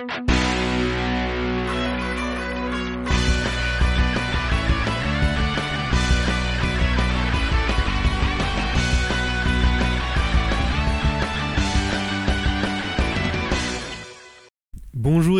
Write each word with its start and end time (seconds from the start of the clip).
Bonjour 0.00 0.16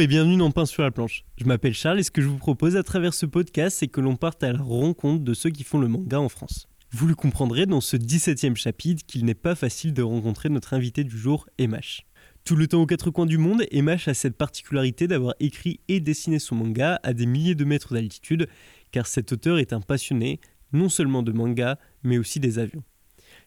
et 0.00 0.06
bienvenue 0.06 0.36
dans 0.36 0.50
Pain 0.50 0.66
sur 0.66 0.82
la 0.82 0.90
planche. 0.90 1.24
Je 1.38 1.44
m'appelle 1.44 1.72
Charles 1.72 2.00
et 2.00 2.02
ce 2.02 2.10
que 2.10 2.20
je 2.20 2.28
vous 2.28 2.36
propose 2.36 2.76
à 2.76 2.82
travers 2.82 3.14
ce 3.14 3.24
podcast, 3.24 3.78
c'est 3.78 3.88
que 3.88 4.02
l'on 4.02 4.16
parte 4.16 4.42
à 4.42 4.52
la 4.52 4.62
rencontre 4.62 5.24
de 5.24 5.32
ceux 5.32 5.48
qui 5.48 5.64
font 5.64 5.78
le 5.78 5.88
manga 5.88 6.20
en 6.20 6.28
France. 6.28 6.68
Vous 6.92 7.06
le 7.06 7.14
comprendrez 7.14 7.64
dans 7.64 7.80
ce 7.80 7.96
17e 7.96 8.56
chapitre 8.56 9.06
qu'il 9.06 9.24
n'est 9.24 9.34
pas 9.34 9.54
facile 9.54 9.94
de 9.94 10.02
rencontrer 10.02 10.50
notre 10.50 10.74
invité 10.74 11.04
du 11.04 11.16
jour, 11.16 11.48
Emash. 11.56 12.04
Tout 12.44 12.56
le 12.56 12.66
temps 12.66 12.82
aux 12.82 12.86
quatre 12.86 13.10
coins 13.10 13.26
du 13.26 13.38
monde, 13.38 13.64
Emash 13.70 14.08
a 14.08 14.14
cette 14.14 14.36
particularité 14.36 15.06
d'avoir 15.06 15.34
écrit 15.40 15.80
et 15.88 16.00
dessiné 16.00 16.38
son 16.38 16.56
manga 16.56 16.98
à 17.02 17.12
des 17.12 17.26
milliers 17.26 17.54
de 17.54 17.64
mètres 17.64 17.94
d'altitude, 17.94 18.48
car 18.90 19.06
cet 19.06 19.32
auteur 19.32 19.58
est 19.58 19.72
un 19.72 19.80
passionné 19.80 20.40
non 20.72 20.88
seulement 20.88 21.22
de 21.22 21.32
manga, 21.32 21.78
mais 22.02 22.18
aussi 22.18 22.40
des 22.40 22.58
avions. 22.58 22.82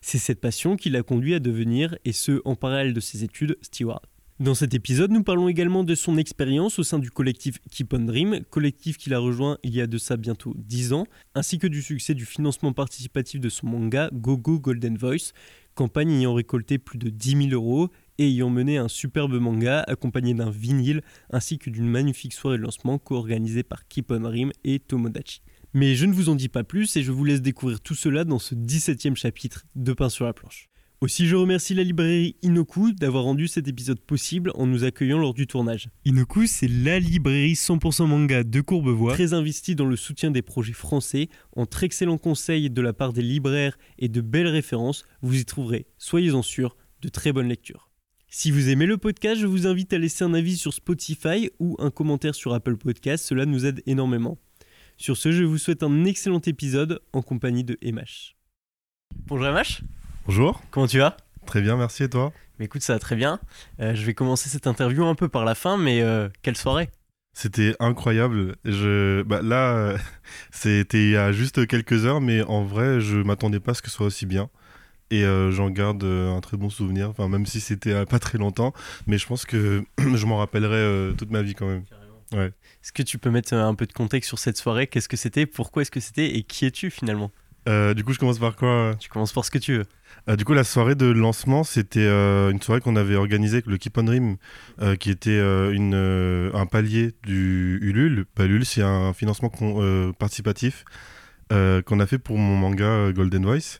C'est 0.01 0.17
cette 0.17 0.39
passion 0.39 0.77
qui 0.77 0.89
l'a 0.89 1.03
conduit 1.03 1.33
à 1.33 1.39
devenir, 1.39 1.97
et 2.05 2.13
ce 2.13 2.41
en 2.45 2.55
parallèle 2.55 2.93
de 2.93 2.99
ses 2.99 3.23
études, 3.23 3.57
steward. 3.61 4.01
Dans 4.39 4.55
cet 4.55 4.73
épisode, 4.73 5.11
nous 5.11 5.23
parlons 5.23 5.47
également 5.47 5.83
de 5.83 5.95
son 5.95 6.17
expérience 6.17 6.79
au 6.79 6.83
sein 6.83 6.99
du 6.99 7.11
collectif 7.11 7.59
Keep 7.71 7.93
on 7.93 7.99
Dream, 7.99 8.41
collectif 8.49 8.97
qu'il 8.97 9.13
a 9.13 9.19
rejoint 9.19 9.57
il 9.63 9.75
y 9.75 9.79
a 9.79 9.87
de 9.87 9.97
ça 9.97 10.17
bientôt 10.17 10.53
10 10.57 10.93
ans, 10.93 11.05
ainsi 11.35 11.59
que 11.59 11.67
du 11.67 11.81
succès 11.81 12.13
du 12.13 12.25
financement 12.25 12.73
participatif 12.73 13.39
de 13.39 13.49
son 13.49 13.67
manga 13.67 14.09
Gogo 14.11 14.59
Golden 14.59 14.97
Voice, 14.97 15.33
campagne 15.75 16.11
ayant 16.11 16.33
récolté 16.33 16.77
plus 16.77 16.97
de 16.97 17.09
10 17.09 17.49
000 17.49 17.51
euros 17.51 17.89
et 18.17 18.27
ayant 18.27 18.49
mené 18.49 18.77
un 18.77 18.87
superbe 18.87 19.39
manga 19.39 19.81
accompagné 19.87 20.33
d'un 20.33 20.49
vinyle 20.49 21.01
ainsi 21.31 21.57
que 21.57 21.69
d'une 21.69 21.87
magnifique 21.87 22.33
soirée 22.33 22.57
de 22.57 22.63
lancement 22.63 22.97
co-organisée 22.97 23.63
par 23.63 23.87
Keep 23.87 24.11
on 24.11 24.21
Dream 24.21 24.51
et 24.63 24.79
Tomodachi. 24.79 25.41
Mais 25.73 25.95
je 25.95 26.05
ne 26.05 26.13
vous 26.13 26.29
en 26.29 26.35
dis 26.35 26.49
pas 26.49 26.63
plus 26.63 26.95
et 26.97 27.03
je 27.03 27.11
vous 27.11 27.25
laisse 27.25 27.41
découvrir 27.41 27.81
tout 27.81 27.95
cela 27.95 28.25
dans 28.25 28.39
ce 28.39 28.53
17e 28.53 29.15
chapitre 29.15 29.65
de 29.75 29.93
Pain 29.93 30.09
sur 30.09 30.25
la 30.25 30.33
planche. 30.33 30.69
Aussi, 31.03 31.27
je 31.27 31.35
remercie 31.35 31.73
la 31.73 31.83
librairie 31.83 32.37
Inoku 32.43 32.93
d'avoir 32.93 33.25
rendu 33.25 33.49
cet 33.49 33.67
épisode 33.67 33.99
possible 33.99 34.53
en 34.55 34.65
nous 34.65 34.85
accueillant 34.85 35.17
lors 35.17 35.33
du 35.33 35.47
tournage. 35.47 35.89
Inoku, 36.05 36.47
c'est 36.47 36.69
la 36.69 36.97
librairie 36.97 37.55
100% 37.55 38.07
manga 38.07 38.45
de 38.45 38.61
Courbevoie, 38.61 39.13
très 39.13 39.33
investie 39.33 39.75
dans 39.75 39.85
le 39.85 39.97
soutien 39.97 40.31
des 40.31 40.41
projets 40.41 40.71
français, 40.71 41.27
entre 41.57 41.83
excellents 41.83 42.17
conseils 42.17 42.69
de 42.69 42.81
la 42.81 42.93
part 42.93 43.11
des 43.11 43.21
libraires 43.21 43.77
et 43.99 44.07
de 44.07 44.21
belles 44.21 44.47
références, 44.47 45.03
vous 45.21 45.37
y 45.37 45.43
trouverez, 45.43 45.87
soyez-en 45.97 46.41
sûrs, 46.41 46.77
de 47.01 47.09
très 47.09 47.33
bonnes 47.33 47.49
lectures. 47.49 47.89
Si 48.35 48.49
vous 48.49 48.69
aimez 48.69 48.87
le 48.87 48.97
podcast, 48.97 49.39
je 49.39 49.45
vous 49.45 49.67
invite 49.67 49.93
à 49.93 49.99
laisser 49.99 50.23
un 50.23 50.33
avis 50.33 50.57
sur 50.57 50.73
Spotify 50.73 51.51
ou 51.59 51.75
un 51.77 51.91
commentaire 51.91 52.33
sur 52.33 52.51
Apple 52.55 52.77
Podcast, 52.77 53.23
cela 53.23 53.45
nous 53.45 53.67
aide 53.67 53.83
énormément. 53.85 54.39
Sur 54.97 55.17
ce, 55.17 55.31
je 55.31 55.43
vous 55.43 55.59
souhaite 55.59 55.83
un 55.83 56.03
excellent 56.05 56.41
épisode 56.47 56.99
en 57.13 57.21
compagnie 57.21 57.63
de 57.63 57.77
Emash. 57.83 58.35
Bonjour 59.27 59.45
Emash 59.45 59.83
Bonjour. 60.25 60.63
Comment 60.71 60.87
tu 60.87 60.97
vas? 60.97 61.15
Très 61.45 61.61
bien, 61.61 61.77
merci 61.77 62.05
et 62.05 62.09
toi? 62.09 62.33
Mais 62.57 62.65
écoute, 62.65 62.81
ça 62.81 62.93
va 62.93 62.99
très 62.99 63.15
bien. 63.15 63.39
Euh, 63.79 63.93
je 63.93 64.03
vais 64.03 64.15
commencer 64.15 64.49
cette 64.49 64.65
interview 64.65 65.05
un 65.05 65.13
peu 65.13 65.29
par 65.29 65.45
la 65.45 65.53
fin, 65.53 65.77
mais 65.77 66.01
euh, 66.01 66.27
quelle 66.41 66.57
soirée? 66.57 66.89
C'était 67.33 67.75
incroyable. 67.79 68.55
Je, 68.65 69.21
bah, 69.21 69.43
là, 69.43 69.75
euh, 69.75 69.97
c'était 70.51 71.03
il 71.03 71.11
y 71.11 71.17
a 71.17 71.31
juste 71.31 71.67
quelques 71.67 72.07
heures, 72.07 72.19
mais 72.19 72.41
en 72.41 72.63
vrai, 72.63 72.99
je 72.99 73.17
m'attendais 73.17 73.59
pas 73.59 73.71
à 73.71 73.73
ce 73.75 73.83
que 73.83 73.91
ce 73.91 73.95
soit 73.95 74.07
aussi 74.07 74.25
bien. 74.25 74.49
Et 75.11 75.23
j'en 75.51 75.69
garde 75.69 76.03
un 76.03 76.39
très 76.41 76.57
bon 76.57 76.69
souvenir, 76.69 77.09
enfin, 77.09 77.27
même 77.27 77.45
si 77.45 77.59
c'était 77.59 78.05
pas 78.05 78.17
très 78.17 78.39
longtemps, 78.39 78.73
mais 79.05 79.19
je 79.19 79.27
pense 79.27 79.45
que 79.45 79.83
je 79.99 80.25
m'en 80.25 80.37
rappellerai 80.37 81.13
toute 81.15 81.29
ma 81.29 81.43
vie 81.43 81.53
quand 81.53 81.67
même. 81.67 81.83
Ouais. 82.31 82.47
Est-ce 82.47 82.91
que 82.91 83.03
tu 83.03 83.19
peux 83.19 83.29
mettre 83.29 83.53
un 83.53 83.75
peu 83.75 83.85
de 83.85 83.93
contexte 83.93 84.27
sur 84.27 84.39
cette 84.39 84.57
soirée? 84.57 84.87
Qu'est-ce 84.87 85.07
que 85.07 85.17
c'était? 85.17 85.45
Pourquoi 85.45 85.83
est-ce 85.83 85.91
que 85.91 85.99
c'était? 85.99 86.35
Et 86.35 86.41
qui 86.41 86.65
es-tu 86.65 86.89
finalement? 86.89 87.31
Du 87.67 88.03
coup, 88.03 88.13
je 88.13 88.19
commence 88.19 88.39
par 88.39 88.55
quoi? 88.55 88.95
Tu 88.99 89.07
commences 89.09 89.33
par 89.33 89.45
ce 89.45 89.51
que 89.51 89.59
tu 89.59 89.77
veux. 89.77 89.85
Euh, 90.29 90.35
du 90.35 90.45
coup, 90.45 90.53
la 90.53 90.63
soirée 90.63 90.95
de 90.95 91.05
lancement, 91.07 91.63
c'était 91.63 91.99
euh, 91.99 92.49
une 92.49 92.61
soirée 92.61 92.81
qu'on 92.81 92.95
avait 92.95 93.15
organisée 93.15 93.57
avec 93.57 93.67
le 93.67 93.77
Keep 93.77 93.97
on 93.97 94.03
Dream, 94.03 94.37
euh, 94.81 94.95
qui 94.95 95.09
était 95.09 95.39
une, 95.39 95.95
un 96.53 96.65
palier 96.65 97.13
du 97.23 97.79
Ulule. 97.81 98.25
Bah, 98.35 98.45
Ulule, 98.45 98.65
c'est 98.65 98.81
un 98.81 99.13
financement 99.13 99.49
participatif 100.17 100.85
qu'on 101.49 101.99
a 101.99 102.07
fait 102.07 102.17
pour 102.17 102.37
mon 102.37 102.55
manga 102.55 103.11
Golden 103.11 103.45
Voice. 103.45 103.79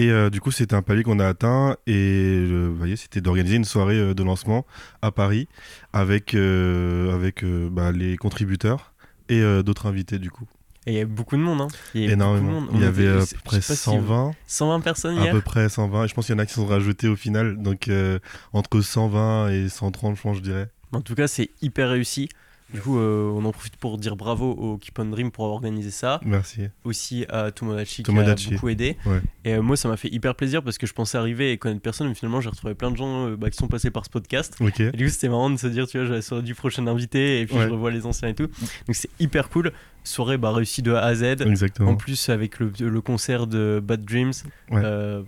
Et 0.00 0.30
du 0.30 0.40
coup, 0.40 0.52
c'était 0.52 0.76
un 0.76 0.82
palier 0.82 1.02
qu'on 1.02 1.18
a 1.18 1.26
atteint 1.26 1.76
et 1.88 2.46
vous 2.46 2.76
voyez, 2.76 2.94
c'était 2.94 3.20
d'organiser 3.20 3.56
une 3.56 3.64
soirée 3.64 4.14
de 4.14 4.22
lancement 4.22 4.64
à 5.02 5.10
Paris 5.10 5.48
avec, 5.92 6.34
avec 6.34 7.44
bah, 7.44 7.90
les 7.90 8.16
contributeurs 8.16 8.92
et 9.28 9.42
d'autres 9.64 9.86
invités 9.86 10.20
du 10.20 10.30
coup. 10.30 10.46
Et 10.88 10.92
il 10.92 10.94
y 10.94 10.96
avait 11.00 11.04
beaucoup 11.04 11.36
de 11.36 11.42
monde. 11.42 11.60
Hein. 11.60 11.68
Il 11.92 12.00
y, 12.00 12.10
Énormément. 12.10 12.66
Il 12.72 12.80
y 12.80 12.84
avait 12.84 13.08
à 13.08 13.18
peu 13.18 13.36
près 13.44 13.60
120. 13.60 14.32
120 14.46 14.80
personnes 14.80 15.16
hier 15.16 15.28
À 15.28 15.30
peu 15.32 15.42
près 15.42 15.68
120. 15.68 16.04
Et 16.04 16.08
je 16.08 16.14
pense 16.14 16.24
qu'il 16.24 16.34
y 16.34 16.36
en 16.36 16.38
a 16.38 16.46
qui 16.46 16.54
sont 16.54 16.64
rajoutés 16.64 17.08
au 17.08 17.16
final. 17.16 17.60
Donc 17.60 17.88
euh, 17.88 18.18
entre 18.54 18.80
120 18.80 19.50
et 19.50 19.68
130, 19.68 20.16
je 20.16 20.22
pense, 20.22 20.36
je 20.38 20.42
dirais. 20.42 20.70
En 20.92 21.02
tout 21.02 21.14
cas, 21.14 21.28
c'est 21.28 21.50
hyper 21.60 21.90
réussi. 21.90 22.30
Du 22.72 22.80
coup, 22.80 22.98
euh, 22.98 23.30
on 23.34 23.44
en 23.46 23.52
profite 23.52 23.76
pour 23.76 23.96
dire 23.96 24.14
bravo 24.14 24.50
au 24.50 24.76
Keep 24.76 24.98
on 24.98 25.04
Dream 25.06 25.30
pour 25.30 25.44
avoir 25.44 25.56
organisé 25.56 25.90
ça. 25.90 26.20
Merci. 26.24 26.68
Aussi 26.84 27.24
à 27.30 27.50
Tomodachi, 27.50 28.02
qui 28.02 28.10
a 28.10 28.34
beaucoup 28.50 28.68
aidé. 28.68 28.96
Et 29.44 29.54
euh, 29.54 29.62
moi, 29.62 29.76
ça 29.76 29.88
m'a 29.88 29.96
fait 29.96 30.08
hyper 30.08 30.34
plaisir 30.34 30.62
parce 30.62 30.76
que 30.76 30.86
je 30.86 30.92
pensais 30.92 31.16
arriver 31.16 31.52
et 31.52 31.58
connaître 31.58 31.80
personne, 31.80 32.08
mais 32.08 32.14
finalement, 32.14 32.40
j'ai 32.40 32.50
retrouvé 32.50 32.74
plein 32.74 32.90
de 32.90 32.96
gens 32.96 33.30
bah, 33.32 33.50
qui 33.50 33.56
sont 33.56 33.68
passés 33.68 33.90
par 33.90 34.04
ce 34.04 34.10
podcast. 34.10 34.56
Et 34.78 34.92
du 34.92 35.04
coup, 35.06 35.10
c'était 35.10 35.28
marrant 35.28 35.50
de 35.50 35.56
se 35.56 35.66
dire, 35.66 35.86
tu 35.86 35.98
vois, 35.98 36.06
j'avais 36.06 36.22
sur 36.22 36.42
du 36.42 36.54
prochain 36.54 36.86
invité 36.86 37.40
et 37.40 37.46
puis 37.46 37.56
je 37.58 37.68
revois 37.68 37.90
les 37.90 38.04
anciens 38.06 38.28
et 38.28 38.34
tout. 38.34 38.46
Donc, 38.46 38.94
c'est 38.94 39.10
hyper 39.18 39.48
cool. 39.48 39.72
Soirée 40.04 40.38
bah, 40.38 40.52
réussie 40.52 40.82
de 40.82 40.92
A 40.92 41.02
à 41.04 41.14
Z. 41.14 41.22
Exactement. 41.40 41.90
En 41.90 41.96
plus, 41.96 42.28
avec 42.28 42.60
le, 42.60 42.72
le 42.80 43.00
concert 43.00 43.46
de 43.46 43.82
Bad 43.82 44.04
Dreams. 44.04 44.32
Euh, 44.72 45.22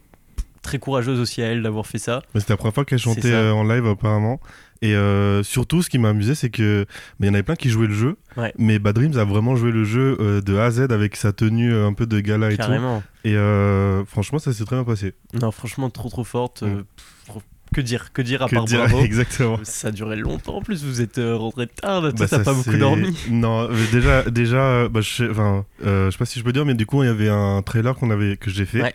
très 0.62 0.78
courageuse 0.78 1.20
aussi 1.20 1.42
à 1.42 1.46
elle 1.46 1.62
d'avoir 1.62 1.86
fait 1.86 1.98
ça. 1.98 2.22
C'était 2.34 2.52
la 2.52 2.56
première 2.58 2.74
fois 2.74 2.84
qu'elle 2.84 2.98
chantait 2.98 3.34
en 3.34 3.64
live 3.64 3.86
apparemment. 3.86 4.40
Et 4.82 4.94
euh, 4.94 5.42
surtout, 5.42 5.82
ce 5.82 5.90
qui 5.90 5.98
m'a 5.98 6.08
amusé, 6.08 6.34
c'est 6.34 6.48
que 6.48 6.86
il 7.20 7.26
y 7.26 7.28
en 7.28 7.34
avait 7.34 7.42
plein 7.42 7.56
qui 7.56 7.68
jouaient 7.68 7.86
le 7.86 7.94
jeu, 7.94 8.16
mais 8.56 8.78
Bad 8.78 8.94
Dreams 8.94 9.18
a 9.18 9.24
vraiment 9.24 9.54
joué 9.54 9.72
le 9.72 9.84
jeu 9.84 10.16
euh, 10.20 10.40
de 10.40 10.56
A 10.56 10.64
à 10.66 10.70
Z 10.70 10.80
avec 10.90 11.16
sa 11.16 11.32
tenue 11.32 11.72
euh, 11.72 11.86
un 11.86 11.92
peu 11.92 12.06
de 12.06 12.18
gala 12.20 12.50
et 12.50 12.56
Carrément. 12.56 13.00
tout. 13.00 13.28
Et 13.28 13.36
franchement, 14.06 14.38
ça 14.38 14.52
s'est 14.52 14.64
très 14.64 14.76
bien 14.76 14.84
passé. 14.84 15.14
Non, 15.34 15.50
franchement, 15.50 15.90
trop 15.90 16.08
trop 16.08 16.24
forte. 16.24 16.64
que 17.74 17.80
dire 17.82 18.12
Que 18.12 18.22
dire 18.22 18.42
à 18.42 18.48
part 18.48 18.64
bravo 18.64 19.00
Exactement. 19.04 19.58
Ça 19.64 19.88
a 19.88 19.90
duré 19.90 20.16
longtemps 20.16 20.56
en 20.56 20.62
plus. 20.62 20.82
Vous 20.82 21.02
êtes 21.02 21.20
rentré 21.20 21.66
tard. 21.66 22.00
Bah, 22.00 22.26
t'as 22.26 22.42
pas 22.42 22.54
beaucoup 22.54 22.76
dormi. 22.78 23.14
Non, 23.30 23.68
déjà, 23.92 24.22
déjà, 24.30 24.88
bah, 24.88 25.02
je 25.02 25.10
sais, 25.10 25.28
enfin, 25.28 25.66
je 25.84 26.08
sais 26.10 26.18
pas 26.18 26.24
si 26.24 26.38
je 26.38 26.44
peux 26.44 26.54
dire, 26.54 26.64
mais 26.64 26.74
du 26.74 26.86
coup, 26.86 27.02
il 27.02 27.06
y 27.06 27.10
avait 27.10 27.28
un 27.28 27.60
trailer 27.60 27.94
qu'on 27.96 28.10
avait 28.10 28.38
que 28.38 28.48
j'ai 28.48 28.64
fait. 28.64 28.94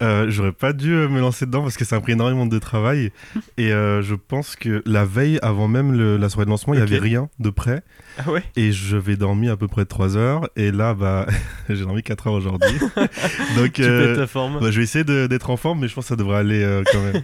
Euh, 0.00 0.26
j'aurais 0.28 0.52
pas 0.52 0.72
dû 0.72 0.94
euh, 0.94 1.08
me 1.08 1.20
lancer 1.20 1.44
dedans 1.44 1.62
parce 1.62 1.76
que 1.76 1.84
ça 1.84 1.96
a 1.96 2.00
pris 2.00 2.12
énormément 2.12 2.46
de 2.46 2.58
travail. 2.58 3.10
Et 3.58 3.72
euh, 3.72 4.02
je 4.02 4.14
pense 4.14 4.54
que 4.54 4.82
la 4.86 5.04
veille, 5.04 5.38
avant 5.42 5.68
même 5.68 5.92
la 6.16 6.28
soirée 6.28 6.44
de 6.44 6.50
lancement, 6.50 6.74
il 6.74 6.76
n'y 6.78 6.82
avait 6.82 6.98
rien 6.98 7.28
de 7.38 7.50
prêt. 7.50 7.82
Ah 8.18 8.30
ouais? 8.30 8.42
Et 8.56 8.72
je 8.72 8.96
vais 8.96 9.16
dormir 9.16 9.52
à 9.52 9.56
peu 9.56 9.68
près 9.68 9.84
3 9.84 10.16
heures. 10.16 10.48
Et 10.56 10.70
là, 10.70 10.94
bah, 10.94 11.26
j'ai 11.68 11.84
dormi 11.84 12.02
4 12.02 12.28
heures 12.28 12.34
aujourd'hui. 12.34 12.78
Donc, 13.56 13.72
tu 13.72 13.82
euh, 13.82 14.16
ta 14.16 14.26
forme. 14.26 14.60
Bah, 14.60 14.70
je 14.70 14.78
vais 14.78 14.84
essayer 14.84 15.04
d'être 15.04 15.50
en 15.50 15.56
forme, 15.56 15.80
mais 15.80 15.88
je 15.88 15.94
pense 15.94 16.04
que 16.04 16.08
ça 16.08 16.16
devrait 16.16 16.38
aller 16.38 16.82
quand 16.92 17.02
même. 17.02 17.22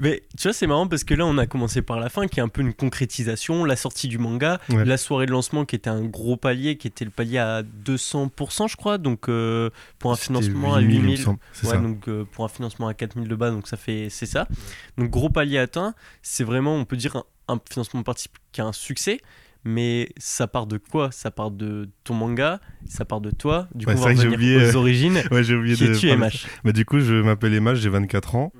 Mais 0.00 0.22
tu 0.36 0.44
vois, 0.44 0.52
c'est 0.52 0.66
marrant 0.66 0.86
parce 0.86 1.04
que 1.04 1.14
là, 1.14 1.26
on 1.26 1.36
a 1.38 1.46
commencé 1.46 1.82
par 1.82 2.00
la 2.00 2.08
fin, 2.08 2.26
qui 2.26 2.40
est 2.40 2.42
un 2.42 2.48
peu 2.48 2.62
une 2.62 2.72
concrétisation, 2.72 3.64
la 3.64 3.76
sortie 3.76 4.08
du 4.08 4.18
manga, 4.18 4.58
la 4.68 4.96
soirée 4.96 5.26
de 5.26 5.32
lancement 5.32 5.64
qui 5.64 5.76
était 5.76 5.90
un 5.90 6.02
gros 6.02 6.36
palier, 6.36 6.76
qui 6.76 6.86
était 6.86 7.04
le 7.04 7.10
palier 7.10 7.38
à 7.38 7.62
200%, 7.62 8.68
je 8.68 8.76
crois, 8.76 8.98
donc 8.98 9.28
euh, 9.28 9.70
pour 9.98 10.10
un 10.12 10.16
financement 10.16 10.74
à 10.74 10.80
8000. 10.80 11.26
Ouais, 11.64 11.78
donc 11.78 12.08
euh, 12.08 12.24
pour 12.24 12.44
un 12.44 12.48
financement 12.48 12.88
à 12.88 12.94
4000 12.94 13.28
de 13.28 13.34
bas, 13.34 13.50
donc 13.50 13.68
ça 13.68 13.76
fait, 13.76 14.08
c'est 14.10 14.26
ça. 14.26 14.48
Donc 14.96 15.10
gros 15.10 15.28
palier 15.28 15.58
atteint, 15.58 15.94
c'est 16.22 16.44
vraiment, 16.44 16.76
on 16.76 16.84
peut 16.84 16.96
dire, 16.96 17.22
un, 17.48 17.60
financement 17.70 18.02
participatif 18.02 18.40
qui 18.52 18.60
a 18.60 18.66
un 18.66 18.72
succès 18.72 19.20
mais 19.64 20.08
ça 20.16 20.46
part 20.46 20.66
de 20.66 20.78
quoi? 20.78 21.10
Ça 21.12 21.30
part 21.30 21.50
de 21.50 21.90
ton 22.04 22.14
manga, 22.14 22.60
ça 22.86 23.04
part 23.04 23.20
de 23.20 23.30
toi. 23.30 23.68
Du 23.74 23.84
coup, 23.84 23.92
on 23.92 23.94
va 23.94 24.06
revenir 24.06 24.32
oublié, 24.32 24.70
aux 24.70 24.76
origines. 24.76 25.22
ouais, 25.30 25.44
j'ai 25.44 25.54
oublié 25.54 25.76
qui 25.76 25.84
de. 25.84 25.92
es-tu, 25.92 26.16
MH 26.16 26.46
bah, 26.64 26.72
Du 26.72 26.86
coup, 26.86 27.00
je 27.00 27.14
m'appelle 27.20 27.60
MH, 27.60 27.74
j'ai 27.74 27.90
24 27.90 28.36
ans. 28.36 28.52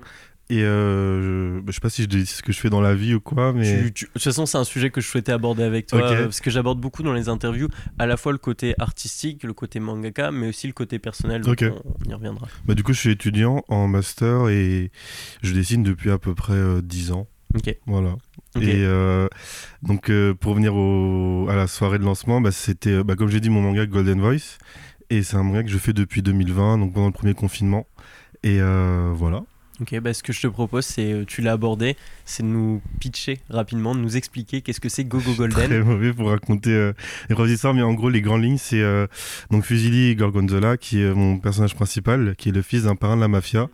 Et 0.51 0.65
euh, 0.65 1.21
je, 1.21 1.59
bah, 1.59 1.67
je 1.67 1.71
sais 1.71 1.79
pas 1.79 1.89
si 1.89 2.01
je 2.01 2.07
dis 2.07 2.25
ce 2.25 2.43
que 2.43 2.51
je 2.51 2.59
fais 2.59 2.69
dans 2.69 2.81
la 2.81 2.93
vie 2.93 3.13
ou 3.13 3.21
quoi, 3.21 3.53
mais. 3.53 3.83
de 3.83 3.89
toute 3.89 4.21
façon, 4.21 4.45
c'est 4.45 4.57
un 4.57 4.65
sujet 4.65 4.89
que 4.89 4.99
je 4.99 5.07
souhaitais 5.07 5.31
aborder 5.31 5.63
avec 5.63 5.87
toi. 5.87 6.01
Euh, 6.01 6.23
parce 6.25 6.41
que 6.41 6.49
j'aborde 6.49 6.77
beaucoup 6.77 7.03
dans 7.03 7.13
les 7.13 7.29
interviews, 7.29 7.69
à 7.97 8.05
la 8.05 8.17
fois 8.17 8.33
le 8.33 8.37
côté 8.37 8.75
artistique, 8.77 9.43
le 9.43 9.53
côté 9.53 9.79
mangaka, 9.79 10.29
mais 10.31 10.49
aussi 10.49 10.67
le 10.67 10.73
côté 10.73 10.99
personnel. 10.99 11.41
Donc 11.41 11.63
on, 11.63 12.09
y 12.09 12.13
reviendra. 12.13 12.49
Bah, 12.65 12.73
du 12.73 12.83
coup, 12.83 12.91
je 12.91 12.99
suis 12.99 13.11
étudiant 13.11 13.63
en 13.69 13.87
master 13.87 14.49
et 14.49 14.91
je 15.41 15.53
dessine 15.53 15.83
depuis 15.83 16.11
à 16.11 16.17
peu 16.17 16.35
près 16.35 16.81
10 16.83 17.11
euh, 17.11 17.13
ans. 17.13 17.27
Ok. 17.55 17.73
Voilà. 17.85 18.17
Et 18.59 18.85
donc, 19.83 20.11
pour 20.41 20.53
venir 20.53 20.75
au, 20.75 21.47
à 21.49 21.55
la 21.55 21.67
soirée 21.67 21.97
de 21.97 22.03
lancement, 22.03 22.41
bah, 22.41 22.51
c'était, 22.51 23.05
bah, 23.05 23.15
comme 23.15 23.29
j'ai 23.29 23.39
dit, 23.39 23.49
mon 23.49 23.61
manga 23.61 23.85
Golden 23.85 24.19
Voice. 24.19 24.57
Et 25.09 25.23
c'est 25.23 25.37
un 25.37 25.43
manga 25.43 25.63
que 25.63 25.69
je 25.69 25.77
fais 25.77 25.93
depuis 25.93 26.21
2020, 26.21 26.77
donc 26.77 26.93
pendant 26.93 27.07
le 27.07 27.13
premier 27.13 27.35
confinement. 27.35 27.87
Et 28.43 28.59
voilà. 29.13 29.43
Ok, 29.81 29.99
bah, 29.99 30.13
ce 30.13 30.21
que 30.21 30.31
je 30.31 30.41
te 30.41 30.47
propose, 30.47 30.85
c'est, 30.85 31.11
euh, 31.11 31.25
tu 31.25 31.41
l'as 31.41 31.53
abordé, 31.53 31.97
c'est 32.23 32.43
de 32.43 32.47
nous 32.47 32.81
pitcher 32.99 33.39
rapidement, 33.49 33.95
de 33.95 33.99
nous 33.99 34.15
expliquer 34.15 34.61
qu'est-ce 34.61 34.79
que 34.79 34.89
c'est 34.89 35.05
Gogo 35.05 35.33
Golden. 35.33 35.69
Très 35.69 35.81
mauvais 35.81 36.13
pour 36.13 36.29
raconter 36.29 36.69
euh, 36.69 36.93
les 37.29 37.35
grosses 37.35 37.49
histoires, 37.49 37.73
mais 37.73 37.81
en 37.81 37.93
gros, 37.93 38.09
les 38.09 38.21
grandes 38.21 38.43
lignes, 38.43 38.59
c'est 38.59 38.81
euh, 38.81 39.07
donc 39.49 39.65
Fusili 39.65 40.15
Gorgonzola, 40.15 40.77
qui 40.77 41.01
est 41.01 41.11
mon 41.11 41.39
personnage 41.39 41.73
principal, 41.73 42.35
qui 42.37 42.49
est 42.49 42.51
le 42.51 42.61
fils 42.61 42.83
d'un 42.83 42.95
parrain 42.95 43.15
de 43.15 43.21
la 43.21 43.27
mafia. 43.27 43.69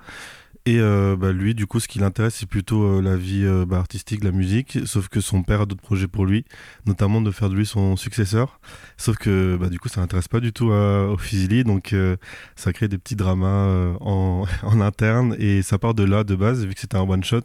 Et 0.67 0.81
euh, 0.81 1.15
bah, 1.15 1.31
lui, 1.31 1.55
du 1.55 1.65
coup, 1.65 1.79
ce 1.79 1.87
qui 1.87 1.97
l'intéresse, 1.99 2.35
c'est 2.35 2.45
plutôt 2.45 2.83
euh, 2.83 3.01
la 3.01 3.15
vie 3.15 3.45
euh, 3.45 3.65
bah, 3.65 3.77
artistique, 3.77 4.21
la 4.21 4.33
musique. 4.33 4.79
Sauf 4.83 5.07
que 5.07 5.21
son 5.21 5.41
père 5.41 5.61
a 5.61 5.65
d'autres 5.65 5.81
projets 5.81 6.09
pour 6.09 6.25
lui, 6.25 6.43
notamment 6.85 7.21
de 7.21 7.31
faire 7.31 7.49
de 7.49 7.55
lui 7.55 7.65
son 7.65 7.95
successeur. 7.95 8.59
Sauf 8.97 9.15
que, 9.15 9.55
bah, 9.55 9.69
du 9.69 9.79
coup, 9.79 9.87
ça 9.87 10.01
n'intéresse 10.01 10.27
pas 10.27 10.41
du 10.41 10.51
tout 10.51 10.73
à, 10.73 11.07
au 11.09 11.17
Fusili, 11.17 11.63
donc 11.63 11.93
euh, 11.93 12.17
ça 12.57 12.73
crée 12.73 12.89
des 12.89 12.97
petits 12.97 13.15
dramas 13.15 13.47
euh, 13.47 13.93
en, 14.01 14.43
en 14.63 14.81
interne. 14.81 15.37
Et 15.39 15.61
ça 15.61 15.77
part 15.77 15.93
de 15.93 16.03
là, 16.03 16.25
de 16.25 16.35
base, 16.35 16.65
vu 16.65 16.73
que 16.73 16.81
c'était 16.81 16.97
un 16.97 17.07
one 17.09 17.23
shot. 17.23 17.43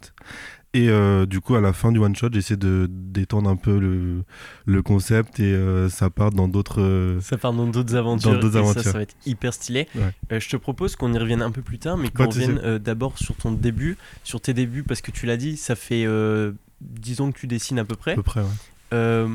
Et 0.75 0.89
euh, 0.89 1.27
du 1.27 1.39
coup, 1.39 1.53
à 1.53 1.61
la 1.61 1.71
fin 1.71 1.91
du 1.91 1.99
one 1.99 2.15
shot, 2.15 2.29
j'essaie 2.31 2.57
de 2.57 2.87
d'étendre 2.89 3.47
un 3.47 3.55
peu 3.55 3.77
le, 3.77 4.23
le 4.65 4.81
concept 4.81 5.39
et 5.39 5.53
euh, 5.53 5.87
ça 5.87 6.09
part 6.09 6.31
dans 6.31 6.47
d'autres. 6.47 6.81
euh, 6.81 7.21
Ça 7.21 7.37
part 7.37 7.53
dans 7.53 7.67
d'autres 7.67 7.95
aventures. 7.95 8.31
Dans 8.33 8.39
d'autres 8.39 8.57
et 8.57 8.59
Ça, 8.63 8.69
aventures. 8.69 8.83
ça 8.83 8.91
va 8.93 9.01
être 9.03 9.15
hyper 9.27 9.53
stylé. 9.53 9.87
Ouais. 9.93 10.01
Euh, 10.31 10.39
je 10.39 10.49
te 10.49 10.57
propose 10.57 10.95
qu'on 10.95 11.13
y 11.13 11.17
revienne 11.19 11.43
un 11.43 11.51
peu 11.51 11.61
plus 11.61 11.77
tard, 11.77 11.95
mais 11.97 12.09
qu'on 12.09 12.27
revienne 12.27 12.79
d'abord 12.79 13.19
sur 13.19 13.35
ton 13.35 13.51
début, 13.51 13.97
sur 14.23 14.41
tes 14.41 14.55
débuts, 14.55 14.81
parce 14.83 15.01
que 15.01 15.11
tu 15.11 15.27
l'as 15.27 15.37
dit, 15.37 15.57
ça 15.57 15.75
fait 15.75 16.05
euh, 16.07 16.53
10 16.81 17.21
ans 17.21 17.31
que 17.31 17.37
tu 17.37 17.45
dessines 17.45 17.77
à 17.77 17.85
peu 17.85 17.95
près. 17.95 18.13
à 18.13 18.15
peu 18.15 18.23
près, 18.23 18.41
ouais. 18.41 19.27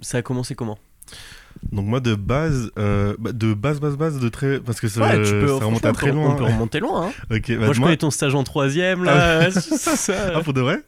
Ça 0.00 0.18
a 0.18 0.22
commencé 0.22 0.54
comment? 0.54 0.78
Donc 1.72 1.86
moi 1.86 2.00
de 2.00 2.14
base, 2.14 2.70
euh, 2.78 3.14
bah, 3.18 3.32
de 3.32 3.52
base, 3.54 3.80
base, 3.80 3.96
base, 3.96 4.18
de 4.18 4.28
très, 4.28 4.60
parce 4.60 4.80
que 4.80 4.88
ça, 4.88 5.00
Ouais, 5.02 5.22
tu 5.22 5.30
peux, 5.32 5.48
ça 5.58 5.64
remonte 5.64 5.84
à 5.84 5.92
très 5.92 6.12
loin. 6.12 6.30
On 6.32 6.36
peut 6.36 6.44
remonter 6.44 6.80
loin. 6.80 7.08
hein. 7.08 7.12
Bah, 7.30 7.36
Moi, 7.38 7.72
je 7.72 7.80
moi- 7.80 7.88
connais 7.88 7.96
ton 7.96 8.10
stage 8.10 8.34
en 8.34 8.44
troisième, 8.44 9.04
là. 9.04 9.50
ça. 9.50 10.32
Ah 10.34 10.40
pour 10.40 10.52
de 10.52 10.60
vrai? 10.60 10.82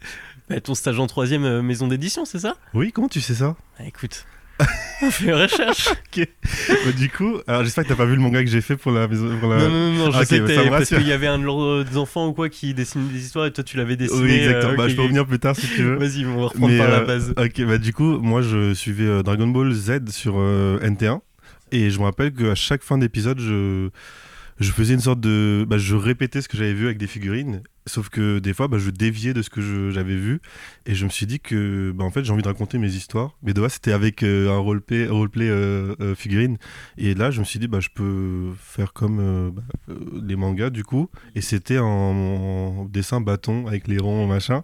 Bah, 0.48 0.60
ton 0.60 0.74
stage 0.74 0.98
en 0.98 1.06
troisième 1.06 1.44
euh, 1.44 1.62
maison 1.62 1.88
d'édition, 1.88 2.24
c'est 2.24 2.38
ça? 2.38 2.54
Oui, 2.74 2.90
comment 2.92 3.08
tu 3.08 3.20
sais 3.20 3.34
ça? 3.34 3.54
Ah, 3.78 3.84
Écoute, 3.86 4.24
on 5.02 5.10
fait 5.10 5.24
une 5.26 5.34
recherche. 5.34 5.88
Bah, 6.16 6.92
Du 6.96 7.08
coup, 7.10 7.36
alors 7.46 7.62
j'espère 7.64 7.84
que 7.84 7.88
t'as 7.90 7.94
pas 7.96 8.04
vu 8.06 8.16
le 8.16 8.20
manga 8.20 8.42
que 8.42 8.50
j'ai 8.50 8.60
fait 8.60 8.76
pour 8.76 8.90
la 8.92 9.06
maison. 9.06 9.38
Pour 9.38 9.48
la... 9.50 9.58
Non, 9.58 9.68
non, 9.70 9.92
non, 9.92 10.10
je 10.10 10.18
ok, 10.18 10.24
sais 10.26 10.40
bah, 10.40 10.42
me 10.42 10.48
t'es- 10.64 10.70
parce 10.70 10.88
qu'il 10.88 11.06
y 11.06 11.12
avait 11.12 11.26
un 11.28 11.38
de 11.38 11.44
leurs 11.44 11.96
enfants 11.96 12.26
ou 12.28 12.32
quoi 12.32 12.48
qui 12.48 12.74
dessinait 12.74 13.12
des 13.12 13.24
histoires 13.24 13.46
et 13.46 13.52
toi 13.52 13.62
tu 13.62 13.76
l'avais 13.76 13.96
dessiné. 13.96 14.20
Oui, 14.22 14.32
exactement. 14.32 14.72
euh, 14.72 14.76
bah, 14.76 14.84
ok, 14.84 14.90
je 14.90 14.94
peux 14.96 15.00
ok. 15.02 15.06
revenir 15.06 15.26
plus 15.26 15.38
tard 15.38 15.54
si 15.56 15.66
tu 15.68 15.82
veux. 15.82 15.94
Vas-y, 15.98 16.24
on 16.26 16.36
va 16.40 16.46
reprendre 16.46 16.68
Mais, 16.68 16.78
par 16.78 16.88
la 16.88 16.98
euh, 17.00 17.04
base. 17.06 17.34
Ok, 17.36 17.62
bah 17.64 17.78
du 17.78 17.92
coup, 17.92 18.18
moi 18.18 18.42
je 18.42 18.74
suivais 18.74 19.04
euh, 19.06 19.22
Dragon 19.22 19.46
Ball 19.46 19.72
Z 19.72 20.08
sur 20.10 20.34
euh, 20.38 20.78
NT1 20.80 21.20
et 21.70 21.90
je 21.90 21.98
me 21.98 22.04
rappelle 22.04 22.32
qu'à 22.32 22.54
chaque 22.54 22.82
fin 22.82 22.98
d'épisode, 22.98 23.38
je, 23.40 23.90
je 24.58 24.72
faisais 24.72 24.94
une 24.94 25.00
sorte 25.00 25.20
de. 25.20 25.64
Bah, 25.68 25.78
je 25.78 25.94
répétais 25.94 26.40
ce 26.42 26.48
que 26.48 26.56
j'avais 26.56 26.72
vu 26.74 26.86
avec 26.86 26.98
des 26.98 27.06
figurines, 27.06 27.62
sauf 27.88 28.08
que 28.08 28.38
des 28.38 28.54
fois, 28.54 28.68
bah, 28.68 28.78
je 28.78 28.90
déviais 28.90 29.34
de 29.34 29.42
ce 29.42 29.50
que 29.50 29.90
j'avais 29.90 30.16
vu 30.16 30.40
et 30.86 30.94
je 30.94 31.04
me 31.04 31.10
suis 31.10 31.26
dit 31.26 31.40
que 31.40 31.92
bah, 31.94 32.04
fait, 32.10 32.24
j'ai 32.24 32.32
envie 32.32 32.42
de 32.42 32.48
raconter 32.48 32.78
mes 32.78 32.94
histoires, 32.94 33.36
mais 33.42 33.52
de 33.52 33.60
c'était 33.68 33.92
avec 33.92 34.22
euh, 34.22 34.50
un 34.50 34.58
roleplay, 34.58 35.08
euh, 35.08 35.94
euh, 36.00 36.14
figurine. 36.14 36.58
Et 36.96 37.14
là, 37.14 37.30
je 37.30 37.40
me 37.40 37.44
suis 37.44 37.58
dit, 37.58 37.68
bah, 37.68 37.80
je 37.80 37.88
peux 37.92 38.52
faire 38.58 38.92
comme 38.92 39.52
bah, 39.54 39.94
les 40.22 40.36
mangas 40.36 40.70
du 40.70 40.84
coup, 40.84 41.08
et 41.34 41.40
c'était 41.40 41.78
en, 41.78 41.86
en 41.86 42.84
dessin 42.84 43.20
bâton 43.20 43.66
avec 43.66 43.88
les 43.88 43.98
ronds 43.98 44.26
machin. 44.26 44.62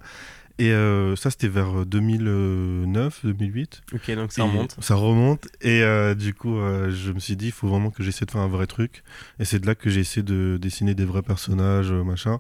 Et 0.59 0.71
euh, 0.71 1.17
ça, 1.17 1.31
c'était 1.31 1.49
vers 1.49 1.85
2009, 1.85 3.21
2008. 3.27 3.83
Ok, 3.93 4.11
donc 4.15 4.33
ça 4.33 4.45
remonte. 4.45 4.77
Ça 4.81 4.95
remonte. 4.95 5.49
Et 5.61 5.83
euh, 5.83 6.15
du 6.15 6.33
coup, 6.35 6.57
euh, 6.59 6.91
je 6.91 7.13
me 7.13 7.19
suis 7.19 7.37
dit, 7.37 7.47
il 7.47 7.53
faut 7.53 7.67
vraiment 7.69 7.91
que 7.91 8.03
j'essaie 8.03 8.25
de 8.25 8.31
faire 8.31 8.41
un 8.41 8.49
vrai 8.49 8.67
truc. 8.67 9.03
Et 9.41 9.45
c'est 9.45 9.59
de 9.59 9.67
là 9.67 9.75
que 9.75 9.91
j'ai 9.91 10.01
essayé 10.01 10.23
de 10.23 10.57
dessiner 10.61 10.95
des 10.95 11.05
vrais 11.05 11.23
personnages, 11.23 11.91
euh, 11.91 12.05
machin. 12.05 12.39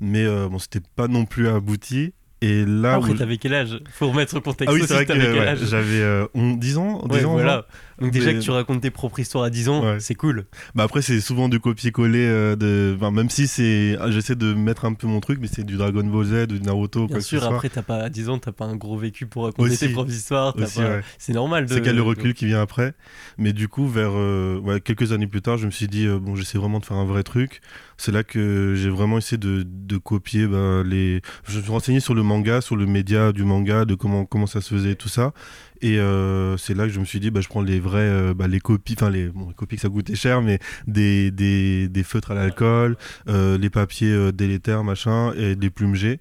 Mais 0.00 0.24
euh, 0.24 0.48
bon, 0.48 0.58
c'était 0.58 0.82
pas 0.96 1.08
non 1.08 1.24
plus 1.24 1.48
abouti. 1.48 2.12
Et 2.40 2.64
là 2.64 2.94
Après, 2.94 3.10
où... 3.10 3.14
t'avais 3.16 3.36
quel 3.38 3.52
âge? 3.54 3.80
Faut 3.90 4.08
remettre 4.10 4.36
au 4.36 4.40
contexte 4.40 4.70
Ah 4.70 4.72
oui, 4.72 4.84
c'est 4.86 4.94
vrai 4.94 5.04
que 5.04 5.12
t'avais 5.12 5.24
quel 5.24 5.38
ouais, 5.40 5.48
âge? 5.48 5.64
j'avais 5.66 6.00
euh, 6.00 6.26
on- 6.34 6.52
10 6.54 6.76
ans. 6.78 7.02
10 7.08 7.16
Ouais, 7.16 7.24
ans 7.24 7.32
voilà. 7.32 7.52
genre. 7.54 7.64
Donc 8.00 8.12
déjà 8.12 8.32
Mais- 8.32 8.38
que 8.38 8.44
tu 8.44 8.50
racontes 8.50 8.80
tes 8.80 8.90
propres 8.90 9.18
histoires 9.20 9.44
à 9.44 9.50
10 9.50 9.68
ans, 9.68 9.82
Ouais. 9.84 10.00
c'est 10.00 10.14
cool. 10.14 10.46
Bah 10.74 10.84
après, 10.84 11.02
c'est 11.02 11.20
souvent 11.20 11.48
du 11.48 11.58
copier-coller. 11.60 12.26
euh, 12.26 12.56
de... 12.56 12.94
enfin, 12.96 13.10
même 13.10 13.28
si 13.30 13.46
c'est, 13.48 13.96
ah, 14.00 14.10
j'essaie 14.10 14.36
de 14.36 14.54
mettre 14.54 14.84
un 14.84 14.94
peu 14.94 15.06
mon 15.06 15.20
truc, 15.20 15.38
mais 15.40 15.48
c'est 15.48 15.64
du 15.64 15.76
Dragon 15.76 16.04
Ball 16.04 16.24
Z 16.24 16.32
ou 16.44 16.46
du 16.58 16.60
Naruto. 16.60 17.00
Bien 17.00 17.08
quoi 17.08 17.16
que 17.18 17.22
ce 17.22 17.28
sûr, 17.28 17.44
après, 17.44 17.68
t'as 17.68 17.82
pas, 17.82 17.96
à 17.98 18.08
10 18.08 18.28
ans, 18.28 18.38
t'as 18.38 18.52
pas 18.52 18.64
un 18.66 18.76
gros 18.76 18.96
vécu 18.96 19.26
pour 19.26 19.44
raconter 19.44 19.70
Aussi. 19.70 19.78
tes 19.78 19.88
propres 19.88 20.12
histoires. 20.12 20.54
Aussi, 20.56 20.78
pas- 20.78 20.84
ouais. 20.88 21.00
C'est 21.18 21.32
normal. 21.32 21.66
de- 21.66 21.70
C'est 21.72 21.78
qu'il 21.80 21.86
y 21.86 21.90
a 21.90 21.92
le 21.92 22.02
recul 22.02 22.34
qui 22.34 22.46
vient 22.46 22.60
après. 22.62 22.94
Mais 23.36 23.52
du 23.52 23.68
coup, 23.68 23.88
vers 23.88 24.12
euh, 24.14 24.58
ouais, 24.60 24.80
quelques 24.80 25.12
années 25.12 25.26
plus 25.26 25.42
tard, 25.42 25.58
je 25.58 25.66
me 25.66 25.70
suis 25.70 25.88
dit, 25.88 26.06
euh, 26.06 26.18
bon, 26.18 26.36
j'essaie 26.36 26.58
vraiment 26.58 26.78
de 26.80 26.84
faire 26.84 26.96
un 26.96 27.04
vrai 27.06 27.22
truc. 27.22 27.60
C'est 27.96 28.12
là 28.12 28.22
que 28.22 28.74
j'ai 28.76 28.90
vraiment 28.90 29.18
essayé 29.18 29.38
de, 29.38 29.64
de 29.66 29.96
copier 29.96 30.46
bah, 30.46 30.82
les. 30.84 31.20
Je 31.48 31.56
me 31.58 31.62
suis 31.62 31.70
renseigné 31.72 31.98
sur 32.00 32.14
le 32.14 32.22
manga, 32.22 32.60
sur 32.60 32.76
le 32.76 32.86
média 32.86 33.32
du 33.32 33.42
manga, 33.42 33.84
de 33.84 33.94
comment, 33.96 34.24
comment 34.24 34.46
ça 34.46 34.60
se 34.60 34.72
faisait, 34.72 34.94
tout 34.94 35.08
ça. 35.08 35.32
Et 35.80 35.98
euh, 35.98 36.56
c'est 36.56 36.74
là 36.74 36.84
que 36.84 36.90
je 36.90 37.00
me 37.00 37.04
suis 37.04 37.20
dit, 37.20 37.30
bah, 37.30 37.40
je 37.40 37.48
prends 37.48 37.62
les 37.62 37.80
vrais, 37.80 38.00
euh, 38.00 38.34
bah, 38.34 38.48
les 38.48 38.60
copies, 38.60 38.94
enfin, 38.96 39.10
les, 39.10 39.28
bon, 39.28 39.48
les 39.48 39.54
copies 39.54 39.76
que 39.76 39.82
ça 39.82 39.88
coûtait 39.88 40.16
cher, 40.16 40.42
mais 40.42 40.58
des, 40.86 41.30
des, 41.30 41.88
des 41.88 42.02
feutres 42.02 42.32
à 42.32 42.34
l'alcool, 42.34 42.96
euh, 43.28 43.58
les 43.58 43.70
papiers 43.70 44.32
délétères, 44.32 44.84
machin, 44.84 45.32
et 45.34 45.56
des 45.56 45.70
plumes 45.70 45.94
G. 45.94 46.18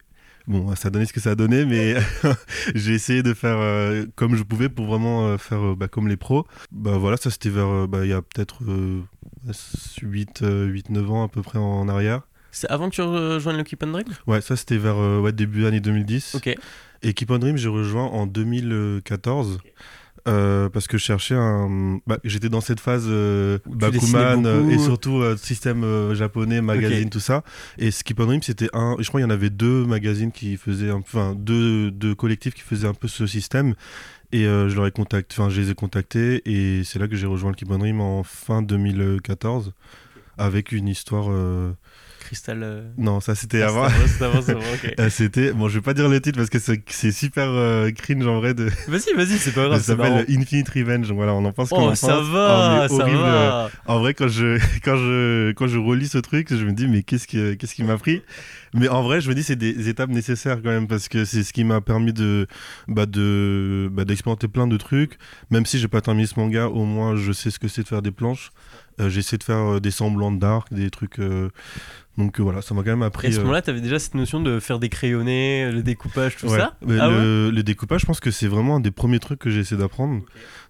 Bon, 0.48 0.74
ça 0.76 0.88
a 0.88 0.92
donné 0.92 1.06
ce 1.06 1.12
que 1.12 1.20
ça 1.20 1.32
a 1.32 1.36
donné, 1.36 1.66
mais 1.66 1.96
j'ai 2.76 2.94
essayé 2.94 3.22
de 3.22 3.34
faire 3.34 3.58
comme 4.16 4.36
je 4.36 4.44
pouvais 4.44 4.70
pour 4.70 4.86
vraiment 4.86 5.38
faire 5.38 5.76
bah, 5.76 5.90
comme 5.90 6.08
les 6.08 6.16
pros. 6.16 6.48
Bah 6.72 6.98
voilà, 6.98 7.18
ça 7.18 7.30
c'était 7.30 7.50
vers, 7.50 7.88
bah, 7.88 8.06
il 8.06 8.10
y 8.10 8.14
a 8.14 8.22
peut-être 8.22 8.64
euh, 8.64 9.02
8, 10.02 10.42
9 10.90 11.12
ans 11.12 11.24
à 11.26 11.28
peu 11.28 11.42
près 11.42 11.60
en 11.60 11.90
arrière. 11.90 12.22
C'est 12.52 12.70
avant 12.70 12.90
que 12.90 12.96
tu 12.96 13.02
rejoignes 13.02 13.58
le 13.58 13.64
Keep 13.64 13.84
and 13.84 13.88
Dream? 13.88 14.08
Ouais, 14.26 14.40
ça 14.40 14.56
c'était 14.56 14.78
vers 14.78 14.98
ouais, 14.98 15.34
début 15.34 15.66
année 15.66 15.82
2010. 15.82 16.36
Ok. 16.36 16.56
Et 17.04 17.14
Keep 17.14 17.32
on 17.32 17.40
Dream, 17.40 17.58
j'ai 17.58 17.70
rejoint 17.70 18.06
en 18.06 18.26
2014. 18.28 19.60
euh, 20.28 20.68
parce 20.68 20.88
que 20.88 20.98
je 20.98 21.04
cherchais 21.04 21.36
un. 21.36 22.00
bah, 22.06 22.18
J'étais 22.26 22.50
dans 22.50 22.60
cette 22.60 22.82
phase 22.82 23.06
euh, 23.08 23.60
Bakuman 23.66 24.46
euh, 24.46 24.70
et 24.70 24.78
surtout 24.78 25.22
euh, 25.22 25.38
système 25.38 26.14
japonais, 26.16 26.60
magazine, 26.62 27.10
tout 27.10 27.20
ça. 27.22 27.44
Et 27.78 27.92
Skip 27.92 28.20
on 28.20 28.26
Dream, 28.26 28.42
c'était 28.42 28.70
un. 28.74 28.98
Je 29.00 29.08
crois 29.08 29.22
qu'il 29.22 29.28
y 29.30 29.32
en 29.32 29.34
avait 29.34 29.50
deux 29.50 29.86
magazines 29.86 30.32
qui 30.34 30.58
faisaient. 30.58 30.90
un- 30.90 30.96
Enfin, 30.98 31.34
deux, 31.38 31.92
deux 31.92 32.14
collectifs 32.16 32.54
qui 32.56 32.62
faisaient 32.62 32.88
un 32.88 32.94
peu 32.94 33.08
ce 33.08 33.26
système. 33.26 33.74
Et 34.34 34.44
je 34.44 34.76
leur 34.76 34.86
ai 34.86 34.92
contacté. 34.92 35.36
Enfin, 35.40 35.50
je 35.50 35.62
les 35.62 35.70
ai 35.72 35.76
contactés. 35.76 36.42
Et 36.46 36.84
c'est 36.84 37.00
là 37.00 37.08
que 37.08 37.16
j'ai 37.16 37.28
rejoint 37.28 37.52
le 37.52 37.56
Keep 37.56 37.72
on 37.72 37.78
Dream 37.78 38.02
en 38.02 38.24
fin 38.24 38.62
2014. 38.62 39.72
Avec 40.38 40.74
une 40.74 40.90
histoire. 40.90 41.30
Euh, 42.28 42.30
Crystal. 42.30 42.84
Non, 42.98 43.20
ça 43.20 43.36
c'était 43.36 43.62
ah, 43.62 43.68
avant. 43.70 43.88
Euh, 45.00 45.10
C'était, 45.10 45.52
bon, 45.54 45.68
je 45.70 45.76
vais 45.76 45.82
pas 45.82 45.94
dire 45.94 46.10
le 46.10 46.20
titre 46.22 46.38
parce 46.38 46.50
que 46.50 46.60
c'est 46.60 47.12
super 47.12 47.48
euh, 47.50 47.92
cringe 47.92 48.26
en 48.28 48.40
vrai. 48.40 48.54
De... 48.54 48.66
Vas-y, 48.88 49.14
vas-y, 49.16 49.38
c'est 49.38 49.54
pas 49.54 49.66
grave. 49.68 49.78
ça 49.80 49.96
s'appelle 49.96 50.26
Infinite 50.30 50.70
Revenge. 50.70 51.12
Voilà, 51.12 51.34
on 51.34 51.44
en 51.46 51.52
pense 51.52 51.70
qu'on 51.70 51.78
en 51.78 51.86
Oh, 51.86 51.90
pense. 51.90 52.00
ça 52.00 52.18
Oh, 52.20 52.24
va, 52.32 52.80
mais 52.82 52.88
ça 52.88 52.94
horrible. 53.04 53.18
va. 53.18 53.70
En 53.86 54.00
vrai, 54.00 54.14
quand 54.14 54.28
je, 54.28 54.58
quand 54.84 54.96
je, 54.98 55.52
quand 55.54 55.68
je 55.68 55.78
relis 55.78 56.08
ce 56.08 56.18
truc, 56.18 56.48
je 56.56 56.64
me 56.66 56.72
dis, 56.74 56.88
mais 56.88 57.04
qu'est-ce 57.04 57.28
qui, 57.28 57.58
qu'est-ce 57.58 57.76
qui 57.76 57.84
m'a 57.84 57.98
pris? 57.98 58.22
Mais 58.74 58.90
en 58.90 59.02
vrai, 59.04 59.22
je 59.22 59.30
me 59.30 59.36
dis, 59.36 59.44
c'est 59.44 59.56
des 59.56 59.90
étapes 59.90 60.10
nécessaires 60.10 60.58
quand 60.62 60.70
même 60.70 60.88
parce 60.88 61.08
que 61.08 61.26
c'est 61.26 61.44
ce 61.44 61.54
qui 61.54 61.64
m'a 61.64 61.82
permis 61.82 62.14
de, 62.14 62.48
bah, 62.88 63.06
de, 63.06 63.90
bah, 63.92 64.06
d'expérimenter 64.06 64.48
plein 64.48 64.68
de 64.68 64.78
trucs. 64.78 65.18
Même 65.52 65.66
si 65.66 65.80
j'ai 65.80 65.88
pas 65.88 66.02
terminé 66.02 66.28
ce 66.28 66.40
manga, 66.40 66.68
au 66.68 66.84
moins 66.86 67.16
je 67.16 67.32
sais 67.32 67.50
ce 67.52 67.60
que 67.60 67.68
c'est 67.68 67.84
de 67.84 67.88
faire 67.88 68.02
des 68.02 68.12
planches. 68.12 68.50
Euh, 69.00 69.10
J'essaie 69.10 69.38
de 69.38 69.44
faire 69.44 69.74
euh, 69.74 69.80
des 69.80 69.92
semblants 69.92 70.32
d'arc, 70.32 70.74
des 70.74 70.90
trucs. 70.90 71.20
euh, 71.20 71.50
Donc 72.18 72.40
euh, 72.40 72.44
voilà, 72.44 72.62
ça 72.64 72.74
m'a 72.74 72.82
quand 72.82 72.90
même 72.90 73.04
Et 73.04 73.06
appris. 73.06 73.28
à 73.28 73.32
ce 73.32 73.38
euh, 73.38 73.42
moment-là, 73.42 73.62
t'avais 73.62 73.82
déjà 73.82 74.00
cette 74.00 74.16
notion 74.16 74.42
de 74.42 74.60
faire 74.60 74.80
des 74.80 74.90
crayonnés, 74.90 75.72
le 75.72 75.84
découpage, 75.84 76.36
tout 76.38 76.48
Ouais. 76.48 76.58
ça? 76.58 76.76
Ah 76.82 77.10
ouais? 77.10 77.16
le, 77.52 77.62
découpage, 77.62 78.02
je 78.02 78.06
pense 78.08 78.20
que 78.20 78.32
c'est 78.32 78.48
vraiment 78.48 78.78
un 78.78 78.80
des 78.80 78.92
premiers 78.92 79.20
trucs 79.20 79.40
que 79.40 79.50
j'ai 79.52 79.60
essayé 79.60 79.80
d'apprendre. 79.80 80.22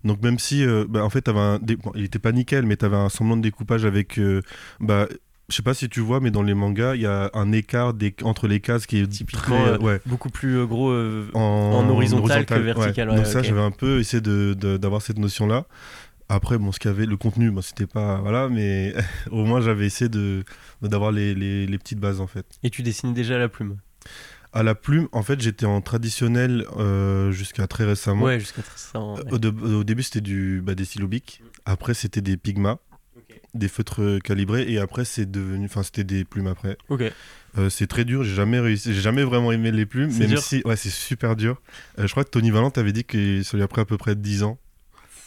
Donc 0.03 0.22
même 0.22 0.39
si, 0.39 0.65
euh, 0.65 0.86
bah, 0.89 1.03
en 1.05 1.10
fait, 1.10 1.22
t'avais 1.22 1.39
un 1.39 1.60
dé- 1.60 1.77
bon, 1.77 1.91
il 1.96 2.03
était 2.03 2.19
pas 2.19 2.31
nickel, 2.34 2.65
mais 2.65 2.75
tu 2.75 2.84
avais 2.86 2.98
un 2.98 3.10
semblant 3.10 3.38
de 3.38 3.41
découpage 3.43 3.86
avec, 3.86 4.19
euh, 4.19 4.41
bah, 4.81 5.07
je 5.50 5.55
sais 5.55 5.63
pas 5.63 5.74
si 5.74 5.88
tu 5.88 6.01
vois, 6.01 6.19
mais 6.19 6.29
dans 6.29 6.43
les 6.43 6.53
mangas, 6.53 6.96
il 6.96 7.01
y 7.03 7.05
a 7.05 7.29
un 7.34 7.53
écart 7.53 7.93
des- 7.93 8.13
entre 8.24 8.50
les 8.50 8.60
cases 8.60 8.86
qui 8.86 9.00
est 9.00 9.07
Typiquement, 9.07 9.55
très, 9.55 9.69
euh, 9.75 9.77
ouais, 9.77 10.01
Beaucoup 10.05 10.29
plus 10.29 10.65
gros. 10.65 10.89
euh, 10.89 11.29
en, 11.34 11.39
en 11.39 11.89
horizontal 11.89 12.46
que 12.46 12.55
vertical, 12.55 13.10
ouais, 13.10 13.15
Donc 13.15 13.25
ça, 13.25 13.41
j'avais 13.41 13.62
un 13.62 13.72
peu 13.72 14.00
essayé 14.01 14.19
de- 14.19 14.53
de- 14.60 14.75
d'avoir 14.75 15.01
cette 15.01 15.17
notion-là. 15.17 15.65
Après, 16.29 16.57
bon, 16.57 16.72
ce 16.74 16.79
qu'il 16.79 16.91
y 16.91 16.93
avait, 16.93 17.05
le 17.05 17.15
contenu, 17.15 17.51
bon, 17.51 17.62
c'était 17.62 17.88
pas, 17.88 18.19
voilà, 18.19 18.50
mais 18.50 18.93
au 19.31 19.46
moins 19.46 19.62
j'avais 19.62 19.86
essayé 19.86 20.10
de 20.10 20.43
d'avoir 20.81 21.12
les, 21.12 21.34
les, 21.34 21.65
les 21.65 21.77
petites 21.77 22.00
bases 22.00 22.19
en 22.19 22.27
fait. 22.27 22.46
Et 22.63 22.69
tu 22.69 22.84
dessinais 22.84 23.13
déjà 23.13 23.36
à 23.36 23.39
la 23.39 23.50
plume? 23.50 23.77
À 24.53 24.63
la 24.63 24.75
plume, 24.75 25.07
en 25.12 25.24
fait, 25.24 25.39
j'étais 25.39 25.65
en 25.65 25.81
traditionnel 25.81 26.65
euh, 26.77 27.31
jusqu'à 27.31 27.67
très 27.67 27.86
récemment. 27.86 28.24
Ouais, 28.25 28.39
jusqu'à 28.39 28.62
très 28.62 28.77
ouais. 29.00 29.34
Au, 29.34 29.38
de- 29.38 29.50
au 29.75 29.84
début, 29.84 30.03
c'était 30.03 30.22
du, 30.22 30.62
bah, 30.63 30.74
des 30.74 30.86
bic. 31.07 31.41
Après, 31.65 31.93
c'était 31.93 32.22
des 32.22 32.38
pigmas, 32.38 32.77
des 33.53 33.67
feutres 33.67 34.19
calibrés. 34.24 34.63
Et 34.72 34.79
après, 34.79 35.05
c'est 35.05 35.29
devenu, 35.29 35.65
enfin, 35.65 35.84
c'était 35.84 36.05
des 36.05 36.24
plumes 36.24 36.48
après. 36.48 36.77
Ok. 36.89 37.03
Euh, 37.57 37.69
c'est 37.69 37.88
très 37.88 38.05
dur. 38.05 38.24
J'ai 38.24 38.36
jamais 38.36 38.60
réussi. 38.60 38.93
J'ai 38.93 39.01
jamais 39.01 39.24
vraiment 39.24 39.51
aimé 39.51 39.72
les 39.72 39.86
plumes. 39.86 40.12
Même 40.17 40.29
dur 40.29 40.41
si, 40.41 40.62
ouais, 40.65 40.75
c'est 40.77 40.89
super 40.89 41.36
dur. 41.36 41.62
Euh, 42.00 42.07
je 42.07 42.12
crois 42.12 42.24
que 42.24 42.29
Tony 42.29 42.50
Valente 42.50 42.77
avait 42.77 42.93
dit 42.93 43.03
que 43.03 43.43
ça 43.43 43.57
lui 43.57 43.63
a 43.63 43.67
pris 43.67 43.81
à 43.81 43.86
peu 43.86 43.98
près 43.98 44.15
10 44.15 44.43
ans. 44.43 44.57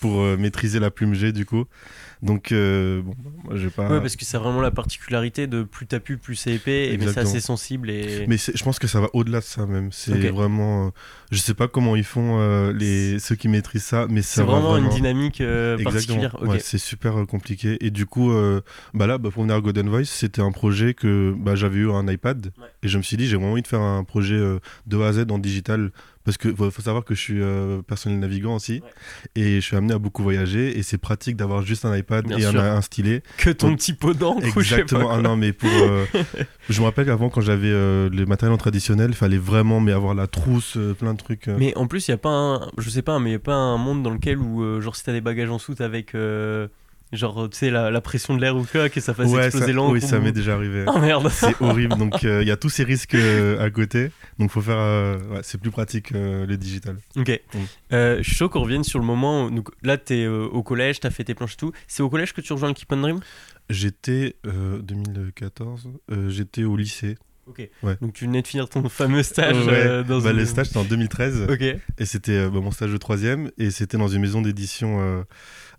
Pour 0.00 0.20
euh, 0.22 0.36
maîtriser 0.36 0.80
la 0.80 0.90
plume 0.90 1.14
G 1.14 1.32
du 1.32 1.44
coup. 1.44 1.64
Donc, 2.22 2.52
euh, 2.52 3.00
bon, 3.02 3.14
moi 3.44 3.54
j'ai 3.56 3.70
pas. 3.70 3.88
Ouais, 3.90 4.00
parce 4.00 4.14
que 4.14 4.26
c'est 4.26 4.36
vraiment 4.36 4.60
la 4.60 4.70
particularité 4.70 5.46
de 5.46 5.62
plus 5.62 5.86
t'as 5.86 6.00
pu, 6.00 6.18
plus 6.18 6.34
c'est 6.36 6.52
épais, 6.52 6.92
et 6.92 6.98
mais 6.98 7.06
c'est 7.10 7.20
assez 7.20 7.40
sensible 7.40 7.88
et. 7.88 8.26
Mais 8.28 8.36
je 8.36 8.62
pense 8.62 8.78
que 8.78 8.86
ça 8.86 9.00
va 9.00 9.08
au-delà 9.14 9.38
de 9.40 9.44
ça 9.44 9.64
même. 9.66 9.90
C'est 9.90 10.12
Ok. 10.28 10.34
vraiment. 10.34 10.88
euh, 10.88 10.90
je 11.30 11.38
sais 11.38 11.54
pas 11.54 11.66
comment 11.66 11.96
ils 11.96 12.04
font 12.04 12.38
euh, 12.38 12.72
les 12.74 13.18
ceux 13.20 13.36
qui 13.36 13.48
maîtrisent 13.48 13.84
ça, 13.84 14.06
mais 14.10 14.20
c'est 14.20 14.42
va 14.42 14.52
vraiment, 14.52 14.76
une 14.76 14.82
vraiment- 14.84 14.94
dynamique 14.96 15.40
Exactement. 15.40 15.90
particulière. 15.92 16.42
Ouais, 16.42 16.58
c'est 16.58 16.76
super 16.78 17.14
compliqué. 17.26 17.78
Et 17.80 17.90
du 17.90 18.04
coup, 18.04 18.32
bah 18.92 19.06
là, 19.06 19.16
bah, 19.16 19.30
pour 19.32 19.42
venir 19.44 19.56
à 19.56 19.60
Golden 19.62 19.88
Voice, 19.88 20.04
c'était 20.04 20.42
un 20.42 20.52
projet 20.52 20.92
que 20.92 21.34
bah, 21.38 21.54
j'avais 21.54 21.78
eu 21.78 21.90
un 21.90 22.06
iPad. 22.06 22.52
Ouais. 22.58 22.66
Et 22.82 22.88
je 22.88 22.98
me 22.98 23.02
suis 23.02 23.16
dit, 23.16 23.26
j'ai 23.28 23.36
vraiment 23.36 23.52
envie 23.52 23.62
de 23.62 23.66
faire 23.66 23.80
un 23.80 24.04
projet 24.04 24.38
de 24.86 25.00
A 25.00 25.08
à 25.08 25.12
Z 25.14 25.24
en 25.30 25.38
digital. 25.38 25.90
Parce 26.24 26.36
qu'il 26.36 26.54
faut, 26.54 26.70
faut 26.70 26.82
savoir 26.82 27.04
que 27.04 27.14
je 27.14 27.20
suis 27.20 27.40
euh, 27.40 27.80
personnel 27.82 28.18
navigant 28.18 28.56
aussi. 28.56 28.82
Ouais. 28.84 28.90
Et 29.42 29.54
je 29.56 29.60
suis 29.60 29.76
amené 29.76 29.94
à 29.94 29.98
beaucoup 29.98 30.22
voyager. 30.22 30.78
Et 30.78 30.82
c'est 30.82 30.98
pratique 30.98 31.34
d'avoir 31.36 31.62
juste 31.62 31.84
un 31.86 31.96
iPad 31.96 32.26
Bien 32.26 32.38
et 32.38 32.44
un, 32.44 32.76
un 32.76 32.82
stylet. 32.82 33.22
Que 33.38 33.50
ton 33.50 33.68
Donc, 33.68 33.78
petit 33.78 33.94
pot 33.94 34.12
d'encre 34.12 34.40
pas 34.52 34.60
Exactement. 34.60 35.10
Ah 35.10 35.22
non, 35.22 35.36
mais 35.36 35.52
pour. 35.54 35.70
euh, 35.70 36.04
je 36.68 36.80
me 36.80 36.84
rappelle 36.86 37.06
qu'avant, 37.06 37.30
quand 37.30 37.40
j'avais 37.40 37.70
euh, 37.70 38.10
le 38.10 38.26
matériel 38.26 38.52
en 38.52 38.58
traditionnel, 38.58 39.10
il 39.10 39.16
fallait 39.16 39.38
vraiment 39.38 39.80
mais 39.80 39.92
avoir 39.92 40.14
la 40.14 40.26
trousse, 40.26 40.76
euh, 40.76 40.92
plein 40.92 41.14
de 41.14 41.18
trucs. 41.18 41.46
Mais 41.46 41.74
en 41.76 41.86
plus, 41.86 42.06
il 42.08 42.10
y 42.10 42.14
a 42.14 42.18
pas 42.18 42.28
un, 42.28 42.70
je 42.76 42.90
sais 42.90 43.02
pas, 43.02 43.18
mais 43.18 43.30
il 43.30 43.32
y 43.32 43.36
a 43.36 43.40
pas 43.40 43.54
un 43.54 43.78
monde 43.78 44.02
dans 44.02 44.10
lequel 44.10 44.38
où 44.38 44.80
genre 44.80 44.96
si 44.96 45.04
t'as 45.04 45.12
des 45.12 45.20
bagages 45.22 45.50
en 45.50 45.58
soute 45.58 45.80
avec 45.80 46.14
genre 47.12 47.48
tu 47.50 47.58
sais 47.58 47.70
la, 47.70 47.90
la 47.90 48.00
pression 48.00 48.36
de 48.36 48.40
l'air 48.40 48.56
ou 48.56 48.64
quoi 48.64 48.88
que 48.88 49.00
ça 49.00 49.14
fasse 49.14 49.28
ouais, 49.30 49.46
exploser 49.46 49.72
l'encre. 49.72 49.92
oui, 49.92 50.00
ça 50.00 50.18
m'est 50.20 50.32
déjà 50.32 50.54
arrivé. 50.54 50.84
Oh 50.86 50.98
merde. 50.98 51.28
c'est 51.32 51.60
horrible. 51.60 51.96
Donc 51.96 52.24
euh, 52.24 52.42
il 52.42 52.48
y 52.48 52.50
a 52.52 52.56
tous 52.56 52.68
ces 52.68 52.84
risques 52.84 53.14
euh, 53.14 53.64
à 53.64 53.70
côté. 53.70 54.10
Donc 54.38 54.50
faut 54.50 54.60
faire. 54.60 54.78
euh, 54.78 55.18
ouais, 55.30 55.40
c'est 55.42 55.60
plus 55.60 55.70
pratique 55.70 56.10
le 56.10 56.56
digital. 56.56 56.96
ok. 57.16 57.40
Je 57.90 58.22
suis 58.22 58.34
chaud 58.34 58.48
qu'on 58.48 58.60
revienne 58.60 58.84
sur 58.84 58.98
le 58.98 59.04
moment. 59.04 59.46
Où, 59.46 59.50
donc, 59.50 59.68
là, 59.82 59.98
t'es 59.98 60.26
au 60.26 60.62
collège, 60.62 61.00
t'as 61.00 61.10
fait 61.10 61.24
tes 61.24 61.34
planches 61.34 61.54
et 61.54 61.56
tout. 61.56 61.72
C'est 61.88 62.02
au 62.02 62.10
collège 62.10 62.32
que 62.32 62.40
tu 62.40 62.52
rejoins 62.52 62.68
le 62.68 62.74
Keep 62.74 62.92
on 62.92 62.96
Dream? 62.98 63.20
J'étais 63.68 64.36
euh, 64.46 64.78
2014. 64.82 65.88
euh, 66.10 66.28
j'étais 66.28 66.64
au 66.64 66.76
lycée. 66.76 67.16
Ok. 67.50 67.68
Ouais. 67.82 67.96
Donc 68.00 68.12
tu 68.14 68.24
venais 68.24 68.40
de 68.42 68.46
finir 68.46 68.68
ton 68.68 68.88
fameux 68.88 69.22
stage 69.22 69.66
Ouais. 69.66 69.72
euh, 69.74 70.02
dans 70.02 70.20
Bah, 70.20 70.30
une- 70.30 70.36
Le 70.38 70.46
stage 70.46 70.68
c'était 70.68 70.78
en 70.78 70.84
2013 70.84 71.46
Ok. 71.50 71.60
et 71.62 72.04
c'était 72.06 72.32
euh, 72.32 72.48
bah, 72.50 72.60
mon 72.60 72.70
stage 72.70 72.92
de 72.92 72.96
troisième 72.96 73.50
et 73.58 73.70
c'était 73.70 73.98
dans 73.98 74.08
une 74.08 74.20
maison 74.22 74.40
d'édition 74.40 75.00
euh, 75.00 75.22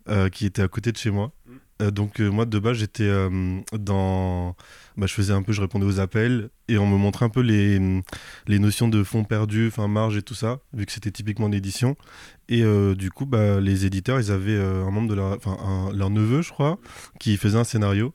euh, 0.10 0.30
qui 0.30 0.46
était 0.46 0.62
à 0.62 0.68
côté 0.68 0.92
de 0.92 0.98
chez 0.98 1.10
moi. 1.12 1.32
Mm. 1.46 1.90
Donc 1.90 2.20
moi 2.20 2.46
de 2.46 2.60
base 2.60 2.78
j'étais 2.78 3.10
dans, 3.74 4.56
bah, 4.98 5.08
je 5.08 5.14
faisais 5.16 5.34
un 5.34 5.42
peu, 5.42 5.52
je 5.52 5.62
répondais 5.62 5.86
aux 5.86 6.00
appels 6.00 6.50
et 6.68 6.78
on 6.78 6.86
me 6.86 6.96
montrait 6.96 7.26
un 7.26 7.30
peu 7.30 7.42
les, 7.42 7.80
les 8.48 8.60
notions 8.60 8.88
de 8.88 9.02
fonds 9.04 9.24
perdus, 9.24 9.68
enfin 9.68 9.88
marge 9.88 10.16
et 10.18 10.22
tout 10.22 10.36
ça, 10.36 10.60
vu 10.74 10.86
que 10.86 10.92
c'était 10.92 11.10
typiquement 11.10 11.48
l'édition. 11.48 11.96
Et 12.50 12.64
du 12.96 13.10
coup 13.10 13.26
bah, 13.26 13.60
les 13.60 13.86
éditeurs 13.88 14.20
ils 14.20 14.32
avaient 14.32 14.60
un 14.62 14.92
membre 14.92 15.10
de 15.10 15.16
leur, 15.16 15.36
enfin 15.38 15.58
un- 15.64 15.92
leur 15.92 16.10
neveu 16.12 16.42
je 16.44 16.52
crois, 16.52 16.78
qui 17.20 17.36
faisait 17.38 17.58
un 17.58 17.64
scénario 17.64 18.14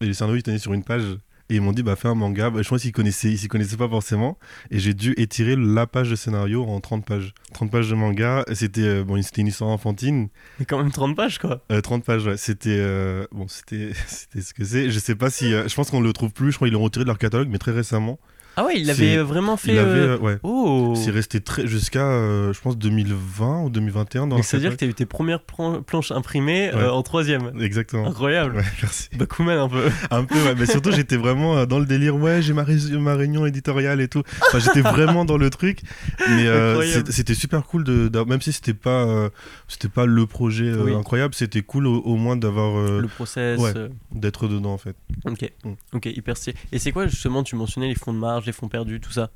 et 0.00 0.06
le 0.06 0.12
scénario 0.12 0.36
il 0.36 0.42
tenait 0.42 0.58
sur 0.58 0.72
une 0.72 0.82
page. 0.84 1.04
Et 1.50 1.56
ils 1.56 1.60
m'ont 1.60 1.72
dit, 1.72 1.82
bah, 1.82 1.94
fais 1.94 2.08
un 2.08 2.14
manga. 2.14 2.48
Bah, 2.50 2.62
je 2.62 2.68
pense 2.68 2.80
qu'ils 2.82 2.92
connaissaient, 2.92 3.28
ils 3.30 3.38
s'y 3.38 3.48
connaissaient 3.48 3.76
pas 3.76 3.88
forcément. 3.88 4.38
Et 4.70 4.78
j'ai 4.78 4.94
dû 4.94 5.12
étirer 5.18 5.56
la 5.56 5.86
page 5.86 6.08
de 6.08 6.16
scénario 6.16 6.64
en 6.64 6.80
30 6.80 7.04
pages. 7.04 7.34
30 7.52 7.70
pages 7.70 7.90
de 7.90 7.94
manga. 7.94 8.44
C'était 8.54 8.80
euh, 8.80 9.04
bon, 9.04 9.20
c'était 9.22 9.42
une 9.42 9.48
histoire 9.48 9.68
enfantine. 9.70 10.28
Mais 10.58 10.64
quand 10.64 10.78
même 10.78 10.90
30 10.90 11.14
pages 11.14 11.38
quoi. 11.38 11.62
Euh, 11.70 11.80
30 11.82 12.02
pages, 12.04 12.26
ouais. 12.26 12.36
C'était 12.38 12.76
euh, 12.78 13.26
bon, 13.30 13.46
c'était 13.48 13.90
c'était 14.06 14.40
ce 14.40 14.54
que 14.54 14.64
c'est. 14.64 14.90
Je 14.90 14.98
sais 14.98 15.14
pas 15.16 15.28
si. 15.30 15.52
euh, 15.52 15.68
je 15.68 15.74
pense 15.74 15.90
qu'on 15.90 16.00
le 16.00 16.12
trouve 16.14 16.32
plus. 16.32 16.50
Je 16.52 16.56
crois 16.56 16.68
qu'ils 16.68 16.74
l'ont 16.74 16.82
retiré 16.82 17.04
de 17.04 17.08
leur 17.08 17.18
catalogue, 17.18 17.48
mais 17.50 17.58
très 17.58 17.72
récemment. 17.72 18.18
Ah 18.56 18.64
ouais, 18.64 18.74
il 18.78 18.86
C'est- 18.86 18.90
avait 18.92 19.16
vraiment 19.18 19.56
fait. 19.56 19.72
Il 19.72 19.78
avait, 19.78 19.98
euh, 20.00 20.18
ouais. 20.18 20.38
Oh. 20.42 20.94
C'est 20.96 21.10
resté 21.10 21.40
très 21.40 21.66
jusqu'à, 21.66 22.06
euh, 22.06 22.52
je 22.52 22.60
pense, 22.60 22.78
2020 22.78 23.62
ou 23.62 23.70
2021 23.70 24.26
dans 24.26 24.40
ça 24.42 24.56
veut 24.56 24.60
dire 24.60 24.70
que 24.70 24.74
catalogue. 24.76 24.78
t'as 24.78 24.86
eu 24.86 24.94
tes 24.94 25.06
premières 25.06 25.40
plan- 25.42 25.82
planches 25.82 26.12
imprimées 26.12 26.70
euh, 26.72 26.90
en 26.90 27.02
troisième. 27.02 27.52
Exactement. 27.60 28.06
Incroyable. 28.06 28.56
Ouais, 28.56 28.62
merci. 28.82 29.08
Bakuman 29.16 29.58
un 29.58 29.68
peu. 29.68 29.90
Un 30.10 30.24
peu, 30.24 30.34
ouais, 30.36 30.54
mais 30.58 30.66
surtout 30.66 30.92
j'étais 30.92 31.16
vraiment 31.16 31.56
euh, 31.56 31.66
dans 31.66 31.78
le 31.78 31.86
délire, 31.86 32.16
ouais, 32.16 32.42
j'ai 32.42 32.52
ma, 32.52 32.62
ré- 32.64 32.76
ma 32.98 33.14
réunion 33.14 33.46
éditoriale 33.46 34.00
et 34.00 34.08
tout. 34.08 34.22
Enfin, 34.48 34.58
j'étais 34.58 34.82
vraiment 34.82 35.24
dans 35.24 35.36
le 35.38 35.50
truc, 35.50 35.80
mais 36.28 36.46
c'est- 36.86 37.10
c'était 37.12 37.34
super 37.34 37.64
cool 37.64 37.84
de, 37.84 38.10
même 38.24 38.40
si 38.40 38.52
c'était 38.52 38.74
pas, 38.74 39.30
c'était 39.68 39.88
pas 39.88 40.06
le 40.06 40.26
projet 40.26 40.72
Oui. 40.74 40.94
incroyable, 40.94 41.34
c'était 41.34 41.62
cool 41.62 41.86
au, 41.86 42.00
au 42.02 42.16
moins 42.16 42.36
d'avoir, 42.36 42.76
le 43.00 43.08
process. 43.08 43.58
ouais. 43.60 43.72
d'être 44.12 44.46
dedans 44.48 44.72
en 44.74 44.78
fait. 44.78 44.94
Ok. 45.24 45.50
Mm. 45.64 45.70
Ok, 45.94 46.06
hyper 46.06 46.36
stylé. 46.36 46.56
Et 46.72 46.78
c'est 46.78 46.92
quoi 46.92 47.06
justement, 47.06 47.42
tu 47.42 47.56
mentionnais 47.56 47.88
les 47.88 47.94
fonds 47.94 48.12
de 48.12 48.18
marge, 48.18 48.43
les 48.46 48.52
fonds 48.52 48.68
perdus, 48.68 49.00
tout 49.00 49.12
ça 49.12 49.30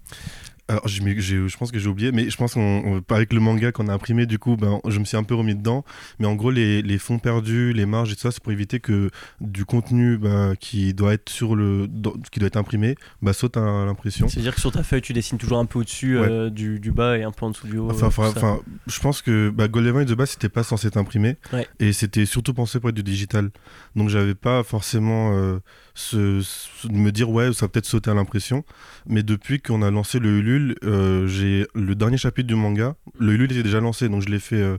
Alors, 0.70 0.86
je 0.86 1.56
pense 1.56 1.72
que 1.72 1.78
j'ai 1.78 1.88
oublié, 1.88 2.12
mais 2.12 2.28
je 2.28 2.36
pense 2.36 2.52
qu'on, 2.52 2.82
on- 3.08 3.14
avec 3.14 3.32
le 3.32 3.40
manga 3.40 3.72
qu'on 3.72 3.88
a 3.88 3.92
imprimé, 3.94 4.26
du 4.26 4.38
coup, 4.38 4.56
ben, 4.58 4.80
je 4.86 4.98
me 4.98 5.04
suis 5.06 5.16
un 5.16 5.22
peu 5.22 5.34
remis 5.34 5.54
dedans. 5.54 5.82
Mais 6.18 6.26
en 6.26 6.34
gros, 6.34 6.50
les, 6.50 6.82
les 6.82 6.98
fonds 6.98 7.18
perdus, 7.18 7.72
les 7.72 7.86
marges 7.86 8.12
et 8.12 8.16
tout 8.16 8.20
ça, 8.20 8.30
c'est 8.32 8.42
pour 8.42 8.52
éviter 8.52 8.78
que 8.78 9.08
du 9.40 9.64
contenu 9.64 10.18
ben, 10.18 10.56
qui 10.60 10.92
doit 10.92 11.14
être 11.14 11.30
sur 11.30 11.56
le, 11.56 11.88
qui 12.30 12.38
doit 12.38 12.48
être 12.48 12.58
imprimé, 12.58 12.96
bah, 13.22 13.32
saute 13.32 13.56
à 13.56 13.86
l'impression. 13.86 14.28
C'est-à-dire 14.28 14.54
que 14.54 14.60
sur 14.60 14.70
ta 14.72 14.82
feuille, 14.82 15.00
tu 15.00 15.14
dessines 15.14 15.38
toujours 15.38 15.58
un 15.58 15.64
peu 15.64 15.78
au-dessus 15.78 16.18
Ouais. 16.18 16.28
euh, 16.28 16.50
du, 16.50 16.78
du 16.80 16.92
bas 16.92 17.16
et 17.16 17.22
un 17.22 17.32
peu 17.32 17.46
en 17.46 17.50
dessous 17.50 17.66
du 17.66 17.78
haut. 17.78 17.90
Enfin, 17.90 18.10
euh, 18.22 18.56
je 18.86 19.00
pense 19.00 19.22
que 19.22 19.48
bah, 19.48 19.68
Golden 19.68 19.92
Void 19.92 20.04
de 20.04 20.14
base, 20.14 20.30
c'était 20.32 20.50
pas 20.50 20.64
censé 20.64 20.88
être 20.88 20.98
imprimé. 20.98 21.36
Ouais. 21.54 21.66
Et 21.80 21.94
c'était 21.94 22.26
surtout 22.26 22.52
pensé 22.52 22.78
pour 22.78 22.90
être 22.90 22.94
du 22.96 23.02
digital. 23.02 23.48
Donc, 23.96 24.10
j'avais 24.10 24.34
pas 24.34 24.62
forcément 24.64 25.32
euh, 25.32 25.60
de 26.14 26.42
me 26.92 27.10
dire, 27.10 27.30
ouais, 27.30 27.52
ça 27.52 27.66
va 27.66 27.68
peut-être 27.68 27.86
sauter 27.86 28.10
à 28.10 28.14
l'impression. 28.14 28.64
Mais 29.06 29.22
depuis 29.22 29.60
qu'on 29.60 29.82
a 29.82 29.90
lancé 29.90 30.18
le 30.18 30.38
Ulule, 30.38 30.76
euh, 30.84 31.26
j'ai 31.26 31.66
le 31.74 31.94
dernier 31.94 32.16
chapitre 32.18 32.46
du 32.48 32.54
manga. 32.54 32.96
Le 33.18 33.32
Ulule 33.32 33.52
était 33.52 33.62
déjà 33.62 33.80
lancé, 33.80 34.08
donc 34.08 34.22
je 34.22 34.28
l'ai 34.28 34.38
fait 34.38 34.60
euh, 34.60 34.78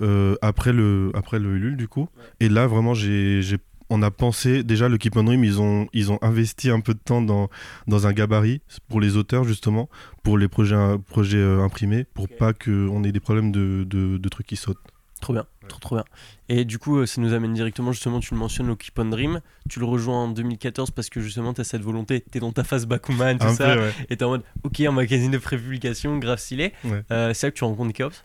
euh, 0.00 0.36
après, 0.42 0.72
le, 0.72 1.10
après 1.14 1.38
le 1.38 1.56
Ulule, 1.56 1.76
du 1.76 1.88
coup. 1.88 2.08
Et 2.40 2.48
là, 2.48 2.66
vraiment, 2.66 2.94
j'ai. 2.94 3.42
j'ai- 3.42 3.58
On 3.94 4.00
a 4.02 4.10
pensé, 4.10 4.62
déjà, 4.64 4.88
le 4.88 4.96
Keep 4.96 5.16
on 5.18 5.24
Dream, 5.24 5.44
ils 5.44 5.60
ont, 5.60 5.86
ils 5.92 6.10
ont 6.10 6.18
investi 6.22 6.70
un 6.70 6.80
peu 6.80 6.94
de 6.94 6.98
temps 7.04 7.20
dans, 7.20 7.50
dans 7.86 8.06
un 8.06 8.12
gabarit 8.14 8.62
pour 8.88 9.02
les 9.02 9.18
auteurs, 9.18 9.44
justement, 9.44 9.90
pour 10.22 10.38
les 10.38 10.48
projets, 10.48 10.96
projets 11.08 11.42
imprimés, 11.42 12.04
pour 12.14 12.26
pas 12.28 12.54
qu'on 12.54 13.04
ait 13.04 13.12
des 13.12 13.20
problèmes 13.20 13.52
de, 13.52 13.84
de, 13.86 14.16
de 14.16 14.28
trucs 14.30 14.46
qui 14.46 14.56
sautent. 14.56 14.78
Trop 15.22 15.32
bien, 15.32 15.46
trop 15.68 15.78
trop 15.80 15.94
bien. 15.96 16.04
Et 16.50 16.64
du 16.66 16.78
coup, 16.78 16.98
euh, 16.98 17.06
ça 17.06 17.20
nous 17.20 17.32
amène 17.32 17.54
directement, 17.54 17.92
justement, 17.92 18.20
tu 18.20 18.34
le 18.34 18.38
mentionnes 18.40 18.68
au 18.68 18.76
Keep 18.76 18.98
on 18.98 19.04
Dream. 19.06 19.40
Tu 19.70 19.78
le 19.78 19.86
rejoins 19.86 20.24
en 20.24 20.28
2014 20.28 20.90
parce 20.90 21.08
que 21.08 21.20
justement, 21.20 21.54
tu 21.54 21.60
as 21.62 21.64
cette 21.64 21.80
volonté, 21.80 22.24
tu 22.30 22.36
es 22.38 22.40
dans 22.40 22.52
ta 22.52 22.64
phase 22.64 22.86
Bakuman, 22.86 23.38
tout 23.38 23.46
Un 23.46 23.54
ça. 23.54 23.74
peu, 23.76 23.80
ouais. 23.82 23.92
Et 24.10 24.16
t'es 24.16 24.24
en 24.24 24.30
mode, 24.30 24.42
ok, 24.64 24.80
un 24.80 24.90
magazine 24.90 25.30
de 25.30 25.38
prépublication, 25.38 26.18
grave 26.18 26.38
stylé. 26.38 26.72
Ouais. 26.84 27.02
Euh, 27.10 27.32
c'est 27.32 27.46
là 27.46 27.50
que 27.52 27.56
tu 27.56 27.64
rencontres 27.64 27.92
Keops 27.94 28.24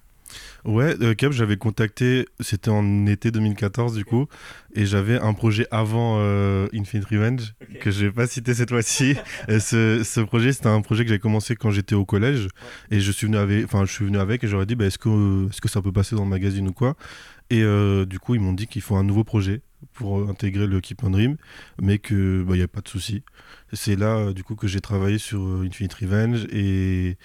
Ouais, 0.65 0.95
euh, 1.01 1.13
Cap, 1.13 1.31
j'avais 1.31 1.57
contacté, 1.57 2.27
c'était 2.39 2.69
en 2.69 3.05
été 3.05 3.31
2014 3.31 3.95
du 3.95 4.05
coup, 4.05 4.27
et 4.75 4.85
j'avais 4.85 5.19
un 5.19 5.33
projet 5.33 5.67
avant 5.71 6.17
euh, 6.19 6.67
Infinite 6.73 7.05
Revenge, 7.05 7.53
que 7.79 7.91
je 7.91 8.05
vais 8.05 8.11
pas 8.11 8.27
citer 8.27 8.53
cette 8.53 8.69
fois-ci. 8.69 9.15
Ce, 9.47 10.03
ce 10.03 10.19
projet, 10.21 10.51
c'était 10.53 10.67
un 10.67 10.81
projet 10.81 11.03
que 11.03 11.09
j'ai 11.09 11.19
commencé 11.19 11.55
quand 11.55 11.71
j'étais 11.71 11.95
au 11.95 12.05
collège, 12.05 12.47
et 12.91 12.99
je 12.99 13.11
suis 13.11 13.27
venu 13.27 13.37
avec, 13.37 13.65
enfin, 13.65 13.85
je 13.85 13.91
suis 13.91 14.05
venu 14.05 14.19
avec, 14.19 14.43
et 14.43 14.47
j'aurais 14.47 14.65
dit, 14.65 14.75
bah, 14.75 14.85
est-ce 14.85 14.97
que, 14.97 15.47
est-ce 15.49 15.61
que 15.61 15.69
ça 15.69 15.81
peut 15.81 15.91
passer 15.91 16.15
dans 16.15 16.23
le 16.23 16.29
magazine 16.29 16.67
ou 16.67 16.73
quoi? 16.73 16.95
Et 17.49 17.63
euh, 17.63 18.05
du 18.05 18.19
coup, 18.19 18.35
ils 18.35 18.41
m'ont 18.41 18.53
dit 18.53 18.67
qu'il 18.67 18.81
faut 18.81 18.95
un 18.95 19.03
nouveau 19.03 19.23
projet 19.23 19.61
pour 19.93 20.19
euh, 20.19 20.27
intégrer 20.29 20.67
le 20.67 20.81
Keep 20.81 21.03
on 21.03 21.11
Dream, 21.11 21.37
mais 21.81 21.97
que 21.97 22.45
il 22.47 22.53
n'y 22.53 22.61
a 22.61 22.67
pas 22.67 22.81
de 22.81 22.87
souci. 22.89 23.23
C'est 23.73 23.95
là, 23.95 24.17
euh, 24.17 24.33
du 24.33 24.43
coup, 24.43 24.55
que 24.55 24.67
j'ai 24.67 24.81
travaillé 24.81 25.17
sur 25.17 25.41
euh, 25.41 25.65
Infinite 25.65 25.93
Revenge, 25.93 26.45
et 26.51 27.17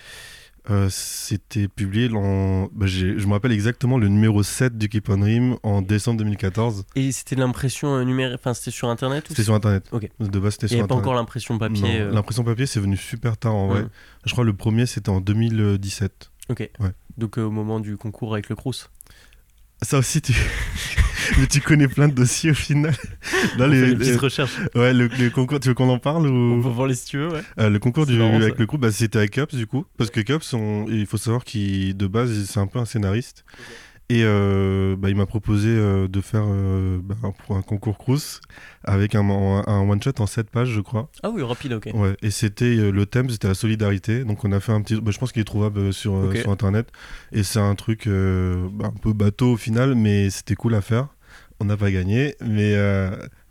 euh, 0.70 0.88
c'était 0.90 1.66
publié 1.66 2.08
en. 2.12 2.68
bah, 2.72 2.86
je 2.86 3.26
me 3.26 3.32
rappelle 3.32 3.50
exactement 3.50 3.98
le 3.98 4.06
numéro 4.08 4.44
7 4.44 4.78
du 4.78 4.88
Keep 4.88 5.08
on 5.08 5.16
Dream 5.18 5.56
en 5.64 5.82
décembre 5.82 6.18
2014. 6.18 6.84
Et 6.94 7.10
c'était 7.10 7.34
l'impression 7.34 7.96
euh, 7.96 8.04
numérique, 8.04 8.36
enfin 8.38 8.54
c'était 8.54 8.70
sur 8.70 8.88
internet 8.88 9.24
C'était 9.28 9.42
sur 9.42 9.54
internet. 9.54 9.88
Ok. 9.90 10.08
De 10.20 10.38
base, 10.38 10.52
c'était 10.52 10.68
sur 10.68 10.86
pas 10.86 10.94
encore 10.94 11.14
l'impression 11.14 11.58
papier. 11.58 12.00
Euh, 12.00 12.12
L'impression 12.12 12.44
papier, 12.44 12.66
c'est 12.66 12.78
venu 12.78 12.96
super 12.96 13.36
tard 13.36 13.56
en 13.56 13.66
vrai. 13.66 13.82
Mm. 13.82 13.90
Je 14.24 14.32
crois 14.32 14.44
le 14.44 14.52
premier, 14.52 14.86
c'était 14.86 15.10
en 15.10 15.20
2017. 15.20 16.30
Ok. 16.50 16.70
Ouais. 16.78 16.90
Donc 17.18 17.38
au 17.38 17.50
moment 17.50 17.80
du 17.80 17.96
concours 17.96 18.32
avec 18.32 18.48
le 18.48 18.54
Crous. 18.54 18.88
Ça 19.82 19.98
aussi, 19.98 20.22
tu. 20.22 20.32
Mais 21.38 21.46
tu 21.46 21.60
connais 21.60 21.88
plein 21.88 22.08
de 22.08 22.14
dossiers 22.14 22.50
au 22.50 22.54
final. 22.54 22.94
Là, 23.58 23.66
On 23.66 23.68
les- 23.68 23.94
petites 23.96 24.16
recherches. 24.20 24.56
Ouais, 24.74 24.92
le, 24.92 25.06
le 25.08 25.30
concours, 25.30 25.60
tu 25.60 25.68
veux 25.68 25.74
qu'on 25.74 25.88
en 25.88 25.98
parle 25.98 26.26
On 26.26 26.58
ou... 26.58 26.62
peut 26.62 26.68
voir 26.68 26.86
les 26.86 26.94
si 26.94 27.06
tu 27.06 27.18
veux, 27.18 27.28
ouais. 27.28 27.42
Euh, 27.58 27.68
le 27.70 27.78
concours 27.78 28.06
du, 28.06 28.16
marrant, 28.16 28.36
avec 28.36 28.54
ça. 28.54 28.58
le 28.58 28.66
groupe, 28.66 28.80
bah, 28.80 28.92
c'était 28.92 29.18
avec 29.18 29.32
Cups 29.32 29.54
du 29.54 29.66
coup. 29.66 29.84
Parce 29.96 30.10
que 30.10 30.20
Cups, 30.20 30.52
on- 30.54 30.86
il 30.88 31.06
faut 31.06 31.16
savoir 31.18 31.44
qu'il, 31.44 31.96
de 31.96 32.06
base, 32.06 32.44
c'est 32.46 32.60
un 32.60 32.66
peu 32.66 32.78
un 32.78 32.84
scénariste. 32.84 33.44
Et 34.14 34.22
euh, 34.24 34.94
bah, 34.96 35.08
il 35.10 35.16
m'a 35.16 35.24
proposé 35.26 35.68
euh, 35.70 36.06
de 36.08 36.20
faire 36.20 36.44
euh, 36.46 36.98
bah, 37.02 37.14
un, 37.22 37.30
pour 37.30 37.56
un 37.56 37.62
concours 37.62 37.96
Crous 37.96 38.40
avec 38.84 39.14
un, 39.14 39.22
un- 39.30 39.64
un 39.66 39.88
one-shot 39.88 40.12
en 40.18 40.26
7 40.26 40.50
pages, 40.50 40.68
je 40.70 40.80
crois. 40.80 41.08
Ah 41.22 41.30
oui, 41.30 41.42
rapide, 41.42 41.72
ok. 41.72 41.88
Ouais, 41.94 42.14
et 42.20 42.30
c'était 42.30 42.64
euh, 42.76 42.90
le 42.90 43.06
thème, 43.06 43.30
c'était 43.30 43.48
la 43.48 43.54
solidarité. 43.54 44.24
Donc 44.24 44.44
on 44.44 44.52
a 44.52 44.60
fait 44.60 44.72
un 44.72 44.82
petit. 44.82 45.00
bah, 45.00 45.12
je 45.12 45.18
pense 45.18 45.32
qu'il 45.32 45.40
est 45.40 45.44
trouvable 45.46 45.92
sur, 45.92 46.12
sur 46.42 46.50
internet. 46.50 46.88
Et 47.32 47.42
c'est 47.42 47.60
un 47.60 47.74
truc 47.74 48.06
un 48.06 48.92
peu 49.00 49.12
bateau 49.14 49.52
au 49.52 49.56
final, 49.56 49.94
mais 49.94 50.28
c'était 50.30 50.56
cool 50.56 50.74
à 50.74 50.80
faire. 50.82 51.08
On 51.60 51.64
n'a 51.64 51.76
pas 51.76 51.90
gagné, 51.92 52.34
mais, 52.44 52.74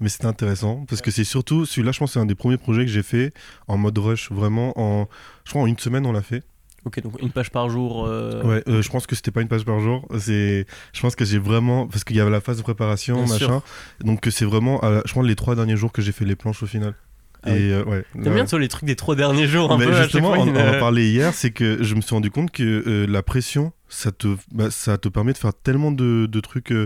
mais 0.01 0.09
c'était 0.09 0.25
intéressant 0.25 0.85
parce 0.87 1.01
que 1.01 1.11
c'est 1.11 1.23
surtout 1.23 1.65
celui-là, 1.65 1.93
je 1.93 1.99
pense, 1.99 2.09
que 2.09 2.13
c'est 2.15 2.19
un 2.19 2.25
des 2.25 2.35
premiers 2.35 2.57
projets 2.57 2.85
que 2.85 2.91
j'ai 2.91 3.03
fait 3.03 3.33
en 3.67 3.77
mode 3.77 3.97
rush, 3.97 4.29
vraiment 4.31 4.73
en. 4.77 5.07
Je 5.45 5.51
crois 5.51 5.61
en 5.63 5.65
une 5.67 5.79
semaine, 5.79 6.05
on 6.05 6.11
l'a 6.11 6.21
fait. 6.21 6.43
Ok, 6.85 6.99
donc 7.01 7.21
une 7.21 7.29
page 7.31 7.51
par 7.51 7.69
jour. 7.69 8.05
euh, 8.07 8.41
Ouais, 8.43 8.63
euh, 8.67 8.81
je 8.81 8.89
pense 8.89 9.05
que 9.05 9.15
c'était 9.15 9.29
pas 9.31 9.41
une 9.41 9.47
page 9.47 9.65
par 9.65 9.79
jour. 9.79 10.07
C'est, 10.19 10.65
je 10.93 11.01
pense 11.01 11.15
que 11.15 11.25
j'ai 11.25 11.37
vraiment, 11.37 11.87
parce 11.87 12.03
qu'il 12.03 12.15
y 12.15 12.19
avait 12.19 12.31
la 12.31 12.41
phase 12.41 12.57
de 12.57 12.63
préparation, 12.63 13.23
Bien 13.23 13.27
sûr. 13.37 13.49
machin. 13.49 13.61
Donc 14.03 14.21
que 14.21 14.31
c'est 14.31 14.45
vraiment, 14.45 14.79
à- 14.81 15.01
je 15.05 15.13
pense 15.13 15.25
les 15.25 15.35
trois 15.35 15.55
derniers 15.55 15.77
jours 15.77 15.91
que 15.91 16.01
j'ai 16.01 16.11
fait 16.11 16.25
les 16.25 16.35
planches 16.35 16.63
au 16.63 16.67
final. 16.67 16.95
Ah 17.43 17.57
et 17.57 17.71
euh, 17.73 17.83
ouais. 17.85 18.03
T'aimes 18.21 18.35
bien, 18.35 18.45
toi, 18.45 18.59
les 18.59 18.67
trucs 18.67 18.85
des 18.85 18.95
trois 18.95 19.15
derniers 19.15 19.47
jours, 19.47 19.71
un 19.71 19.77
Mais 19.77 19.85
peu, 19.85 19.93
justement, 19.93 20.31
on, 20.31 20.47
en 20.47 20.55
euh, 20.55 20.79
parlait 20.79 21.07
hier, 21.09 21.33
c'est 21.33 21.49
que 21.51 21.83
je 21.83 21.95
me 21.95 22.01
suis 22.01 22.13
rendu 22.13 22.29
compte 22.29 22.51
que 22.51 22.63
euh, 22.87 23.07
la 23.07 23.23
pression, 23.23 23.73
ça 23.89 24.11
te, 24.11 24.27
bah, 24.51 24.69
ça 24.69 24.97
te 24.99 25.09
permet 25.09 25.33
de 25.33 25.39
faire 25.39 25.53
tellement 25.53 25.91
de, 25.91 26.25
de 26.27 26.39
trucs. 26.39 26.71
euh, 26.71 26.85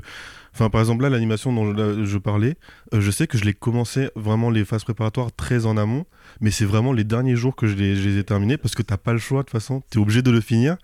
Enfin, 0.53 0.69
par 0.69 0.79
exemple, 0.79 1.03
là, 1.03 1.09
l'animation 1.09 1.51
dont 1.51 1.75
je, 1.75 2.05
je 2.05 2.17
parlais, 2.17 2.55
euh, 2.93 3.01
je 3.01 3.11
sais 3.11 3.27
que 3.27 3.37
je 3.37 3.43
l'ai 3.43 3.53
commencé 3.53 4.09
vraiment 4.15 4.49
les 4.49 4.63
phases 4.63 4.85
préparatoires 4.85 5.33
très 5.35 5.65
en 5.65 5.75
amont, 5.75 6.05
mais 6.41 6.51
c'est 6.51 6.65
vraiment 6.65 6.93
les 6.93 7.03
derniers 7.03 7.35
jours 7.35 7.55
que 7.55 7.67
je 7.67 7.75
les, 7.75 7.95
je 7.95 8.07
les 8.09 8.17
ai 8.19 8.23
terminés 8.23 8.57
parce 8.57 8.75
que 8.75 8.81
t'as 8.81 8.97
pas 8.97 9.13
le 9.13 9.19
choix 9.19 9.41
de 9.41 9.45
toute 9.47 9.51
façon, 9.51 9.81
t'es 9.89 9.97
obligé 9.99 10.21
de 10.21 10.31
le 10.31 10.41
finir. 10.41 10.77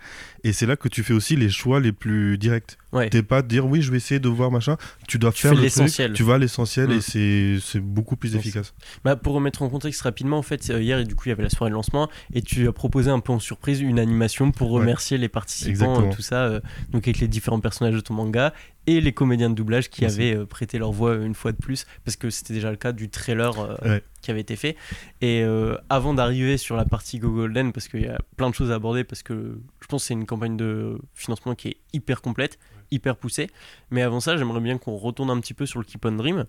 Et 0.44 0.54
c'est 0.54 0.66
là 0.66 0.76
que 0.76 0.88
tu 0.88 1.04
fais 1.04 1.14
aussi 1.14 1.36
les 1.36 1.50
choix 1.50 1.80
les 1.80 1.92
plus 1.92 2.38
directs. 2.38 2.78
Ouais. 2.94 3.10
T'es 3.10 3.22
pas 3.24 3.42
de 3.42 3.48
dire 3.48 3.66
oui, 3.66 3.82
je 3.82 3.92
vais 3.92 3.98
essayer 3.98 4.20
de 4.20 4.28
voir 4.28 4.52
machin. 4.52 4.76
Tu 5.08 5.18
dois 5.20 5.32
Tu 5.32 5.44
faire 5.44 5.54
l'essentiel. 5.54 6.14
Tu 6.14 6.24
vas 6.24 6.34
à 6.36 6.38
l'essentiel 6.38 6.90
Mm. 6.90 6.92
et 6.94 7.02
c'est 7.02 7.58
c'est 7.62 7.80
beaucoup 7.80 8.16
plus 8.16 8.36
efficace. 8.36 8.74
Bah, 9.04 9.16
pour 9.16 9.34
remettre 9.34 9.62
en 9.62 9.70
contexte 9.70 10.02
rapidement, 10.02 10.38
en 10.38 10.42
fait, 10.42 10.70
euh, 10.70 10.82
hier, 10.82 11.00
et 11.00 11.04
du 11.06 11.16
coup, 11.16 11.24
il 11.28 11.30
y 11.30 11.32
avait 11.32 11.44
la 11.44 11.50
soirée 11.50 11.70
de 11.70 11.76
lancement, 11.76 12.10
et 12.34 12.42
tu 12.42 12.68
as 12.68 12.72
proposé 12.74 13.10
un 13.12 13.20
peu 13.20 13.32
en 13.34 13.40
surprise 13.40 13.80
une 13.82 14.00
animation 14.00 14.52
pour 14.52 14.72
Ouais. 14.72 14.80
remercier 14.82 15.18
les 15.18 15.30
participants, 15.30 16.02
euh, 16.02 16.12
tout 16.14 16.22
ça, 16.24 16.44
euh, 16.46 16.60
donc 16.92 17.08
avec 17.08 17.20
les 17.20 17.28
différents 17.28 17.60
personnages 17.60 17.94
de 17.96 18.00
ton 18.02 18.14
manga, 18.16 18.54
et 18.88 19.00
les 19.00 19.14
comédiens 19.14 19.50
de 19.52 19.56
doublage 19.56 19.90
qui 19.90 20.02
Merci. 20.02 20.16
avaient 20.22 20.36
euh, 20.38 20.46
prêté 20.46 20.80
leur 20.80 20.92
voix 20.92 21.16
une 21.16 21.36
fois 21.36 21.52
de 21.52 21.58
plus, 21.58 21.86
parce 22.04 22.18
que 22.18 22.30
c'était 22.32 22.54
déjà 22.56 22.72
le 22.72 22.78
cas 22.78 22.92
du 22.94 23.10
trailer 23.10 23.58
euh, 23.60 23.76
Ouais. 23.88 24.04
Qui 24.22 24.32
avait 24.32 24.42
été 24.42 24.56
fait. 24.56 24.76
Et 25.22 25.44
euh, 25.44 25.76
avant 25.90 26.14
d'arriver 26.14 26.58
sur 26.58 26.76
la 26.76 26.86
partie 26.86 27.20
Go 27.20 27.32
Golden, 27.32 27.72
parce 27.72 27.88
qu'il 27.88 28.02
y 28.02 28.08
a 28.08 28.20
plein 28.38 28.50
de 28.50 28.56
choses 28.56 28.72
à 28.72 28.76
aborder, 28.76 29.04
parce 29.04 29.24
que 29.24 29.60
je 29.80 29.88
pense 29.88 30.04
que 30.04 30.08
c'est 30.08 30.14
une 30.14 30.26
campagne 30.26 30.58
de 30.58 30.98
financement 31.14 31.56
qui 31.56 31.70
est 31.70 31.78
hyper 31.94 32.22
complète, 32.22 32.60
hyper 32.92 33.18
poussée. 33.18 33.50
Mais 33.90 34.02
avant 34.02 34.20
ça, 34.20 34.38
j'aimerais 34.38 34.62
bien 34.62 34.78
qu'on 34.78 34.96
retourne 34.96 35.30
un 35.30 35.40
petit 35.40 35.54
peu 35.54 35.66
sur 35.66 35.80
le 35.80 35.86
Keep 35.86 36.06
on 36.06 36.12
Dream, 36.14 36.46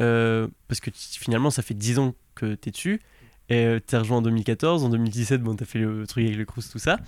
euh, 0.00 0.48
parce 0.68 0.80
que 0.80 0.90
finalement, 0.94 1.50
ça 1.50 1.62
fait 1.62 1.74
10 1.74 1.98
ans 1.98 2.14
que 2.34 2.54
tu 2.54 2.68
es 2.68 2.72
dessus. 2.72 3.00
Et 3.50 3.64
euh, 3.64 3.80
t'es 3.80 3.96
rejoint 3.96 4.18
en 4.18 4.22
2014, 4.22 4.84
en 4.84 4.90
2017, 4.90 5.42
bon, 5.42 5.56
t'as 5.56 5.64
fait 5.64 5.78
le 5.78 6.06
truc 6.06 6.24
avec 6.26 6.36
le 6.36 6.44
Crous, 6.44 6.68
tout 6.70 6.78
ça. 6.78 6.98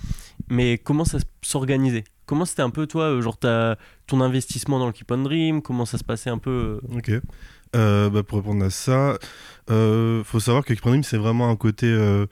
Mais 0.49 0.79
comment 0.79 1.05
ça 1.05 1.19
s'organisait? 1.43 2.03
Comment 2.25 2.45
c'était 2.45 2.63
un 2.63 2.71
peu, 2.71 2.87
toi, 2.87 3.19
genre, 3.21 3.37
ton 3.37 4.21
investissement 4.21 4.79
dans 4.79 4.87
le 4.87 4.91
Keep 4.91 5.11
on 5.11 5.19
Dream? 5.19 5.61
Comment 5.61 5.85
ça 5.85 5.97
se 5.99 6.03
passait 6.03 6.31
un 6.31 6.39
peu 6.39 6.81
Ok. 6.95 7.11
Euh, 7.75 8.09
bah, 8.09 8.23
pour 8.23 8.39
répondre 8.39 8.65
à 8.65 8.69
ça, 8.69 9.17
euh, 9.69 10.23
faut 10.23 10.39
savoir 10.39 10.65
que 10.65 10.73
c'est 11.03 11.17
vraiment 11.17 11.49
un 11.49 11.55
côté, 11.55 11.85
euh, 11.87 12.25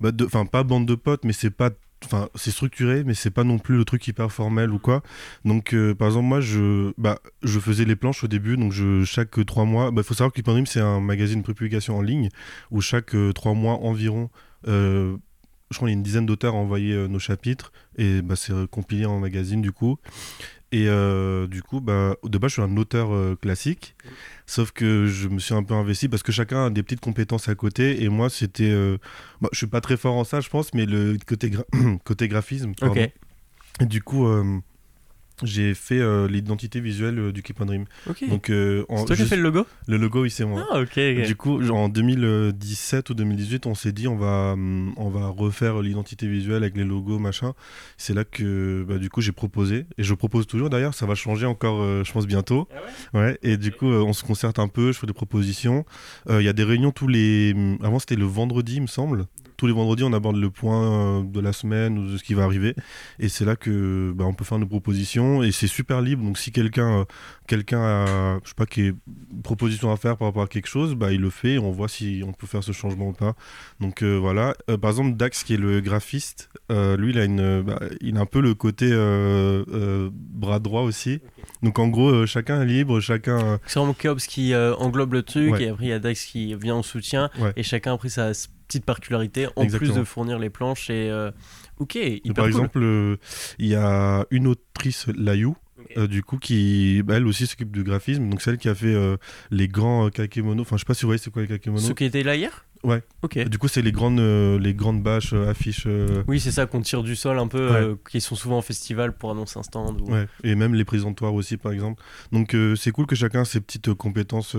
bah, 0.00 0.10
enfin 0.24 0.46
pas 0.46 0.62
bande 0.62 0.86
de 0.86 0.94
potes, 0.94 1.24
mais 1.24 1.32
c'est 1.32 1.50
pas, 1.50 1.70
enfin 2.04 2.28
c'est 2.36 2.52
structuré, 2.52 3.02
mais 3.04 3.14
c'est 3.14 3.30
pas 3.30 3.42
non 3.42 3.58
plus 3.58 3.76
le 3.76 3.84
truc 3.84 4.06
hyper 4.06 4.30
formel 4.30 4.70
ou 4.70 4.78
quoi. 4.78 5.02
Donc 5.44 5.74
euh, 5.74 5.94
par 5.94 6.08
exemple 6.08 6.26
moi 6.26 6.40
je, 6.40 6.92
bah, 6.96 7.18
je 7.42 7.58
faisais 7.58 7.84
les 7.84 7.96
planches 7.96 8.22
au 8.22 8.28
début, 8.28 8.56
donc 8.56 8.72
je 8.72 9.04
chaque 9.04 9.44
trois 9.46 9.64
mois, 9.64 9.90
bah 9.90 10.02
faut 10.04 10.14
savoir 10.14 10.32
que 10.32 10.40
c'est 10.66 10.80
un 10.80 11.00
magazine 11.00 11.40
de 11.40 11.44
prépublication 11.44 11.96
en 11.98 12.02
ligne 12.02 12.28
où 12.70 12.80
chaque 12.80 13.16
trois 13.34 13.54
mois 13.54 13.74
environ. 13.82 14.30
je 14.66 15.16
crois 15.76 15.88
qu'il 15.88 15.88
y 15.88 15.90
a 15.90 15.98
une 15.98 16.04
dizaine 16.04 16.26
d'auteurs 16.26 16.54
à 16.54 16.58
envoyer 16.58 17.08
nos 17.08 17.18
chapitres 17.18 17.72
et 17.96 18.22
bah, 18.22 18.36
c'est 18.36 18.52
compilé 18.70 19.06
en 19.06 19.18
magazine 19.18 19.60
du 19.60 19.72
coup. 19.72 19.98
Et 20.76 20.88
euh, 20.88 21.46
du 21.46 21.62
coup, 21.62 21.80
bah, 21.80 22.16
de 22.24 22.36
base, 22.36 22.50
je 22.50 22.54
suis 22.54 22.62
un 22.62 22.76
auteur 22.76 23.14
euh, 23.14 23.36
classique, 23.40 23.94
sauf 24.44 24.72
que 24.72 25.06
je 25.06 25.28
me 25.28 25.38
suis 25.38 25.54
un 25.54 25.62
peu 25.62 25.74
investi 25.74 26.08
parce 26.08 26.24
que 26.24 26.32
chacun 26.32 26.66
a 26.66 26.70
des 26.70 26.82
petites 26.82 26.98
compétences 27.00 27.48
à 27.48 27.54
côté. 27.54 28.02
Et 28.02 28.08
moi, 28.08 28.28
c'était. 28.28 28.70
euh, 28.72 28.98
bah, 29.40 29.48
je 29.52 29.58
suis 29.58 29.68
pas 29.68 29.80
très 29.80 29.96
fort 29.96 30.16
en 30.16 30.24
ça, 30.24 30.40
je 30.40 30.48
pense, 30.48 30.74
mais 30.74 30.84
le 30.84 31.16
côté, 31.24 31.50
gra- 31.50 31.98
côté 32.04 32.26
graphisme. 32.26 32.72
pardon. 32.74 33.00
Ok, 33.04 33.10
Et 33.82 33.86
du 33.86 34.02
coup, 34.02 34.26
euh, 34.26 34.58
j'ai 35.42 35.74
fait 35.74 35.98
euh, 35.98 36.28
l'identité 36.28 36.80
visuelle 36.80 37.18
euh, 37.18 37.32
du 37.32 37.42
Keep 37.42 37.60
on 37.60 37.66
Dream. 37.66 37.84
Donc, 38.28 38.50
euh, 38.50 38.84
en- 38.88 38.98
c'est 38.98 39.04
toi 39.06 39.16
qui 39.16 39.24
fait 39.26 39.36
le 39.36 39.42
logo? 39.42 39.66
Le 39.88 39.96
logo, 39.96 40.22
oui, 40.22 40.30
c'est 40.30 40.44
moi. 40.44 40.64
Ah. 40.70 40.80
Du 41.26 41.36
coup, 41.36 41.60
genre, 41.62 41.78
en 41.78 41.88
2017 41.88 43.10
ou 43.10 43.14
2018, 43.14 43.66
on 43.66 43.74
s'est 43.74 43.92
dit 43.92 44.06
on 44.08 44.16
va, 44.16 44.52
hum, 44.52 44.92
on 44.96 45.08
va 45.10 45.28
refaire 45.28 45.80
l'identité 45.82 46.26
visuelle 46.28 46.62
avec 46.62 46.76
les 46.76 46.84
logos, 46.84 47.18
machin. 47.18 47.52
C'est 47.96 48.14
là 48.14 48.24
que 48.24 48.84
bah, 48.88 48.98
du 48.98 49.10
coup 49.10 49.20
j'ai 49.20 49.32
proposé 49.32 49.86
et 49.98 50.02
je 50.04 50.14
propose 50.14 50.46
toujours 50.46 50.70
d'ailleurs. 50.70 50.94
Ça 50.94 51.06
va 51.06 51.14
changer 51.14 51.46
encore, 51.46 51.82
euh, 51.82 52.04
je 52.04 52.12
pense 52.12 52.26
bientôt. 52.26 52.68
ouais? 53.14 53.38
Et 53.42 53.56
du 53.56 53.72
coup, 53.72 53.90
euh, 53.90 54.02
on 54.02 54.12
se 54.12 54.22
concerte 54.24 54.58
un 54.58 54.68
peu. 54.68 54.92
Je 54.92 54.98
fais 54.98 55.06
des 55.06 55.12
propositions. 55.12 55.84
Euh, 56.30 56.40
Il 56.40 56.44
y 56.44 56.48
a 56.48 56.52
des 56.52 56.64
réunions 56.64 56.92
tous 56.92 57.08
les. 57.08 57.52
hum, 57.54 57.78
Avant 57.82 57.98
c'était 57.98 58.16
le 58.16 58.24
vendredi, 58.24 58.76
il 58.76 58.82
me 58.82 58.86
semble. 58.86 59.26
Tous 59.64 59.68
les 59.68 59.72
vendredis, 59.72 60.04
on 60.04 60.12
aborde 60.12 60.36
le 60.36 60.50
point 60.50 61.20
euh, 61.20 61.22
de 61.22 61.40
la 61.40 61.54
semaine 61.54 61.96
ou 61.96 62.06
de 62.12 62.18
ce 62.18 62.22
qui 62.22 62.34
va 62.34 62.44
arriver. 62.44 62.74
Et 63.18 63.30
c'est 63.30 63.46
là 63.46 63.56
que 63.56 64.12
bah, 64.14 64.26
on 64.26 64.34
peut 64.34 64.44
faire 64.44 64.58
nos 64.58 64.66
propositions. 64.66 65.42
Et 65.42 65.52
c'est 65.52 65.68
super 65.68 66.02
libre. 66.02 66.22
Donc 66.22 66.36
si 66.36 66.52
quelqu'un 66.52 66.98
euh, 67.00 67.04
quelqu'un 67.46 67.80
a, 67.80 68.40
je 68.44 68.48
sais 68.50 68.54
pas, 68.54 68.66
qui 68.66 68.92
proposition 69.42 69.90
à 69.90 69.96
faire 69.96 70.18
par 70.18 70.28
rapport 70.28 70.42
à 70.42 70.48
quelque 70.48 70.66
chose, 70.66 70.94
bah, 70.94 71.12
il 71.12 71.20
le 71.22 71.30
fait 71.30 71.54
et 71.54 71.58
on 71.58 71.70
voit 71.70 71.88
si 71.88 72.22
on 72.26 72.32
peut 72.34 72.46
faire 72.46 72.62
ce 72.62 72.72
changement 72.72 73.08
ou 73.08 73.12
pas. 73.14 73.32
Donc 73.80 74.02
euh, 74.02 74.18
voilà. 74.18 74.54
Euh, 74.68 74.76
par 74.76 74.90
exemple, 74.90 75.16
Dax, 75.16 75.44
qui 75.44 75.54
est 75.54 75.56
le 75.56 75.80
graphiste, 75.80 76.50
euh, 76.70 76.98
lui, 76.98 77.12
il 77.12 77.18
a, 77.18 77.24
une, 77.24 77.62
bah, 77.62 77.80
il 78.02 78.18
a 78.18 78.20
un 78.20 78.26
peu 78.26 78.42
le 78.42 78.52
côté 78.52 78.90
bras 80.34 80.58
droit 80.58 80.82
aussi. 80.82 81.20
Donc 81.62 81.78
en 81.78 81.88
gros, 81.88 82.26
chacun 82.26 82.60
est 82.60 82.66
libre, 82.66 83.00
chacun. 83.00 83.58
C'est 83.66 83.78
vraiment 83.78 83.94
qui 83.94 84.54
englobe 84.54 85.14
le 85.14 85.22
truc, 85.22 85.52
Ouais. 85.52 85.62
et 85.62 85.68
après 85.70 85.86
il 85.86 85.88
y 85.88 85.92
a 85.92 85.98
Dax 85.98 86.26
qui 86.26 86.54
vient 86.54 86.74
en 86.74 86.82
soutien, 86.82 87.30
Ouais. 87.38 87.54
et 87.56 87.62
chacun 87.62 87.94
a 87.94 87.96
pris 87.96 88.10
sa 88.10 88.32
petite 88.66 88.84
particularité, 88.84 89.46
en 89.56 89.62
Exactement. 89.62 89.92
plus 89.92 90.00
de 90.00 90.04
fournir 90.04 90.38
les 90.38 90.50
planches. 90.50 90.90
Et 90.90 91.10
euh, 91.10 91.30
ok, 91.78 91.94
hyper 91.96 92.34
par 92.34 92.44
cool. 92.44 92.50
exemple, 92.50 92.78
euh, 92.82 93.16
il 93.58 93.66
y 93.66 93.74
a 93.74 94.26
une 94.30 94.46
autrice, 94.46 95.06
Layou, 95.16 95.56
euh, 95.96 96.06
du 96.06 96.22
coup, 96.22 96.38
qui, 96.38 97.02
bah, 97.02 97.16
elle 97.16 97.26
aussi 97.26 97.46
s'occupe 97.46 97.70
du 97.72 97.82
graphisme. 97.84 98.28
Donc 98.28 98.42
celle 98.42 98.58
qui 98.58 98.68
a 98.68 98.74
fait 98.74 98.94
euh, 98.94 99.16
les 99.50 99.68
grands 99.68 100.06
euh, 100.06 100.10
kakemono. 100.10 100.62
Enfin, 100.62 100.76
je 100.76 100.80
sais 100.80 100.86
pas 100.86 100.94
si 100.94 101.02
vous 101.02 101.08
voyez 101.08 101.18
c'est 101.18 101.30
quoi 101.30 101.42
les 101.42 101.48
kakemono. 101.48 101.80
Ceux 101.82 101.94
qui 101.94 102.04
étaient 102.04 102.22
là 102.22 102.36
hier? 102.36 102.64
Ouais. 102.82 103.02
Ok. 103.22 103.38
Du 103.48 103.56
coup, 103.58 103.66
c'est 103.68 103.80
les 103.80 103.92
grandes, 103.92 104.20
les 104.20 104.74
grandes 104.74 105.02
bâches, 105.02 105.32
affiches. 105.32 105.86
Oui, 106.28 106.38
c'est 106.38 106.50
ça 106.50 106.66
qu'on 106.66 106.82
tire 106.82 107.02
du 107.02 107.16
sol 107.16 107.38
un 107.38 107.48
peu, 107.48 107.70
Ouais. 107.70 107.94
qui 108.10 108.20
sont 108.20 108.34
souvent 108.34 108.58
en 108.58 108.62
festival 108.62 109.16
pour 109.16 109.30
annoncer 109.30 109.58
un 109.58 109.62
stand. 109.62 110.02
ou- 110.02 110.12
Ouais, 110.12 110.26
et 110.42 110.54
même 110.54 110.74
les 110.74 110.84
présentoirs 110.84 111.32
aussi, 111.32 111.56
par 111.56 111.72
exemple. 111.72 112.02
Donc 112.30 112.54
c'est 112.76 112.90
cool 112.90 113.06
que 113.06 113.14
chacun 113.16 113.40
ait 113.40 113.46
ses 113.46 113.60
petites 113.62 113.94
compétences 113.94 114.54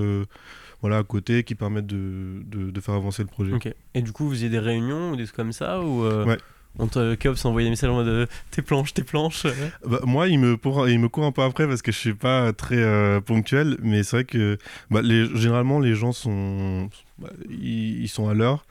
voilà, 0.85 0.97
à 0.99 1.03
côté 1.03 1.43
qui 1.43 1.55
permettent 1.55 1.87
de, 1.87 2.41
de, 2.45 2.69
de 2.71 2.79
faire 2.81 2.93
avancer 2.95 3.21
le 3.23 3.27
projet. 3.27 3.51
Et 3.93 4.01
du 4.01 4.11
coup, 4.11 4.25
vous 4.25 4.31
faisiez 4.31 4.49
des 4.49 4.59
réunions 4.59 5.11
ou 5.11 5.15
des 5.15 5.23
trucs 5.25 5.35
comme 5.35 5.51
ça 5.53 5.81
ou 5.81 6.03
euh, 6.03 6.25
Ouais. 6.25 6.37
On 6.77 6.87
te 6.87 7.15
Keops 7.15 7.45
envoyait 7.45 7.67
des 7.67 7.69
messages 7.69 7.89
en 7.89 7.93
mode 7.95 8.07
euh, 8.09 8.25
tes 8.51 8.61
planches, 8.61 8.93
tes 8.93 9.03
planches. 9.03 9.45
euh. 9.45 9.53
Bah, 9.87 10.01
moi, 10.03 10.27
il 10.27 10.39
me, 10.39 10.57
pour- 10.57 10.89
il 10.89 10.99
me 10.99 11.07
court 11.07 11.23
un 11.23 11.31
peu 11.31 11.41
après 11.41 11.67
parce 11.67 11.81
que 11.81 11.93
je 11.93 11.97
suis 11.97 12.13
pas 12.13 12.51
très 12.51 12.75
euh, 12.77 13.21
ponctuel, 13.21 13.77
mais 13.81 14.03
c'est 14.03 14.17
vrai 14.17 14.23
que 14.25 14.57
bah, 14.91 15.01
les, 15.01 15.25
généralement 15.37 15.79
les 15.79 15.95
gens 15.95 16.11
sont, 16.11 16.89
bah, 17.17 17.29
ils, 17.49 18.01
ils 18.03 18.09
sont 18.09 18.27
à 18.27 18.33
l'heure. 18.33 18.65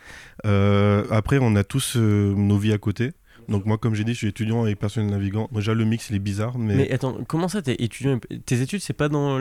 Euh, 0.45 1.05
après, 1.11 1.39
on 1.41 1.57
a 1.57 1.65
tous 1.65 1.97
euh, 1.97 2.35
nos 2.37 2.59
vies 2.59 2.75
à 2.75 2.79
côté. 2.79 3.13
Donc 3.49 3.67
moi, 3.67 3.79
comme 3.79 3.95
j'ai 3.95 4.05
dit, 4.05 4.13
je 4.13 4.19
suis 4.19 4.29
étudiant 4.29 4.67
et 4.67 4.75
personnel 4.75 5.11
navigant. 5.11 5.49
Déjà, 5.53 5.75
le 5.75 5.85
mix, 5.85 6.09
il 6.11 6.17
est 6.17 6.21
bizarre, 6.21 6.59
mais, 6.59 6.75
Mais 6.77 6.93
attends, 6.93 7.19
comment 7.29 7.49
ça, 7.49 7.63
t'es 7.63 7.77
étudiant 7.79 8.19
Tes 8.47 8.61
études, 8.61 8.81
c'est 8.81 8.93
pas 8.93 9.09
dans. 9.09 9.39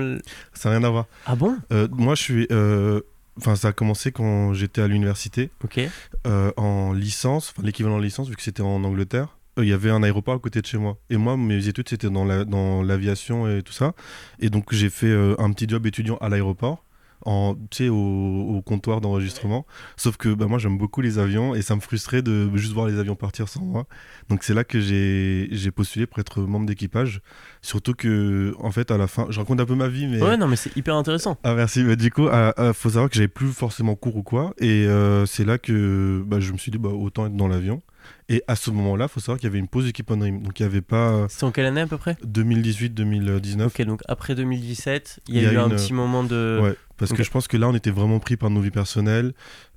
ça 0.54 0.70
n'a 0.70 0.78
rien 0.78 0.88
à 0.88 0.90
voir. 0.90 1.06
Ah 1.26 1.36
bon? 1.36 1.58
Euh, 1.72 1.88
moi, 1.92 2.16
je 2.16 2.22
suis... 2.22 2.48
euh, 2.52 3.02
Enfin, 3.40 3.56
ça 3.56 3.70
a 3.70 3.72
commencé 3.72 4.12
quand 4.12 4.54
j'étais 4.54 4.82
à 4.82 4.88
l'université. 4.88 5.50
Ok. 5.64 5.80
euh, 6.28 6.52
en 6.56 6.94
licence, 6.94 7.52
enfin 7.56 7.66
l'équivalent 7.66 7.98
de 7.98 8.04
licence 8.04 8.30
vu 8.30 8.36
que 8.36 8.44
c'était 8.44 8.62
en 8.62 8.84
Angleterre. 8.84 9.38
Il 9.58 9.66
y 9.66 9.74
avait 9.74 9.90
un 9.90 10.04
aéroport 10.04 10.36
à 10.36 10.40
côté 10.40 10.62
de 10.62 10.68
chez 10.68 10.78
moi. 10.78 10.98
Et 11.10 11.18
moi, 11.18 11.36
mes 11.36 11.68
études, 11.68 11.90
c'était 11.90 12.12
dans 12.12 12.26
la- 12.26 12.46
dans 12.46 12.84
l'aviation 12.84 13.48
et 13.50 13.64
tout 13.64 13.74
ça. 13.74 13.94
Et 14.40 14.50
donc, 14.52 14.72
j'ai 14.74 14.90
fait 14.92 15.12
un 15.40 15.52
petit 15.52 15.68
job 15.68 15.86
étudiant 15.88 16.18
à 16.22 16.30
l'aéroport, 16.30 16.84
en, 17.26 17.56
tu 17.56 17.86
sais, 17.86 17.90
au, 17.90 17.96
au 17.96 18.62
comptoir 18.62 19.02
d'enregistrement. 19.02 19.66
Sauf 19.98 20.18
que 20.18 20.34
bah, 20.34 20.46
moi, 20.48 20.60
j'aime 20.60 20.78
beaucoup 20.78 21.02
les 21.02 21.20
avions 21.20 21.56
et 21.56 21.62
ça 21.62 21.76
me 21.76 21.82
frustrait 21.82 22.22
de 22.22 22.50
juste 22.56 22.74
voir 22.74 22.88
les 22.88 23.00
avions 23.00 23.16
partir 23.16 23.48
sans 23.48 23.62
moi. 23.62 23.86
Donc, 24.30 24.44
c'est 24.44 24.54
là 24.54 24.64
que 24.64 24.80
j'ai 24.80 25.72
postulé 25.72 26.06
pour 26.06 26.20
être 26.20 26.42
membre 26.42 26.66
d'équipage. 26.66 27.22
Surtout 27.62 27.94
que, 27.94 28.54
en 28.60 28.72
fait, 28.72 28.92
à 28.92 28.98
la 28.98 29.08
fin, 29.08 29.28
je 29.30 29.40
raconte 29.40 29.60
un 29.60 29.66
peu 29.66 29.76
ma 29.76 29.88
vie, 29.88 30.08
mais. 30.08 30.22
Ouais, 30.22 30.38
non, 30.38 30.48
mais 30.48 30.56
c'est 30.56 30.76
hyper 30.76 30.96
intéressant. 30.96 31.38
Ah 31.44 31.56
merci, 31.56 31.84
du 31.96 32.12
coup, 32.12 32.28
ah, 32.32 32.54
ah, 32.58 32.74
faut 32.74 32.90
savoir 32.90 33.10
que 33.10 33.16
j'avais 33.16 33.28
plus 33.28 33.52
forcément 33.52 33.96
cours 33.96 34.16
ou 34.18 34.24
quoi, 34.24 34.54
et 34.60 34.86
euh, 34.88 35.26
c'est 35.26 35.46
là 35.46 35.58
que 35.58 36.24
bah, 36.26 36.40
je 36.40 36.52
me 36.52 36.58
suis 36.58 36.72
dit 36.72 36.78
bah, 36.78 36.90
autant 36.90 37.26
être 37.26 37.36
dans 37.36 37.48
l'avion. 37.48 37.82
Et 38.30 38.44
à 38.48 38.56
ce 38.56 38.72
moment-là, 38.72 39.08
faut 39.08 39.20
savoir 39.20 39.38
qu'il 39.40 39.48
y 39.48 39.52
avait 39.52 39.60
une 39.60 39.68
pause 39.68 39.88
équipe 39.88 40.10
on 40.12 40.18
Dream, 40.18 40.42
donc 40.44 40.60
il 40.60 40.64
n'y 40.64 40.68
avait 40.68 40.82
pas 40.82 41.28
C'était 41.30 41.44
en 41.44 41.52
quelle 41.52 41.66
année 41.66 41.82
à 41.82 41.88
peu 41.88 41.98
près? 41.98 42.16
2018-2019. 42.26 43.66
Ok, 43.68 43.82
donc 43.84 44.02
après 44.08 44.36
2017, 44.36 45.20
il 45.28 45.36
y 45.36 45.38
a, 45.40 45.42
Il 45.42 45.46
y 45.46 45.48
a 45.50 45.54
eu 45.54 45.58
un 45.58 45.70
une- 45.70 45.76
petit 45.76 45.94
moment 45.94 46.24
de. 46.24 46.60
Ouais, 46.62 46.76
parce 46.98 47.14
que 47.14 47.24
je 47.24 47.32
pense 47.32 47.48
que 47.48 47.58
là, 47.58 47.68
on 47.70 47.76
était 47.76 47.92
vraiment 47.92 48.20
pris 48.20 48.38
par 48.38 48.50
nos 48.50 48.62
vies 48.62 48.72
personnelles. 48.72 49.34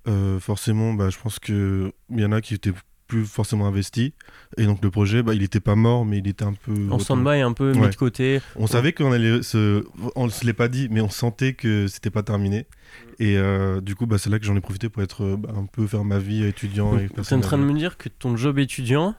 Euh, 0.09 0.39
forcément, 0.39 0.93
bah, 0.95 1.11
je 1.11 1.19
pense 1.19 1.39
qu'il 1.39 1.91
y 2.11 2.25
en 2.25 2.33
a 2.33 2.41
qui 2.41 2.55
étaient 2.55 2.73
plus 3.07 3.25
forcément 3.25 3.67
investis, 3.67 4.11
et 4.57 4.65
donc 4.67 4.83
le 4.83 4.91
projet, 4.91 5.23
bah, 5.23 5.35
il 5.35 5.41
n'était 5.41 5.61
pas 5.61 5.75
mort, 5.77 6.05
mais 6.05 6.19
il 6.19 6.27
était 6.29 6.45
un 6.45 6.55
peu 6.55 6.75
En 6.91 6.99
stand-by, 6.99 7.41
un 7.41 7.53
peu 7.53 7.73
mis 7.73 7.89
de 7.89 7.95
côté. 7.95 8.41
On 8.57 8.67
savait 8.67 8.93
qu'on 8.93 9.13
allait 9.13 9.43
se. 9.43 9.85
On 10.17 10.29
se 10.29 10.45
l'est 10.45 10.53
pas 10.53 10.69
dit, 10.69 10.89
mais 10.91 11.01
on 11.01 11.11
sentait 11.11 11.55
que 11.55 11.87
c'était 11.87 12.11
pas 12.11 12.23
terminé. 12.23 12.67
Et 13.19 13.37
euh, 13.39 13.81
du 13.81 13.95
coup, 13.95 14.07
bah, 14.07 14.19
c'est 14.19 14.31
là 14.31 14.39
que 14.39 14.45
j'en 14.45 14.57
ai 14.57 14.61
profité 14.61 14.89
pour 14.89 15.03
être 15.03 15.25
euh, 15.25 15.37
bah, 15.37 15.51
un 15.57 15.67
peu 15.67 15.87
faire 15.87 16.05
ma 16.05 16.19
vie 16.19 16.45
étudiant 16.45 16.99
et 16.99 17.09
Donc, 17.09 17.27
T'es 17.27 17.35
en 17.35 17.41
train 17.41 17.59
de 17.59 17.63
me 17.65 17.73
dire 17.75 17.97
que 17.97 18.09
ton 18.09 18.37
job 18.37 18.59
étudiant, 18.59 19.15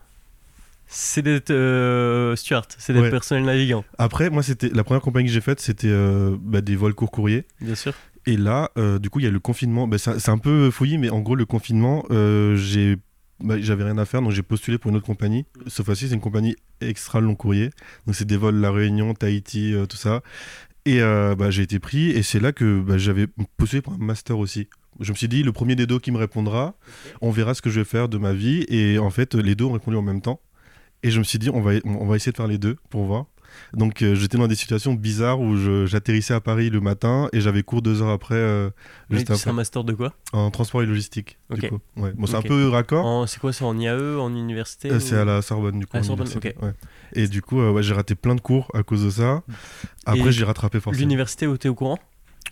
c'est 0.88 1.22
d'être 1.22 1.52
euh, 1.52 2.36
steward, 2.36 2.66
c'est 2.78 2.94
d'être 2.94 3.04
Ouais. 3.04 3.10
personnel 3.12 3.44
navigant, 3.46 3.84
Après, 3.98 4.30
moi, 4.30 4.44
c'était 4.44 4.70
la 4.70 4.84
première 4.84 5.02
compagnie 5.02 5.28
que 5.28 5.34
j'ai 5.34 5.42
faite, 5.42 5.60
c'était 5.60 5.88
euh, 5.90 6.36
bah, 6.40 6.62
des 6.62 6.76
vols 6.76 6.94
court 6.94 7.12
courrier. 7.12 7.46
bien 7.62 7.76
sûr. 7.76 7.94
Et 8.26 8.36
là, 8.38 8.72
euh, 8.78 9.00
du 9.00 9.10
coup, 9.10 9.20
il 9.20 9.24
y 9.24 9.28
a 9.28 9.32
le 9.32 9.40
confinement. 9.40 9.88
Bah, 9.88 9.98
c'est 9.98 10.30
un 10.30 10.38
peu 10.38 10.70
fouillis, 10.70 10.98
mais 10.98 11.10
en 11.10 11.20
gros, 11.22 11.36
le 11.36 11.46
confinement, 11.46 12.04
j'ai, 12.10 12.98
bah, 13.40 13.60
j'avais 13.60 13.84
rien 13.84 13.98
à 13.98 14.06
faire, 14.06 14.22
donc 14.22 14.32
j'ai 14.32 14.44
postulé 14.44 14.78
pour 14.78 14.90
une 14.90 14.98
autre 14.98 15.06
compagnie. 15.06 15.46
Cette 15.68 15.86
fois-ci, 15.86 16.08
c'est 16.08 16.16
une 16.16 16.22
compagnie 16.22 16.56
extra 16.82 17.20
long 17.22 17.36
courrier. 17.36 17.70
Donc, 18.06 18.16
c'est 18.16 18.26
des 18.26 18.38
vols 18.38 18.56
La 18.56 18.72
Réunion, 18.72 19.14
Tahiti, 19.14 19.74
euh, 19.74 19.86
tout 19.86 19.98
ça. 19.98 20.22
Et 20.86 21.02
euh, 21.02 21.36
bah, 21.36 21.52
j'ai 21.52 21.64
été 21.64 21.80
pris, 21.80 22.10
et 22.12 22.24
c'est 22.24 22.40
là 22.40 22.52
que 22.52 22.80
bah, 22.80 22.98
j'avais 22.98 23.28
postulé 23.58 23.82
pour 23.82 23.94
un 23.94 23.98
master 23.98 24.40
aussi. 24.40 24.68
Je 25.00 25.12
me 25.12 25.18
suis 25.18 25.28
dit, 25.28 25.44
le 25.44 25.52
premier 25.52 25.76
des 25.76 25.86
deux 25.86 26.00
qui 26.00 26.12
me 26.12 26.18
répondra, 26.18 26.76
on 27.22 27.30
verra 27.30 27.54
ce 27.54 27.62
que 27.62 27.70
je 27.70 27.82
vais 27.82 27.86
faire 27.86 28.10
de 28.10 28.18
ma 28.18 28.34
vie. 28.34 28.66
Et 28.70 28.98
en 28.98 29.12
fait, 29.12 29.36
les 29.36 29.54
deux 29.54 29.66
ont 29.66 29.74
répondu 29.74 29.98
en 29.98 30.02
même 30.02 30.22
temps. 30.22 30.42
Et 31.04 31.12
je 31.12 31.20
me 31.20 31.24
suis 31.24 31.38
dit, 31.38 31.50
on 31.52 31.62
va, 31.62 31.74
on 31.86 32.08
va 32.08 32.16
essayer 32.16 32.32
de 32.32 32.38
faire 32.38 32.48
les 32.48 32.58
deux 32.58 32.78
pour 32.90 33.06
voir. 33.06 33.28
Donc 33.74 34.02
euh, 34.02 34.16
j'étais 34.16 34.38
dans 34.38 34.48
des 34.48 34.56
situations 34.56 34.94
bizarres 34.94 35.40
où 35.40 35.56
j'atterrissais 35.86 36.34
à 36.34 36.42
Paris 36.42 36.70
le 36.70 36.80
matin 36.82 37.30
et 37.34 37.42
j'avais 37.42 37.64
cours 37.64 37.82
deux 37.82 38.02
heures 38.02 38.10
après, 38.12 38.36
euh, 38.36 38.70
juste 39.10 39.30
après, 39.32 39.50
un 39.50 39.54
master 39.54 39.84
de 39.84 39.94
quoi? 39.94 40.14
En 40.34 40.52
transport 40.52 40.82
et 40.82 40.86
logistique. 40.86 41.38
du 41.50 41.66
Ok. 41.66 41.70
coup. 41.70 41.80
Ouais. 42.02 42.14
Bon, 42.16 42.26
c'est 42.28 42.36
un 42.36 42.42
peu 42.42 42.68
raccord. 42.68 43.28
C'est 43.28 43.40
quoi, 43.40 43.54
c'est 43.54 43.64
en 43.66 43.78
IAE, 43.78 44.18
en 44.20 44.34
université 44.34 44.90
Euh, 44.92 44.98
ou- 44.98 45.00
C'est 45.00 45.18
à 45.18 45.26
la 45.26 45.42
Sorbonne 45.42 45.80
du 45.80 45.88
coup. 45.88 45.98
À 45.98 46.04
Sorbonne, 46.04 46.28
ouais. 46.28 46.74
Et 47.14 47.28
du 47.28 47.42
coup, 47.42 47.60
euh, 47.60 47.72
ouais, 47.72 47.84
j'ai 47.84 47.94
raté 47.94 48.16
plein 48.16 48.36
de 48.36 48.42
cours 48.42 48.70
à 48.74 48.84
cause 48.84 49.04
de 49.06 49.10
ça. 49.10 49.44
Après, 50.06 50.32
j'ai 50.32 50.44
rattrapé 50.46 50.80
forcément. 50.80 51.02
L'université 51.02 51.48
où 51.48 51.58
t'es 51.58 51.70
au 51.70 51.76
courant? 51.76 52.00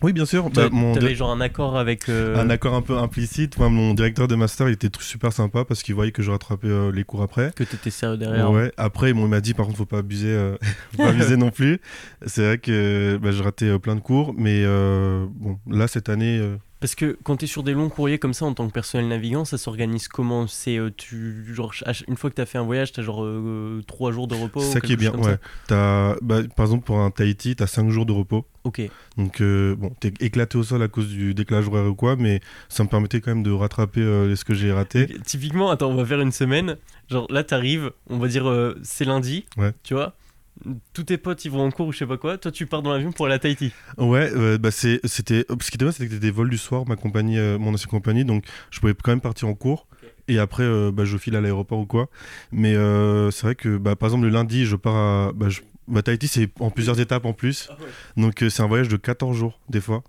Oui, 0.02 0.12
bien 0.12 0.26
sûr. 0.26 0.50
Bah, 0.50 0.68
mon 0.70 0.94
di- 0.96 1.14
genre 1.14 1.30
un 1.30 1.40
accord 1.40 1.76
avec. 1.78 2.08
euh, 2.08 2.36
Un 2.36 2.50
accord 2.50 2.74
un 2.74 2.82
peu 2.82 2.96
implicite. 2.98 3.58
Moi, 3.58 3.68
mon 3.70 3.94
directeur 3.94 4.28
de 4.28 4.34
master, 4.34 4.68
il 4.68 4.72
était 4.72 4.90
super 5.00 5.32
sympa 5.32 5.64
parce 5.64 5.82
qu'il 5.82 5.94
voyait 5.94 6.12
que 6.12 6.22
je 6.22 6.30
rattrapais 6.30 6.68
euh, 6.68 6.92
les 6.92 7.04
cours 7.04 7.22
après. 7.22 7.52
Que 7.56 7.64
t'étais 7.64 7.90
sérieux 7.90 8.16
derrière. 8.18 8.50
Ouais. 8.50 8.70
Après, 8.76 9.12
bon, 9.12 9.24
il 9.24 9.30
m'a 9.30 9.40
dit 9.40 9.54
par 9.54 9.66
contre, 9.66 9.78
faut 9.78 9.86
pas 9.86 9.98
abuser, 9.98 10.28
euh, 10.28 10.56
faut 10.96 11.02
pas 11.04 11.08
abuser 11.10 11.36
non 11.36 11.50
plus. 11.50 11.80
C'est 12.26 12.44
vrai 12.44 12.58
que 12.58 13.18
bah, 13.22 13.32
je 13.32 13.42
ratais 13.42 13.66
euh, 13.66 13.78
plein 13.78 13.94
de 13.94 14.00
cours, 14.00 14.34
mais 14.36 14.62
euh, 14.64 15.26
bon, 15.30 15.58
là 15.68 15.88
cette 15.88 16.08
année, 16.08 16.38
Parce 16.80 16.94
que 16.94 17.16
quand 17.24 17.36
t'es 17.36 17.46
sur 17.46 17.62
des 17.62 17.72
longs 17.72 17.88
courriers 17.88 18.18
comme 18.18 18.34
ça 18.34 18.44
en 18.44 18.54
tant 18.54 18.66
que 18.66 18.72
personnel 18.72 19.08
navigant, 19.08 19.44
ça 19.44 19.58
s'organise 19.58 20.08
comment? 20.08 20.46
C'est 20.46 20.78
euh, 20.78 20.90
tu 20.94 21.44
genre 21.54 21.72
une 22.06 22.16
fois 22.16 22.30
que 22.30 22.34
t'as 22.34 22.46
fait 22.46 22.58
un 22.58 22.64
voyage, 22.64 22.92
t'as 22.92 23.02
genre 23.02 23.24
euh, 23.24 23.82
trois 23.86 24.12
jours 24.12 24.28
de 24.28 24.34
repos. 24.34 24.60
c'est 24.60 24.72
ça 24.72 24.80
qui 24.80 24.92
est 24.92 24.96
bien. 24.96 25.14
Ouais. 25.14 25.38
Bah, 25.68 26.16
par 26.54 26.66
exemple, 26.66 26.84
pour 26.84 26.98
un 26.98 27.10
Tahiti, 27.10 27.56
t'as 27.56 27.66
5 27.66 27.90
jours 27.90 28.06
de 28.06 28.12
repos. 28.12 28.46
Ok. 28.64 28.82
Donc, 29.16 29.40
euh, 29.40 29.76
bon, 29.76 29.90
t'es 30.00 30.12
éclaté 30.20 30.58
au 30.58 30.62
sol 30.62 30.82
à 30.82 30.88
cause 30.88 31.08
du 31.08 31.34
décalage 31.34 31.68
horaire 31.68 31.86
ou 31.86 31.94
quoi, 31.94 32.16
mais 32.16 32.40
ça 32.68 32.82
me 32.84 32.88
permettait 32.88 33.20
quand 33.20 33.30
même 33.30 33.42
de 33.44 33.52
rattraper 33.52 34.00
euh, 34.00 34.34
ce 34.34 34.44
que 34.44 34.54
j'ai 34.54 34.72
raté. 34.72 35.06
Typiquement, 35.24 35.70
attends, 35.70 35.90
on 35.90 35.94
va 35.94 36.04
faire 36.04 36.20
une 36.20 36.32
semaine. 36.32 36.76
Genre 37.08 37.26
là, 37.30 37.44
t'arrives, 37.44 37.92
on 38.10 38.18
va 38.18 38.28
dire 38.28 38.48
euh, 38.48 38.76
c'est 38.82 39.04
lundi. 39.04 39.46
Ouais. 39.56 39.72
Tu 39.84 39.94
vois? 39.94 40.14
Tous 40.92 41.04
tes 41.04 41.18
potes 41.18 41.44
ils 41.44 41.50
vont 41.50 41.60
en 41.66 41.70
cours 41.70 41.88
ou 41.88 41.92
je 41.92 41.98
sais 41.98 42.06
pas 42.06 42.16
quoi, 42.16 42.38
toi 42.38 42.50
tu 42.50 42.66
pars 42.66 42.82
dans 42.82 42.92
l'avion 42.92 43.12
pour 43.12 43.26
aller 43.26 43.34
à 43.34 43.38
Tahiti. 43.38 43.72
Ouais, 43.98 44.30
euh, 44.34 44.58
bah 44.58 44.70
c'est, 44.70 45.00
c'était, 45.04 45.44
ce 45.60 45.70
qui 45.70 45.76
était 45.76 45.90
c'était 45.92 46.06
que 46.06 46.14
c'était 46.14 46.26
des 46.26 46.30
vols 46.30 46.50
du 46.50 46.58
soir, 46.58 46.84
ma 46.88 46.96
compagnie, 46.96 47.38
euh, 47.38 47.58
mon 47.58 47.74
ancienne 47.74 47.90
compagnie, 47.90 48.24
donc 48.24 48.44
je 48.70 48.80
pouvais 48.80 48.94
quand 48.94 49.10
même 49.12 49.20
partir 49.20 49.48
en 49.48 49.54
cours. 49.54 49.86
Et 50.28 50.38
après, 50.40 50.64
euh, 50.64 50.90
bah, 50.92 51.04
je 51.04 51.16
file 51.18 51.36
à 51.36 51.40
l'aéroport 51.40 51.78
ou 51.78 51.86
quoi. 51.86 52.08
Mais 52.50 52.72
c'est 53.30 53.42
vrai 53.42 53.54
que, 53.54 53.76
bah, 53.76 53.94
par 53.94 54.08
exemple, 54.08 54.24
le 54.24 54.30
lundi, 54.30 54.66
je 54.66 54.74
pars 54.74 54.96
à. 54.96 55.32
Bah, 55.32 55.48
je- 55.50 55.60
bah, 55.86 56.02
Tahiti, 56.02 56.26
c'est 56.26 56.50
en 56.58 56.70
plusieurs 56.70 56.98
étapes 56.98 57.26
en 57.26 57.32
plus. 57.32 57.68
Donc, 58.16 58.42
euh, 58.42 58.50
c'est 58.50 58.62
un 58.62 58.66
voyage 58.66 58.88
de 58.88 58.96
14 58.96 59.36
jours, 59.36 59.60
des 59.68 59.80
fois. 59.80 60.02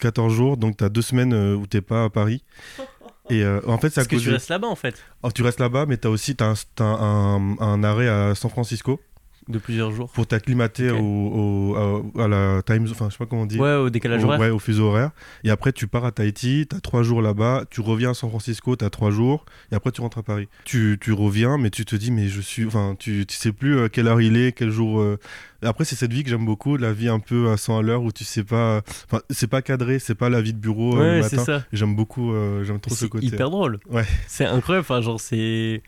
14 0.00 0.32
jours, 0.32 0.56
donc 0.58 0.76
tu 0.76 0.84
as 0.84 0.88
deux 0.90 1.02
semaines 1.02 1.32
où 1.34 1.66
t'es 1.66 1.80
pas 1.80 2.04
à 2.04 2.10
Paris. 2.10 2.44
Et 3.30 3.42
euh, 3.42 3.60
en 3.66 3.76
fait, 3.78 3.90
c'est 3.90 4.00
à 4.00 4.04
Parce 4.04 4.08
que 4.08 4.16
tu 4.16 4.30
restes 4.30 4.48
là-bas 4.48 4.68
en 4.68 4.74
fait, 4.74 5.02
Oh, 5.22 5.30
tu 5.30 5.42
restes 5.42 5.60
là-bas, 5.60 5.84
mais 5.86 5.98
tu 5.98 6.06
as 6.06 6.10
aussi 6.10 6.34
t'as 6.34 6.46
un, 6.46 6.54
t'as 6.74 6.84
un, 6.84 7.58
un 7.58 7.84
arrêt 7.84 8.08
à 8.08 8.34
San 8.34 8.50
Francisco 8.50 9.00
de 9.48 9.58
plusieurs 9.58 9.90
jours. 9.92 10.10
pour 10.10 10.26
t'acclimater 10.26 10.90
Ok. 10.90 11.00
au, 11.00 11.72
au- 11.74 12.12
à, 12.18 12.24
à 12.24 12.28
la 12.28 12.62
time, 12.62 12.86
enfin, 12.90 13.06
je 13.08 13.12
sais 13.14 13.18
pas 13.18 13.26
comment 13.26 13.42
on 13.42 13.46
dit. 13.46 13.58
Ouais, 13.58 13.74
au 13.74 13.90
décalage 13.90 14.22
Au- 14.22 14.26
horaire. 14.28 14.40
Ouais, 14.40 14.50
au 14.50 14.58
fuseau 14.58 14.86
horaire. 14.88 15.10
Et 15.44 15.50
après, 15.50 15.72
tu 15.72 15.86
pars 15.86 16.04
à 16.04 16.12
Tahiti, 16.12 16.66
tu 16.68 16.76
as 16.76 16.80
trois 16.80 17.02
jours 17.02 17.22
là-bas, 17.22 17.64
tu 17.70 17.80
reviens 17.80 18.10
à 18.10 18.14
San 18.14 18.28
Francisco, 18.30 18.76
tu 18.76 18.84
as 18.84 18.90
trois 18.90 19.10
jours, 19.10 19.44
et 19.72 19.74
après, 19.74 19.90
tu 19.92 20.00
rentres 20.00 20.18
à 20.18 20.22
Paris. 20.22 20.48
Tu, 20.64 20.98
tu 21.00 21.12
reviens, 21.12 21.58
mais 21.58 21.70
tu 21.70 21.84
te 21.84 21.96
dis, 21.96 22.10
mais 22.10 22.28
je 22.28 22.40
suis. 22.40 22.66
Enfin, 22.66 22.94
tu, 22.98 23.24
tu 23.26 23.36
sais 23.36 23.52
plus 23.52 23.76
euh, 23.76 23.88
quelle 23.88 24.06
heure 24.06 24.20
il 24.20 24.36
est, 24.36 24.52
quel 24.52 24.70
jour. 24.70 25.00
euh. 25.00 25.18
Après, 25.62 25.84
c'est 25.84 25.96
cette 25.96 26.12
vie 26.12 26.22
que 26.22 26.30
j'aime 26.30 26.44
beaucoup, 26.46 26.76
la 26.76 26.92
vie 26.92 27.08
un 27.08 27.18
peu 27.18 27.50
à 27.50 27.56
100 27.56 27.78
à 27.78 27.82
l'heure 27.82 28.02
où 28.02 28.12
tu 28.12 28.24
sais 28.24 28.44
pas. 28.44 28.82
Enfin, 29.10 29.22
c'est 29.30 29.48
pas 29.48 29.62
cadré, 29.62 29.98
c'est 29.98 30.14
pas 30.14 30.28
la 30.28 30.40
vie 30.40 30.52
de 30.52 30.58
bureau 30.58 30.96
euh, 30.96 31.00
Ouais, 31.00 31.16
le 31.16 31.22
c'est 31.24 31.36
matin. 31.36 31.58
ça. 31.60 31.64
J'aime 31.72 31.96
beaucoup, 31.96 32.32
j'aime 32.64 32.78
trop 32.80 32.94
ce 32.94 33.00
C'est 33.00 33.08
côté. 33.08 33.26
hyper 33.26 33.50
drôle. 33.50 33.78
Ouais. 33.90 34.04
C'est 34.28 34.44
incroyable. 34.44 34.82
Enfin, 34.88 35.00
genre, 35.00 35.18
c'est. 35.20 35.82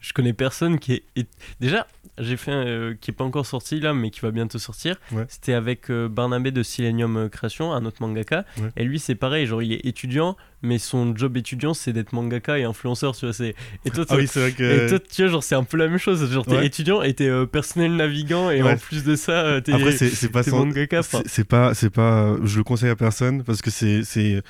Je 0.00 0.12
connais 0.12 0.32
personne 0.32 0.78
qui 0.80 0.94
est- 1.16 1.26
Déjà, 1.60 1.86
j'ai 2.18 2.36
fait 2.36 2.50
un 2.52 2.66
euh, 2.66 2.94
qui 3.00 3.10
est 3.10 3.14
pas 3.14 3.24
encore 3.24 3.46
sorti 3.46 3.80
là, 3.80 3.94
mais 3.94 4.10
qui 4.10 4.20
va 4.20 4.30
bientôt 4.30 4.58
sortir. 4.58 4.96
Ouais. 5.12 5.24
C'était 5.28 5.54
avec 5.54 5.90
euh, 5.90 6.08
Barnabé 6.08 6.50
de 6.50 6.62
Silenium 6.62 7.16
euh, 7.16 7.28
Création, 7.28 7.72
un 7.72 7.84
autre 7.86 7.96
mangaka. 8.00 8.44
Ouais. 8.58 8.68
Et 8.76 8.84
lui, 8.84 8.98
c'est 8.98 9.14
pareil. 9.14 9.46
Genre, 9.46 9.62
il 9.62 9.72
est 9.72 9.86
étudiant, 9.86 10.36
mais 10.60 10.78
son 10.78 11.16
job 11.16 11.36
étudiant, 11.38 11.72
c'est 11.74 11.92
d'être 11.92 12.12
mangaka 12.12 12.58
et 12.58 12.64
influenceur. 12.64 13.16
Tu 13.16 13.24
vois, 13.24 13.32
c'est. 13.32 13.54
Et 13.86 13.90
toi, 13.90 14.04
Ah 14.10 14.16
oui, 14.16 14.24
et 14.24 14.86
toi, 14.88 14.98
tu 15.00 15.22
vois, 15.22 15.30
genre, 15.30 15.42
c'est 15.42 15.54
un 15.54 15.64
peu 15.64 15.76
la 15.78 15.88
même 15.88 15.98
chose. 15.98 16.30
Genre, 16.30 16.44
t'es 16.44 16.56
Ouais. 16.56 16.66
étudiant 16.66 17.00
et 17.02 17.14
t'es 17.14 17.28
euh, 17.28 17.46
personnel 17.46 17.96
navigant, 17.96 18.50
et 18.50 18.62
en 18.62 18.76
plus 18.76 19.04
de 19.04 19.16
ça, 19.16 19.60
t'es. 19.62 19.72
Après, 19.72 19.92
c'est 19.92 20.28
pas 20.30 20.42
sans- 20.42 20.66
mangaka. 20.66 21.02
C'est 21.02 21.26
c'est 21.26 21.44
pas, 21.44 21.72
c'est 21.74 21.90
pas, 21.90 22.36
je 22.44 22.58
le 22.58 22.64
conseille 22.64 22.90
à 22.90 22.96
personne 22.96 23.42
parce 23.42 23.62
que 23.62 23.70
c'est, 23.70 24.04
c'est. 24.04 24.42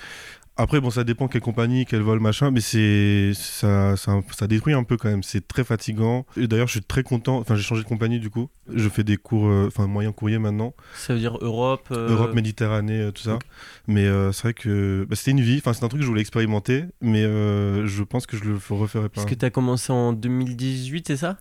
Après, 0.56 0.80
bon, 0.82 0.90
ça 0.90 1.02
dépend 1.02 1.28
quelle 1.28 1.40
compagnie, 1.40 1.86
quel 1.86 2.02
vol, 2.02 2.20
machin, 2.20 2.50
mais 2.50 2.60
c'est, 2.60 3.32
ça, 3.34 3.96
ça, 3.96 4.20
ça 4.36 4.46
détruit 4.46 4.74
un 4.74 4.84
peu 4.84 4.98
quand 4.98 5.08
même. 5.08 5.22
C'est 5.22 5.48
très 5.48 5.64
fatigant. 5.64 6.26
Et 6.36 6.46
d'ailleurs, 6.46 6.66
je 6.66 6.72
suis 6.72 6.82
très 6.82 7.02
content. 7.02 7.38
Enfin, 7.38 7.54
j'ai 7.56 7.62
changé 7.62 7.82
de 7.82 7.88
compagnie 7.88 8.20
du 8.20 8.28
coup. 8.28 8.50
Je 8.72 8.88
fais 8.90 9.02
des 9.02 9.16
cours, 9.16 9.46
euh, 9.48 9.68
enfin, 9.68 9.86
moyen 9.86 10.12
courrier 10.12 10.38
maintenant. 10.38 10.74
Ça 10.94 11.14
veut 11.14 11.20
dire 11.20 11.38
Europe. 11.40 11.88
euh, 11.90 12.10
Europe, 12.10 12.34
Méditerranée, 12.34 13.00
euh, 13.00 13.10
tout 13.12 13.22
ça. 13.22 13.38
Mais 13.86 14.04
euh, 14.04 14.30
c'est 14.32 14.42
vrai 14.42 14.54
que 14.54 15.06
bah, 15.08 15.16
c'était 15.16 15.30
une 15.30 15.40
vie. 15.40 15.56
Enfin, 15.58 15.72
c'est 15.72 15.84
un 15.84 15.88
truc 15.88 16.00
que 16.00 16.04
je 16.04 16.08
voulais 16.10 16.20
expérimenter, 16.20 16.84
mais 17.00 17.22
je 17.22 18.02
pense 18.02 18.26
que 18.26 18.36
je 18.36 18.44
le 18.44 18.58
referai 18.70 19.08
pas. 19.08 19.14
Parce 19.14 19.26
que 19.26 19.34
t'as 19.34 19.50
commencé 19.50 19.90
en 19.90 20.12
2018, 20.12 21.06
c'est 21.08 21.16
ça? 21.16 21.38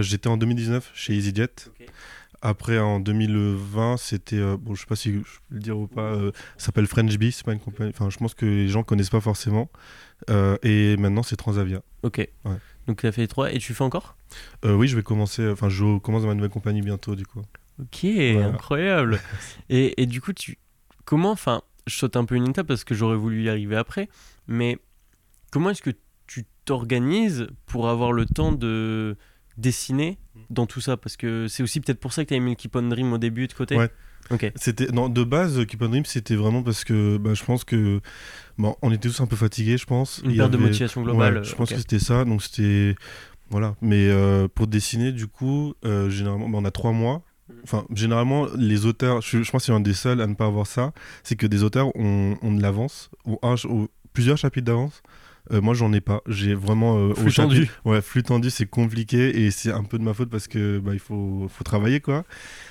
J'étais 0.00 0.28
en 0.28 0.38
2019 0.38 0.90
chez 0.94 1.14
EasyJet. 1.14 1.50
Après, 2.46 2.78
en 2.78 3.00
2020, 3.00 3.96
c'était. 3.96 4.36
euh, 4.36 4.56
bon, 4.58 4.74
je 4.74 4.80
sais 4.82 4.86
pas 4.86 4.96
si 4.96 5.12
je 5.14 5.18
peux 5.18 5.54
le 5.54 5.60
dire 5.60 5.78
ou 5.78 5.86
pas. 5.86 6.12
euh, 6.12 6.30
ça 6.58 6.66
s'appelle 6.66 6.86
French 6.86 7.16
Bee, 7.16 7.32
c'est 7.32 7.44
pas 7.44 7.52
une 7.54 7.58
compagnie. 7.58 7.90
Enfin, 7.90 8.10
je 8.10 8.18
pense 8.18 8.34
que 8.34 8.44
les 8.44 8.68
gens 8.68 8.82
connaissent 8.82 9.08
pas 9.10 9.20
forcément. 9.22 9.70
Euh, 10.30 10.56
et 10.62 10.96
maintenant, 10.98 11.22
c'est 11.22 11.36
Transavia. 11.36 11.80
Ok. 12.02 12.18
Ouais. 12.18 12.56
Donc 12.86 13.00
tu 13.00 13.06
as 13.06 13.12
fait 13.12 13.22
les 13.22 13.28
trois 13.28 13.50
et 13.50 13.58
tu 13.58 13.72
fais 13.72 13.82
encore? 13.84 14.16
Oui, 14.64 14.88
je 14.88 14.94
vais 14.96 15.02
commencer. 15.02 15.48
Enfin, 15.48 15.68
je 15.70 15.98
commence 15.98 16.22
dans 16.22 16.28
ma 16.28 16.34
nouvelle 16.34 16.50
compagnie 16.50 16.82
bientôt, 16.82 17.14
du 17.16 17.24
coup. 17.26 17.40
Ok, 17.80 18.04
Voilà. 18.04 18.46
incroyable. 18.48 19.20
et, 19.70 20.00
et 20.02 20.06
du 20.06 20.20
coup, 20.20 20.32
tu 20.34 20.58
comment, 21.06 21.30
enfin, 21.30 21.62
je 21.86 21.96
saute 21.96 22.16
un 22.16 22.24
peu 22.26 22.34
une 22.34 22.48
étape 22.48 22.66
parce 22.66 22.84
que 22.84 22.94
j'aurais 22.94 23.16
voulu 23.16 23.42
y 23.44 23.48
arriver 23.48 23.76
après, 23.76 24.08
mais 24.46 24.78
comment 25.50 25.70
est-ce 25.70 25.82
que 25.82 25.90
tu 26.26 26.44
t'organises 26.66 27.46
pour 27.66 27.88
avoir 27.88 28.12
le 28.12 28.26
temps 28.26 28.52
de 28.52 29.16
dessiner 29.56 30.18
dans 30.50 30.66
tout 30.66 30.80
ça 30.80 30.96
Parce 30.96 31.16
que 31.16 31.48
c'est 31.48 31.62
aussi 31.62 31.80
peut-être 31.80 32.00
pour 32.00 32.12
ça 32.12 32.24
que 32.24 32.28
tu 32.28 32.34
as 32.34 32.36
aimé 32.38 32.50
le 32.50 32.56
Keep 32.56 32.76
on 32.76 32.82
Dream 32.82 33.12
au 33.12 33.18
début 33.18 33.46
de 33.46 33.52
côté. 33.52 33.76
Ouais. 33.76 33.90
Ok. 34.30 34.50
C'était 34.56 34.86
non 34.86 35.08
de 35.10 35.22
base 35.22 35.66
Keep 35.66 35.82
on 35.82 35.88
Dream, 35.88 36.04
c'était 36.06 36.34
vraiment 36.36 36.62
parce 36.62 36.84
que 36.84 37.18
bah, 37.18 37.34
je 37.34 37.44
pense 37.44 37.64
que 37.64 38.00
bon, 38.58 38.74
on 38.82 38.90
était 38.90 39.08
tous 39.08 39.20
un 39.20 39.26
peu 39.26 39.36
fatigués, 39.36 39.76
je 39.76 39.84
pense. 39.86 40.20
Une 40.24 40.30
Il 40.30 40.34
y 40.34 40.38
perte 40.38 40.50
de 40.50 40.56
avait- 40.56 40.66
motivation 40.66 41.02
globale. 41.02 41.38
Ouais, 41.38 41.44
je 41.44 41.54
pense 41.54 41.70
que 41.70 41.76
c'était 41.78 41.98
ça. 41.98 42.24
Donc 42.24 42.42
c'était 42.42 42.94
voilà. 43.50 43.76
Mais 43.82 44.08
euh, 44.08 44.48
pour 44.48 44.66
dessiner, 44.66 45.12
du 45.12 45.26
coup, 45.26 45.74
euh, 45.84 46.08
généralement, 46.10 46.48
bah, 46.48 46.58
on 46.60 46.64
a 46.64 46.70
trois 46.70 46.92
mois. 46.92 47.22
Mhm. 47.50 47.56
Enfin, 47.64 47.84
généralement, 47.94 48.46
les 48.56 48.86
auteurs, 48.86 49.20
je, 49.20 49.42
je 49.42 49.50
pense 49.50 49.62
que 49.62 49.66
c'est 49.66 49.72
un 49.72 49.80
des 49.80 49.92
seuls 49.92 50.22
à 50.22 50.26
ne 50.26 50.32
pas 50.34 50.46
avoir 50.46 50.66
ça, 50.66 50.92
c'est 51.22 51.36
que 51.36 51.46
des 51.46 51.62
auteurs 51.62 51.94
ont, 51.94 52.38
ont 52.40 52.52
de 52.54 52.62
l'avance, 52.62 53.10
ou 53.26 53.38
un, 53.42 53.54
ou 53.68 53.88
plusieurs 54.14 54.38
chapitres 54.38 54.64
d'avance. 54.64 55.02
Euh, 55.52 55.60
moi, 55.60 55.74
j'en 55.74 55.92
ai 55.92 56.00
pas. 56.00 56.22
J'ai 56.26 56.54
vraiment 56.54 56.96
euh, 56.96 57.12
Flux 57.14 57.30
tendu. 57.34 57.70
Ouais, 57.84 58.00
flux 58.00 58.22
tendu, 58.22 58.48
c'est 58.48 58.64
compliqué 58.64 59.44
et 59.44 59.50
c'est 59.50 59.70
un 59.70 59.84
peu 59.84 59.98
de 59.98 60.02
ma 60.02 60.14
faute 60.14 60.30
parce 60.30 60.48
que 60.48 60.78
bah, 60.78 60.92
il 60.94 60.98
faut, 60.98 61.48
faut 61.50 61.64
travailler 61.64 62.00
quoi. 62.00 62.24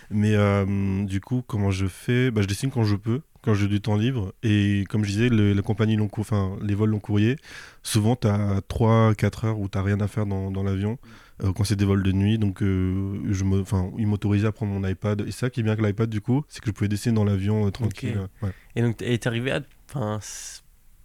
Mais 0.09 0.33
euh, 0.33 1.03
du 1.05 1.21
coup, 1.21 1.43
comment 1.45 1.69
je 1.69 1.85
fais? 1.85 2.31
Bah, 2.31 2.41
Je 2.41 2.47
dessine 2.47 2.71
quand 2.71 2.83
je 2.83 2.95
peux, 2.95 3.21
quand 3.43 3.53
j'ai 3.53 3.67
du 3.67 3.79
temps 3.79 3.95
libre. 3.95 4.33
Et 4.41 4.85
comme 4.89 5.03
je 5.05 5.11
disais, 5.11 5.29
le- 5.29 5.53
la 5.53 5.61
compagnie 5.61 5.95
long 5.97 6.09
enfin 6.17 6.57
les 6.63 6.73
vols 6.73 6.89
long 6.89 6.99
courrier, 6.99 7.35
souvent 7.83 8.15
tu 8.15 8.27
as 8.27 8.61
3-4 8.67 9.45
heures 9.45 9.59
où 9.59 9.69
tu 9.69 9.77
rien 9.77 9.99
à 10.01 10.07
faire 10.07 10.25
dans, 10.25 10.49
dans 10.49 10.63
l'avion. 10.63 10.97
euh, 11.43 11.51
quand 11.53 11.63
c'est 11.65 11.75
des 11.75 11.85
vols 11.85 12.01
de 12.01 12.11
nuit, 12.11 12.39
donc 12.39 12.61
je 12.61 13.43
me, 13.43 13.63
ils 13.99 14.07
m'autorisaient 14.07 14.47
à 14.47 14.51
prendre 14.51 14.71
mon 14.71 14.87
iPad. 14.87 15.21
Et 15.27 15.31
ça 15.31 15.51
qui 15.51 15.59
est 15.59 15.63
bien 15.63 15.73
avec 15.73 15.85
l'iPad 15.85 16.09
du 16.09 16.21
coup, 16.21 16.43
c'est 16.47 16.59
que 16.59 16.67
je 16.67 16.71
pouvais 16.71 16.87
dessiner 16.87 17.13
dans 17.13 17.23
l'avion 17.23 17.69
tranquille. 17.69 18.19
ouais. 18.41 18.49
Et 18.75 18.81
donc 18.81 18.97
t'es 18.97 19.15
t'es 19.15 19.27
arrivé 19.27 19.51
à, 19.51 19.61
enfin, 19.89 20.19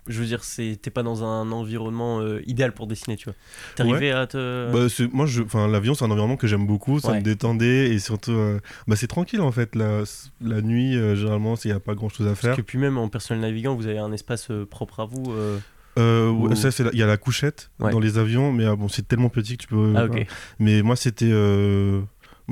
je 0.08 0.18
veux 0.20 0.26
dire, 0.26 0.40
t'es 0.82 0.90
pas 0.90 1.02
dans 1.02 1.22
un 1.24 1.52
environnement 1.52 2.20
euh, 2.20 2.40
idéal 2.46 2.72
pour 2.72 2.86
dessiner, 2.86 3.16
tu 3.16 3.26
vois. 3.26 3.34
T'es 3.76 3.82
Ouais. 3.84 3.90
arrivé 3.92 4.10
à 4.12 4.26
te. 4.26 4.72
Bah, 4.72 4.86
moi, 5.12 5.26
je, 5.26 5.42
enfin, 5.42 5.68
l'avion, 5.68 5.94
c'est 5.94 6.04
un 6.04 6.10
environnement 6.10 6.36
que 6.36 6.46
j'aime 6.46 6.66
beaucoup. 6.66 6.98
Ça 7.00 7.10
Ouais. 7.12 7.18
me 7.18 7.22
détendait 7.22 7.88
et 7.90 7.98
surtout, 7.98 8.32
euh, 8.32 8.58
bah, 8.86 8.96
c'est 8.96 9.06
tranquille 9.06 9.40
en 9.40 9.52
fait. 9.52 9.74
La, 9.76 10.02
la 10.40 10.60
nuit, 10.62 10.96
euh, 10.96 11.14
généralement, 11.14 11.54
il 11.64 11.68
n'y 11.68 11.76
a 11.76 11.80
pas 11.80 11.94
grand 11.94 12.08
chose 12.08 12.26
à 12.26 12.34
faire. 12.34 12.50
Parce 12.50 12.56
que 12.56 12.62
puis 12.66 12.78
même 12.78 12.98
en 12.98 13.08
personnel 13.08 13.40
navigant, 13.42 13.74
vous 13.74 13.86
avez 13.86 13.98
un 13.98 14.12
espace 14.12 14.48
propre 14.70 15.00
à 15.00 15.04
vous. 15.06 15.32
euh, 15.32 15.58
Ou- 16.30 16.54
ça, 16.54 16.70
c'est 16.70 16.84
il 16.92 16.98
y 16.98 17.02
a 17.02 17.06
la 17.06 17.16
couchette 17.16 17.70
Ouais. 17.80 17.90
dans 17.90 17.98
les 18.00 18.18
avions, 18.18 18.52
mais 18.52 18.64
ah, 18.66 18.76
bon, 18.76 18.88
c'est 18.88 19.06
tellement 19.06 19.30
petit 19.30 19.56
que 19.56 19.62
tu 19.62 19.68
peux. 19.68 19.94
Ah, 19.96 20.04
ok. 20.04 20.26
Mais 20.60 20.82
moi, 20.82 20.94
c'était. 20.96 21.28
euh, 21.30 22.00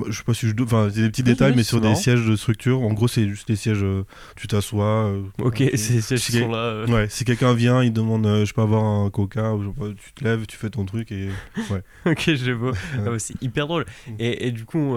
Je 0.08 0.12
sais 0.18 0.24
pas 0.24 0.34
si 0.34 0.46
je. 0.48 0.54
Enfin, 0.62 0.88
c'est 0.92 1.00
des 1.00 1.08
petits 1.08 1.22
Oui, 1.22 1.30
détails, 1.30 1.50
oui, 1.52 1.56
mais 1.56 1.62
sur 1.62 1.80
des 1.80 1.94
sièges 1.94 2.26
de 2.26 2.36
structure. 2.36 2.82
En 2.82 2.92
gros, 2.92 3.08
c'est 3.08 3.26
juste 3.28 3.48
des 3.48 3.56
sièges. 3.56 3.82
euh, 3.82 4.04
tu 4.36 4.46
t'assois. 4.46 5.06
euh, 5.06 5.22
Ok, 5.38 5.56
ces 5.74 6.00
sièges 6.02 6.20
si 6.20 6.32
sont 6.40 6.50
là. 6.50 6.58
euh, 6.58 6.86
Ouais, 6.86 7.08
si 7.08 7.24
quelqu'un 7.24 7.54
vient, 7.54 7.82
il 7.82 7.92
demande 7.92 8.24
je 8.44 8.52
peux 8.52 8.60
avoir 8.60 8.84
un 8.84 9.08
coca, 9.10 9.54
ou 9.54 9.72
tu 9.94 10.12
te 10.12 10.22
lèves, 10.24 10.46
tu 10.46 10.56
fais 10.56 10.68
ton 10.70 10.84
truc 10.84 11.10
et. 11.12 11.30
Ok, 12.06 12.34
je 12.34 12.50
vois. 12.52 12.72
Ah 13.06 13.10
ouais, 13.10 13.18
c'est 13.18 13.40
hyper 13.42 13.66
drôle. 13.66 13.86
Mm. 14.06 14.12
Et, 14.18 14.46
et 14.48 14.50
du 14.52 14.64
coup, 14.64 14.96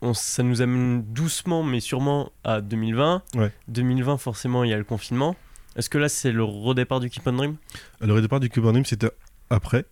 on- 0.00 0.14
ça 0.14 0.42
nous 0.42 0.62
amène 0.62 1.02
doucement, 1.12 1.62
mais 1.64 1.80
sûrement 1.80 2.30
à 2.44 2.60
2020. 2.60 3.22
Ouais. 3.34 3.50
2020, 3.68 4.16
forcément, 4.18 4.64
il 4.64 4.70
y 4.70 4.72
a 4.72 4.78
le 4.78 4.84
confinement. 4.84 5.34
Est-ce 5.76 5.90
que 5.90 5.98
là, 5.98 6.08
c'est 6.08 6.30
le 6.30 6.44
redépart 6.44 7.00
du 7.00 7.10
Keep 7.10 7.26
on 7.26 7.32
Dream? 7.32 7.56
Le 8.00 8.20
départ 8.20 8.38
du 8.38 8.48
Cuban 8.48 8.70
Dream, 8.70 8.84
c'était 8.84 9.10
après. 9.50 9.86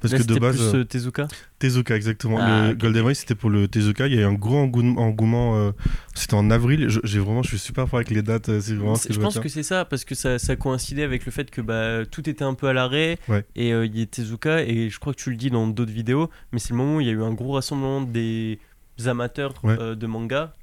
Parce 0.00 0.12
Là, 0.12 0.18
que 0.18 0.24
de 0.24 0.28
c'était 0.34 0.40
base. 0.40 0.56
plus 0.56 0.64
euh, 0.74 0.80
euh, 0.80 0.84
Tezuka 0.84 1.28
Tezuka, 1.58 1.96
exactement. 1.96 2.38
Ah, 2.40 2.68
le 2.68 2.72
ok, 2.72 2.78
Golden 2.78 3.02
ok. 3.02 3.08
Race, 3.08 3.18
c'était 3.18 3.34
pour 3.34 3.50
le 3.50 3.68
Tezuka. 3.68 4.06
Il 4.06 4.14
y 4.14 4.18
a 4.18 4.22
eu 4.22 4.24
un 4.24 4.32
gros 4.34 4.56
engouement. 4.58 5.56
euh, 5.56 5.72
c'était 6.14 6.34
en 6.34 6.50
avril. 6.50 6.88
Je- 6.88 7.00
J'ai 7.04 7.18
vraiment, 7.18 7.42
je 7.42 7.48
suis 7.48 7.58
super 7.58 7.88
fort 7.88 7.98
avec 7.98 8.10
les 8.10 8.22
dates. 8.22 8.48
euh, 8.48 8.60
C'est 8.60 8.74
vraiment 8.74 8.94
ce 8.96 9.02
C'est- 9.02 9.08
que 9.08 9.14
Je 9.14 9.18
je 9.20 9.24
pense 9.24 9.38
que 9.38 9.48
c'est 9.48 9.62
ça, 9.62 9.84
parce 9.84 10.04
que 10.04 10.14
ça, 10.14 10.38
ça 10.38 10.56
coïncidait 10.56 11.02
avec 11.02 11.26
le 11.26 11.32
fait 11.32 11.50
que 11.50 11.60
bah, 11.60 12.04
tout 12.10 12.28
était 12.28 12.44
un 12.44 12.54
peu 12.54 12.68
à 12.68 12.72
l'arrêt. 12.72 13.18
Ouais. 13.28 13.44
Et 13.56 13.72
euh, 13.72 13.86
il 13.86 13.98
y 13.98 14.02
a 14.02 14.06
Tezuka, 14.06 14.62
et 14.62 14.90
je 14.90 14.98
crois 14.98 15.12
que 15.14 15.18
tu 15.20 15.30
le 15.30 15.36
dis 15.36 15.50
dans 15.50 15.66
d'autres 15.66 15.92
vidéos, 15.92 16.30
mais 16.52 16.58
c'est 16.58 16.70
le 16.70 16.76
moment 16.76 16.96
où 16.96 17.00
il 17.00 17.06
y 17.06 17.10
a 17.10 17.12
eu 17.14 17.22
un 17.22 17.32
gros 17.34 17.52
rassemblement 17.52 18.00
des 18.02 18.58
amateurs 19.06 19.54
Ouais. 19.62 19.76
de 19.96 20.06
manga 20.06 20.54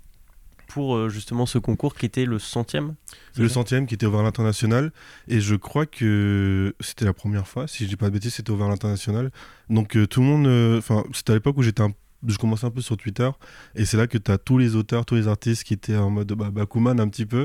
pour 0.68 0.96
euh, 0.96 1.10
justement 1.10 1.46
ce 1.46 1.58
concours 1.58 1.96
qui 1.96 2.06
était 2.06 2.26
le 2.26 2.40
centième. 2.40 2.96
Le 3.38 3.50
centième 3.50 3.86
qui 3.88 3.94
était 3.96 4.06
ouvert 4.06 4.22
à 4.22 4.24
l'international. 4.24 4.92
Et 5.28 5.40
je 5.42 5.56
crois 5.56 5.86
que 5.86 6.74
c'était 6.80 7.06
la 7.06 7.14
première 7.14 7.48
fois, 7.48 7.68
si 7.68 7.84
je 7.84 7.90
dis 7.90 7.96
pas 7.96 8.08
de 8.08 8.14
bêtises, 8.14 8.34
c'était 8.36 8.52
ouvert 8.52 8.68
à 8.68 8.70
l'international. 8.70 9.32
Donc 9.70 9.96
euh, 9.98 10.08
tout 10.08 10.22
le 10.22 10.26
monde. 10.28 10.48
euh, 10.48 10.78
Enfin, 10.78 11.04
c'était 11.14 11.32
à 11.32 11.36
l'époque 11.36 11.58
où 11.58 11.62
j'étais 11.64 11.82
un 11.84 11.92
je 12.28 12.38
commençais 12.40 12.66
un 12.66 12.72
peu 12.72 12.82
sur 12.82 12.98
Twitter 12.98 13.30
et 13.76 13.86
c'est 13.86 13.98
là 13.98 14.08
que 14.08 14.18
tu 14.18 14.32
as 14.32 14.40
tous 14.40 14.58
les 14.58 14.76
auteurs, 14.76 15.06
tous 15.06 15.14
les 15.14 15.28
artistes 15.28 15.64
qui 15.64 15.76
étaient 15.76 15.96
en 15.96 16.10
mode 16.10 16.32
bah, 16.34 16.50
Bakuman 16.50 17.00
un 17.00 17.08
petit 17.08 17.26
peu 17.28 17.42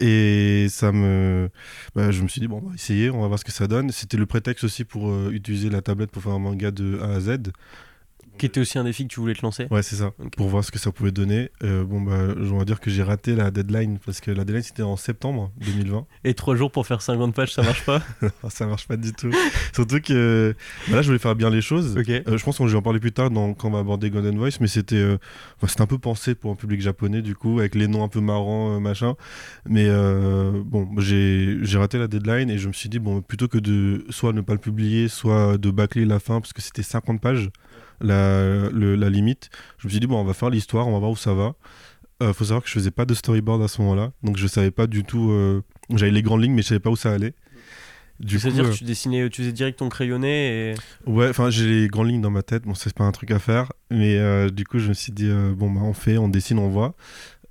Ouais. 0.00 0.04
et 0.04 0.68
ça 0.68 0.90
me 0.90 1.48
bah, 1.94 2.10
je 2.10 2.22
me 2.22 2.28
suis 2.28 2.40
dit 2.40 2.48
bon 2.48 2.60
on 2.64 2.68
va 2.70 2.74
essayer, 2.74 3.08
on 3.10 3.20
va 3.20 3.28
voir 3.28 3.38
ce 3.38 3.44
que 3.44 3.52
ça 3.52 3.68
donne. 3.68 3.92
C'était 3.92 4.16
le 4.16 4.26
prétexte 4.26 4.64
aussi 4.64 4.82
pour 4.84 5.10
euh, 5.10 5.30
utiliser 5.30 5.70
la 5.70 5.80
tablette 5.80 6.10
pour 6.10 6.22
faire 6.24 6.32
un 6.32 6.40
manga 6.40 6.72
de 6.72 6.98
A 7.02 7.12
à 7.14 7.20
Z. 7.20 7.36
Qui 8.38 8.46
était 8.46 8.60
aussi 8.60 8.78
un 8.78 8.84
défi 8.84 9.04
que 9.06 9.12
tu 9.12 9.20
voulais 9.20 9.34
te 9.34 9.42
lancer. 9.42 9.66
Ouais, 9.70 9.82
c'est 9.82 9.96
ça. 9.96 10.12
Pour 10.36 10.48
voir 10.48 10.64
ce 10.64 10.70
que 10.70 10.78
ça 10.78 10.92
pouvait 10.92 11.12
donner. 11.12 11.50
Euh, 11.62 11.84
bon 11.84 12.00
bah 12.00 12.34
je 12.36 12.48
dois 12.48 12.64
dire 12.64 12.80
que 12.80 12.90
j'ai 12.90 13.02
raté 13.02 13.34
la 13.34 13.50
deadline 13.50 13.98
parce 14.04 14.20
que 14.20 14.30
la 14.30 14.44
deadline 14.44 14.62
c'était 14.62 14.82
en 14.82 14.96
septembre 14.96 15.52
2020. 15.60 16.06
Et 16.24 16.34
trois 16.34 16.56
jours 16.56 16.70
pour 16.70 16.86
faire 16.86 17.02
50 17.02 17.34
pages, 17.34 17.52
ça 17.52 17.62
marche 17.62 17.84
pas? 17.84 18.02
Ah, 18.42 18.50
ça 18.50 18.66
marche 18.66 18.86
pas 18.86 18.96
du 18.96 19.12
tout. 19.12 19.30
Surtout 19.72 20.00
que 20.00 20.54
bah 20.88 20.96
là, 20.96 21.02
je 21.02 21.06
voulais 21.06 21.18
faire 21.18 21.34
bien 21.34 21.50
les 21.50 21.60
choses. 21.60 21.96
Ok. 21.96 22.08
Euh, 22.08 22.36
je 22.36 22.44
pense 22.44 22.58
qu'on 22.58 22.66
va 22.66 22.76
en 22.76 22.82
parler 22.82 23.00
plus 23.00 23.12
tard 23.12 23.30
dans, 23.30 23.54
quand 23.54 23.68
on 23.68 23.72
va 23.72 23.78
aborder 23.78 24.10
Golden 24.10 24.38
Voice, 24.38 24.58
mais 24.60 24.66
c'était 24.66 24.96
euh, 24.96 25.18
un 25.78 25.86
peu 25.86 25.98
pensé 25.98 26.34
pour 26.34 26.50
un 26.50 26.54
public 26.54 26.80
japonais, 26.80 27.22
du 27.22 27.34
coup, 27.34 27.58
avec 27.58 27.74
les 27.74 27.88
noms 27.88 28.04
un 28.04 28.08
peu 28.08 28.20
marrants, 28.20 28.76
euh, 28.76 28.80
machin. 28.80 29.14
Mais 29.68 29.88
bon, 30.64 30.88
j'ai 30.98 31.58
j'ai 31.62 31.78
raté 31.78 31.98
la 31.98 32.08
deadline 32.08 32.50
et 32.50 32.58
je 32.58 32.68
me 32.68 32.72
suis 32.72 32.88
dit, 32.88 32.98
bon, 32.98 33.20
plutôt 33.22 33.48
que 33.48 33.58
de 33.58 34.04
soit 34.10 34.32
ne 34.32 34.40
pas 34.40 34.52
le 34.52 34.58
publier, 34.58 35.08
soit 35.08 35.58
de 35.58 35.70
bâcler 35.70 36.04
la 36.04 36.18
fin, 36.18 36.40
parce 36.40 36.52
que 36.52 36.62
c'était 36.62 36.82
50 36.82 37.20
pages, 37.20 37.50
la, 38.00 38.68
le- 38.70 38.96
la 38.96 39.10
limite, 39.10 39.50
je 39.78 39.86
me 39.86 39.90
suis 39.90 40.00
dit, 40.00 40.06
bon, 40.06 40.18
on 40.20 40.24
va 40.24 40.34
faire 40.34 40.50
l'histoire, 40.50 40.86
on 40.88 40.92
va 40.92 40.98
voir 40.98 41.10
où 41.10 41.16
ça 41.16 41.34
va. 41.34 41.54
Euh, 42.22 42.32
faut 42.32 42.44
savoir 42.44 42.62
que 42.62 42.68
je 42.68 42.74
faisais 42.74 42.90
pas 42.90 43.04
de 43.04 43.12
storyboard 43.14 43.62
à 43.62 43.68
ce 43.68 43.80
moment-là, 43.82 44.12
donc 44.22 44.36
je 44.38 44.46
savais 44.46 44.70
pas 44.70 44.86
du 44.86 45.04
tout. 45.04 45.30
euh, 45.30 45.62
J'avais 45.94 46.12
les 46.12 46.22
grandes 46.22 46.42
lignes, 46.42 46.54
mais 46.54 46.62
je 46.62 46.68
savais 46.68 46.80
pas 46.80 46.90
où 46.90 46.96
ça 46.96 47.12
allait. 47.12 47.34
C'est-à-dire 48.38 48.64
euh, 48.64 48.70
que 48.72 48.76
tu 48.78 48.84
dessinais, 48.84 49.28
tu 49.28 49.42
faisais 49.42 49.52
direct 49.52 49.78
ton 49.78 49.90
crayonné 49.90 50.70
et. 50.70 50.74
Ouais, 51.06 51.28
enfin 51.28 51.50
j'ai 51.50 51.66
les 51.66 51.88
grandes 51.88 52.08
lignes 52.08 52.22
dans 52.22 52.30
ma 52.30 52.42
tête, 52.42 52.62
bon 52.62 52.74
c'est 52.74 52.94
pas 52.94 53.04
un 53.04 53.12
truc 53.12 53.30
à 53.30 53.38
faire, 53.38 53.70
mais 53.90 54.16
euh, 54.16 54.48
du 54.48 54.64
coup 54.64 54.78
je 54.78 54.88
me 54.88 54.94
suis 54.94 55.12
dit 55.12 55.28
euh, 55.28 55.52
bon 55.54 55.70
bah 55.70 55.80
on 55.82 55.92
fait, 55.92 56.16
on 56.16 56.28
dessine, 56.30 56.58
on 56.58 56.70
voit. 56.70 56.94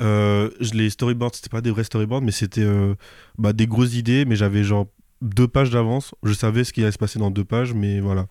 Euh, 0.02 0.50
les 0.74 0.90
storyboards 0.90 1.36
c'était 1.36 1.50
pas 1.52 1.62
des 1.62 1.70
vrais 1.70 1.84
storyboards, 1.84 2.24
mais 2.24 2.32
c'était 2.32 2.64
euh, 2.64 2.96
bah, 3.38 3.54
des 3.54 3.68
grosses 3.68 3.94
idées, 3.94 4.26
mais 4.26 4.36
j'avais 4.36 4.64
genre 4.64 4.88
deux 5.22 5.48
pages 5.48 5.70
d'avance, 5.70 6.16
je 6.24 6.34
savais 6.34 6.64
ce 6.64 6.74
qui 6.74 6.82
allait 6.82 6.92
se 6.92 6.98
passer 6.98 7.20
dans 7.20 7.30
deux 7.30 7.46
pages, 7.46 7.74
mais 7.76 8.00
voilà. 8.00 8.26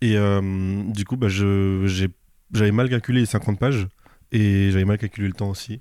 Et 0.00 0.16
euh, 0.16 0.82
du 0.92 1.04
coup 1.04 1.16
bah, 1.16 1.28
je, 1.28 1.86
j'ai- 1.86 2.10
j'avais 2.52 2.72
mal 2.72 2.88
calculé 2.88 3.20
les 3.20 3.26
50 3.26 3.58
pages, 3.58 3.86
et 4.32 4.70
j'avais 4.70 4.84
mal 4.84 4.98
calculé 4.98 5.26
le 5.28 5.32
temps 5.34 5.50
aussi. 5.50 5.80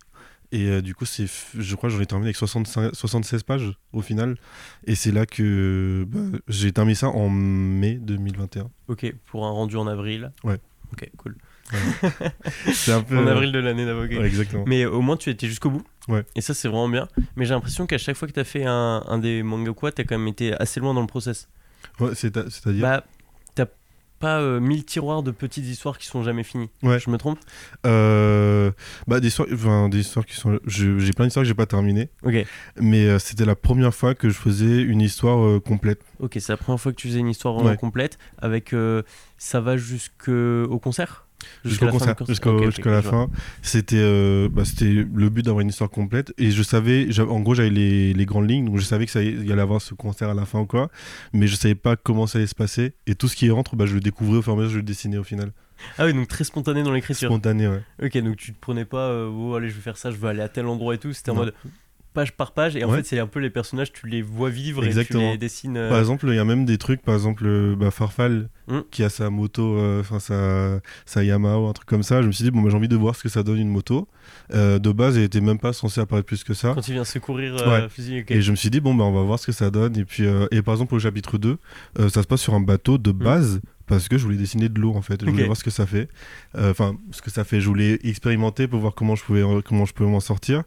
Et 0.52 0.68
euh, 0.70 0.82
du 0.82 0.96
coup, 0.96 1.06
c'est, 1.06 1.26
je 1.58 1.76
crois 1.76 1.90
que 1.90 1.96
j'en 1.96 2.02
ai 2.02 2.06
terminé 2.06 2.28
avec 2.28 2.38
65, 2.38 2.94
76 2.96 3.44
pages 3.44 3.74
au 3.92 4.02
final. 4.02 4.38
Et 4.86 4.96
c'est 4.96 5.12
là 5.12 5.26
que 5.26 6.06
bah, 6.08 6.20
j'ai 6.48 6.72
terminé 6.72 6.96
ça 6.96 7.08
en 7.10 7.30
mai 7.30 7.96
2021. 7.96 8.70
Ok, 8.88 9.14
pour 9.26 9.46
un 9.46 9.50
rendu 9.50 9.76
en 9.76 9.88
avril. 9.88 10.32
Ouais. 10.44 10.60
Ok, 10.94 11.10
cool. 11.18 11.36
C'est 12.74 12.92
un 12.94 13.02
peu. 13.04 13.18
En 13.18 13.28
avril 13.28 13.52
de 13.52 13.60
l'année 13.60 13.86
d'avocat. 13.86 14.20
Ouais, 14.20 14.28
exactement. 14.28 14.64
Mais 14.68 14.86
au 14.86 15.02
moins 15.02 15.18
tu 15.18 15.30
étais 15.30 15.48
jusqu'au 15.48 15.72
bout. 15.72 15.84
Ouais. 16.08 16.24
Et 16.36 16.42
ça 16.42 16.54
c'est 16.54 16.68
vraiment 16.68 16.90
bien. 16.90 17.08
Mais 17.36 17.46
j'ai 17.46 17.54
l'impression 17.54 17.86
qu'à 17.88 17.98
chaque 17.98 18.16
fois 18.16 18.28
que 18.28 18.34
tu 18.34 18.40
as 18.40 18.44
fait 18.46 18.66
un, 18.66 19.04
un 19.08 19.18
des 19.18 19.44
manga 19.44 19.74
quoi, 19.74 19.92
tu 19.92 20.02
as 20.02 20.06
quand 20.06 20.18
même 20.18 20.28
été 20.28 20.54
assez 20.54 20.80
loin 20.80 20.94
dans 20.94 21.02
le 21.02 21.08
process. 21.08 21.50
Ouais, 22.00 22.12
c'est-à-dire. 22.14 22.82
Bah, 22.82 23.04
pas 24.20 24.40
euh, 24.40 24.60
mille 24.60 24.86
tiroirs 24.86 25.24
de 25.24 25.32
petites 25.32 25.66
histoires 25.66 25.98
qui 25.98 26.08
sont 26.08 26.24
jamais 26.24 26.44
finies. 26.44 26.70
Ouais. 26.84 27.00
Je 27.00 27.10
me 27.10 27.18
trompe? 27.18 27.40
Euh, 27.86 28.72
bah, 29.08 29.20
des 29.20 29.28
histoires, 29.28 29.48
enfin, 29.54 29.90
des 29.90 30.00
histoires 30.00 30.26
qui 30.26 30.36
sont. 30.36 30.60
J'ai 30.66 31.12
plein 31.14 31.26
d'histoires 31.26 31.44
que 31.44 31.48
j'ai 31.48 31.54
pas 31.54 31.66
terminées. 31.66 32.10
Ok. 32.24 32.46
Mais 32.80 33.06
euh, 33.08 33.20
c'était 33.20 33.46
la 33.46 33.56
première 33.56 33.94
fois 33.94 34.16
que 34.16 34.30
je 34.30 34.36
faisais 34.38 34.82
une 34.82 35.02
histoire 35.02 35.44
euh, 35.46 35.60
complète. 35.60 36.02
Ok, 36.20 36.38
c'est 36.40 36.52
la 36.54 36.58
première 36.58 36.80
fois 36.80 36.92
que 36.92 36.98
tu 36.98 37.08
faisais 37.08 37.20
une 37.20 37.30
histoire 37.30 37.54
vraiment 37.56 37.70
Ouais. 37.72 37.78
complète. 37.78 38.18
Avec. 38.38 38.74
ça 39.38 39.60
va 39.62 39.76
jusqu'au 39.78 40.80
concert? 40.80 41.25
Jusqu'au 41.64 41.88
concert, 41.88 42.16
jusqu'à 42.28 42.92
la 42.92 43.02
fin. 43.02 43.30
C'était 43.62 43.96
euh, 44.00 44.50
bah, 44.50 44.66
c'était 44.66 44.92
le 44.92 45.30
but 45.30 45.44
d'avoir 45.44 45.62
une 45.62 45.70
histoire 45.70 45.90
complète. 45.90 46.34
Et 46.38 46.52
je 46.52 46.64
savais, 46.64 47.08
en 47.20 47.40
gros, 47.42 47.56
j'avais 47.56 47.70
les, 47.70 48.14
les 48.14 48.26
grandes 48.26 48.50
lignes, 48.50 48.66
donc 48.66 48.78
je 48.78 48.84
savais 48.86 49.06
que 49.06 49.12
ça 49.12 49.24
y 49.24 49.52
allait 49.52 49.62
avoir 49.62 49.82
ce 49.82 49.94
concert 49.94 50.30
à 50.30 50.34
la 50.34 50.46
fin 50.46 50.60
ou 50.60 50.66
quoi. 50.66 50.90
Mais 51.34 51.48
je 51.48 51.56
savais 51.56 51.76
pas 51.76 51.96
comment 51.96 52.28
ça 52.28 52.38
allait 52.38 52.48
se 52.48 52.56
passer. 52.56 52.94
Et 53.08 53.16
tout 53.16 53.28
ce 53.28 53.36
qui 53.36 53.50
rentre, 53.50 53.76
bah, 53.76 53.86
je 53.86 53.94
le 53.94 54.00
découvrais 54.00 54.38
au 54.38 54.42
fur 54.42 54.54
et 54.54 54.56
à 54.56 54.58
mesure, 54.60 54.72
je 54.72 54.78
le 54.78 54.84
dessinais 54.84 55.18
au 55.18 55.24
final. 55.24 55.52
Ah 55.98 56.06
oui, 56.06 56.14
donc 56.14 56.28
très 56.30 56.46
spontané 56.46 56.84
dans 56.84 56.92
l'écriture. 56.94 57.30
Spontané, 57.30 57.68
ouais. 57.68 57.82
Ok, 58.02 58.18
donc 58.20 58.38
tu 58.38 58.54
te 58.54 58.60
prenais 58.60 58.86
pas, 58.86 59.10
euh, 59.10 59.30
oh 59.30 59.56
allez, 59.56 59.70
je 59.70 59.76
vais 59.76 59.82
faire 59.82 59.98
ça, 59.98 60.10
je 60.10 60.16
veux 60.16 60.30
aller 60.30 60.42
à 60.42 60.48
tel 60.48 60.68
endroit 60.68 60.96
et 60.96 60.98
tout. 60.98 61.12
C'était 61.12 61.32
en 61.32 61.36
Non. 61.36 61.42
mode 61.42 61.54
page 62.16 62.32
par 62.32 62.54
page. 62.54 62.76
Et 62.76 62.84
en 62.84 62.90
Ouais. 62.90 62.98
fait, 62.98 63.04
c'est 63.06 63.20
un 63.20 63.28
peu 63.28 63.40
les 63.40 63.52
personnages, 63.52 63.94
tu 63.94 64.08
les 64.08 64.24
vois 64.24 64.50
vivre 64.50 64.84
et 64.84 64.88
Exactement. 64.88 65.20
tu 65.28 65.32
les 65.34 65.38
dessines. 65.38 65.78
euh, 65.78 65.90
Par 65.90 66.00
exemple, 66.00 66.26
il 66.28 66.34
y 66.36 66.40
a 66.40 66.46
même 66.46 66.66
des 66.66 66.80
trucs, 66.80 67.04
par 67.04 67.14
exemple, 67.14 67.44
euh, 67.46 67.76
bah, 67.76 67.92
Farfal 67.92 68.50
Hmm. 68.68 68.80
qui 68.90 69.04
a 69.04 69.10
sa 69.10 69.30
moto, 69.30 69.78
euh, 69.78 70.00
enfin 70.02 70.18
sa, 70.20 70.80
sa 71.06 71.24
Yamaha 71.24 71.60
ou 71.60 71.68
un 71.68 71.74
truc 71.74 71.88
comme 71.88 72.02
ça. 72.02 72.24
Je 72.24 72.28
me 72.28 72.32
suis 72.32 72.44
dit, 72.44 72.50
bon, 72.50 72.64
bah, 72.64 72.70
j'ai 72.72 72.78
envie 72.78 72.88
de 72.88 72.96
voir 72.96 73.16
ce 73.16 73.22
que 73.22 73.30
ça 73.30 73.44
donne 73.44 73.60
une 73.60 73.70
moto. 73.70 74.08
Euh, 74.56 74.80
de 74.80 74.92
base, 74.92 75.18
elle 75.18 75.24
était 75.26 75.40
même 75.42 75.60
pas 75.60 75.72
censée 75.72 76.02
apparaître 76.02 76.26
plus 76.26 76.44
que 76.44 76.56
ça. 76.56 76.72
Quand 76.74 76.88
il 76.88 76.94
vient 76.96 77.04
secourir 77.04 77.54
Ouais. 77.68 77.88
fusil. 77.90 78.24
Et 78.30 78.42
je 78.42 78.50
me 78.50 78.56
suis 78.56 78.72
dit, 78.72 78.80
bon, 78.80 78.96
bah, 78.96 79.04
on 79.04 79.12
va 79.14 79.22
voir 79.22 79.38
ce 79.38 79.46
que 79.46 79.52
ça 79.52 79.70
donne. 79.70 79.96
Et 79.98 80.04
puis, 80.06 80.24
et 80.50 80.62
par 80.64 80.74
exemple, 80.74 80.96
au 80.96 81.00
chapitre 81.00 81.38
2, 81.38 81.58
euh, 82.00 82.10
ça 82.10 82.24
se 82.24 82.28
passe 82.28 82.42
sur 82.42 82.56
un 82.56 82.60
bateau 82.60 82.98
de 82.98 83.12
base. 83.12 83.62
Parce 83.88 84.08
que 84.10 84.18
je 84.18 84.24
voulais 84.24 84.38
dessiner 84.38 84.68
de 84.70 84.80
l'eau 84.82 84.94
en 84.96 85.02
fait, 85.02 85.22
je 85.24 85.30
voulais 85.30 85.44
voir 85.46 85.58
ce 85.58 85.64
que 85.64 85.70
ça 85.70 85.86
fait. 85.86 86.10
Euh, 86.56 86.72
Enfin, 86.72 86.96
ce 87.12 87.22
que 87.22 87.30
ça 87.30 87.44
fait, 87.44 87.62
je 87.62 87.68
voulais 87.68 88.00
expérimenter 88.04 88.68
pour 88.68 88.80
voir 88.80 88.96
comment 88.96 89.16
je 89.16 89.24
pouvais, 89.24 89.44
euh, 89.44 89.62
comment 89.64 89.86
je 89.86 89.94
pouvais 89.94 90.10
m'en 90.10 90.20
sortir. 90.20 90.64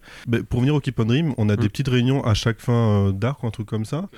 Pour 0.49 0.61
venir 0.61 0.75
au 0.75 0.81
Keep 0.81 1.01
on 1.01 1.05
Dream, 1.05 1.35
on 1.37 1.49
a 1.49 1.57
des 1.57 1.67
Hmm. 1.67 1.71
petites 1.71 1.89
réunions 1.89 2.25
à 2.25 2.35
chaque 2.35 2.61
fin 2.61 3.09
euh, 3.09 3.13
d'arc, 3.13 3.43
un 3.43 3.51
truc 3.51 3.67
comme 3.67 3.85
ça. 3.85 4.09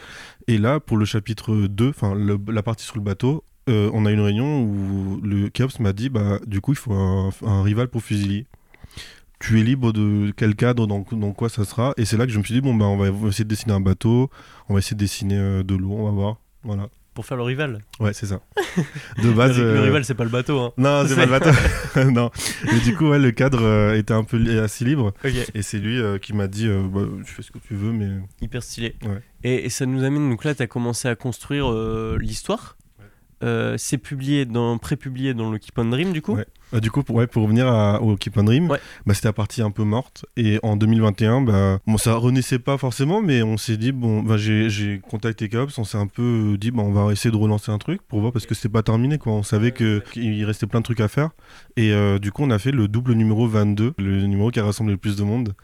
Et 0.48 0.58
là, 0.58 0.80
pour 0.80 0.96
le 0.98 1.04
chapitre 1.06 1.54
2, 1.54 1.88
enfin 1.88 2.14
la 2.48 2.62
partie 2.62 2.84
sur 2.84 2.96
le 2.96 3.02
bateau, 3.02 3.44
on 3.68 4.04
a 4.04 4.10
une 4.10 4.20
réunion 4.20 4.62
où 4.64 5.20
le 5.22 5.48
Keops 5.48 5.78
m'a 5.78 5.92
dit, 5.92 6.08
bah 6.08 6.40
du 6.44 6.60
coup, 6.60 6.72
il 6.72 6.76
faut 6.78 6.92
un, 6.92 7.30
un 7.46 7.62
rival 7.62 7.86
pour 7.86 8.02
Fusilier. 8.02 8.46
Tu 9.38 9.60
es 9.60 9.62
libre 9.62 9.92
de 9.92 10.32
quel 10.36 10.54
cadre, 10.56 10.86
dans, 10.88 11.06
dans 11.12 11.32
quoi 11.32 11.48
ça 11.48 11.64
sera. 11.64 11.94
Et 11.96 12.04
c'est 12.04 12.16
là 12.16 12.26
que 12.26 12.32
je 12.32 12.38
me 12.38 12.42
suis 12.44 12.52
dit, 12.52 12.60
bon, 12.60 12.74
bah 12.74 12.86
on 12.86 12.96
va 12.98 13.08
essayer 13.28 13.44
de 13.44 13.48
dessiner 13.48 13.72
un 13.72 13.80
bateau, 13.80 14.28
on 14.68 14.74
va 14.74 14.80
essayer 14.80 14.96
de 14.96 15.00
dessiner 15.00 15.36
euh, 15.38 15.62
de 15.62 15.74
l'eau, 15.76 15.92
on 15.92 16.04
va 16.04 16.10
voir. 16.10 16.36
Voilà. 16.64 16.88
Pour 17.14 17.26
faire 17.26 17.36
le 17.36 17.42
rival. 17.42 17.80
Ouais, 17.98 18.12
c'est 18.12 18.26
ça. 18.26 18.40
De 19.22 19.32
base. 19.32 19.58
le, 19.58 19.64
le 19.74 19.78
euh, 19.78 19.82
rival, 19.82 20.04
c'est 20.04 20.14
pas 20.14 20.24
le 20.24 20.30
bateau. 20.30 20.60
Hein. 20.60 20.72
Non, 20.76 21.04
c'est 21.06 21.16
pas 21.16 21.26
le 21.26 21.30
bateau. 21.30 21.50
non. 22.10 22.30
Mais 22.64 22.78
du 22.80 22.96
coup, 22.96 23.08
ouais, 23.08 23.18
le 23.18 23.32
cadre 23.32 23.62
euh, 23.62 23.96
était 23.96 24.14
un 24.14 24.22
peu 24.22 24.38
assez 24.62 24.84
libre. 24.84 25.12
Et 25.54 25.62
c'est 25.62 25.78
lui 25.78 26.00
euh, 26.00 26.18
qui 26.18 26.32
m'a 26.32 26.46
dit 26.46 26.68
euh, 26.68 26.82
bah, 26.86 27.02
Tu 27.24 27.32
fais 27.32 27.42
ce 27.42 27.50
que 27.50 27.58
tu 27.58 27.74
veux, 27.74 27.92
mais. 27.92 28.08
Hyper 28.40 28.62
stylé. 28.62 28.94
Ouais. 29.02 29.20
Et, 29.42 29.66
et 29.66 29.68
ça 29.70 29.86
nous 29.86 30.04
amène, 30.04 30.30
donc 30.30 30.44
là, 30.44 30.54
tu 30.54 30.62
as 30.62 30.66
commencé 30.66 31.08
à 31.08 31.16
construire 31.16 31.72
l'histoire. 32.16 32.76
Euh, 33.42 33.76
c'est 33.78 33.96
publié 33.98 34.44
dans, 34.44 34.76
pré-publié 34.78 35.32
dans 35.34 35.50
le 35.50 35.58
Keep 35.58 35.78
on 35.78 35.86
Dream, 35.86 36.12
du 36.12 36.20
coup. 36.22 36.34
Ouais. 36.34 36.44
Bah, 36.72 36.78
du 36.80 36.90
coup, 36.90 37.02
pour, 37.02 37.16
ouais, 37.16 37.26
pour 37.26 37.42
revenir 37.44 37.66
à- 37.66 38.00
au 38.02 38.14
Keep 38.16 38.36
on 38.36 38.44
Dream, 38.44 38.68
Ouais. 38.70 38.78
bah, 39.06 39.14
c'était 39.14 39.28
la 39.28 39.32
partie 39.32 39.62
un 39.62 39.70
peu 39.70 39.82
morte. 39.82 40.24
Et 40.36 40.58
en 40.62 40.76
2021, 40.76 41.40
bah, 41.40 41.78
bon, 41.86 41.96
ça 41.96 42.14
renaissait 42.16 42.58
pas 42.58 42.76
forcément, 42.78 43.22
mais 43.22 43.42
on 43.42 43.56
s'est 43.56 43.76
dit 43.78 43.92
bon, 43.92 44.22
bah, 44.22 44.36
j'ai 44.36 45.00
contacté 45.08 45.48
Cops, 45.48 45.76
on 45.78 45.84
s'est 45.84 45.96
un 45.98 46.06
peu 46.06 46.56
dit 46.60 46.70
bah, 46.70 46.82
on 46.82 46.92
va 46.92 47.10
essayer 47.12 47.30
de 47.30 47.36
relancer 47.36 47.72
un 47.72 47.78
truc 47.78 48.02
pour 48.02 48.20
voir 48.20 48.32
parce 48.32 48.46
que 48.46 48.54
c'était 48.54 48.68
pas 48.68 48.82
terminé. 48.82 49.18
Quoi. 49.18 49.32
On 49.32 49.42
savait 49.42 49.72
qu'il 49.72 50.44
restait 50.44 50.66
plein 50.66 50.80
de 50.80 50.84
trucs 50.84 51.00
à 51.00 51.08
faire. 51.08 51.30
Et 51.76 51.92
euh, 51.92 52.18
du 52.18 52.30
coup, 52.32 52.42
on 52.44 52.50
a 52.50 52.58
fait 52.58 52.72
le 52.72 52.88
double 52.88 53.14
numéro 53.14 53.48
22, 53.48 53.94
le 53.98 54.26
numéro 54.26 54.50
qui 54.50 54.60
a 54.60 54.64
rassemblé 54.64 54.92
le 54.92 54.98
plus 54.98 55.16
de 55.16 55.22
monde. 55.24 55.54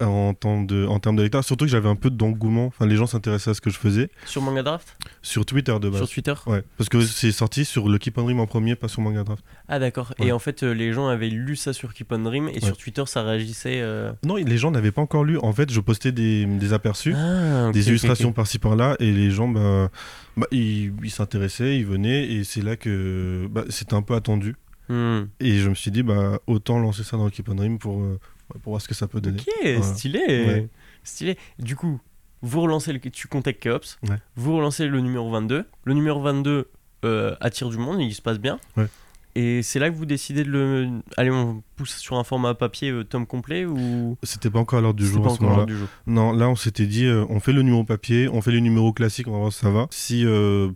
En 0.00 0.32
termes 0.34 0.66
de, 0.66 0.86
en 0.86 0.98
termes 1.00 1.16
de 1.16 1.22
lecteurs. 1.22 1.42
Surtout 1.44 1.64
que 1.64 1.70
j'avais 1.70 1.88
un 1.88 1.96
peu 1.96 2.10
d'engouement. 2.10 2.66
Enfin, 2.66 2.86
les 2.86 2.96
gens 2.96 3.06
s'intéressaient 3.06 3.50
à 3.50 3.54
ce 3.54 3.60
que 3.60 3.70
je 3.70 3.78
faisais. 3.78 4.10
Sur 4.26 4.42
Manga 4.42 4.62
Draft? 4.62 4.96
Sur 5.22 5.44
Twitter 5.46 5.76
de 5.80 5.88
base. 5.88 5.98
Sur 5.98 6.08
Twitter? 6.08 6.34
Ouais, 6.46 6.62
parce 6.76 6.88
que 6.88 7.00
c'est 7.02 7.32
sorti 7.32 7.64
sur 7.64 7.88
le 7.88 7.98
Keep 7.98 8.18
on 8.18 8.22
Dream 8.24 8.40
en 8.40 8.46
premier, 8.46 8.76
pas 8.76 8.88
sur 8.88 9.00
Manga 9.02 9.24
Draft. 9.24 9.44
Ah 9.68 9.78
d'accord. 9.78 10.12
Ouais. 10.18 10.26
Et 10.28 10.32
en 10.32 10.38
fait, 10.38 10.62
euh, 10.62 10.72
les 10.72 10.92
gens 10.92 11.08
avaient 11.08 11.28
lu 11.30 11.56
ça 11.56 11.72
sur 11.72 11.92
Keep 11.94 12.12
on 12.12 12.18
Dream 12.20 12.48
et 12.48 12.54
Ouais. 12.54 12.60
sur 12.60 12.76
Twitter, 12.76 13.02
ça 13.06 13.22
réagissait. 13.22 13.80
euh, 13.80 14.12
Non, 14.24 14.36
les 14.36 14.58
gens 14.58 14.70
n'avaient 14.70 14.92
pas 14.92 15.02
encore 15.02 15.24
lu. 15.24 15.38
En 15.38 15.52
fait, 15.52 15.70
je 15.72 15.80
postais 15.80 16.12
des, 16.12 16.44
des 16.46 16.72
aperçus. 16.72 17.14
Ah, 17.16 17.70
des 17.72 17.88
illustrations 17.88 18.32
par-ci 18.32 18.58
par-là 18.58 18.96
et 19.00 19.12
les 19.12 19.30
gens 19.30 19.48
bah, 19.48 19.90
bah, 20.36 20.46
ils 20.52 20.92
s'intéressaient 21.10 21.76
ils 21.78 21.86
venaient 21.86 22.24
et 22.30 22.44
c'est 22.44 22.62
là 22.62 22.76
que 22.76 23.46
bah, 23.50 23.64
c'était 23.68 23.94
un 23.94 24.02
peu 24.02 24.14
attendu 24.14 24.54
Hmm. 24.90 25.24
et 25.38 25.58
je 25.58 25.68
me 25.68 25.74
suis 25.74 25.90
dit 25.90 26.02
bah 26.02 26.38
autant 26.46 26.78
lancer 26.78 27.02
ça 27.02 27.18
dans 27.18 27.28
Keep 27.28 27.50
on 27.50 27.54
Dream 27.56 27.78
pour, 27.78 28.00
euh, 28.00 28.18
pour 28.62 28.72
voir 28.72 28.80
ce 28.82 28.88
que 28.88 28.94
ça 28.94 29.06
peut 29.08 29.20
donner 29.20 29.40
Ok, 29.40 29.54
Voilà. 29.62 29.82
stylé. 29.82 30.18
Ouais. 30.26 30.68
Stylé. 31.04 31.36
Du 31.58 31.76
coup, 31.76 32.00
vous 32.42 32.60
relancez 32.60 32.92
le, 32.92 33.00
tu 33.00 33.28
contactes 33.28 33.62
Keops, 33.62 33.98
Ouais. 34.08 34.16
vous 34.36 34.56
relancez 34.56 34.86
le 34.86 35.00
numéro 35.00 35.30
22. 35.30 35.64
Le 35.84 35.94
numéro 35.94 36.20
22 36.20 36.70
euh, 37.04 37.36
attire 37.40 37.68
du 37.68 37.78
monde, 37.78 38.00
il 38.00 38.14
se 38.14 38.22
passe 38.22 38.38
bien. 38.38 38.58
Ouais. 38.76 38.86
Et 39.34 39.62
c'est 39.62 39.78
là 39.78 39.88
que 39.88 39.94
vous 39.94 40.06
décidez 40.06 40.42
de 40.42 40.50
le. 40.50 40.88
Allez, 41.16 41.30
on 41.30 41.62
pousse 41.76 41.94
sur 41.98 42.16
un 42.16 42.24
format 42.24 42.54
papier 42.54 42.90
euh, 42.90 43.04
tome 43.04 43.24
complet 43.26 43.64
ou? 43.66 44.16
c'était 44.24 44.50
pas 44.50 44.58
encore 44.58 44.80
à 44.80 44.82
l'heure 44.82 44.94
du 44.94 45.06
jour 45.06 45.22
pas 45.22 45.30
à 45.32 45.36
ce 45.36 45.44
encore 45.44 45.66
du 45.66 45.76
jour. 45.76 45.86
non 46.08 46.32
là 46.32 46.48
on 46.48 46.56
s'était 46.56 46.86
dit 46.86 47.04
euh, 47.04 47.24
on 47.28 47.38
fait 47.38 47.52
le 47.52 47.62
numéro 47.62 47.84
papier 47.84 48.28
on 48.32 48.40
fait 48.40 48.50
les 48.50 48.60
numéros 48.60 48.92
classiques 48.92 49.28
on 49.28 49.32
va 49.32 49.38
voir 49.38 49.52
si 49.52 49.60
ça 49.60 49.70
va 49.70 49.86
si 49.90 50.24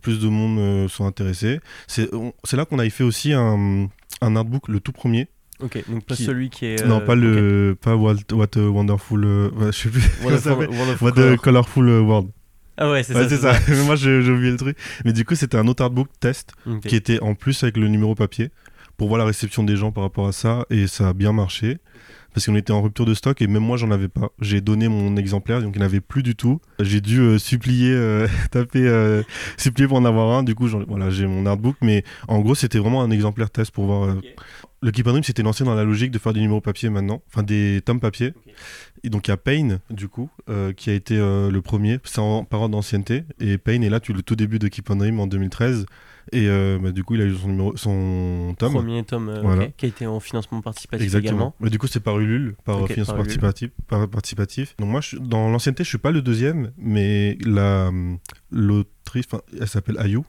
plus 0.01 0.19
de 0.21 0.29
monde 0.29 0.87
sont 0.87 1.05
intéressés 1.05 1.59
c'est 1.87 2.09
là 2.53 2.63
qu'on 2.65 2.79
avait 2.79 2.89
fait 2.89 3.03
aussi 3.03 3.33
un, 3.33 3.89
un 4.21 4.35
artbook 4.37 4.69
le 4.69 4.79
tout 4.79 4.93
premier 4.93 5.27
Ok, 5.59 5.83
donc 5.89 6.03
pas 6.05 6.15
Qui- 6.15 6.25
celui 6.25 6.49
qui 6.49 6.65
est. 6.65 6.85
non 6.85 6.99
euh, 7.01 7.05
pas 7.05 7.15
le 7.15 7.77
pas 7.79 7.95
what, 7.95 8.15
What 8.31 8.47
a 8.57 8.59
Wonderful 8.69 9.23
euh, 9.23 9.49
ouais, 9.51 9.67
je 9.67 9.71
sais 9.77 9.89
plus 9.89 10.01
Wonderful-. 10.23 10.67
Wonderful 10.69 11.07
What 11.07 11.19
a. 11.21 11.37
Colorful 11.37 11.89
World 12.01 12.29
Ah 12.77 12.89
ouais, 12.91 13.03
c'est 13.03 13.15
Ouais, 13.15 13.29
ça. 13.29 13.29
c'est 13.29 13.37
ça. 13.71 13.83
Moi, 13.85 13.95
j'ai 13.95 14.17
oublié 14.19 14.51
le 14.51 14.57
truc. 14.57 14.77
Mais 15.05 15.13
du 15.13 15.25
coup, 15.25 15.35
c'était 15.35 15.57
un 15.57 15.67
autre 15.67 15.83
artbook 15.83 16.07
test 16.19 16.53
qui 16.85 16.95
était 16.95 17.19
en 17.21 17.35
plus 17.35 17.61
avec 17.63 17.77
le 17.77 17.87
numéro 17.87 18.15
papier 18.15 18.49
pour 18.97 19.07
voir 19.07 19.19
la 19.19 19.25
réception 19.25 19.63
des 19.63 19.75
gens 19.75 19.91
par 19.91 20.03
rapport 20.03 20.27
à 20.27 20.31
ça. 20.31 20.65
Et 20.71 20.87
ça 20.87 21.09
a 21.09 21.13
bien 21.13 21.31
marché. 21.33 21.77
Parce 22.33 22.45
qu'on 22.45 22.55
était 22.55 22.73
en 22.73 22.81
rupture 22.81 23.05
de 23.05 23.13
stock 23.13 23.41
et 23.41 23.47
même 23.47 23.63
moi, 23.63 23.77
j'en 23.77 23.91
avais 23.91 24.07
pas. 24.07 24.29
J'ai 24.39 24.61
donné 24.61 24.87
mon 24.87 25.15
exemplaire, 25.17 25.61
donc 25.61 25.75
il 25.75 25.79
n'y 25.79 25.83
en 25.83 25.87
avait 25.87 26.01
plus 26.01 26.23
du 26.23 26.35
tout. 26.35 26.59
J'ai 26.79 27.01
dû 27.01 27.19
euh, 27.19 27.37
supplier, 27.37 27.91
euh, 27.91 28.27
taper, 28.51 28.87
euh, 28.87 29.23
supplier 29.57 29.87
pour 29.87 29.97
en 29.97 30.05
avoir 30.05 30.37
un. 30.37 30.43
Du 30.43 30.55
coup, 30.55 30.67
voilà, 30.87 31.09
j'ai 31.09 31.27
mon 31.27 31.45
artbook. 31.45 31.75
Mais 31.81 32.03
en 32.27 32.39
gros, 32.39 32.55
c'était 32.55 32.79
vraiment 32.79 33.03
un 33.03 33.11
exemplaire 33.11 33.49
test 33.49 33.71
pour 33.71 33.85
voir. 33.85 34.15
Le 34.81 34.91
Keep 34.91 35.05
Dream 35.05 35.23
s'était 35.23 35.43
lancé 35.43 35.63
dans 35.63 35.75
la 35.75 35.85
logique 35.85 36.11
de 36.11 36.19
faire 36.19 36.33
des 36.33 36.41
numéros 36.41 36.59
papier 36.59 36.89
maintenant, 36.89 37.21
enfin 37.27 37.41
des 37.41 37.81
tomes 37.85 38.01
papier. 38.01 38.33
Et 39.05 39.09
donc 39.09 39.27
il 39.27 39.31
y 39.31 39.33
a 39.33 39.37
Payne, 39.37 39.79
du 39.89 40.09
coup, 40.09 40.29
qui 40.75 40.89
a 40.89 40.93
été 40.93 41.15
le 41.15 41.61
premier, 41.61 41.99
c'est 42.03 42.19
en 42.19 42.43
parole 42.43 42.71
d'ancienneté. 42.71 43.23
Et 43.39 43.57
Payne 43.57 43.83
est 43.83 43.89
là, 43.89 44.01
tu 44.01 44.11
le 44.11 44.23
tout 44.23 44.35
début 44.35 44.59
de 44.59 44.67
Keep 44.67 44.91
Dream 44.91 45.21
en 45.21 45.27
2013. 45.27 45.85
Et 46.31 46.47
euh, 46.47 46.79
bah, 46.81 46.91
du 46.91 47.03
coup, 47.03 47.15
il 47.15 47.21
a 47.21 47.25
eu 47.25 47.35
son, 47.35 47.47
numéro, 47.47 47.75
son 47.75 48.55
tome. 48.57 48.73
Premier 48.73 49.03
tome 49.03 49.29
euh, 49.29 49.41
Voilà. 49.41 49.67
qui 49.67 49.85
a 49.85 49.89
été 49.89 50.07
en 50.07 50.19
financement 50.19 50.61
participatif 50.61 51.03
Exactement. 51.03 51.31
également. 51.31 51.55
Mais 51.59 51.69
du 51.69 51.77
coup, 51.77 51.87
c'est 51.87 51.99
par 51.99 52.19
Ulule, 52.19 52.55
par 52.63 52.87
financement 52.87 53.15
par 53.15 53.23
participatif, 53.23 53.71
par 53.87 54.07
participatif. 54.09 54.75
Donc 54.77 54.89
moi, 54.89 55.01
je, 55.01 55.17
dans 55.17 55.49
l'ancienneté, 55.49 55.83
je 55.83 55.89
suis 55.89 55.97
pas 55.97 56.11
le 56.11 56.21
deuxième, 56.21 56.71
mais 56.77 57.37
la 57.45 57.91
l'autrice, 58.51 59.25
enfin, 59.27 59.41
elle 59.59 59.67
s'appelle 59.67 59.97
Ayu, 59.99 60.21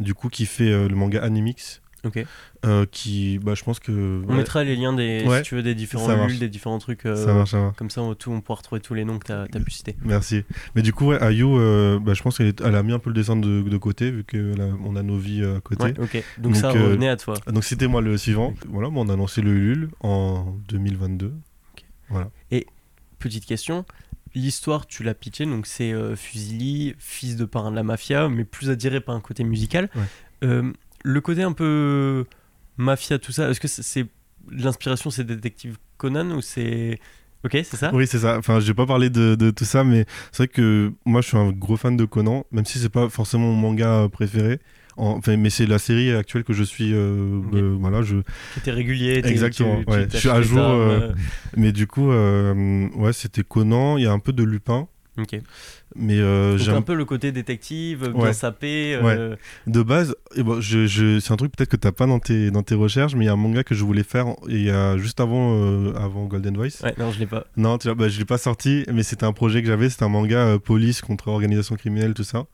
du 0.00 0.14
coup, 0.14 0.28
qui 0.28 0.46
fait 0.46 0.70
euh, 0.70 0.88
le 0.88 0.96
manga 0.96 1.22
Animix, 1.22 1.80
ok. 2.04 2.24
euh, 2.64 2.86
qui, 2.90 3.38
bah, 3.38 3.54
je 3.54 3.62
pense 3.64 3.78
que 3.80 4.22
On 4.26 4.30
ouais, 4.30 4.36
mettra 4.36 4.64
les 4.64 4.76
liens 4.76 4.92
des, 4.92 5.24
Ouais, 5.26 5.38
si 5.38 5.42
tu 5.44 5.54
veux, 5.54 5.62
des 5.62 5.74
différents 5.74 6.26
lulles, 6.26 6.38
des 6.38 6.48
différents 6.48 6.78
trucs. 6.78 7.06
euh, 7.06 7.16
ça 7.16 7.32
marche, 7.34 7.50
ça 7.50 7.60
marche. 7.60 7.76
Comme 7.76 7.90
ça, 7.90 8.02
on, 8.02 8.14
tout, 8.14 8.30
on 8.30 8.40
pourra 8.40 8.58
retrouver 8.58 8.80
tous 8.80 8.94
les 8.94 9.04
noms 9.04 9.18
que 9.18 9.26
tu 9.26 9.32
as, 9.32 9.46
pu 9.60 9.70
citer. 9.70 9.96
Merci. 10.04 10.44
Mais 10.74 10.82
du 10.82 10.92
coup, 10.92 11.06
ouais, 11.06 11.22
Ayu, 11.22 11.44
euh, 11.44 11.98
bah, 11.98 12.14
je 12.14 12.22
pense 12.22 12.38
qu'elle 12.38 12.52
elle 12.64 12.74
a 12.74 12.82
mis 12.82 12.92
un 12.92 12.98
peu 12.98 13.10
le 13.10 13.14
dessin 13.14 13.36
de, 13.36 13.62
de 13.62 13.76
côté, 13.76 14.10
vu 14.10 14.24
qu'on 14.24 14.96
a 14.96 15.02
nos 15.02 15.18
vies 15.18 15.42
euh, 15.42 15.58
à 15.58 15.60
côté. 15.60 15.84
Ouais, 15.84 15.94
ok. 15.98 16.14
Donc, 16.38 16.52
Donc, 16.52 16.56
ça 16.56 16.70
euh, 16.70 16.84
revenait 16.84 17.08
à 17.08 17.16
toi. 17.16 17.34
Donc 17.46 17.64
c'était 17.64 17.86
moi 17.88 18.00
le 18.00 18.16
suivant. 18.16 18.54
Voilà, 18.68 18.88
on 18.92 19.08
a 19.08 19.16
lancé 19.16 19.40
le 19.42 19.50
Ulule 19.50 19.88
en 20.00 20.56
2022. 20.68 21.32
Petite 23.18 23.46
question. 23.46 23.86
L'histoire, 24.34 24.86
tu 24.86 25.02
l'as 25.04 25.14
pitché, 25.14 25.46
donc 25.46 25.66
c'est 25.66 25.92
euh, 25.92 26.16
Fusili, 26.16 26.94
fils 26.98 27.36
de 27.36 27.44
parrain 27.44 27.70
de 27.70 27.76
la 27.76 27.84
mafia, 27.84 28.28
mais 28.28 28.44
plus 28.44 28.68
attiré 28.68 29.00
par 29.00 29.14
un 29.14 29.20
côté 29.20 29.44
musical. 29.44 29.88
Ouais. 29.94 30.02
Euh, 30.42 30.72
le 31.04 31.20
côté 31.20 31.42
un 31.44 31.52
peu 31.52 32.24
mafia, 32.76 33.18
tout 33.20 33.30
ça, 33.30 33.48
est-ce 33.50 33.60
que 33.60 33.68
c'est- 33.68 34.06
l'inspiration, 34.50 35.10
c'est 35.10 35.24
Détective 35.24 35.76
Conan 35.96 36.30
ou 36.32 36.40
c'est. 36.40 36.98
Ok, 37.44 37.52
c'est 37.52 37.76
ça? 37.76 37.90
Oui, 37.94 38.06
c'est 38.06 38.18
ça. 38.20 38.38
Enfin, 38.38 38.58
je 38.58 38.66
vais 38.66 38.74
pas 38.74 38.86
parler 38.86 39.10
de, 39.10 39.34
de 39.34 39.50
tout 39.50 39.66
ça, 39.66 39.84
mais 39.84 40.06
c'est 40.32 40.38
vrai 40.44 40.48
que 40.48 40.92
moi, 41.04 41.20
je 41.20 41.28
suis 41.28 41.36
un 41.36 41.52
gros 41.52 41.76
fan 41.76 41.94
de 41.96 42.06
Conan, 42.06 42.44
même 42.52 42.64
si 42.64 42.78
c'est 42.78 42.88
pas 42.88 43.08
forcément 43.10 43.48
mon 43.52 43.56
manga 43.70 44.08
préféré. 44.10 44.60
En- 44.96 45.16
Enfin, 45.18 45.36
mais 45.36 45.50
c'est 45.50 45.66
la 45.66 45.78
série 45.78 46.10
actuelle 46.12 46.44
que 46.44 46.52
je 46.54 46.62
suis. 46.62 46.94
euh, 46.94 47.40
euh, 47.52 47.76
voilà, 47.78 48.00
je. 48.02 48.16
Régulier, 48.66 49.20
Exactement, 49.24 49.80
tu- 49.80 49.84
tu 49.84 49.90
ouais. 49.90 49.96
t'achètes 50.06 50.12
Je 50.14 50.18
suis 50.20 50.30
à 50.30 50.40
jour, 50.40 50.62
euh, 50.62 51.12
Mais 51.56 51.72
du 51.72 51.86
coup, 51.86 52.08
ouais, 52.10 53.12
c'était 53.12 53.42
Conan. 53.44 53.98
Il 53.98 54.04
y 54.04 54.06
a 54.06 54.12
un 54.12 54.18
peu 54.20 54.32
de 54.32 54.42
Lupin, 54.42 54.88
Ok. 55.16 55.38
mais 55.94 56.18
euh, 56.18 56.58
Donc 56.58 56.68
un 56.70 56.82
peu 56.82 56.94
le 56.94 57.04
côté 57.04 57.30
détective, 57.30 58.08
bien 58.10 58.20
Ouais. 58.20 58.32
sapé. 58.32 58.98
euh, 59.00 59.36
De 59.68 59.82
base, 59.82 60.16
eh 60.34 60.42
ben, 60.42 60.60
je, 60.60 60.86
je- 60.86 61.20
c'est 61.20 61.32
un 61.32 61.36
truc 61.36 61.52
peut-être 61.56 61.70
que 61.70 61.76
t'as 61.76 61.92
pas 61.92 62.06
dans 62.06 62.18
tes, 62.18 62.50
dans 62.50 62.64
tes 62.64 62.74
recherches, 62.74 63.14
mais 63.14 63.24
il 63.24 63.26
y 63.26 63.30
a 63.30 63.32
un 63.32 63.36
manga 63.36 63.62
que 63.62 63.74
je 63.76 63.84
voulais 63.84 64.02
faire 64.02 64.26
en- 64.26 64.36
il 64.48 64.62
y 64.64 64.70
a, 64.70 64.96
juste 64.98 65.20
avant, 65.20 65.54
euh, 65.56 65.92
avant 65.94 66.24
Golden 66.26 66.56
Voice. 66.56 66.82
Ouais, 66.82 66.94
non, 66.98 67.12
je 67.12 67.20
l'ai 67.20 67.26
pas. 67.26 67.44
Non, 67.56 67.78
tu 67.78 67.86
vois, 67.86 67.94
bah, 67.94 68.08
je 68.08 68.18
l'ai 68.18 68.24
pas 68.24 68.38
sorti, 68.38 68.84
mais 68.92 69.04
c'était 69.04 69.24
un 69.24 69.32
projet 69.32 69.62
que 69.62 69.68
j'avais. 69.68 69.88
C'était 69.88 70.04
un 70.04 70.08
manga 70.08 70.38
euh, 70.38 70.58
police 70.58 71.00
contre 71.00 71.28
organisation 71.28 71.76
criminelle, 71.76 72.14
tout 72.14 72.24
ça. 72.24 72.46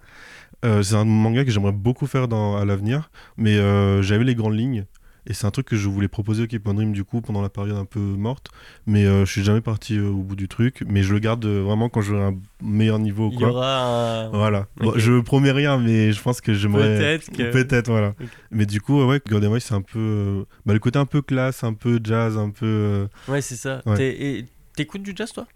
Euh, 0.66 0.82
c'est 0.82 0.96
un 0.96 1.06
manga 1.06 1.42
que 1.46 1.50
j'aimerais 1.50 1.72
beaucoup 1.72 2.06
faire 2.06 2.28
dans, 2.28 2.58
à 2.58 2.66
l'avenir, 2.66 3.10
mais 3.38 3.56
euh, 3.56 4.02
j'avais 4.02 4.24
les 4.24 4.34
grandes 4.34 4.56
lignes. 4.58 4.84
Et 5.30 5.32
c'est 5.32 5.46
un 5.46 5.52
truc 5.52 5.66
que 5.66 5.76
je 5.76 5.88
voulais 5.88 6.08
proposer 6.08 6.42
au 6.42 6.46
Keep 6.48 6.66
on 6.66 6.74
Dream 6.74 6.90
du 6.92 7.04
coup 7.04 7.20
pendant 7.20 7.40
la 7.40 7.48
période 7.48 7.76
un 7.76 7.84
peu 7.84 8.00
morte. 8.00 8.48
Mais 8.86 9.04
euh, 9.06 9.24
je 9.24 9.30
suis 9.30 9.44
jamais 9.44 9.60
parti 9.60 9.96
euh, 9.96 10.08
au 10.08 10.22
bout 10.24 10.34
du 10.34 10.48
truc. 10.48 10.82
Mais 10.88 11.04
je 11.04 11.12
le 11.14 11.20
garde 11.20 11.44
euh, 11.44 11.62
vraiment 11.62 11.88
quand 11.88 12.00
j'aurai 12.00 12.24
un 12.24 12.34
meilleur 12.60 12.98
niveau 12.98 13.28
ou 13.28 13.30
Il 13.30 13.36
y 13.36 13.38
quoi. 13.38 13.50
aura 13.50 14.22
un. 14.24 14.28
Voilà. 14.30 14.66
Bon, 14.78 14.88
Ok. 14.88 14.98
je 14.98 15.20
promets 15.20 15.52
rien, 15.52 15.78
mais 15.78 16.10
je 16.12 16.20
pense 16.20 16.40
que 16.40 16.52
j'aimerais. 16.52 16.96
Peut-être 16.98 17.30
que. 17.30 17.52
Peut-être, 17.52 17.86
voilà. 17.88 18.14
Mais 18.50 18.66
du 18.66 18.80
coup, 18.80 19.04
ouais, 19.04 19.20
Golden 19.28 19.50
Voice, 19.50 19.60
c'est 19.60 19.74
un 19.74 19.82
peu. 19.82 19.98
euh, 20.00 20.44
bah, 20.66 20.72
le 20.72 20.80
côté 20.80 20.98
un 20.98 21.06
peu 21.06 21.22
classe, 21.22 21.62
un 21.62 21.74
peu 21.74 22.00
jazz, 22.02 22.36
un 22.36 22.50
peu. 22.50 23.06
Ouais, 23.28 23.40
c'est 23.40 23.54
ça. 23.54 23.82
Ouais. 23.86 24.44
T'écoutes 24.74 25.02
du 25.04 25.12
jazz, 25.14 25.32
toi? 25.32 25.46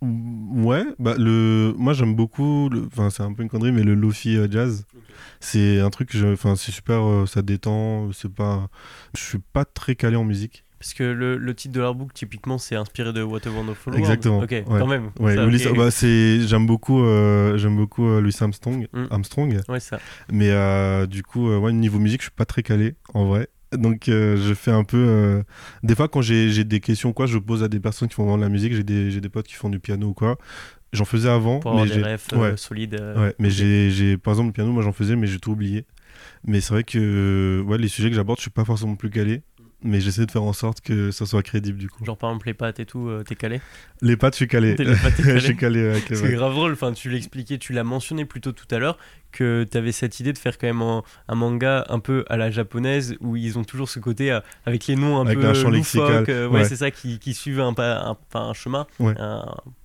Ouais, 0.00 0.84
bah 1.00 1.14
le, 1.18 1.74
moi 1.76 1.92
j'aime 1.92 2.14
beaucoup, 2.14 2.68
le- 2.68 2.86
enfin 2.86 3.10
c'est 3.10 3.22
un 3.24 3.32
peu 3.32 3.42
une 3.42 3.48
connerie, 3.48 3.72
mais 3.72 3.82
le 3.82 3.94
lofi 3.94 4.36
euh, 4.36 4.46
jazz, 4.50 4.86
c'est 5.40 5.80
un 5.80 5.90
truc, 5.90 6.10
que 6.10 6.18
je- 6.18 6.26
enfin 6.32 6.54
c'est 6.54 6.70
super, 6.70 7.02
euh, 7.04 7.26
ça 7.26 7.42
détend, 7.42 8.12
c'est 8.12 8.32
pas, 8.32 8.68
je 9.16 9.22
suis 9.22 9.38
pas 9.52 9.64
très 9.64 9.96
calé 9.96 10.14
en 10.16 10.24
musique. 10.24 10.64
Parce 10.78 10.94
que 10.94 11.02
le, 11.02 11.36
le 11.36 11.54
titre 11.56 11.74
de 11.74 11.80
l'artbook, 11.80 12.14
typiquement, 12.14 12.56
c'est 12.56 12.76
inspiré 12.76 13.12
de 13.12 13.20
What 13.20 13.40
a 13.46 13.50
Wonderful 13.50 13.92
World. 13.94 13.98
Exactement, 13.98 14.38
Ok, 14.38 14.50
ouais. 14.52 14.64
quand 14.68 14.86
même. 14.86 15.10
Ouais, 15.18 15.34
Ça, 15.34 15.44
Louis- 15.44 15.66
ok. 15.66 15.76
bah, 15.76 15.90
c'est, 15.90 16.40
j'aime 16.46 16.66
beaucoup, 16.68 17.02
euh, 17.02 17.58
j'aime 17.58 17.74
beaucoup 17.74 18.06
euh, 18.06 18.20
Louis 18.20 18.32
Armstrong, 18.38 18.86
Mm. 18.92 19.04
Armstrong, 19.10 19.60
Ouais, 19.68 19.80
ça. 19.80 19.98
mais 20.30 20.50
euh, 20.50 21.06
du 21.06 21.24
coup, 21.24 21.48
euh, 21.50 21.58
ouais, 21.58 21.72
niveau 21.72 21.98
musique, 21.98 22.20
je 22.20 22.26
suis 22.26 22.30
pas 22.30 22.44
très 22.44 22.62
calé 22.62 22.94
en 23.12 23.24
vrai. 23.26 23.48
Donc 23.72 24.08
euh, 24.08 24.36
je 24.36 24.54
fais 24.54 24.70
un 24.70 24.84
peu, 24.84 24.96
euh, 24.96 25.42
des 25.82 25.94
fois 25.94 26.08
quand 26.08 26.22
j'ai, 26.22 26.50
j'ai 26.50 26.64
des 26.64 26.80
questions 26.80 27.12
quoi, 27.12 27.26
je 27.26 27.36
pose 27.38 27.62
à 27.62 27.68
des 27.68 27.80
personnes 27.80 28.08
qui 28.08 28.14
font 28.14 28.22
vraiment 28.24 28.38
de 28.38 28.42
la 28.42 28.48
musique, 28.48 28.72
j'ai 28.72 28.82
des, 28.84 29.10
j'ai 29.10 29.20
des 29.20 29.28
potes 29.28 29.46
qui 29.46 29.54
font 29.54 29.68
du 29.68 29.78
piano 29.78 30.08
ou 30.08 30.14
quoi. 30.14 30.38
J'en 30.94 31.04
faisais 31.04 31.28
avant, 31.28 31.60
Pour 31.60 31.72
avoir 31.72 31.84
mais 31.84 31.90
des 31.90 31.96
j'ai, 32.02 32.02
refs 32.02 32.32
euh, 32.32 32.38
ouais. 32.52 32.56
solides. 32.56 32.94
euh, 32.98 33.26
Ouais, 33.26 33.34
mais 33.38 33.50
j'ai, 33.50 33.90
j'ai, 33.90 34.16
par 34.16 34.32
exemple, 34.32 34.48
le 34.48 34.52
piano, 34.54 34.72
moi 34.72 34.82
j'en 34.82 34.92
faisais, 34.92 35.16
mais 35.16 35.26
j'ai 35.26 35.38
tout 35.38 35.50
oublié. 35.52 35.84
Mais 36.46 36.60
c'est 36.62 36.72
vrai 36.72 36.82
que 36.84 36.98
euh, 36.98 37.62
ouais, 37.62 37.76
les 37.76 37.88
sujets 37.88 38.08
que 38.08 38.16
j'aborde, 38.16 38.38
je 38.38 38.42
suis 38.42 38.50
pas 38.50 38.64
forcément 38.64 38.96
plus 38.96 39.10
calé. 39.10 39.42
Mais 39.84 40.00
j'essaie 40.00 40.26
de 40.26 40.30
faire 40.32 40.42
en 40.42 40.52
sorte 40.52 40.80
que 40.80 41.12
ça 41.12 41.24
soit 41.24 41.44
crédible 41.44 41.78
du 41.78 41.88
coup. 41.88 42.04
Genre, 42.04 42.16
par 42.18 42.30
exemple, 42.30 42.48
les 42.48 42.54
pattes 42.54 42.80
et 42.80 42.84
tout, 42.84 43.08
euh, 43.08 43.22
t'es 43.22 43.36
calé 43.36 43.60
Les 44.02 44.16
pattes, 44.16 44.32
je 44.34 44.38
suis 44.38 44.48
calé. 44.48 44.74
Les 44.78 44.96
pattes, 44.96 45.14
je 45.22 45.38
suis 45.38 45.56
calé 45.56 45.88
avec 45.88 46.08
les 46.08 46.16
C'est 46.16 46.32
grave 46.32 46.52
drôle, 46.52 46.72
enfin, 46.72 46.92
tu 46.92 47.08
l'expliquais, 47.10 47.58
tu 47.58 47.72
l'as 47.72 47.84
mentionné 47.84 48.24
plus 48.24 48.40
tôt 48.40 48.50
tout 48.50 48.66
à 48.74 48.78
l'heure, 48.80 48.98
que 49.30 49.64
tu 49.70 49.78
avais 49.78 49.92
cette 49.92 50.18
idée 50.18 50.32
de 50.32 50.38
faire 50.38 50.58
quand 50.58 50.66
même 50.66 50.82
un, 50.82 51.04
un 51.28 51.34
manga 51.36 51.86
un 51.90 52.00
peu 52.00 52.24
à 52.28 52.36
la 52.36 52.50
japonaise, 52.50 53.14
où 53.20 53.36
ils 53.36 53.56
ont 53.56 53.62
toujours 53.62 53.88
ce 53.88 54.00
côté 54.00 54.32
euh, 54.32 54.40
avec 54.66 54.88
les 54.88 54.96
noms 54.96 55.18
un 55.20 55.26
Avec 55.26 55.38
peu 55.38 55.46
un 55.46 55.54
champ 55.54 55.70
loufoques, 55.70 56.08
lexical, 56.10 56.24
euh, 56.28 56.48
ouais, 56.48 56.58
ouais. 56.60 56.64
c'est 56.64 56.76
ça, 56.76 56.90
qui, 56.90 57.20
qui 57.20 57.32
suivent 57.32 57.60
un, 57.60 57.72
pas- 57.72 58.16
un, 58.34 58.38
un 58.40 58.54
chemin. 58.54 58.86
Ouais. 58.98 59.14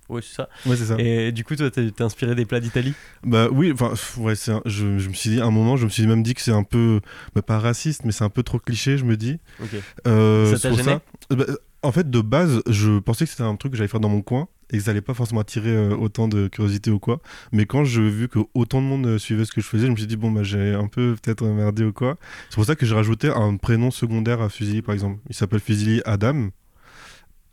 Ouais, 0.08 0.22
c'est 0.22 0.34
ça. 0.34 0.48
Ouais, 0.66 0.76
ça. 0.76 0.96
Et 0.98 1.32
du 1.32 1.44
coup, 1.44 1.56
toi, 1.56 1.70
t'es 1.70 1.90
inspiré 2.02 2.34
des 2.34 2.44
plats 2.44 2.60
d'Italie? 2.60 2.94
Bah 3.24 3.48
oui, 3.50 3.72
enfin, 3.72 3.92
ouais, 4.18 4.34
un- 4.48 4.62
je, 4.66 4.98
je 4.98 5.08
me 5.08 5.14
suis 5.14 5.30
dit, 5.30 5.40
à 5.40 5.46
un 5.46 5.50
moment, 5.50 5.76
je 5.76 5.84
me 5.84 5.90
suis 5.90 6.06
même 6.06 6.22
dit 6.22 6.34
que 6.34 6.40
c'est 6.40 6.52
un 6.52 6.62
peu, 6.64 7.00
bah, 7.34 7.42
pas 7.42 7.58
raciste, 7.58 8.04
mais 8.04 8.12
c'est 8.12 8.24
un 8.24 8.30
peu 8.30 8.42
trop 8.42 8.58
cliché, 8.58 8.98
je 8.98 9.04
me 9.04 9.16
dis. 9.16 9.38
Ok. 9.62 9.70
Euh, 10.06 10.50
Ça 10.50 10.56
c'est 10.56 10.62
t'a 10.62 10.68
pour 10.68 10.78
gêné? 10.78 10.98
Bah, 11.30 11.44
En 11.82 11.92
fait, 11.92 12.08
de 12.10 12.20
base, 12.20 12.62
je 12.68 12.98
pensais 12.98 13.24
que 13.24 13.30
c'était 13.30 13.42
un 13.42 13.56
truc 13.56 13.72
que 13.72 13.78
j'allais 13.78 13.88
faire 13.88 14.00
dans 14.00 14.08
mon 14.08 14.22
coin 14.22 14.48
et 14.72 14.78
que 14.78 14.82
ça 14.82 14.92
allait 14.92 15.02
pas 15.02 15.12
forcément 15.12 15.42
attirer 15.42 15.68
euh, 15.76 15.94
autant 15.94 16.28
de 16.28 16.48
curiosité 16.48 16.90
ou 16.90 16.98
quoi. 16.98 17.20
Mais 17.52 17.66
quand 17.66 17.84
j'ai 17.84 18.08
vu 18.08 18.28
que 18.28 18.38
autant 18.54 18.80
de 18.80 18.86
monde 18.86 19.06
euh, 19.06 19.18
suivait 19.18 19.44
ce 19.44 19.52
que 19.52 19.60
je 19.60 19.66
faisais, 19.66 19.86
je 19.86 19.90
me 19.92 19.96
suis 19.96 20.06
dit, 20.06 20.16
bon, 20.16 20.30
bah, 20.30 20.42
j'ai 20.42 20.72
un 20.72 20.86
peu 20.88 21.14
peut-être 21.22 21.44
merdé 21.44 21.84
ou 21.84 21.92
quoi. 21.92 22.16
C'est 22.48 22.54
pour 22.54 22.64
ça 22.64 22.74
que 22.74 22.86
j'ai 22.86 22.94
rajouté 22.94 23.28
un 23.28 23.56
prénom 23.58 23.90
secondaire 23.90 24.40
à 24.40 24.48
Fusili, 24.48 24.80
par 24.80 24.94
exemple. 24.94 25.20
Il 25.28 25.34
s'appelle 25.34 25.60
Fusili 25.60 26.00
Adam. 26.06 26.48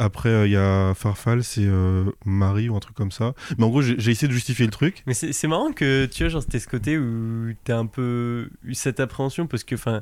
Après, 0.04 0.30
euh, 0.30 0.48
il 0.48 0.52
y 0.52 0.56
a 0.58 0.94
Farfal, 0.96 1.44
c'est 1.44 1.62
euh, 1.64 2.06
Marie 2.26 2.70
ou 2.70 2.76
un 2.76 2.80
truc 2.80 2.96
comme 2.96 3.12
ça. 3.12 3.34
Mais 3.58 3.64
en 3.66 3.70
gros, 3.70 3.82
j'ai 3.84 3.94
essayé 4.12 4.28
de 4.28 4.34
justifier 4.34 4.66
le 4.66 4.72
truc. 4.72 5.04
Mais 5.06 5.14
c'est 5.14 5.32
c'est 5.32 5.48
marrant 5.48 5.72
que 5.72 6.08
tu 6.08 6.24
vois, 6.24 6.30
genre, 6.30 6.42
c'était 6.42 6.58
ce 6.60 6.68
côté 6.68 6.98
où 6.98 7.52
t'as 7.64 7.78
un 7.78 7.86
peu 7.86 8.50
eu 8.64 8.74
cette 8.74 9.00
appréhension 9.00 9.46
parce 9.48 9.64
que, 9.64 9.76
enfin. 9.76 10.02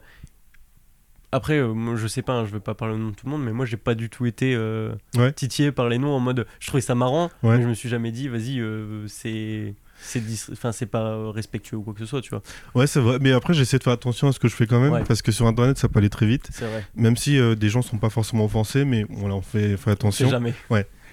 Après, 1.32 1.58
euh, 1.60 1.74
moi, 1.74 1.96
je 1.96 2.08
sais 2.08 2.24
pas, 2.24 2.34
hein, 2.34 2.46
je 2.46 2.52
veux 2.52 2.60
pas 2.60 2.74
parler 2.74 2.96
au 2.96 2.98
nom 2.98 3.10
de 3.10 3.16
tout 3.16 3.28
le 3.28 3.32
monde, 3.32 3.44
mais 3.44 3.52
moi 3.52 3.64
j'ai 3.68 3.78
pas 3.78 3.94
du 3.94 4.10
tout 4.10 4.26
été 4.26 4.56
euh, 4.56 4.94
Ouais. 5.16 5.32
titillé 5.32 5.72
par 5.72 5.88
les 5.88 6.00
noms 6.00 6.10
en 6.16 6.20
mode. 6.20 6.48
Je 6.60 6.68
trouvais 6.68 6.82
ça 6.82 6.96
marrant, 6.96 7.30
Ouais. 7.44 7.58
mais 7.58 7.64
je 7.64 7.68
me 7.68 7.74
suis 7.76 7.88
jamais 7.90 8.12
dit, 8.12 8.28
vas-y, 8.30 8.60
euh, 8.60 9.06
c'est. 9.08 9.76
C'est 10.02 10.22
enfin, 10.52 10.72
c'est 10.72 10.86
pas 10.86 11.32
respectueux 11.32 11.78
ou 11.78 11.82
quoi 11.82 11.94
que 11.94 12.00
ce 12.00 12.06
soit, 12.06 12.22
tu 12.22 12.30
vois. 12.30 12.42
Ouais, 12.76 12.88
c'est 12.88 13.00
vrai. 13.00 13.18
Mais 13.20 13.32
après, 13.32 13.54
j'essaie 13.54 13.78
de 13.78 13.84
faire 13.84 13.94
attention 13.94 14.28
à 14.28 14.32
ce 14.32 14.40
que 14.40 14.48
je 14.48 14.56
fais 14.56 14.66
quand 14.68 14.80
même. 14.80 14.94
Ouais. 14.94 15.04
Parce 15.08 15.22
que 15.22 15.32
sur 15.32 15.46
Internet, 15.48 15.78
ça 15.78 15.90
peut 15.90 16.00
aller 16.00 16.10
très 16.10 16.26
vite. 16.26 16.48
C'est 16.52 16.66
vrai. 16.66 16.86
Même 16.96 17.18
si 17.18 17.38
euh, 17.38 17.56
des 17.56 17.70
gens 17.70 17.82
sont 17.82 17.98
pas 17.98 18.10
forcément 18.10 18.46
offensés, 18.46 18.86
mais 18.86 19.06
on 19.10 19.42
fait, 19.42 19.76
fait 19.76 19.76
On 19.76 19.78
sait 19.78 19.92
attention. 19.92 20.30
jamais. 20.30 20.54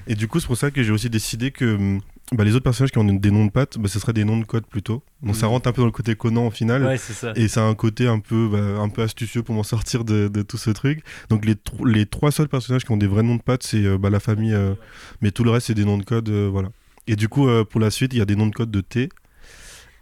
Et 0.09 0.15
du 0.15 0.29
coup, 0.29 0.39
c'est 0.39 0.47
pour 0.47 0.57
ça 0.57 0.71
que 0.71 0.83
j'ai 0.85 0.93
aussi 0.93 1.11
décidé 1.11 1.51
que 1.51 1.75
hum, 1.75 2.01
bah, 2.31 2.45
les 2.45 2.55
autres 2.55 2.63
personnages 2.63 2.93
qui 2.93 2.99
ont 2.99 3.05
des 3.05 3.31
noms 3.33 3.45
de 3.47 3.51
pattes, 3.51 3.77
bah, 3.77 3.89
ce 3.89 3.99
seraient 3.99 4.13
des 4.13 4.25
noms 4.25 4.37
de 4.39 4.45
code 4.45 4.65
plutôt. 4.67 5.03
Donc 5.23 5.35
ça 5.35 5.47
Mhm. 5.47 5.53
rentre 5.53 5.69
un 5.69 5.73
peu 5.73 5.83
dans 5.83 5.87
le 5.87 5.93
côté 5.93 6.15
Conan 6.15 6.47
au 6.47 6.51
final. 6.53 6.85
Ouais, 6.85 6.97
c'est 6.97 7.13
ça. 7.13 7.33
Et 7.35 7.49
ça 7.49 7.63
a 7.63 7.65
un 7.65 7.75
côté 7.75 8.07
un 8.07 8.21
peu, 8.21 8.49
bah, 8.49 8.81
un 8.81 8.89
peu 8.89 9.03
astucieux 9.03 9.43
pour 9.43 9.55
m'en 9.57 9.65
sortir 9.65 10.05
de, 10.05 10.29
de 10.29 10.43
tout 10.43 10.59
ce 10.59 10.71
truc. 10.71 11.03
Donc 11.29 11.45
les, 11.45 11.57
tro- 11.57 11.85
les 11.85 12.07
trois 12.07 12.31
seuls 12.31 12.49
personnages 12.49 12.85
qui 12.85 12.93
ont 12.93 12.97
des 12.97 13.09
vrais 13.09 13.25
noms 13.25 13.35
de 13.37 13.43
pattes, 13.43 13.65
c'est 13.65 13.85
euh, 13.85 13.99
bah, 13.99 14.11
la 14.11 14.21
famille, 14.21 14.55
euh, 14.55 14.75
mais 15.23 15.33
tout 15.33 15.43
le 15.43 15.51
reste, 15.51 15.67
c'est 15.67 15.75
des 15.75 15.85
noms 15.85 15.99
de 15.99 16.05
code. 16.05 16.29
euh, 16.29 16.49
voilà. 16.53 16.69
Et 17.07 17.17
du 17.17 17.29
coup, 17.29 17.49
euh, 17.49 17.65
pour 17.65 17.81
la 17.81 17.91
suite, 17.91 18.13
il 18.15 18.19
y 18.19 18.23
a 18.23 18.25
des 18.25 18.37
noms 18.37 18.47
de 18.47 18.55
code 18.55 18.71
de 18.71 18.81
T. 18.81 19.09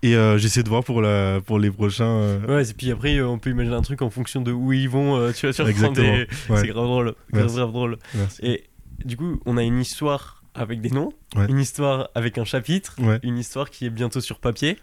Et 0.03 0.17
euh, 0.17 0.37
j'essaie 0.37 0.63
de 0.63 0.69
voir 0.69 0.85
pour, 0.85 1.01
la, 1.01 1.41
pour 1.45 1.59
les 1.59 1.71
prochains. 1.71 2.05
euh, 2.07 2.47
Ouais, 2.47 2.69
et 2.71 2.75
puis 2.75 2.91
après, 2.91 3.17
euh, 3.17 3.27
on 3.29 3.39
peut 3.39 3.51
imaginer 3.51 3.75
un 3.77 3.81
truc 3.83 4.03
en 4.03 4.11
fonction 4.11 4.43
de 4.43 4.53
où 4.53 4.73
ils 4.73 4.89
vont. 4.89 5.33
tu 5.33 5.47
vois, 5.47 5.51
reprends 5.51 5.67
Exactement. 5.69 6.13
des- 6.13 6.27
Ouais. 6.51 6.61
C'est 6.61 6.69
grave 6.69 6.85
drôle. 6.87 7.15
Grave, 7.33 7.55
grave 7.55 7.73
drôle. 7.73 7.99
Merci. 8.15 8.41
Et 8.43 8.65
du 9.05 9.17
coup, 9.17 9.41
on 9.47 9.57
a 9.57 9.63
une 9.63 9.81
histoire 9.81 10.43
avec 10.55 10.81
des 10.83 10.91
noms, 10.91 11.13
Ouais. 11.37 11.47
une 11.49 11.59
histoire 11.59 12.11
avec 12.15 12.39
un 12.39 12.45
chapitre, 12.45 12.97
Ouais. 13.01 13.19
une 13.23 13.39
histoire 13.39 13.71
qui 13.71 13.87
est 13.87 13.91
bientôt 13.91 14.21
sur 14.21 14.39
papier. 14.41 14.77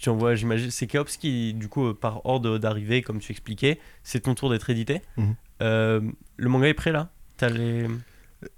Tu 0.00 0.08
envoies, 0.08 0.34
j'imagine, 0.34 0.70
c'est 0.72 0.88
Keops 0.88 1.16
qui, 1.16 1.54
du 1.54 1.68
coup, 1.68 1.94
par 1.94 2.26
ordre 2.26 2.58
d'arrivée, 2.58 3.02
comme 3.02 3.20
tu 3.20 3.30
expliquais, 3.30 3.78
c'est 4.02 4.20
ton 4.20 4.34
tour 4.34 4.50
d'être 4.50 4.68
édité. 4.70 5.00
Mhm. 5.16 5.34
Le 5.60 6.48
manga 6.48 6.66
est 6.68 6.74
prêt 6.74 6.90
là? 6.92 7.10
T'as 7.36 7.48
les... 7.50 7.86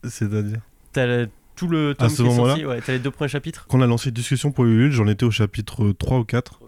C'est-à-dire? 0.04 0.60
T'as 0.92 1.26
tout 1.54 1.68
le 1.68 1.94
tome 1.94 2.08
ce 2.08 2.22
qui 2.22 2.28
est 2.28 2.36
sorti 2.36 2.66
Ouais, 2.66 2.80
t'as 2.80 2.92
les 2.92 2.98
deux 2.98 3.10
premiers 3.10 3.28
chapitres 3.28 3.66
Quand 3.68 3.78
on 3.78 3.82
a 3.82 3.86
lancé 3.86 4.08
une 4.08 4.14
discussion 4.14 4.52
pour 4.52 4.64
Ulule, 4.64 4.92
j'en 4.92 5.06
étais 5.06 5.24
au 5.24 5.30
chapitre 5.30 5.92
3 5.92 6.18
ou 6.18 6.24
4. 6.24 6.60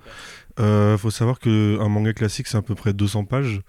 Euh, 0.58 0.96
faut 0.96 1.10
savoir 1.10 1.38
qu'un 1.38 1.88
manga 1.88 2.12
classique, 2.14 2.46
c'est 2.46 2.56
à 2.56 2.62
peu 2.62 2.74
près 2.74 2.94
200 2.94 3.24
pages. 3.24 3.60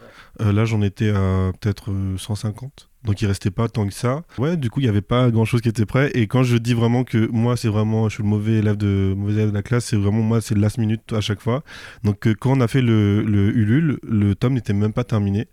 Euh, 0.42 0.54
là, 0.54 0.66
j'en 0.66 0.82
étais 0.82 1.10
à 1.10 1.52
peut-être 1.60 1.92
euh, 1.92 2.18
150. 2.18 2.90
Donc, 3.04 3.22
il 3.22 3.26
restait 3.26 3.52
pas 3.52 3.68
tant 3.68 3.88
que 3.88 3.94
ça. 3.94 4.24
Ouais, 4.38 4.58
du 4.58 4.70
coup, 4.70 4.80
il 4.80 4.84
n'y 4.84 4.90
avait 4.90 5.02
pas 5.02 5.30
grand-chose 5.30 5.62
qui 5.62 5.70
était 5.70 5.86
prêt. 5.86 6.12
Et 6.14 6.28
quand 6.28 6.44
je 6.44 6.58
dis 6.58 6.74
vraiment 6.74 7.04
que 7.04 7.30
moi, 7.32 7.58
c'est 7.58 7.68
vraiment, 7.68 8.10
je 8.10 8.16
suis 8.16 8.24
le 8.24 8.30
mauvais 8.30 8.54
élève 8.54 8.78
de, 8.78 9.14
mauvais 9.18 9.34
élève 9.34 9.50
de 9.50 9.54
la 9.54 9.64
classe, 9.64 9.86
c'est 9.86 9.98
vraiment 9.98 10.22
moi, 10.22 10.42
c'est 10.42 10.56
le 10.56 10.62
last 10.62 10.78
minute 10.78 11.14
à 11.14 11.22
chaque 11.22 11.42
fois. 11.42 11.64
Donc, 12.04 12.28
euh, 12.28 12.36
quand 12.40 12.58
on 12.58 12.62
a 12.62 12.68
fait 12.68 12.82
le, 12.82 13.22
le 13.22 13.56
Ulule, 13.56 14.00
le 14.04 14.36
tome 14.36 14.54
n'était 14.54 14.74
même 14.74 14.94
pas 14.94 15.04
terminé. 15.04 15.48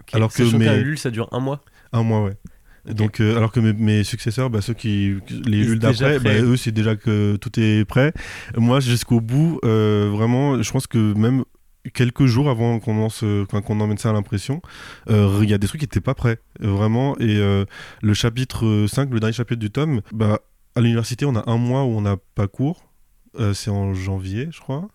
Ok. 0.00 0.14
Alors 0.14 0.32
que 0.32 0.42
qu'un 0.42 0.76
Ulule, 0.78 0.98
ça 0.98 1.10
dure 1.10 1.28
un 1.32 1.40
mois. 1.40 1.60
Un 1.92 2.02
mois, 2.02 2.22
ouais. 2.22 2.36
Donc, 2.86 3.20
euh, 3.20 3.36
alors 3.36 3.52
que 3.52 3.60
mes, 3.60 3.72
mes 3.72 4.04
successeurs, 4.04 4.50
bah, 4.50 4.60
ceux 4.60 4.74
qui, 4.74 5.16
les 5.46 5.72
Ils 5.72 5.78
d'après, 5.78 6.18
bah, 6.18 6.34
eux, 6.40 6.56
c'est 6.56 6.72
déjà 6.72 6.96
que 6.96 7.36
tout 7.36 7.58
est 7.58 7.84
prêt. 7.84 8.12
Moi, 8.56 8.80
jusqu'au 8.80 9.20
bout, 9.20 9.60
euh, 9.64 10.08
vraiment, 10.12 10.62
je 10.62 10.70
pense 10.70 10.86
que 10.86 11.12
même 11.14 11.44
quelques 11.94 12.26
jours 12.26 12.50
avant 12.50 12.78
qu'on 12.78 12.94
lance, 12.96 13.22
euh, 13.24 13.46
qu'on 13.46 13.80
emmène 13.80 13.98
ça 13.98 14.10
à 14.10 14.12
l'impression, 14.12 14.60
euh, 15.08 15.40
il 15.42 15.50
y 15.50 15.54
a 15.54 15.58
des 15.58 15.66
trucs 15.66 15.80
qui 15.80 15.86
n'étaient 15.86 16.00
pas 16.00 16.14
prêts, 16.14 16.38
vraiment. 16.60 17.18
Et 17.18 17.38
le 18.02 18.14
chapitre 18.14 18.66
euh, 18.66 18.86
5, 18.86 19.10
le 19.10 19.20
dernier 19.20 19.32
chapitre 19.32 19.60
du 19.60 19.70
tome, 19.70 20.00
bah, 20.12 20.40
à 20.74 20.80
l'université, 20.80 21.24
on 21.24 21.36
a 21.36 21.48
un 21.50 21.56
mois 21.56 21.84
où 21.84 21.88
on 21.88 22.02
n'a 22.02 22.16
pas 22.34 22.48
cours. 22.48 22.86
C'est 23.54 23.70
en 23.70 23.94
janvier, 23.94 24.48
je 24.50 24.60
crois. 24.60 24.88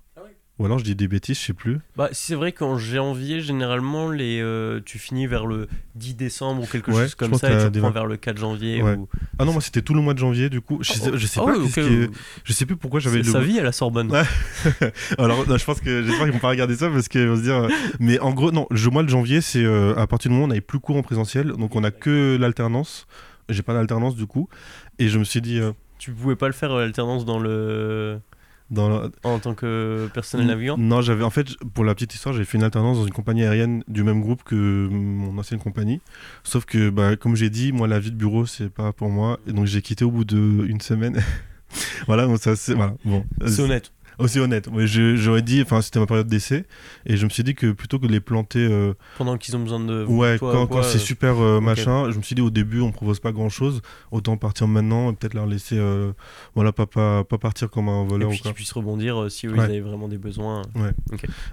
Ou 0.57 0.65
alors 0.65 0.79
je 0.79 0.85
dis 0.85 0.95
des 0.95 1.09
bêtises, 1.09 1.37
je 1.37 1.43
sais 1.47 1.53
plus. 1.53 1.79
Bah, 1.97 2.07
c'est 2.13 2.33
vrai 2.33 2.53
qu'en 2.53 2.77
janvier, 2.77 3.41
généralement, 3.41 4.09
les, 4.09 4.39
euh, 4.41 4.79
tu 4.85 4.97
finis 4.99 5.27
vers 5.27 5.45
le 5.45 5.67
10 5.95 6.15
décembre 6.15 6.63
ou 6.63 6.65
quelque 6.65 6.91
Ouais, 6.91 7.03
chose 7.03 7.15
comme 7.15 7.33
ça 7.33 7.49
et 7.51 7.65
tu 7.65 7.71
des 7.71 7.79
reprends 7.79 7.89
vac- 7.89 7.93
vers 7.93 8.05
le 8.05 8.15
4 8.15 8.37
janvier. 8.37 8.81
Ouais. 8.81 8.95
Ou... 8.95 9.09
Ah 9.37 9.43
non, 9.43 9.51
moi 9.51 9.61
c'était 9.61 9.81
tout 9.81 9.93
le 9.93 9.99
mois 9.99 10.13
de 10.13 10.19
janvier, 10.19 10.49
du 10.49 10.61
coup. 10.61 10.77
Je 10.81 10.93
sais, 10.93 11.11
je 11.13 11.27
sais 11.27 11.41
pas, 11.41 11.53
est- 11.57 11.77
euh, 11.79 12.07
je 12.45 12.53
sais 12.53 12.65
plus 12.65 12.77
pourquoi 12.77 13.01
j'avais 13.01 13.17
c'est 13.17 13.25
le. 13.27 13.31
sa 13.33 13.41
vie 13.41 13.59
à 13.59 13.63
la 13.63 13.73
Sorbonne. 13.73 14.09
Ouais. 14.09 14.23
Alors, 15.17 15.45
non, 15.47 15.57
je 15.57 15.65
pense 15.65 15.81
que 15.81 16.03
j'espère 16.03 16.23
qu'ils 16.23 16.33
vont 16.33 16.39
pas 16.39 16.49
regarder 16.49 16.75
ça 16.75 16.89
parce 16.89 17.09
qu'ils 17.09 17.27
vont 17.27 17.35
se 17.35 17.41
dire. 17.41 17.55
euh, 17.55 17.69
Mais 17.99 18.17
en 18.19 18.31
gros, 18.33 18.51
non, 18.53 18.65
le 18.71 18.89
mois 18.89 19.03
de 19.03 19.09
janvier, 19.09 19.41
c'est 19.41 19.63
euh, 19.65 19.93
à 19.97 20.07
partir 20.07 20.29
du 20.29 20.35
moment 20.35 20.43
où 20.43 20.47
on 20.47 20.49
n'avait 20.49 20.61
plus 20.61 20.79
cours 20.79 20.95
en 20.95 21.03
présentiel, 21.03 21.47
donc 21.49 21.75
on 21.75 21.83
a 21.83 21.91
que 21.91 22.37
l'alternance. 22.39 23.07
J'ai 23.49 23.61
pas 23.61 23.73
d'alternance 23.73 24.15
du 24.15 24.25
coup, 24.25 24.47
et 24.99 25.07
je 25.09 25.19
me 25.19 25.23
suis 25.25 25.41
dit 25.41 25.59
euh, 25.59 25.71
Tu 25.99 26.11
pouvais 26.11 26.35
pas 26.37 26.47
le 26.47 26.53
faire 26.53 26.73
l'alternance 26.73 27.25
dans 27.25 27.37
le... 27.39 28.19
dans 28.71 28.89
la- 28.89 29.09
en 29.23 29.39
tant 29.39 29.53
que 29.53 30.07
personnel 30.13 30.47
navigant 30.47 30.77
Non, 30.77 31.01
j'avais 31.01 31.23
en 31.23 31.29
fait 31.29 31.47
pour 31.73 31.83
la 31.83 31.93
petite 31.93 32.13
histoire, 32.15 32.33
j'ai 32.35 32.45
fait 32.45 32.57
une 32.57 32.63
alternance 32.63 32.97
dans 32.97 33.05
une 33.05 33.13
compagnie 33.13 33.43
aérienne 33.43 33.83
du 33.87 34.03
même 34.03 34.21
groupe 34.21 34.43
que 34.43 34.87
mon 34.89 35.37
ancienne 35.37 35.59
compagnie. 35.59 36.01
Sauf 36.43 36.65
que, 36.65 36.89
bah, 36.89 37.15
comme 37.15 37.35
j'ai 37.35 37.49
dit, 37.49 37.71
moi 37.71 37.87
la 37.87 37.99
vie 37.99 38.11
de 38.11 38.17
bureau 38.17 38.45
c'est 38.45 38.69
pas 38.69 38.91
pour 38.93 39.09
moi, 39.09 39.39
et 39.47 39.53
donc 39.53 39.65
j'ai 39.65 39.81
quitté 39.81 40.03
au 40.05 40.11
bout 40.11 40.25
d'une 40.25 40.81
semaine. 40.81 41.21
voilà, 42.07 42.25
donc 42.25 42.39
ça 42.39 42.55
c'est 42.55 42.73
voilà. 42.73 42.95
Bon, 43.05 43.25
C'est 43.47 43.61
honnête. 43.61 43.91
Aussi 44.19 44.39
honnête. 44.39 44.67
Ouais, 44.71 44.85
j'aurais 44.87 45.41
dit, 45.41 45.61
enfin 45.61 45.81
c'était 45.81 45.99
ma 45.99 46.05
période 46.05 46.27
d'essai, 46.27 46.65
et 47.05 47.17
je 47.17 47.25
me 47.25 47.29
suis 47.29 47.43
dit 47.43 47.55
que 47.55 47.71
plutôt 47.71 47.99
que 47.99 48.07
de 48.07 48.11
les 48.11 48.19
planter. 48.19 48.59
euh, 48.59 48.93
Pendant 49.17 49.37
qu'ils 49.37 49.55
ont 49.55 49.59
besoin 49.59 49.79
de. 49.79 50.05
Ouais, 50.05 50.37
toi, 50.37 50.51
quand, 50.53 50.67
quand 50.67 50.83
c'est 50.83 50.97
euh, 50.97 51.01
super 51.01 51.39
euh, 51.39 51.59
machin, 51.59 52.11
je 52.11 52.17
me 52.17 52.23
suis 52.23 52.35
dit 52.35 52.41
au 52.41 52.49
début 52.49 52.81
on 52.81 52.91
propose 52.91 53.19
pas 53.19 53.31
grand 53.31 53.49
chose, 53.49 53.81
autant 54.11 54.37
partir 54.37 54.67
maintenant 54.67 55.11
et 55.11 55.15
peut-être 55.15 55.33
leur 55.33 55.45
laisser, 55.45 55.77
euh, 55.77 56.11
voilà, 56.55 56.71
pas, 56.71 56.85
pas, 56.85 57.23
pas 57.23 57.37
partir 57.37 57.69
comme 57.69 57.89
un 57.89 58.03
Et 58.03 58.07
voleur 58.07 58.29
puis 58.29 58.37
ou 58.39 58.41
quoi. 58.41 58.51
qu'ils 58.51 58.55
puissent 58.55 58.71
rebondir 58.73 59.29
si 59.29 59.47
eux, 59.47 59.51
Ouais. 59.51 59.57
ils 59.59 59.61
avaient 59.63 59.79
vraiment 59.81 60.07
des 60.07 60.17
besoins. 60.17 60.61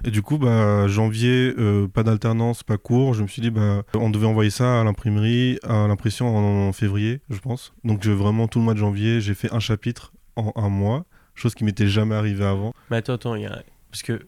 Et 0.03 0.11
du 0.11 0.21
coup, 0.21 0.37
bah, 0.37 0.87
janvier, 0.87 1.53
pas 1.93 2.03
d'alternance, 2.03 2.63
pas 2.63 2.77
cours, 2.77 3.13
je 3.13 3.23
me 3.23 3.27
suis 3.27 3.41
dit, 3.41 3.49
bah, 3.51 3.83
on 3.95 4.09
devait 4.09 4.27
envoyer 4.27 4.49
ça 4.49 4.81
à 4.81 4.83
l'imprimerie, 4.83 5.59
à 5.63 5.87
l'impression 5.87 6.35
en, 6.35 6.71
février, 6.73 7.21
je 7.29 7.39
pense. 7.39 7.73
Donc 7.83 8.05
vraiment 8.05 8.47
tout 8.47 8.59
le 8.59 8.65
mois 8.65 8.73
de 8.73 8.79
janvier, 8.79 9.21
j'ai 9.21 9.33
fait 9.33 9.51
un 9.53 9.59
chapitre 9.59 10.13
en 10.35 10.51
un 10.55 10.69
mois, 10.69 11.05
chose 11.35 11.55
qui 11.55 11.63
m'était 11.63 11.87
jamais 11.87 12.15
arrivée 12.15 12.45
avant. 12.45 12.73
Mais 12.89 12.97
attends, 12.97 13.13
attends, 13.13 13.35
il 13.35 13.43
y 13.43 13.45
a... 13.45 13.63
parce 13.91 14.03
que 14.03 14.27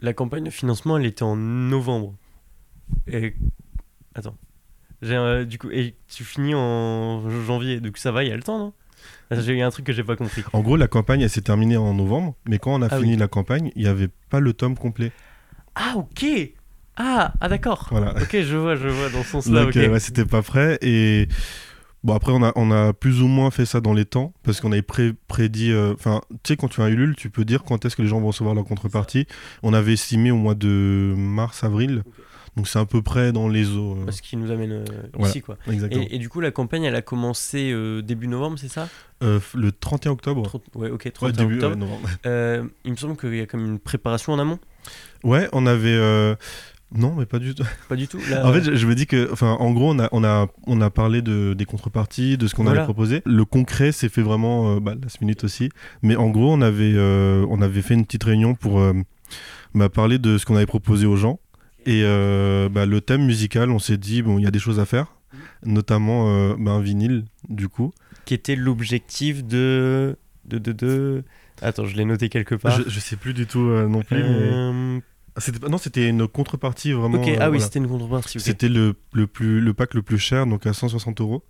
la 0.00 0.12
campagne 0.12 0.44
de 0.44 0.50
financement, 0.50 0.98
elle 0.98 1.06
était 1.06 1.22
en 1.22 1.36
novembre. 1.36 2.14
Et. 3.06 3.34
Attends. 4.14 4.36
J'ai, 5.00 5.16
euh, 5.16 5.44
du 5.44 5.58
coup, 5.58 5.70
et 5.70 5.96
tu 6.08 6.22
finis 6.24 6.54
en 6.54 7.28
janvier, 7.44 7.80
donc 7.80 7.98
ça 7.98 8.12
va, 8.12 8.22
il 8.22 8.28
y 8.30 8.32
a 8.32 8.36
le 8.36 8.42
temps, 8.42 8.58
non? 8.58 8.72
Il 9.32 9.56
y 9.56 9.62
a 9.62 9.66
un 9.66 9.70
truc 9.70 9.86
que 9.86 9.92
j'ai 9.92 10.04
pas 10.04 10.14
compris. 10.14 10.44
En 10.52 10.60
gros, 10.60 10.76
la 10.76 10.86
campagne, 10.86 11.22
elle 11.22 11.30
s'est 11.30 11.40
terminée 11.40 11.76
en 11.76 11.94
novembre, 11.94 12.36
mais 12.46 12.58
quand 12.58 12.74
on 12.74 12.82
a 12.82 12.88
Ah 12.90 12.98
fini 12.98 13.12
oui. 13.12 13.16
la 13.16 13.26
campagne, 13.28 13.72
il 13.74 13.82
n'y 13.82 13.88
avait 13.88 14.10
pas 14.30 14.38
le 14.40 14.52
tome 14.52 14.76
complet. 14.76 15.10
Ah, 15.74 15.94
ok 15.96 16.24
Ah, 16.96 17.32
ah 17.40 17.48
d'accord 17.48 17.88
Voilà. 17.90 18.14
Ok, 18.22 18.36
je 18.42 18.56
vois, 18.56 18.76
je 18.76 18.88
vois, 18.88 19.08
dans 19.08 19.22
ce 19.24 19.30
sens-là, 19.30 19.60
Donc 19.62 19.70
ok. 19.70 19.76
euh, 19.78 19.88
ouais, 19.88 20.00
c'était 20.00 20.26
pas 20.26 20.42
prêt 20.42 20.78
et 20.82 21.26
bon 22.04 22.14
après 22.14 22.32
on 22.32 22.42
a 22.42 22.52
on 22.56 22.70
a 22.70 22.92
plus 22.92 23.22
ou 23.22 23.26
moins 23.28 23.50
fait 23.50 23.64
ça 23.66 23.80
dans 23.80 23.92
les 23.94 24.04
temps 24.04 24.32
parce 24.42 24.60
qu'on 24.60 24.72
avait 24.72 24.82
pré- 24.82 25.12
prédit 25.28 25.70
euh, 25.72 25.94
enfin 25.94 26.20
tu 26.42 26.52
sais 26.52 26.56
quand 26.56 26.68
tu 26.68 26.80
as 26.80 26.84
un 26.84 26.88
Ulule 26.88 27.14
tu 27.16 27.30
peux 27.30 27.44
dire 27.44 27.62
quand 27.64 27.84
est-ce 27.84 27.94
que 27.96 28.02
les 28.02 28.08
gens 28.08 28.20
vont 28.20 28.28
recevoir 28.28 28.54
leur 28.54 28.64
contrepartie 28.64 29.26
on 29.62 29.72
avait 29.72 29.92
estimé 29.94 30.30
au 30.30 30.36
mois 30.36 30.54
de 30.54 31.14
mars 31.16 31.62
avril 31.64 32.02
donc 32.54 32.68
c'est 32.68 32.78
à 32.78 32.84
peu 32.84 33.00
près 33.00 33.32
dans 33.32 33.48
les 33.48 33.70
eaux 33.76 33.96
euh, 33.98 34.04
Parce 34.04 34.20
qu'il 34.20 34.38
nous 34.38 34.50
amène 34.50 34.72
euh, 34.72 34.84
Voilà. 35.14 35.30
ici, 35.30 35.40
quoi. 35.40 35.56
exactement 35.70 36.02
Et, 36.10 36.16
et 36.16 36.18
du 36.18 36.28
coup, 36.28 36.40
la 36.42 36.50
campagne, 36.50 36.82
elle 36.82 36.94
a 36.94 37.00
commencé 37.00 37.70
euh, 37.72 38.02
début 38.02 38.28
novembre, 38.28 38.58
c'est 38.58 38.68
ça? 38.68 38.90
Le 39.22 39.70
31 39.72 40.10
octobre 40.12 40.42
Trop- 40.42 40.62
Ouais, 40.74 40.90
ok, 40.90 41.04
ouais, 41.06 41.10
31 41.12 41.32
début, 41.44 41.54
octobre. 41.54 41.74
ouais, 41.76 41.80
novembre. 41.80 42.08
Euh, 42.26 42.64
il 42.84 42.90
me 42.90 42.96
semble 42.98 43.16
qu'il 43.16 43.34
y 43.36 43.40
a 43.40 43.46
comme 43.46 43.64
une 43.64 43.78
préparation 43.78 44.34
en 44.34 44.38
amont. 44.38 44.58
Ouais, 45.24 45.48
on 45.54 45.64
avait 45.64 45.96
non 46.94 47.14
mais 47.14 47.26
pas 47.26 47.38
du 47.38 47.54
tout 47.54 47.64
Pas 47.88 47.96
du 47.96 48.06
tout. 48.08 48.18
Là, 48.30 48.46
En 48.46 48.52
fait, 48.52 48.62
je, 48.62 48.74
je 48.74 48.86
me 48.86 48.94
dis 48.94 49.06
que, 49.06 49.30
enfin, 49.32 49.52
en 49.58 49.70
gros, 49.72 49.90
on 49.92 49.98
a, 49.98 50.08
on 50.12 50.24
a, 50.24 50.48
on 50.66 50.80
a 50.80 50.90
parlé 50.90 51.22
de, 51.22 51.54
des 51.54 51.64
contreparties, 51.64 52.36
de 52.38 52.46
ce 52.46 52.54
qu'on 52.54 52.64
Voilà. 52.64 52.80
avait 52.80 52.86
proposé. 52.86 53.22
Le 53.24 53.44
concret 53.44 53.92
s'est 53.92 54.08
fait 54.08 54.22
vraiment, 54.22 54.76
euh, 54.76 54.80
bah, 54.80 54.94
last 55.02 55.20
minute 55.20 55.44
aussi. 55.44 55.70
Mais 56.02 56.16
en 56.16 56.28
gros, 56.30 56.52
on 56.52 56.60
avait, 56.60 56.92
euh, 56.94 57.46
on 57.50 57.60
avait 57.62 57.82
fait 57.82 57.94
une 57.94 58.04
petite 58.04 58.24
réunion 58.24 58.54
pour 58.54 58.80
euh, 58.80 58.92
bah, 59.74 59.88
parler 59.88 60.18
de 60.18 60.38
ce 60.38 60.44
qu'on 60.46 60.56
avait 60.56 60.66
proposé 60.66 61.06
aux 61.06 61.16
gens. 61.16 61.40
Et 61.86 62.02
euh, 62.04 62.68
bah, 62.68 62.86
le 62.86 63.00
thème 63.00 63.24
musical, 63.24 63.70
on 63.70 63.78
s'est 63.78 63.96
dit, 63.96 64.22
bon, 64.22 64.38
il 64.38 64.44
y 64.44 64.46
a 64.46 64.50
des 64.52 64.58
choses 64.60 64.78
à 64.78 64.84
faire, 64.84 65.14
notamment 65.64 66.28
euh, 66.28 66.54
bah, 66.58 66.72
un 66.72 66.80
vinyle, 66.80 67.24
du 67.48 67.68
coup. 67.68 67.92
qui 68.24 68.34
était 68.34 68.54
l'objectif 68.56 69.44
de... 69.44 70.16
de, 70.44 70.58
de, 70.58 70.72
de... 70.72 71.24
Attends, 71.60 71.84
je 71.86 71.96
l'ai 71.96 72.04
noté 72.04 72.28
quelque 72.28 72.54
part. 72.54 72.72
Je, 72.82 72.88
je 72.88 73.00
sais 73.00 73.16
plus 73.16 73.34
du 73.34 73.46
tout 73.46 73.60
euh, 73.60 73.86
non 73.88 74.02
plus. 74.02 74.16
mais- 74.16 74.24
Euh, 74.28 75.00
Non, 75.68 75.78
c'était 75.78 76.08
une 76.08 76.28
contrepartie 76.28 76.92
vraiment. 76.92 77.20
Ok, 77.22 77.28
euh, 77.28 77.36
ah 77.40 77.50
oui, 77.50 77.60
c'était 77.60 77.78
une 77.78 77.88
contrepartie. 77.88 78.38
C'était 78.40 78.68
le, 78.68 78.94
le, 79.12 79.26
plus, 79.26 79.60
le 79.60 79.72
pack 79.74 79.94
le 79.94 80.02
plus 80.02 80.18
cher, 80.18 80.46
donc 80.46 80.66
à 80.66 80.72
160 80.72 81.20
euros. 81.20 81.42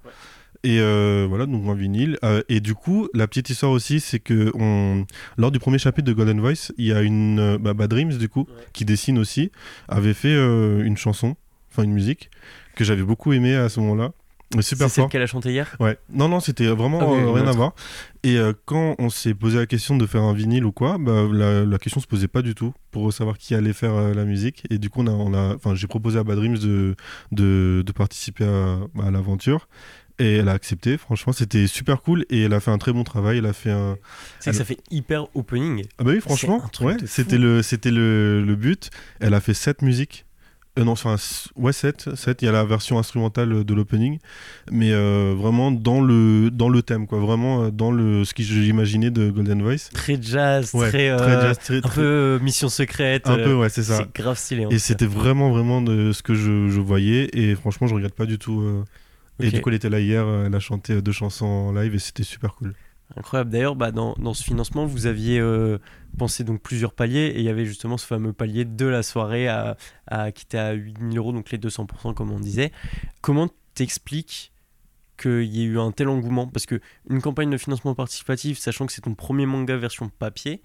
Et 0.64 0.78
euh, 0.78 1.26
voilà, 1.28 1.46
donc 1.46 1.66
un 1.68 1.74
vinyle. 1.74 2.18
Euh, 2.22 2.42
et 2.48 2.60
du 2.60 2.74
coup, 2.74 3.08
la 3.14 3.26
petite 3.26 3.50
histoire 3.50 3.72
aussi, 3.72 3.98
c'est 3.98 4.20
que 4.20 4.52
on... 4.54 5.04
lors 5.36 5.50
du 5.50 5.58
premier 5.58 5.78
chapitre 5.78 6.06
de 6.06 6.12
Golden 6.12 6.40
Voice, 6.40 6.70
il 6.78 6.86
y 6.86 6.92
a 6.92 7.02
une. 7.02 7.56
Bah, 7.56 7.74
Bad 7.74 7.90
Dreams, 7.90 8.16
du 8.16 8.28
coup, 8.28 8.46
Ouais. 8.48 8.64
qui 8.72 8.84
dessine 8.84 9.18
aussi, 9.18 9.50
avait 9.88 10.14
fait 10.14 10.28
euh, 10.34 10.84
une 10.84 10.96
chanson, 10.96 11.34
enfin 11.70 11.82
une 11.82 11.92
musique, 11.92 12.30
que 12.76 12.84
j'avais 12.84 13.02
beaucoup 13.02 13.32
aimé 13.32 13.56
à 13.56 13.68
ce 13.68 13.80
moment-là. 13.80 14.12
Super 14.60 14.88
C'est 14.90 15.00
celle 15.00 15.08
qu'elle 15.08 15.22
a 15.22 15.26
chanté 15.26 15.50
hier 15.50 15.74
Ouais. 15.80 15.96
Non, 16.12 16.28
non, 16.28 16.40
c'était 16.40 16.66
vraiment 16.66 16.98
Ah 17.00 17.06
oui, 17.08 17.18
euh, 17.20 17.30
rien 17.30 17.46
à 17.46 17.52
voir. 17.52 17.74
Et 18.22 18.36
euh, 18.36 18.52
quand 18.66 18.94
on 18.98 19.08
s'est 19.08 19.34
posé 19.34 19.58
la 19.58 19.66
question 19.66 19.96
de 19.96 20.06
faire 20.06 20.22
un 20.22 20.34
vinyle 20.34 20.64
ou 20.64 20.72
quoi, 20.72 20.96
bah, 20.98 21.26
la, 21.32 21.64
la 21.64 21.78
question 21.78 22.00
se 22.00 22.06
posait 22.06 22.28
pas 22.28 22.42
du 22.42 22.54
tout 22.54 22.74
pour 22.90 23.12
savoir 23.12 23.38
qui 23.38 23.54
allait 23.54 23.72
faire 23.72 23.94
euh, 23.94 24.14
la 24.14 24.24
musique. 24.24 24.64
Et 24.70 24.78
du 24.78 24.90
coup, 24.90 25.00
on 25.02 25.06
a, 25.06 25.10
on 25.10 25.32
a, 25.72 25.74
j'ai 25.74 25.86
proposé 25.86 26.18
à 26.18 26.24
Bad 26.24 26.36
Dreams 26.36 26.58
de, 26.58 26.94
de, 27.32 27.82
de 27.86 27.92
participer 27.92 28.44
à, 28.44 28.78
à 29.06 29.10
l'aventure. 29.10 29.68
Et 30.18 30.36
elle 30.36 30.48
a 30.50 30.52
accepté, 30.52 30.98
franchement, 30.98 31.32
c'était 31.32 31.66
super 31.66 32.02
cool. 32.02 32.26
Et 32.28 32.42
elle 32.42 32.52
a 32.52 32.60
fait 32.60 32.70
un 32.70 32.78
très 32.78 32.92
bon 32.92 33.02
travail. 33.02 33.38
Elle 33.38 33.46
a 33.46 33.54
fait 33.54 33.70
un. 33.70 33.96
C'est 34.40 34.50
que 34.50 34.56
ça 34.56 34.64
fait 34.64 34.78
hyper 34.90 35.26
opening. 35.34 35.84
Ah 35.98 36.04
bah 36.04 36.10
oui, 36.12 36.20
franchement, 36.20 36.62
ouais, 36.82 36.96
c'était 37.06 37.38
le, 37.38 37.62
c'était 37.62 37.90
le, 37.90 38.44
le 38.44 38.54
but. 38.54 38.90
Elle 39.20 39.34
a 39.34 39.40
fait 39.40 39.54
sept 39.54 39.80
musiques. 39.82 40.26
Euh, 40.78 40.84
non, 40.84 40.92
enfin, 40.92 41.16
ouais, 41.56 41.72
7, 41.74 42.14
7. 42.16 42.40
Il 42.40 42.46
y 42.46 42.48
a 42.48 42.52
la 42.52 42.64
version 42.64 42.98
instrumentale 42.98 43.62
de 43.62 43.74
l'opening, 43.74 44.18
mais 44.70 44.90
euh, 44.92 45.34
vraiment 45.36 45.70
dans 45.70 46.00
le, 46.00 46.50
dans 46.50 46.70
le 46.70 46.80
thème, 46.82 47.06
quoi. 47.06 47.18
Vraiment 47.18 47.64
euh, 47.64 47.70
dans 47.70 47.90
le, 47.90 48.24
ce 48.24 48.32
que 48.32 48.42
j'imaginais 48.42 49.10
de 49.10 49.30
Golden 49.30 49.60
Voice. 49.62 49.90
Très 49.92 50.16
jazz, 50.20 50.70
Ouais, 50.72 50.88
très, 50.88 51.14
très 51.16 51.26
euh, 51.36 51.42
jazz, 51.42 51.58
très- 51.58 51.76
un 51.76 51.80
très- 51.82 51.94
peu 51.96 52.00
euh, 52.02 52.38
mission 52.40 52.70
secrète. 52.70 53.26
un 53.26 53.36
peu, 53.36 53.54
ouais, 53.54 53.68
c'est 53.68 53.82
ça. 53.82 53.98
C'est 53.98 54.14
grave 54.14 54.38
stylé. 54.38 54.66
Et 54.70 54.78
c'était 54.78 55.04
vraiment, 55.04 55.50
vraiment 55.50 55.82
de 55.82 56.12
ce 56.12 56.22
que 56.22 56.32
je, 56.34 56.68
je 56.68 56.80
voyais. 56.80 57.28
Et 57.34 57.54
franchement, 57.54 57.86
je 57.86 57.94
regrette 57.94 58.14
pas 58.14 58.26
du 58.26 58.38
tout. 58.38 58.64
Et 59.40 59.50
du 59.50 59.60
coup, 59.60 59.68
elle 59.68 59.74
était 59.74 59.90
là 59.90 60.00
hier, 60.00 60.24
elle 60.46 60.54
a 60.54 60.60
chanté 60.60 61.02
deux 61.02 61.12
chansons 61.12 61.44
en 61.46 61.72
live 61.72 61.94
et 61.94 61.98
c'était 61.98 62.22
super 62.22 62.54
cool. 62.54 62.72
Incroyable. 63.16 63.50
D'ailleurs, 63.50 63.76
bah, 63.76 63.90
dans, 63.90 64.34
ce 64.34 64.42
financement, 64.42 64.86
vous 64.86 65.06
aviez 65.06 65.38
euh, 65.38 65.78
pensé 66.18 66.44
donc 66.44 66.62
plusieurs 66.62 66.92
paliers 66.92 67.26
et 67.26 67.38
il 67.38 67.44
y 67.44 67.48
avait 67.48 67.66
justement 67.66 67.98
ce 67.98 68.06
fameux 68.06 68.32
palier 68.32 68.64
de 68.64 68.86
la 68.86 69.02
soirée 69.02 69.48
à, 69.48 69.76
à, 70.06 70.30
à 70.54 70.72
8000 70.72 71.18
euros, 71.18 71.32
donc 71.32 71.50
les 71.50 71.58
200% 71.58 72.14
comme 72.14 72.30
on 72.30 72.40
disait. 72.40 72.72
Comment 73.20 73.48
t'expliques 73.74 74.52
qu'il 75.20 75.44
y 75.44 75.62
ait 75.62 75.66
eu 75.66 75.78
un 75.78 75.92
tel 75.92 76.08
engouement? 76.08 76.46
Parce 76.46 76.66
que 76.66 76.80
une 77.08 77.20
campagne 77.20 77.50
de 77.50 77.58
financement 77.58 77.94
participatif, 77.94 78.58
sachant 78.58 78.86
que 78.86 78.92
c'est 78.92 79.02
ton 79.02 79.14
premier 79.14 79.46
manga 79.46 79.76
version 79.76 80.08
papier, 80.08 80.62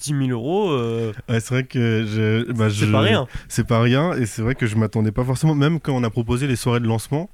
10 0.00 0.26
000 0.26 0.30
euros, 0.30 0.70
euh, 0.70 1.12
Ouais, 1.28 1.40
c'est 1.40 1.54
vrai 1.54 1.64
que 1.64 2.04
je, 2.06 2.52
bah, 2.52 2.68
c'est 2.70 2.86
je- 2.86 2.92
pas 2.92 3.00
rien. 3.00 3.26
C'est 3.48 3.66
pas 3.66 3.80
rien, 3.80 4.12
et 4.14 4.26
c'est 4.26 4.42
vrai 4.42 4.54
que 4.54 4.66
je 4.66 4.76
m'attendais 4.76 5.12
pas 5.12 5.24
forcément, 5.24 5.54
même 5.54 5.80
quand 5.80 5.92
on 5.94 6.04
a 6.04 6.10
proposé 6.10 6.46
les 6.46 6.56
soirées 6.56 6.80
de 6.80 6.86
lancement, 6.86 7.30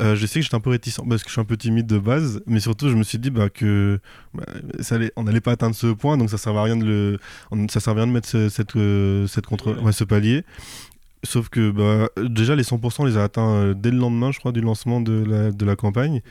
euh, 0.00 0.14
je 0.16 0.26
sais 0.26 0.40
que 0.40 0.44
j'étais 0.44 0.54
un 0.56 0.60
peu 0.60 0.70
réticent 0.70 1.00
parce 1.08 1.22
que 1.22 1.28
je 1.28 1.32
suis 1.32 1.40
un 1.40 1.44
peu 1.44 1.56
timide 1.56 1.86
de 1.86 1.98
base, 1.98 2.42
mais 2.46 2.60
surtout 2.60 2.88
je 2.88 2.94
me 2.96 3.02
suis 3.02 3.18
dit 3.18 3.30
bah, 3.30 3.48
que 3.48 4.00
bah, 4.34 4.44
ça 4.80 4.96
allait- 4.96 5.12
on 5.16 5.24
n'allait 5.24 5.40
pas 5.40 5.52
atteindre 5.52 5.74
ce 5.74 5.86
point, 5.88 6.16
donc 6.16 6.30
ça 6.30 6.38
servait 6.38 6.58
à 6.58 6.62
rien 6.64 6.76
de, 6.76 6.84
le, 6.84 7.18
on- 7.50 7.68
ça 7.68 7.80
servait 7.80 8.00
à 8.00 8.04
rien 8.04 8.08
de 8.12 8.14
mettre 8.14 8.28
ce, 8.28 8.48
cette, 8.48 8.76
euh, 8.76 9.26
cette 9.26 9.46
contre, 9.46 9.80
ouais, 9.82 9.92
ce 9.92 10.04
palier. 10.04 10.44
Sauf 11.22 11.50
que 11.50 11.70
bah, 11.70 12.08
déjà 12.28 12.56
les 12.56 12.62
100% 12.62 13.02
on 13.02 13.04
les 13.04 13.18
a 13.18 13.24
atteints 13.24 13.74
dès 13.76 13.90
le 13.90 13.98
lendemain, 13.98 14.32
je 14.32 14.38
crois, 14.38 14.52
du 14.52 14.62
lancement 14.62 15.02
de 15.02 15.22
la, 15.26 15.50
de 15.52 15.64
la 15.66 15.76
campagne. 15.76 16.22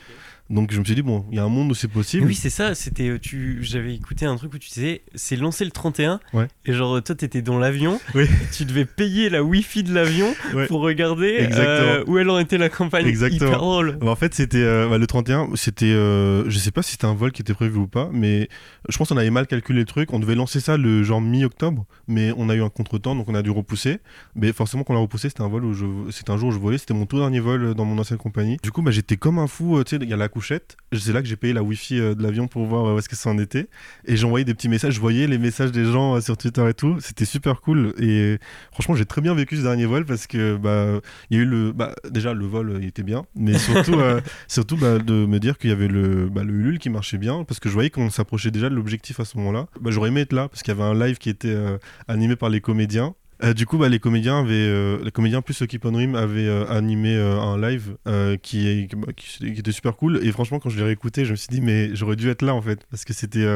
Donc 0.50 0.72
je 0.72 0.80
me 0.80 0.84
suis 0.84 0.96
dit, 0.96 1.02
bon, 1.02 1.24
il 1.30 1.36
y 1.36 1.38
a 1.38 1.44
un 1.44 1.48
monde 1.48 1.70
où 1.70 1.74
c'est 1.74 1.88
possible. 1.88 2.26
Oui, 2.26 2.34
c'est 2.34 2.50
ça. 2.50 2.74
C'était, 2.74 3.08
euh, 3.08 3.18
tu, 3.20 3.58
j'avais 3.62 3.94
écouté 3.94 4.26
un 4.26 4.34
truc 4.36 4.52
où 4.52 4.58
tu 4.58 4.68
disais, 4.68 5.02
c'est 5.14 5.36
lancé 5.36 5.64
le 5.64 5.70
31. 5.70 6.18
Ouais. 6.32 6.48
Et 6.66 6.72
genre, 6.72 7.00
toi, 7.02 7.14
t'étais 7.14 7.40
dans 7.40 7.58
l'avion. 7.58 8.00
Oui. 8.14 8.24
Tu 8.52 8.64
devais 8.64 8.84
payer 8.84 9.30
la 9.30 9.42
Wi-Fi 9.44 9.84
de 9.84 9.94
l'avion 9.94 10.34
Ouais. 10.54 10.66
pour 10.66 10.80
regarder 10.80 11.48
euh, 11.52 12.02
où 12.06 12.18
elle 12.18 12.28
en 12.30 12.38
était 12.38 12.58
la 12.58 12.68
campagne. 12.68 13.06
Exactement. 13.06 13.46
Hyper 13.48 13.58
drôle. 13.58 13.96
Bah, 14.00 14.10
en 14.10 14.16
fait, 14.16 14.34
c'était 14.34 14.58
euh, 14.58 14.88
bah, 14.88 14.98
le 14.98 15.06
31, 15.06 15.50
c'était, 15.54 15.86
euh, 15.86 16.48
je 16.50 16.58
sais 16.58 16.72
pas 16.72 16.82
si 16.82 16.92
c'était 16.92 17.04
un 17.06 17.14
vol 17.14 17.30
qui 17.32 17.42
était 17.42 17.54
prévu 17.54 17.78
ou 17.78 17.86
pas, 17.86 18.10
mais 18.12 18.48
je 18.88 18.98
pense 18.98 19.08
qu'on 19.10 19.16
avait 19.16 19.30
mal 19.30 19.46
calculé 19.46 19.78
le 19.80 19.84
truc. 19.86 20.12
On 20.12 20.18
devait 20.18 20.34
lancer 20.34 20.58
ça 20.60 20.76
le 20.76 21.02
genre 21.04 21.20
mi-octobre, 21.20 21.86
mais 22.08 22.32
on 22.36 22.48
a 22.48 22.54
eu 22.56 22.62
un 22.62 22.68
contretemps, 22.68 23.14
donc 23.14 23.28
on 23.28 23.34
a 23.34 23.42
dû 23.42 23.50
repousser. 23.50 23.98
Mais 24.34 24.52
forcément, 24.52 24.82
qu'on 24.82 24.94
l'a 24.94 25.00
repoussé, 25.00 25.28
c'était 25.28 25.42
un 25.42 25.48
vol 25.48 25.64
où 25.64 25.72
je, 25.74 25.86
c'était 26.10 26.32
un 26.32 26.36
jour 26.36 26.48
où 26.48 26.52
je 26.52 26.58
volais, 26.58 26.78
c'était 26.78 26.94
mon 26.94 27.06
tout 27.06 27.18
dernier 27.18 27.40
vol 27.40 27.74
dans 27.74 27.84
mon 27.84 27.96
ancienne 27.98 28.18
compagnie. 28.18 28.56
Du 28.62 28.72
coup, 28.72 28.82
bah, 28.82 28.90
j'étais 28.90 29.16
comme 29.16 29.38
un 29.38 29.46
fou. 29.46 29.82
Tu 29.84 29.96
sais, 29.96 30.02
il 30.02 30.08
y 30.08 30.12
a 30.12 30.16
la 30.16 30.28
couchette. 30.40 30.76
C'est 30.92 31.12
là 31.12 31.20
que 31.20 31.28
j'ai 31.28 31.36
payé 31.36 31.52
la 31.52 31.62
Wi-Fi 31.62 32.00
euh, 32.00 32.14
de 32.14 32.22
l'avion 32.22 32.48
pour 32.48 32.64
voir 32.64 32.86
euh, 32.86 32.94
où 32.94 32.98
est-ce 32.98 33.08
que 33.08 33.16
ça 33.16 33.28
en 33.30 33.38
était, 33.38 33.68
et 34.06 34.22
envoyé 34.24 34.44
des 34.44 34.54
petits 34.54 34.68
messages. 34.68 34.94
Je 34.94 35.00
voyais 35.00 35.26
les 35.26 35.38
messages 35.38 35.70
des 35.70 35.84
gens 35.84 36.16
euh, 36.16 36.20
sur 36.20 36.36
Twitter 36.36 36.66
et 36.68 36.74
tout. 36.74 36.98
C'était 37.00 37.26
super 37.26 37.60
cool. 37.60 37.92
Et 37.98 38.38
franchement, 38.72 38.94
j'ai 38.94 39.04
très 39.04 39.20
bien 39.20 39.34
vécu 39.34 39.56
ce 39.56 39.62
dernier 39.62 39.86
vol 39.86 40.06
parce 40.06 40.26
que 40.26 40.56
bah 40.56 41.00
il 41.30 41.36
y 41.36 41.40
a 41.40 41.42
eu 41.42 41.46
le 41.46 41.72
bah, 41.72 41.94
déjà 42.10 42.32
le 42.34 42.46
vol 42.46 42.78
il 42.80 42.88
était 42.88 43.02
bien 43.02 43.24
mais 43.34 43.58
surtout 43.58 43.94
euh, 43.94 44.20
surtout 44.48 44.76
bah, 44.76 44.98
de 44.98 45.26
me 45.26 45.38
dire 45.38 45.58
qu'il 45.58 45.70
y 45.70 45.72
avait 45.72 45.88
le 45.88 46.28
bah, 46.28 46.42
le 46.44 46.52
Ulule 46.52 46.78
qui 46.78 46.90
marchait 46.90 47.18
bien 47.18 47.44
parce 47.44 47.60
que 47.60 47.68
je 47.68 47.74
voyais 47.74 47.90
qu'on 47.90 48.10
s'approchait 48.10 48.50
déjà 48.50 48.68
de 48.68 48.74
l'objectif 48.74 49.20
à 49.20 49.24
ce 49.24 49.36
moment-là 49.38 49.66
bah, 49.80 49.90
j'aurais 49.90 50.08
aimé 50.08 50.22
être 50.22 50.32
là 50.32 50.48
parce 50.48 50.62
qu'il 50.62 50.74
y 50.74 50.76
avait 50.76 50.88
un 50.88 50.94
live 50.94 51.18
qui 51.18 51.30
était 51.30 51.48
euh, 51.48 51.78
animé 52.08 52.36
par 52.36 52.48
les 52.48 52.60
comédiens 52.60 53.14
Euh, 53.42 53.54
du 53.54 53.64
coup, 53.66 53.78
bah, 53.78 53.88
les 53.88 53.98
comédiens 54.00 54.40
avaient, 54.40 54.52
euh, 54.54 54.98
les 55.02 55.10
comédiens 55.10 55.40
plus 55.42 55.64
Keep 55.66 55.84
on 55.86 55.92
Dream 55.92 56.14
avaient 56.14 56.46
euh, 56.46 56.66
animé 56.68 57.16
un 57.16 57.58
live 57.60 57.96
euh, 58.06 58.36
qui, 58.36 58.68
est- 58.68 58.88
qui, 59.16 59.52
qui 59.54 59.58
était 59.60 59.72
super 59.72 59.96
cool. 59.96 60.18
Et 60.22 60.30
franchement, 60.32 60.58
quand 60.58 60.68
je 60.68 60.76
l'ai 60.78 60.84
réécouté, 60.84 61.24
je 61.24 61.30
me 61.32 61.36
suis 61.36 61.48
dit, 61.48 61.60
mais 61.60 61.94
j'aurais 61.94 62.16
dû 62.16 62.28
être 62.28 62.42
là 62.42 62.54
en 62.54 62.60
fait, 62.62 62.84
parce 62.90 63.04
que 63.04 63.12
c'était 63.12 63.46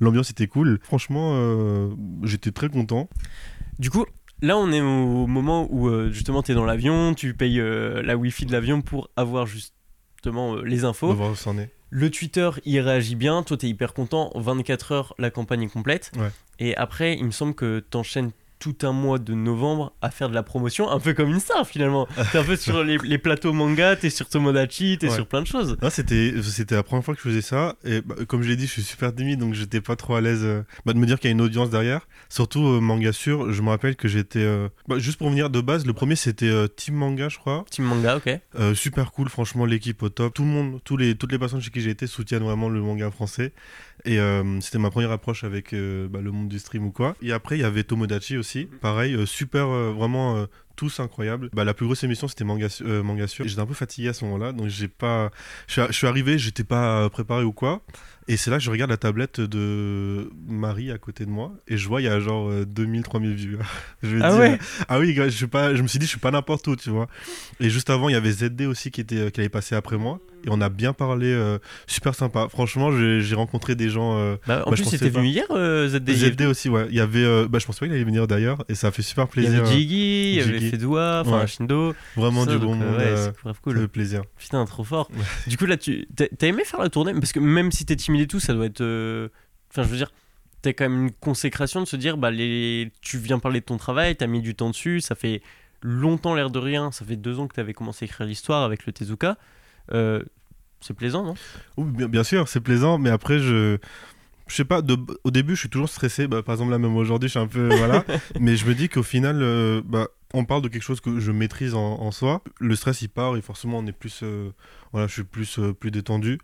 l'ambiance 0.00 0.30
était 0.30 0.46
cool. 0.46 0.78
Franchement, 0.82 1.90
j'étais 2.22 2.52
très 2.52 2.68
content. 2.68 3.08
Du 3.78 3.90
coup, 3.90 4.06
là, 4.40 4.56
on 4.56 4.70
est 4.72 4.80
au 4.80 5.26
moment 5.26 5.66
où 5.70 5.88
euh, 5.88 6.10
justement, 6.10 6.42
tu 6.42 6.52
es 6.52 6.54
dans 6.54 6.64
l'avion, 6.64 7.12
tu 7.14 7.34
payes 7.34 7.60
euh, 7.60 8.02
la 8.02 8.16
Wi-Fi 8.16 8.46
de 8.46 8.52
l'avion 8.52 8.80
pour 8.82 9.10
avoir 9.16 9.46
justement 9.46 10.54
euh, 10.56 10.62
les 10.62 10.84
infos. 10.84 11.12
voir 11.12 11.32
où 11.32 11.34
ça 11.36 11.50
en 11.50 11.58
est. 11.58 11.70
Le 11.90 12.10
Twitter, 12.10 12.50
il 12.64 12.80
réagit 12.80 13.14
bien. 13.14 13.42
Toi, 13.42 13.56
tu 13.56 13.66
es 13.66 13.68
hyper 13.68 13.94
content. 13.94 14.32
24 14.34 14.92
heures, 14.92 15.14
la 15.18 15.30
campagne 15.30 15.62
est 15.62 15.68
complète. 15.72 16.10
Ouais. 16.16 16.30
Et 16.58 16.76
après, 16.76 17.14
il 17.16 17.24
me 17.24 17.30
semble 17.30 17.54
que 17.54 17.84
tu 17.88 17.96
enchaînes 17.96 18.30
tout 18.58 18.76
un 18.82 18.92
mois 18.92 19.18
de 19.18 19.34
novembre 19.34 19.92
à 20.00 20.10
faire 20.10 20.28
de 20.30 20.34
la 20.34 20.42
promotion, 20.42 20.90
un 20.90 20.98
peu 20.98 21.12
comme 21.12 21.28
une 21.30 21.40
star 21.40 21.66
finalement. 21.66 22.06
T'es 22.32 22.38
un 22.38 22.44
peu 22.44 22.56
sur 22.56 22.82
les, 22.82 22.96
les 22.98 23.18
plateaux 23.18 23.52
manga, 23.52 23.94
t'es 23.96 24.08
sur 24.10 24.28
Tomodachi, 24.28 24.96
t'es 24.98 25.08
Ouais. 25.08 25.14
sur 25.14 25.26
plein 25.26 25.42
de 25.42 25.46
choses. 25.46 25.76
Non, 25.82 25.90
c'était 25.90 26.32
c'était 26.42 26.74
la 26.74 26.82
première 26.82 27.04
fois 27.04 27.14
que 27.14 27.20
je 27.22 27.28
faisais 27.28 27.42
ça 27.42 27.76
et 27.84 28.00
bah, 28.00 28.14
comme 28.26 28.42
je 28.42 28.48
l'ai 28.48 28.56
dit, 28.56 28.66
je 28.66 28.72
suis 28.72 28.82
super 28.82 29.14
timide 29.14 29.40
donc 29.40 29.54
j'étais 29.54 29.80
pas 29.80 29.96
trop 29.96 30.14
à 30.14 30.20
l'aise 30.20 30.40
euh, 30.44 30.62
bah, 30.86 30.92
de 30.94 30.98
me 30.98 31.06
dire 31.06 31.18
qu'il 31.20 31.28
y 31.28 31.32
a 31.32 31.32
une 31.32 31.40
audience 31.42 31.68
derrière. 31.70 32.06
Surtout 32.30 32.64
euh, 32.66 32.80
manga 32.80 33.12
sûr, 33.12 33.52
je 33.52 33.60
me 33.62 33.68
rappelle 33.68 33.96
que 33.96 34.08
j'étais 34.08 34.38
euh, 34.40 34.68
bah, 34.88 34.98
juste 34.98 35.18
pour 35.18 35.28
venir 35.28 35.50
de 35.50 35.60
base, 35.60 35.84
le 35.86 35.92
premier 35.92 36.16
c'était 36.16 36.52
Team 36.76 36.94
Manga, 36.94 37.28
je 37.28 37.38
crois. 37.38 37.64
Team 37.70 37.84
manga, 37.84 38.16
ok. 38.16 38.40
Super 38.74 39.12
cool, 39.12 39.28
franchement, 39.28 39.64
l'équipe 39.66 40.02
au 40.02 40.08
top. 40.08 40.32
Tout 40.34 40.42
le 40.42 40.48
monde, 40.48 40.80
tous 40.84 40.96
les, 40.96 41.14
toutes 41.16 41.32
les 41.32 41.38
personnes 41.38 41.60
chez 41.60 41.70
qui 41.70 41.80
j'ai 41.80 41.90
été 41.90 42.06
soutiennent 42.06 42.42
vraiment 42.44 42.68
le 42.68 42.80
manga 42.80 43.10
français. 43.10 43.52
Et 44.04 44.18
euh, 44.18 44.60
c'était 44.60 44.78
ma 44.78 44.90
première 44.90 45.10
approche 45.10 45.44
avec 45.44 45.72
euh, 45.72 46.08
bah, 46.08 46.20
le 46.20 46.30
monde 46.30 46.48
du 46.48 46.58
stream 46.58 46.86
ou 46.86 46.90
quoi. 46.90 47.16
Et 47.22 47.32
après, 47.32 47.56
il 47.56 47.62
y 47.62 47.64
avait 47.64 47.84
Tomodachi 47.84 48.36
aussi. 48.36 48.68
Pareil, 48.80 49.14
euh, 49.14 49.26
super, 49.26 49.66
vraiment 49.68 50.46
tous 50.76 51.00
incroyables. 51.00 51.48
Bah, 51.52 51.64
la 51.64 51.74
plus 51.74 51.86
grosse 51.86 52.02
émission, 52.04 52.28
c'était 52.28 52.44
Manga, 52.44 52.68
euh, 52.82 53.02
Manga. 53.02 53.26
J'étais 53.26 53.60
un 53.60 53.66
peu 53.66 53.74
fatigué 53.74 54.08
à 54.08 54.12
ce 54.12 54.24
moment-là, 54.24 54.52
donc 54.52 54.68
j'ai 54.68 54.88
pas. 54.88 55.30
Je 55.66 55.86
suis, 55.92 56.06
arrivé, 56.06 56.38
j'étais 56.38 56.64
pas 56.64 57.02
euh, 57.04 57.08
préparé 57.08 57.44
ou 57.44 57.52
quoi. 57.52 57.82
Et 58.26 58.38
c'est 58.38 58.50
là 58.50 58.56
que 58.56 58.62
je 58.62 58.70
regarde 58.70 58.90
la 58.90 58.96
tablette 58.96 59.38
de 59.40 60.30
Marie 60.48 60.90
à 60.90 60.96
côté 60.96 61.26
de 61.26 61.30
moi 61.30 61.52
et 61.68 61.76
je 61.76 61.86
vois 61.86 62.00
il 62.00 62.04
y 62.04 62.08
a 62.08 62.18
genre 62.20 62.50
2000 62.64 63.02
3000 63.02 63.34
vues. 63.34 63.58
je 64.02 64.16
me 64.16 64.22
Ah 64.24 64.30
dis, 64.32 64.38
ouais? 64.38 64.52
euh, 64.52 64.84
ah 64.88 64.98
oui, 64.98 65.14
je 65.14 65.28
suis 65.28 65.46
pas 65.46 65.74
je 65.74 65.82
me 65.82 65.88
suis 65.88 65.98
dit 65.98 66.06
je 66.06 66.10
suis 66.12 66.18
pas 66.20 66.30
n'importe 66.30 66.66
où, 66.68 66.74
tu 66.74 66.88
vois. 66.88 67.06
Et 67.60 67.68
juste 67.68 67.90
avant, 67.90 68.08
il 68.08 68.12
y 68.12 68.16
avait 68.16 68.32
ZD 68.32 68.62
aussi 68.62 68.90
qui 68.90 69.02
était 69.02 69.30
qui 69.30 69.40
allait 69.40 69.50
passer 69.50 69.74
après 69.74 69.98
moi 69.98 70.20
et 70.46 70.48
on 70.50 70.60
a 70.62 70.70
bien 70.70 70.94
parlé 70.94 71.26
euh, 71.26 71.58
super 71.86 72.14
sympa. 72.14 72.48
Franchement, 72.50 72.90
j'ai 72.92 73.34
rencontré 73.34 73.74
des 73.74 73.90
gens 73.90 74.16
euh, 74.18 74.36
Bah, 74.46 74.62
en 74.66 74.70
Bah, 74.70 74.76
plus, 74.76 74.84
c'était 74.86 75.10
venu 75.10 75.28
hier, 75.28 75.44
euh, 75.50 75.88
ZD. 75.88 76.10
ZD 76.14 76.42
aussi, 76.46 76.70
ouais. 76.70 76.86
Il 76.88 76.96
y 76.96 77.00
avait 77.00 77.24
euh, 77.24 77.46
bah 77.46 77.58
je 77.58 77.66
pense 77.66 77.78
pas 77.78 77.84
qu'il 77.86 77.94
allait 77.94 78.04
venir 78.04 78.26
d'ailleurs 78.26 78.64
et 78.70 78.74
ça 78.74 78.86
a 78.86 78.90
fait 78.90 79.02
super 79.02 79.24
Il 79.36 79.42
y 79.42 79.46
plaisir. 79.46 79.64
avait 79.66 79.70
Jiggy, 79.74 80.30
il 80.32 80.34
y 80.36 80.40
avait 80.40 80.52
Jiggy. 80.58 80.63
Fedua, 80.70 81.22
enfin. 81.24 81.46
Shindo. 81.46 81.94
Vraiment 82.16 82.44
ça, 82.44 82.52
du 82.52 82.58
donc, 82.58 82.78
bon 82.78 82.82
euh, 82.82 82.90
monde. 82.90 82.96
ouais, 82.98 83.06
euh, 83.06 83.16
c'est 83.16 83.36
grave 83.42 83.54
ça 83.54 83.60
cool. 83.62 83.78
fait 83.80 83.88
plaisir. 83.88 84.22
Putain, 84.38 84.64
trop 84.64 84.84
fort. 84.84 85.10
Du 85.46 85.56
coup, 85.56 85.66
là, 85.66 85.76
tu 85.76 86.06
t'as 86.16 86.46
aimé 86.46 86.64
faire 86.64 86.80
la 86.80 86.88
tournée? 86.90 87.12
Parce 87.14 87.32
que 87.32 87.40
même 87.40 87.72
si 87.72 87.84
t'es 87.86 87.96
timide 87.96 88.22
et 88.22 88.26
tout, 88.26 88.40
ça 88.40 88.54
doit 88.54 88.66
être. 88.66 88.80
euh, 88.80 89.28
Enfin, 89.70 89.82
je 89.82 89.88
veux 89.88 89.96
dire, 89.96 90.12
t'as 90.62 90.72
quand 90.72 90.88
même 90.88 91.02
une 91.04 91.12
consécration 91.12 91.80
de 91.80 91.86
se 91.86 91.96
dire, 91.96 92.16
bah, 92.16 92.30
les... 92.30 92.92
tu 93.00 93.18
viens 93.18 93.38
parler 93.40 93.60
de 93.60 93.64
ton 93.64 93.76
travail, 93.76 94.14
t'as 94.14 94.28
mis 94.28 94.40
du 94.40 94.54
temps 94.54 94.70
dessus, 94.70 95.00
ça 95.00 95.14
fait 95.16 95.42
longtemps 95.82 96.34
l'air 96.34 96.48
de 96.48 96.58
rien, 96.60 96.92
ça 96.92 97.04
fait 97.04 97.16
deux 97.16 97.40
ans 97.40 97.48
que 97.48 97.54
t'avais 97.54 97.74
commencé 97.74 98.04
à 98.04 98.06
écrire 98.06 98.26
l'histoire 98.26 98.62
avec 98.62 98.86
le 98.86 98.92
Tezuka. 98.92 99.36
Euh, 99.92 100.22
c'est 100.80 100.94
plaisant, 100.94 101.24
non? 101.24 101.34
Oui, 101.76 101.90
bien, 101.90 102.08
bien 102.08 102.22
sûr, 102.24 102.46
c'est 102.48 102.60
plaisant, 102.60 102.98
mais 102.98 103.10
après, 103.10 103.38
je. 103.40 103.78
Je 104.46 104.54
sais 104.56 104.64
pas, 104.64 104.82
de- 104.82 104.98
au 105.24 105.30
début, 105.30 105.54
je 105.54 105.60
suis 105.60 105.68
toujours 105.70 105.88
stressé. 105.88 106.26
Bah, 106.26 106.42
par 106.42 106.54
exemple, 106.54 106.70
là, 106.70 106.78
même 106.78 106.96
aujourd'hui, 106.96 107.28
je 107.28 107.32
suis 107.32 107.40
un 107.40 107.46
peu. 107.46 107.74
voilà. 107.76 108.04
mais 108.40 108.56
je 108.56 108.66
me 108.66 108.74
dis 108.74 108.88
qu'au 108.88 109.02
final, 109.02 109.40
euh, 109.42 109.80
bah, 109.84 110.08
on 110.34 110.44
parle 110.44 110.62
de 110.62 110.68
quelque 110.68 110.82
chose 110.82 111.00
que 111.00 111.18
je 111.20 111.32
maîtrise 111.32 111.74
en, 111.74 112.00
en 112.00 112.10
soi. 112.10 112.42
Le 112.60 112.76
stress, 112.76 113.00
il 113.02 113.08
part 113.08 113.36
et 113.36 113.42
forcément, 113.42 113.78
on 113.78 113.86
est 113.86 113.92
plus. 113.92 114.20
euh, 114.22 114.50
voilà, 114.92 115.06
je 115.06 115.12
suis 115.14 115.24
plus, 115.24 115.58
euh, 115.58 115.72
plus 115.72 115.90
détendu. 115.90 116.38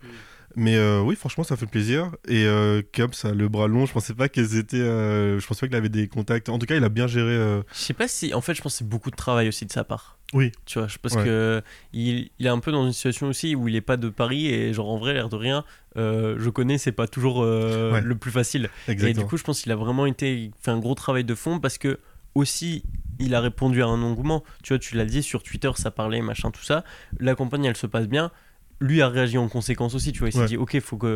Mais 0.57 0.75
euh, 0.75 0.99
oui, 0.99 1.15
franchement, 1.15 1.45
ça 1.45 1.55
fait 1.55 1.65
plaisir. 1.65 2.11
Et 2.27 2.45
euh, 2.45 2.81
Cap, 2.91 3.15
ça 3.15 3.29
a 3.29 3.31
le 3.33 3.47
bras 3.47 3.67
long. 3.67 3.85
Je 3.85 3.93
pensais 3.93 4.13
pas 4.13 4.27
qu'elles 4.27 4.57
étaient. 4.57 4.75
euh, 4.77 5.39
je 5.39 5.47
pensais 5.47 5.61
pas 5.61 5.67
qu'il 5.67 5.75
avait 5.77 5.87
des 5.87 6.07
contacts. 6.09 6.49
En 6.49 6.59
tout 6.59 6.65
cas, 6.65 6.75
il 6.75 6.83
a 6.83 6.89
bien 6.89 7.07
géré. 7.07 7.31
euh, 7.31 7.61
Je 7.73 7.77
sais 7.79 7.93
pas 7.93 8.07
si. 8.09 8.33
En 8.33 8.41
fait, 8.41 8.53
je 8.55 8.61
pense 8.61 8.73
que 8.73 8.77
c'est 8.79 8.87
beaucoup 8.89 9.11
de 9.11 9.15
travail 9.15 9.47
aussi 9.47 9.65
de 9.65 9.71
sa 9.71 9.83
part. 9.85 10.17
Oui. 10.33 10.51
Tu 10.65 10.79
vois, 10.79 10.87
pense 10.97 11.13
Ouais. 11.15 11.23
que 11.25 11.61
il, 11.93 12.29
il 12.39 12.45
est 12.45 12.49
un 12.49 12.59
peu 12.59 12.71
dans 12.71 12.85
une 12.85 12.93
situation 12.93 13.27
aussi 13.27 13.53
où 13.55 13.67
il 13.67 13.75
est 13.75 13.81
pas 13.81 13.97
de 13.97 14.09
Paris 14.09 14.47
et 14.47 14.73
genre 14.73 14.89
en 14.89 14.97
vrai, 14.97 15.13
l'air 15.13 15.27
de 15.29 15.35
rien, 15.35 15.65
euh, 15.97 16.35
je 16.39 16.49
connais, 16.49 16.77
c'est 16.77 16.91
pas 16.93 17.07
toujours 17.07 17.41
euh, 17.43 17.91
Ouais. 17.93 18.01
le 18.01 18.15
plus 18.15 18.31
facile. 18.31 18.69
Et 18.87 18.91
Exactement. 18.91 19.23
du 19.23 19.29
coup, 19.29 19.37
je 19.37 19.43
pense 19.43 19.61
qu'il 19.61 19.71
a 19.71 19.75
vraiment 19.75 20.05
été 20.05 20.51
fait 20.61 20.71
un 20.71 20.79
gros 20.79 20.95
travail 20.95 21.23
de 21.25 21.35
fond 21.35 21.59
parce 21.59 21.77
que 21.77 21.99
aussi 22.33 22.83
il 23.19 23.35
a 23.35 23.41
répondu 23.41 23.83
à 23.83 23.87
un 23.87 24.01
engouement. 24.01 24.43
Tu 24.63 24.69
vois, 24.73 24.79
tu 24.79 24.95
l'as 24.95 25.05
dit 25.05 25.21
sur 25.21 25.43
Twitter, 25.43 25.69
ça 25.75 25.91
parlait, 25.91 26.21
machin, 26.21 26.49
tout 26.49 26.63
ça. 26.63 26.83
La 27.19 27.35
campagne, 27.35 27.65
elle 27.65 27.75
se 27.77 27.85
passe 27.87 28.07
bien. 28.07 28.31
Lui 28.79 29.03
a 29.03 29.09
réagi 29.09 29.37
en 29.37 29.47
conséquence 29.47 29.93
aussi, 29.93 30.11
tu 30.11 30.19
vois. 30.19 30.29
Il 30.29 30.31
s'est 30.31 30.39
Ouais. 30.39 30.45
dit, 30.47 30.57
ok, 30.57 30.79
faut 30.79 30.97
qu'on 30.97 31.07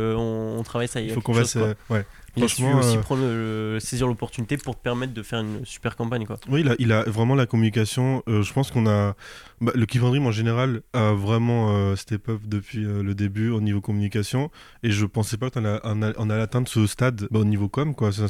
on 0.58 0.62
travaille 0.62 0.86
ça. 0.86 1.00
Il 1.00 1.10
a 1.10 1.14
faut 1.14 1.20
qu'on 1.20 1.32
va. 1.32 1.42
Ouais. 1.90 2.04
Il 2.36 2.44
a 2.44 2.48
su 2.48 2.64
aussi 2.64 2.96
euh, 2.96 3.00
prendre 3.00 3.22
le- 3.22 3.78
saisir 3.80 4.06
l'opportunité 4.06 4.56
pour 4.58 4.76
te 4.76 4.82
permettre 4.82 5.14
de 5.14 5.22
faire 5.22 5.40
une 5.40 5.64
super 5.64 5.96
campagne, 5.96 6.26
quoi. 6.26 6.38
Oui, 6.50 6.60
il 6.60 6.68
a, 6.68 6.74
il 6.78 6.92
a 6.92 7.02
vraiment 7.04 7.34
la 7.34 7.46
communication. 7.46 8.22
euh, 8.28 8.42
je 8.42 8.52
pense 8.52 8.70
qu'on 8.70 8.86
a. 8.86 9.14
bah, 9.60 9.72
le 9.74 9.86
Keep 9.86 10.02
on 10.02 10.10
Dream 10.10 10.26
en 10.26 10.32
général 10.32 10.82
a 10.92 11.12
vraiment 11.12 11.70
euh, 11.76 11.96
step 11.96 12.28
up 12.28 12.40
depuis 12.46 12.84
euh, 12.84 13.02
le 13.02 13.14
début 13.14 13.48
au 13.50 13.60
niveau 13.60 13.80
communication. 13.80 14.50
Et 14.82 14.90
je 14.90 15.06
pensais 15.06 15.36
pas 15.38 15.50
qu'on 15.50 15.64
allait 15.64 16.42
atteindre 16.42 16.68
ce 16.68 16.86
stade 16.86 17.26
bah, 17.30 17.38
au 17.40 17.44
niveau 17.44 17.68
com. 17.68 17.94
Quoi. 17.94 18.12
Ça. 18.12 18.26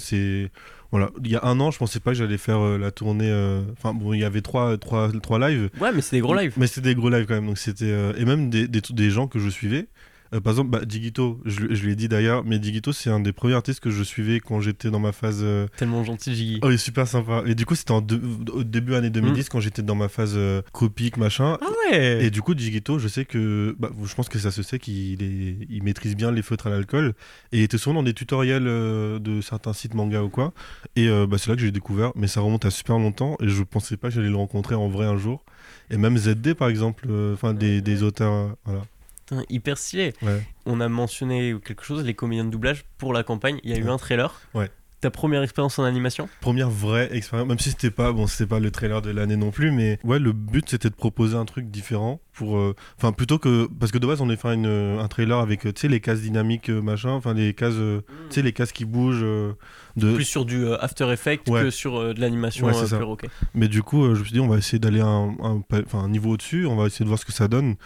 Voilà. 0.92 1.10
Il 1.24 1.30
y 1.30 1.36
a 1.36 1.44
un 1.44 1.58
an, 1.58 1.72
je 1.72 1.78
pensais 1.78 1.98
pas 1.98 2.12
que 2.12 2.16
j'allais 2.18 2.38
faire 2.38 2.60
euh, 2.60 2.78
la 2.78 2.92
tournée. 2.92 3.28
euh, 3.28 3.62
Enfin, 3.72 3.92
bon, 3.92 4.12
il 4.12 4.20
y 4.20 4.24
avait 4.24 4.40
trois, 4.40 4.78
trois, 4.78 5.10
trois 5.20 5.38
lives. 5.48 5.68
Ouais, 5.80 5.90
mais 5.92 6.00
c'est 6.00 6.14
des 6.16 6.20
gros 6.20 6.34
lives. 6.34 6.54
Mais 6.56 6.68
c'était 6.68 6.90
des 6.90 6.94
gros 6.94 7.10
lives 7.10 7.26
quand 7.26 7.34
même. 7.34 7.46
Donc 7.46 7.58
c'était, 7.58 7.86
euh, 7.86 8.12
Et 8.16 8.24
même 8.24 8.50
des, 8.50 8.68
des, 8.68 8.80
des 8.90 9.10
gens 9.10 9.26
que 9.26 9.38
je 9.40 9.48
suivais. 9.48 9.88
Euh, 10.34 10.40
par 10.40 10.52
exemple, 10.52 10.70
bah, 10.70 10.84
Digito, 10.84 11.40
je, 11.44 11.60
lui- 11.60 11.76
je 11.76 11.84
lui 11.84 11.92
ai 11.92 11.96
dit 11.96 12.08
d'ailleurs, 12.08 12.44
mais 12.44 12.58
Digito, 12.58 12.92
c'est 12.92 13.10
un 13.10 13.20
des 13.20 13.32
premiers 13.32 13.54
artistes 13.54 13.80
que 13.80 13.90
je 13.90 14.02
suivais 14.02 14.40
quand 14.40 14.60
j'étais 14.60 14.90
dans 14.90 14.98
ma 14.98 15.12
phase. 15.12 15.40
euh, 15.42 15.66
Tellement 15.76 16.02
gentil, 16.04 16.34
Jiggy. 16.34 16.58
Oh, 16.62 16.70
il 16.70 16.74
est 16.74 16.78
super 16.78 17.06
sympa. 17.06 17.42
Et 17.46 17.54
du 17.54 17.64
coup, 17.66 17.74
c'était 17.74 17.92
en 17.92 18.00
deux- 18.00 18.20
au 18.52 18.64
début 18.64 18.94
année 18.94 19.10
2010 19.10 19.48
quand 19.48 19.60
j'étais 19.60 19.82
dans 19.82 19.94
ma 19.94 20.08
phase 20.08 20.32
euh, 20.36 20.62
copique, 20.72 21.16
machin. 21.16 21.58
Ah 21.60 21.66
ouais 21.90 22.24
Et 22.24 22.30
du 22.30 22.42
coup, 22.42 22.54
Digito, 22.54 22.98
je 22.98 23.08
sais 23.08 23.24
que. 23.24 23.76
Bah, 23.78 23.90
je 24.04 24.14
pense 24.14 24.28
que 24.28 24.38
ça 24.38 24.50
se 24.50 24.62
sait 24.62 24.78
qu'il 24.78 25.22
est... 25.22 25.66
il 25.70 25.82
maîtrise 25.82 26.16
bien 26.16 26.30
les 26.32 26.42
feutres 26.42 26.66
à 26.66 26.70
l'alcool. 26.70 27.14
Et 27.52 27.58
il 27.58 27.62
était 27.62 27.78
souvent 27.78 27.94
dans 27.94 28.02
des 28.02 28.14
tutoriels 28.14 28.66
euh, 28.66 29.18
de 29.18 29.40
certains 29.40 29.72
sites 29.72 29.94
manga 29.94 30.22
ou 30.22 30.28
quoi. 30.28 30.52
Et 30.96 31.08
euh, 31.08 31.26
bah, 31.26 31.38
c'est 31.38 31.50
là 31.50 31.56
que 31.56 31.62
j'ai 31.62 31.70
découvert. 31.70 32.12
Mais 32.16 32.26
ça 32.26 32.40
remonte 32.40 32.64
à 32.64 32.70
super 32.70 32.98
longtemps. 32.98 33.36
Et 33.40 33.48
je 33.48 33.62
pensais 33.62 33.96
pas 33.96 34.08
que 34.08 34.14
j'allais 34.14 34.28
le 34.30 34.36
rencontrer 34.36 34.74
en 34.74 34.88
vrai 34.88 35.06
un 35.06 35.16
jour. 35.16 35.44
Et 35.90 35.96
même 35.96 36.16
ZD, 36.18 36.54
par 36.54 36.68
exemple. 36.68 37.06
Enfin, 37.32 37.54
des, 37.54 37.80
des 37.80 38.02
auteurs. 38.02 38.32
euh, 38.32 38.48
voilà. 38.64 38.80
Putain, 39.26 39.42
hyper 39.48 39.76
stylé. 39.76 40.12
Ouais. 40.22 40.42
On 40.66 40.80
a 40.80 40.88
mentionné 40.88 41.54
quelque 41.64 41.84
chose, 41.84 42.04
les 42.04 42.14
comédiens 42.14 42.44
de 42.44 42.50
doublage 42.50 42.84
pour 42.96 43.12
la 43.12 43.22
campagne. 43.22 43.58
Il 43.64 43.70
y 43.70 43.74
a 43.74 43.76
eu 43.76 43.88
un 43.88 43.98
trailer. 43.98 44.40
Ouais. 44.54 44.70
Ta 45.00 45.10
première 45.10 45.42
expérience 45.42 45.78
en 45.78 45.84
animation 45.84 46.28
Première 46.40 46.70
vraie 46.70 47.14
expérience, 47.14 47.48
même 47.48 47.58
si 47.58 47.70
c'était 47.70 47.90
pas 47.90 48.12
bon, 48.12 48.26
c'était 48.26 48.48
pas 48.48 48.60
le 48.60 48.70
trailer 48.70 49.02
de 49.02 49.10
l'année 49.10 49.36
non 49.36 49.50
plus, 49.50 49.70
mais 49.70 49.98
ouais, 50.04 50.18
le 50.18 50.32
but 50.32 50.68
c'était 50.70 50.88
de 50.88 50.94
proposer 50.94 51.36
un 51.36 51.44
truc 51.44 51.70
différent 51.70 52.20
pour, 52.36 52.58
euh, 52.58 52.74
enfin 52.98 53.12
plutôt 53.12 53.38
que 53.38 53.66
parce 53.80 53.90
que 53.92 53.98
de 53.98 54.06
base 54.06 54.20
on 54.20 54.30
est 54.30 54.36
fait 54.36 54.54
une, 54.54 54.66
un 54.66 55.08
trailer 55.08 55.38
avec 55.38 55.66
euh, 55.66 55.72
tu 55.72 55.80
sais 55.82 55.88
les 55.88 56.00
cases 56.00 56.20
dynamiques 56.20 56.68
euh, 56.70 56.80
machin, 56.82 57.10
enfin 57.10 57.34
les 57.34 57.54
cases, 57.54 57.74
euh, 57.76 58.02
tu 58.28 58.34
sais 58.36 58.42
les 58.42 58.52
cases 58.52 58.72
qui 58.72 58.84
bougent 58.84 59.22
euh, 59.22 59.52
de, 59.96 60.14
Plus 60.14 60.24
sur 60.24 60.44
du 60.44 60.64
euh, 60.64 60.76
After 60.82 61.10
Effects 61.10 61.48
Ouais. 61.48 61.62
que 61.62 61.70
sur 61.70 61.96
euh, 61.98 62.12
de 62.14 62.20
l'animation 62.20 62.66
Ouais, 62.66 62.74
euh, 62.76 62.98
pure, 62.98 63.08
ok. 63.10 63.26
mais 63.54 63.68
du 63.68 63.82
coup 63.82 64.04
euh, 64.04 64.14
je 64.14 64.20
me 64.20 64.24
suis 64.24 64.32
dit 64.34 64.40
on 64.40 64.48
va 64.48 64.58
essayer 64.58 64.78
d'aller 64.78 65.00
un, 65.00 65.34
un, 65.42 65.62
un 65.94 66.08
niveau 66.08 66.30
au-dessus, 66.32 66.66
on 66.66 66.76
va 66.76 66.86
essayer 66.86 67.04
de 67.04 67.08
voir 67.08 67.18
ce 67.18 67.24
que 67.24 67.32
ça 67.32 67.48
donne 67.48 67.76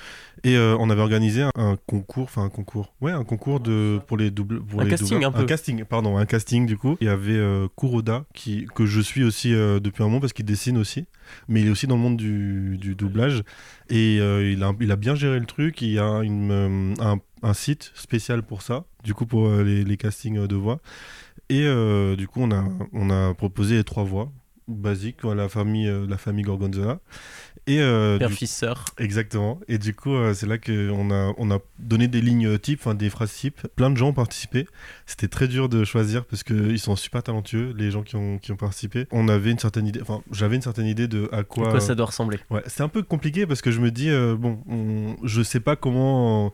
et 0.43 0.57
euh, 0.57 0.77
on 0.81 0.91
avait 0.91 1.03
organisé 1.03 1.43
un, 1.43 1.51
un 1.55 1.77
concours, 1.87 2.25
enfin 2.25 2.43
un 2.43 2.49
concours, 2.49 2.93
ouais 3.01 3.13
un 3.13 3.25
concours 3.25 3.61
de 3.61 4.01
pour 4.07 4.17
les 4.17 4.31
doubles, 4.31 4.61
pour 4.63 4.81
Un 4.81 4.85
les 4.85 4.91
casting, 4.91 5.23
un 5.25 5.31
peu. 5.33 5.45
casting, 5.45 5.85
pardon, 5.85 6.17
un 6.17 6.27
casting 6.27 6.67
du 6.67 6.77
coup. 6.77 6.97
Il 7.01 7.07
y 7.07 7.11
avait 7.11 7.33
euh, 7.37 7.69
Kuroda 7.77 8.25
qui 8.35 8.67
que 8.75 8.87
je 8.87 9.01
suis 9.01 9.23
aussi 9.23 9.55
euh, 9.55 9.79
depuis 9.81 10.03
un 10.03 10.07
moment 10.07 10.21
parce 10.21 10.33
qu'il 10.33 10.45
dessine 10.47 10.79
aussi, 10.79 11.07
mais 11.49 11.61
il 11.61 11.67
est 11.67 11.71
aussi 11.71 11.87
dans 11.87 11.97
le 11.97 12.03
monde 12.03 12.17
du, 12.17 12.79
du 12.79 12.95
doublage 12.95 13.43
et 13.89 14.19
euh, 14.21 14.51
il, 14.51 14.63
a, 14.63 14.73
il 14.81 14.91
a 14.93 14.97
bien 14.97 15.15
géré 15.15 15.39
le 15.39 15.47
truc. 15.47 15.83
Il 15.83 15.91
y 15.91 15.99
a 15.99 16.21
une, 16.23 16.51
euh, 16.51 17.17
un, 17.43 17.55
site 17.55 17.91
spécial 17.95 18.43
pour 18.43 18.63
ça, 18.63 18.85
du 19.05 19.15
coup 19.15 19.27
pour 19.27 19.49
euh, 19.49 19.63
les, 19.63 19.97
castings 19.97 20.47
de 20.47 20.57
voix. 20.57 20.81
Et 21.49 21.67
du 22.17 22.29
coup 22.29 22.43
on 22.43 22.53
a 22.53 22.65
on 22.93 23.11
a 23.11 23.35
proposé 23.35 23.75
les 23.75 23.85
trois 23.85 24.05
voix 24.05 24.31
basiques, 24.69 25.25
la 25.25 25.49
famille 25.49 25.93
la 26.09 26.17
famille 26.17 26.45
Gorgonzola. 26.45 27.01
Et 27.67 27.81
euh, 27.81 28.19
Père, 28.19 28.29
du- 28.29 28.35
fils, 28.35 28.51
sœur. 28.55 28.85
Exactement. 28.99 29.61
Et 29.69 29.79
du 29.79 29.95
coup, 29.95 30.15
euh, 30.15 30.35
c'est 30.35 30.47
là 30.47 30.59
qu'on 30.59 31.11
a, 31.11 31.33
on 31.37 31.51
a 31.51 31.59
donné 31.79 32.09
des 32.09 32.21
lignes 32.21 32.59
types, 32.59 32.81
enfin 32.83 32.95
des 32.95 33.11
phrases 33.11 33.33
types. 33.33 33.67
Plein 33.77 33.91
de 33.91 33.97
gens 33.97 34.09
ont 34.09 34.13
participé. 34.13 34.67
C'était 35.07 35.29
très 35.29 35.47
dur 35.47 35.69
de 35.69 35.85
choisir 35.85 36.25
parce 36.25 36.43
qu'ils 36.43 36.79
sont 36.79 36.97
super 36.97 37.23
talentueux, 37.23 37.75
les 37.77 37.91
gens 37.91 38.03
qui 38.03 38.17
ont, 38.17 38.39
qui 38.39 38.51
ont 38.53 38.57
participé. 38.57 39.07
On 39.13 39.29
avait 39.29 39.51
une 39.51 39.59
certaine 39.59 39.87
idée, 39.87 40.01
enfin, 40.03 40.23
j'avais 40.33 40.57
une 40.57 40.63
certaine 40.63 40.87
idée 40.87 41.07
de 41.07 41.29
à 41.33 41.43
quoi. 41.45 41.69
À 41.69 41.71
quoi 41.73 41.81
ça 41.81 41.95
doit 41.95 42.07
ressembler 42.07 42.39
Ouais, 42.51 42.63
c'est 42.67 42.83
un 42.83 42.89
peu 42.89 43.03
compliqué 43.03 43.47
parce 43.47 43.63
que 43.63 43.71
je 43.71 43.81
me 43.81 43.91
dis, 43.91 44.11
euh, 44.11 44.35
bon, 44.37 44.61
on- 44.69 45.17
je 45.25 45.43
sais 45.43 45.61
pas 45.61 45.77
comment. 45.77 46.47
euh, 46.47 46.51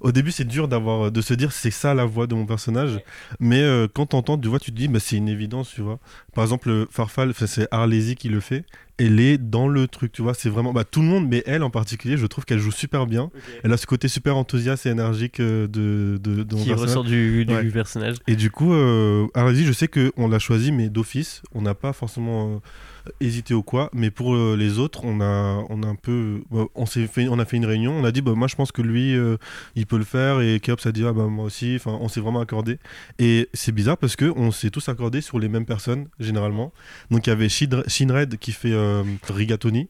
Au 0.00 0.12
début, 0.12 0.30
c'est 0.30 0.46
dur 0.46 0.66
d'avoir, 0.68 1.10
de 1.12 1.20
se 1.20 1.34
dire 1.34 1.52
c'est 1.52 1.70
ça 1.70 1.92
la 1.94 2.04
voix 2.06 2.26
de 2.26 2.34
mon 2.34 2.46
personnage, 2.46 2.94
Ouais. 2.94 3.04
mais 3.38 3.60
euh, 3.60 3.86
quand 3.92 4.06
t'entends, 4.06 4.38
tu 4.38 4.48
vois, 4.48 4.58
tu 4.58 4.70
te 4.72 4.76
dis, 4.76 4.88
bah, 4.88 4.98
c'est 5.00 5.16
une 5.16 5.28
évidence, 5.28 5.70
tu 5.74 5.82
vois. 5.82 5.98
Par 6.34 6.42
exemple, 6.44 6.70
euh, 6.70 6.86
Farfal, 6.90 7.34
c'est 7.34 7.68
Arlésie 7.70 8.14
qui 8.16 8.28
le 8.30 8.40
fait. 8.40 8.64
Elle 9.02 9.18
est 9.18 9.38
dans 9.38 9.66
le 9.66 9.88
truc, 9.88 10.12
tu 10.12 10.20
vois. 10.20 10.34
C'est 10.34 10.50
vraiment, 10.50 10.72
bah, 10.74 10.84
tout 10.84 11.00
le 11.00 11.06
monde, 11.06 11.26
mais 11.26 11.42
elle 11.46 11.62
en 11.62 11.70
particulier, 11.70 12.16
je 12.18 12.26
trouve 12.26 12.44
qu'elle 12.44 12.58
joue 12.58 12.70
super 12.70 13.06
bien. 13.06 13.30
Elle 13.64 13.72
a 13.72 13.76
ce 13.78 13.86
côté 13.86 14.08
super 14.08 14.36
enthousiaste 14.36 14.84
et 14.84 14.90
énergique 14.90 15.40
euh, 15.40 15.66
de, 15.66 16.18
de, 16.22 16.42
de 16.42 16.54
mon 16.54 16.60
Qui 16.62 16.68
personnage. 16.68 16.80
ressort 16.90 17.04
du, 17.04 17.44
du 17.46 17.54
Ouais. 17.54 17.64
personnage. 17.70 18.16
Et 18.26 18.36
du 18.36 18.50
coup, 18.50 18.74
euh, 18.74 19.26
je 19.34 19.72
sais 19.72 19.88
qu'on 19.88 20.28
l'a 20.28 20.38
choisi, 20.38 20.70
mais 20.70 20.88
d'office. 20.90 21.42
On 21.54 21.62
n'a 21.62 21.74
pas 21.74 21.92
forcément 21.94 22.56
euh, 22.56 22.58
hésité 23.20 23.54
ou 23.54 23.62
quoi. 23.62 23.90
Mais 23.92 24.10
pour 24.10 24.34
euh, 24.34 24.56
les 24.56 24.78
autres, 24.78 25.04
on 25.04 25.20
a, 25.20 25.64
on 25.68 25.82
a 25.82 25.86
un 25.86 25.94
peu. 25.94 26.42
bah, 26.50 26.64
on, 26.74 26.86
s'est 26.86 27.06
fait, 27.06 27.28
on 27.28 27.38
a 27.38 27.44
fait 27.44 27.56
une 27.56 27.66
réunion. 27.66 27.92
On 27.92 28.04
a 28.04 28.12
dit, 28.12 28.20
bah, 28.22 28.32
moi, 28.34 28.48
je 28.48 28.56
pense 28.56 28.72
que 28.72 28.82
lui, 28.82 29.14
euh, 29.14 29.36
il 29.76 29.86
peut 29.86 29.98
le 29.98 30.04
faire. 30.04 30.40
Et 30.40 30.60
Keops 30.60 30.86
a 30.86 30.92
dit, 30.92 31.04
ah, 31.04 31.12
bah, 31.12 31.26
moi 31.26 31.44
aussi. 31.44 31.74
Enfin, 31.76 31.96
on 32.00 32.08
s'est 32.08 32.20
vraiment 32.20 32.40
accordé. 32.40 32.78
Et 33.18 33.48
c'est 33.54 33.72
bizarre 33.72 33.96
parce 33.98 34.16
qu'on 34.16 34.50
s'est 34.50 34.70
tous 34.70 34.88
accordés 34.88 35.20
sur 35.20 35.38
les 35.38 35.48
mêmes 35.48 35.66
personnes, 35.66 36.08
généralement. 36.18 36.72
Donc, 37.10 37.26
il 37.26 37.30
y 37.30 37.32
avait 37.32 37.48
Shinred 37.48 38.36
qui 38.38 38.52
fait 38.52 38.72
euh, 38.72 39.02
Rigatoni. 39.28 39.88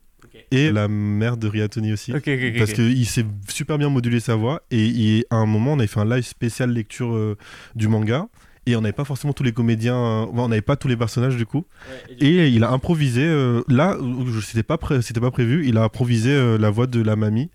Et 0.53 0.71
la 0.73 0.89
mère 0.89 1.37
de 1.37 1.47
Rigatoni 1.49 1.93
aussi. 1.93 2.13
Parce 2.59 2.73
qu'il 2.73 3.07
sait 3.07 3.25
super 3.49 3.79
bien 3.79 3.89
moduler 3.89 4.21
sa 4.21 4.35
voix. 4.37 4.63
Et 4.71 4.85
il- 4.87 5.25
à 5.31 5.37
un 5.37 5.47
moment, 5.47 5.73
on 5.75 5.79
avait 5.79 5.87
fait 5.89 6.01
un 6.01 6.05
live 6.09 6.25
spécial 6.25 6.71
lecture 6.73 7.15
euh, 7.15 7.37
du 7.75 7.89
manga. 7.89 8.29
Et 8.67 8.77
on 8.77 8.83
n'avait 8.83 8.93
pas 8.93 9.05
forcément 9.05 9.33
tous 9.33 9.43
les 9.43 9.53
comédiens, 9.53 9.97
euh, 9.97 10.27
on 10.35 10.49
n'avait 10.49 10.61
pas 10.61 10.77
tous 10.77 10.87
les 10.89 10.97
personnages 10.97 11.37
du 11.37 11.47
coup. 11.47 11.65
Ouais, 12.09 12.13
et 12.13 12.15
du- 12.17 12.27
Et 12.27 12.49
il 12.49 12.63
a 12.65 12.71
improvisé, 12.71 13.23
euh, 13.25 13.63
là, 13.69 13.97
c'était 14.43 14.63
pas, 14.63 14.77
pré- 14.79 15.01
pas 15.21 15.31
prévu, 15.31 15.67
il 15.67 15.79
a 15.79 15.85
improvisé 15.85 16.31
euh, 16.31 16.59
la 16.59 16.71
voix 16.71 16.87
de 16.87 17.01
la 17.03 17.17
mamie. 17.17 17.51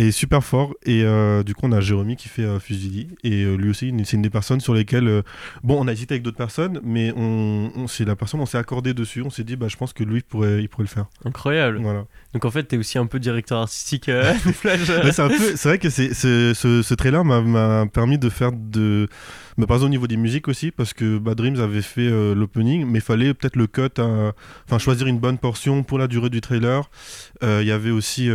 Et 0.00 0.12
super 0.12 0.44
fort. 0.44 0.74
Et 0.86 1.02
euh, 1.02 1.42
du 1.42 1.54
coup, 1.54 1.62
on 1.66 1.72
a 1.72 1.80
Jérémy 1.80 2.14
qui 2.16 2.28
fait 2.28 2.42
euh, 2.44 2.60
Fusili. 2.60 3.08
Et 3.24 3.42
euh, 3.42 3.56
lui 3.56 3.68
aussi, 3.70 3.92
c'est 4.04 4.16
une 4.16 4.22
des 4.22 4.30
personnes 4.30 4.60
sur 4.60 4.72
lesquelles. 4.72 5.08
euh, 5.08 5.22
bon, 5.64 5.76
on 5.82 5.88
a 5.88 5.92
hésité 5.92 6.14
avec 6.14 6.22
d'autres 6.22 6.36
personnes, 6.36 6.80
mais 6.84 7.12
on, 7.16 7.72
on- 7.74 7.86
c'est 7.88 8.04
la 8.04 8.14
personne, 8.14 8.40
on 8.40 8.46
s'est 8.46 8.58
accordé 8.58 8.94
dessus. 8.94 9.22
On 9.22 9.30
s'est 9.30 9.42
dit, 9.42 9.56
bah, 9.56 9.66
je 9.68 9.76
pense 9.76 9.92
que 9.92 10.04
lui, 10.04 10.18
il 10.18 10.22
pourrait, 10.22 10.62
il 10.62 10.68
pourrait 10.68 10.84
le 10.84 10.88
faire. 10.88 11.06
Incroyable. 11.24 11.80
Voilà. 11.82 12.04
Donc 12.32 12.44
en 12.44 12.50
fait, 12.50 12.62
t'es 12.64 12.76
aussi 12.76 12.96
un 12.98 13.06
peu 13.06 13.18
directeur 13.18 13.58
artistique 13.58 14.06
de 14.08 14.52
Flash. 14.52 14.88
Ouais, 14.88 15.10
c'est 15.12 15.64
vrai 15.68 15.78
que 15.78 15.90
c'est, 15.90 16.14
ce, 16.14 16.52
ce 16.54 16.94
trailer 16.94 17.24
m'a, 17.24 17.84
permis 17.86 18.18
de 18.18 18.28
faire 18.28 18.52
de. 18.52 19.08
bah, 19.56 19.66
par 19.66 19.78
exemple, 19.78 19.88
au 19.88 19.90
niveau 19.90 20.06
des 20.06 20.16
musiques 20.16 20.46
aussi, 20.46 20.70
parce 20.70 20.94
que 20.94 21.18
bah, 21.18 21.34
Dreams 21.34 21.58
avait 21.58 21.82
fait 21.82 22.08
l'opening, 22.34 22.84
mais 22.86 22.98
il 23.00 23.02
fallait 23.04 23.34
peut-être 23.34 23.56
le 23.56 23.66
cut, 23.66 23.88
enfin 23.98 24.78
choisir 24.78 25.08
une 25.08 25.18
bonne 25.18 25.38
portion 25.38 25.82
pour 25.82 25.98
la 25.98 26.06
durée 26.06 26.30
du 26.30 26.40
trailer. 26.40 26.88
Il 27.42 27.62
y 27.66 27.72
avait 27.72 27.90
aussi. 27.90 28.30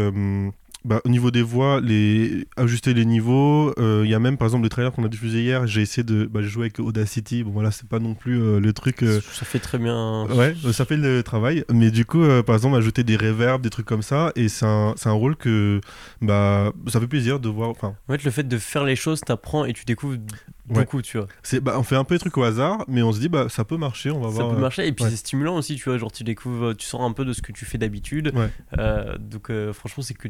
Bah, 0.86 1.02
au 1.06 1.10
niveau 1.10 1.32
des 1.32 1.42
voix, 1.42 1.80
les... 1.82 2.46
ajuster 2.58 2.94
les 2.94 3.06
niveaux. 3.06 3.74
Euh, 3.80 4.02
Il 4.06 4.10
y 4.12 4.14
a 4.14 4.20
même, 4.20 4.38
par 4.38 4.48
exemple, 4.48 4.64
le 4.64 4.70
trailer 4.70 4.92
qu'on 4.92 5.04
a 5.06 5.08
diffusé 5.08 5.42
hier, 5.42 5.66
j'ai 5.68 5.82
essayé 5.82 6.04
de 6.04 6.26
bah, 6.26 6.42
jouer 6.42 6.64
avec 6.64 6.80
Audacity. 6.80 7.44
Bon, 7.44 7.52
voilà, 7.52 7.72
c'est 7.72 7.88
pas 7.88 8.00
non 8.00 8.14
plus 8.16 8.42
euh, 8.42 8.60
le 8.60 8.74
truc. 8.74 9.04
euh, 9.04 9.22
Ça 9.32 9.46
fait 9.46 9.60
très 9.60 9.78
bien. 9.78 10.26
Ouais, 10.28 10.56
ça 10.72 10.86
fait 10.86 10.98
le 10.98 11.24
travail. 11.24 11.64
Mais 11.72 11.92
du 11.92 12.06
coup, 12.06 12.24
par 12.46 12.56
exemple, 12.56 12.76
ajouter 12.76 13.04
des 13.04 13.16
reverbs, 13.18 13.62
des 13.62 13.70
trucs 13.70 13.86
comme 13.86 14.02
ça, 14.04 14.32
et 14.36 14.50
c'est 14.50 14.66
un, 14.66 14.94
un 15.06 15.12
rôle 15.12 15.36
que 15.36 15.80
bah, 16.22 16.72
ça 16.88 17.00
fait 17.00 17.08
plaisir 17.08 17.40
de 17.40 17.50
voir. 17.50 17.70
Enfin, 17.70 17.96
En 18.08 18.12
fait, 18.14 18.24
le 18.24 18.32
fait 18.32 18.44
de 18.48 18.58
faire 18.58 18.84
les 18.84 18.96
choses, 18.96 19.22
t'apprends 19.22 19.66
et 19.66 19.74
tu 19.74 19.86
découvres 19.86 20.18
beaucoup, 20.66 21.02
tu 21.02 21.18
vois. 21.18 21.28
c'est, 21.44 21.60
bah, 21.60 21.76
on 21.78 21.84
fait 21.84 21.96
un 21.96 22.04
peu 22.04 22.16
des 22.16 22.20
trucs 22.20 22.38
au 22.38 22.44
hasard, 22.44 22.86
mais 22.88 23.02
on 23.02 23.12
se 23.12 23.20
dit, 23.20 23.30
bah, 23.30 23.48
ça 23.50 23.64
peut 23.66 23.78
marcher, 23.78 24.12
on 24.12 24.20
va 24.22 24.28
Ça 24.30 24.34
voir. 24.36 24.50
peut 24.52 24.58
euh, 24.58 24.60
marcher 24.62 24.88
et 24.88 24.92
puis 24.92 25.04
ouais. 25.06 25.12
c'est 25.12 25.18
stimulant 25.18 25.58
aussi, 25.58 25.76
tu 25.76 25.84
vois. 25.90 25.98
Genre, 25.98 26.12
tu 26.12 26.24
découvres, 26.24 26.76
tu 26.76 26.86
sors 26.86 27.02
un 27.02 27.12
peu 27.12 27.26
de 27.26 27.34
ce 27.34 27.42
que 27.42 27.52
tu 27.52 27.66
fais 27.66 27.78
d'habitude. 27.78 28.32
Ouais. 28.34 28.50
Euh, 28.78 29.18
donc, 29.18 29.50
euh, 29.50 29.74
franchement, 29.74 30.04
c'est 30.04 30.14
que 30.14 30.30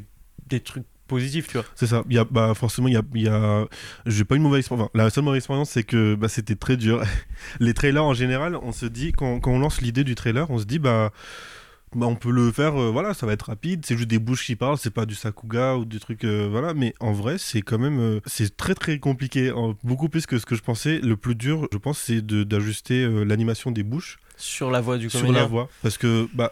des 0.50 0.60
trucs 0.60 0.86
positifs, 1.08 1.48
tu 1.48 1.58
vois. 1.58 1.66
C'est 1.76 1.88
ça. 1.88 2.04
Il 2.10 2.16
y 2.16 2.18
a, 2.18 2.24
bah, 2.26 2.54
forcément, 2.56 2.88
il 2.88 2.94
y 2.94 2.98
a, 2.98 3.04
il 3.14 3.22
y 3.24 3.28
a... 3.28 3.66
j'ai 4.06 4.24
pas 4.24 4.36
une 4.36 4.42
mauvaise 4.44 4.60
expérience. 4.60 4.90
Enfin, 4.94 5.04
la 5.04 5.10
seule 5.10 5.24
mauvaise 5.24 5.40
expérience, 5.40 5.70
c'est 5.70 5.84
que 5.84 6.16
bah, 6.16 6.30
c'était 6.30 6.56
très 6.56 6.78
dur. 6.78 7.04
Les 7.60 7.74
trailers, 7.74 8.04
en 8.04 8.14
général, 8.14 8.56
on 8.56 8.72
se 8.72 8.86
dit, 8.86 9.12
quand, 9.12 9.40
quand 9.40 9.52
on 9.52 9.60
lance 9.60 9.82
l'idée 9.82 10.04
du 10.04 10.16
trailer, 10.16 10.50
on 10.50 10.60
se 10.60 10.66
dit, 10.66 10.80
bah, 10.80 11.12
bah, 11.96 12.08
on 12.08 12.16
peut 12.16 12.32
le 12.32 12.52
faire, 12.52 12.82
euh, 12.82 12.90
voilà, 12.90 13.14
ça 13.14 13.28
va 13.28 13.34
être 13.34 13.44
rapide, 13.44 13.86
c'est 13.86 13.96
juste 13.96 14.10
des 14.10 14.18
bouches 14.18 14.46
qui 14.46 14.56
parlent, 14.56 14.78
c'est 14.78 14.90
pas 14.94 15.06
du 15.06 15.14
Sakuga 15.14 15.76
ou 15.76 15.86
du 15.86 16.00
truc, 16.00 16.24
euh, 16.24 16.48
voilà. 16.50 16.74
Mais 16.74 16.96
en 17.00 17.12
vrai, 17.12 17.38
c'est 17.38 17.62
quand 17.62 17.78
même, 17.78 18.00
euh, 18.00 18.20
c'est 18.26 18.56
très 18.58 18.74
très 18.74 18.98
compliqué, 18.98 19.52
beaucoup 19.84 20.10
plus 20.10 20.26
que 20.26 20.40
ce 20.40 20.46
que 20.46 20.56
je 20.56 20.62
pensais. 20.64 21.00
Le 21.00 21.18
plus 21.18 21.36
dur, 21.36 21.68
je 21.72 21.78
pense, 21.78 22.00
c'est 22.00 22.26
d'ajuster 22.26 23.04
euh, 23.04 23.24
l'animation 23.24 23.70
des 23.70 23.84
bouches 23.84 24.18
Sur 24.38 24.72
la 24.72 24.82
voie 24.82 24.98
du 24.98 25.10
sur 25.10 25.20
comédien. 25.20 25.42
la 25.42 25.48
voix. 25.48 25.70
Parce 25.84 25.98
que, 26.00 26.28
bah, 26.34 26.52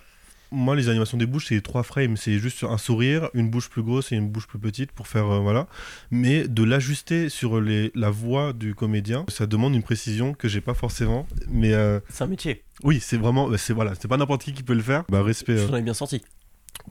moi, 0.52 0.76
les 0.76 0.90
animations 0.90 1.18
des 1.18 1.26
bouches, 1.26 1.48
c'est 1.48 1.62
trois 1.62 1.84
frames. 1.84 2.18
C'est 2.18 2.38
juste 2.38 2.64
un 2.64 2.78
sourire, 2.78 3.30
une 3.34 3.50
bouche 3.50 3.70
plus 3.70 3.82
grosse 3.84 4.12
et 4.12 4.16
une 4.16 4.30
bouche 4.30 4.48
plus 4.48 4.60
petite 4.60 4.92
pour 4.92 5.08
faire. 5.08 5.26
euh, 5.32 5.40
voilà. 5.40 5.68
Mais 6.12 6.48
de 6.48 6.64
l'ajuster 6.64 7.30
sur 7.30 7.62
les, 7.62 7.92
la 7.96 8.10
voix 8.10 8.54
du 8.54 8.76
comédien, 8.76 9.26
ça 9.30 9.48
demande 9.48 9.74
une 9.76 9.84
précision 9.84 10.34
que 10.34 10.48
j'ai 10.48 10.62
pas 10.62 10.74
forcément. 10.74 11.26
Mais 11.50 11.74
euh, 11.74 12.00
C'est 12.10 12.24
un 12.24 12.28
métier. 12.28 12.64
oui, 12.84 13.00
c'est 13.02 13.18
vraiment. 13.18 13.48
bah, 13.50 13.58
c'est 13.58 13.74
voilà, 13.74 13.94
c'est 14.00 14.08
pas 14.08 14.18
n'importe 14.18 14.44
qui 14.44 14.54
qui 14.54 14.64
peut 14.64 14.74
le 14.74 14.82
faire. 14.82 15.04
Bah, 15.10 15.24
respect. 15.24 15.58
Je 15.58 15.74
euh. 15.74 15.82
bien 15.82 15.94
sorti. 15.94 16.22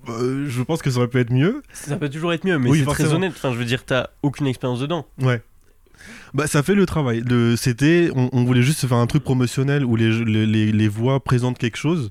Euh, 0.08 0.46
je 0.48 0.62
pense 0.62 0.82
que 0.82 0.90
ça 0.90 0.98
aurait 0.98 1.08
pu 1.08 1.18
être 1.18 1.32
mieux. 1.32 1.62
Ça 1.72 1.96
peut 1.96 2.08
toujours 2.08 2.32
être 2.32 2.44
mieux, 2.44 2.58
mais 2.58 2.70
Oui, 2.70 2.78
c'est 2.86 2.90
très 2.92 3.12
honnête. 3.12 3.32
Enfin, 3.34 3.52
je 3.52 3.58
veux 3.58 3.64
dire, 3.64 3.84
t'as 3.84 4.08
aucune 4.22 4.46
expérience 4.46 4.80
dedans. 4.80 5.06
Ouais. 5.20 5.42
Bah, 6.34 6.46
ça 6.46 6.62
fait 6.62 6.74
le 6.74 6.86
travail. 6.86 7.22
Le, 7.28 7.56
c'était, 7.56 8.10
on, 8.14 8.28
on 8.32 8.44
voulait 8.44 8.62
juste 8.62 8.80
faire 8.86 8.96
un 8.98 9.06
truc 9.06 9.24
promotionnel 9.24 9.84
où 9.84 9.96
les, 9.96 10.24
les, 10.24 10.46
les- 10.46 10.72
les 10.72 10.88
voix 10.88 11.18
présentent 11.22 11.58
quelque 11.58 11.76
chose, 11.76 12.08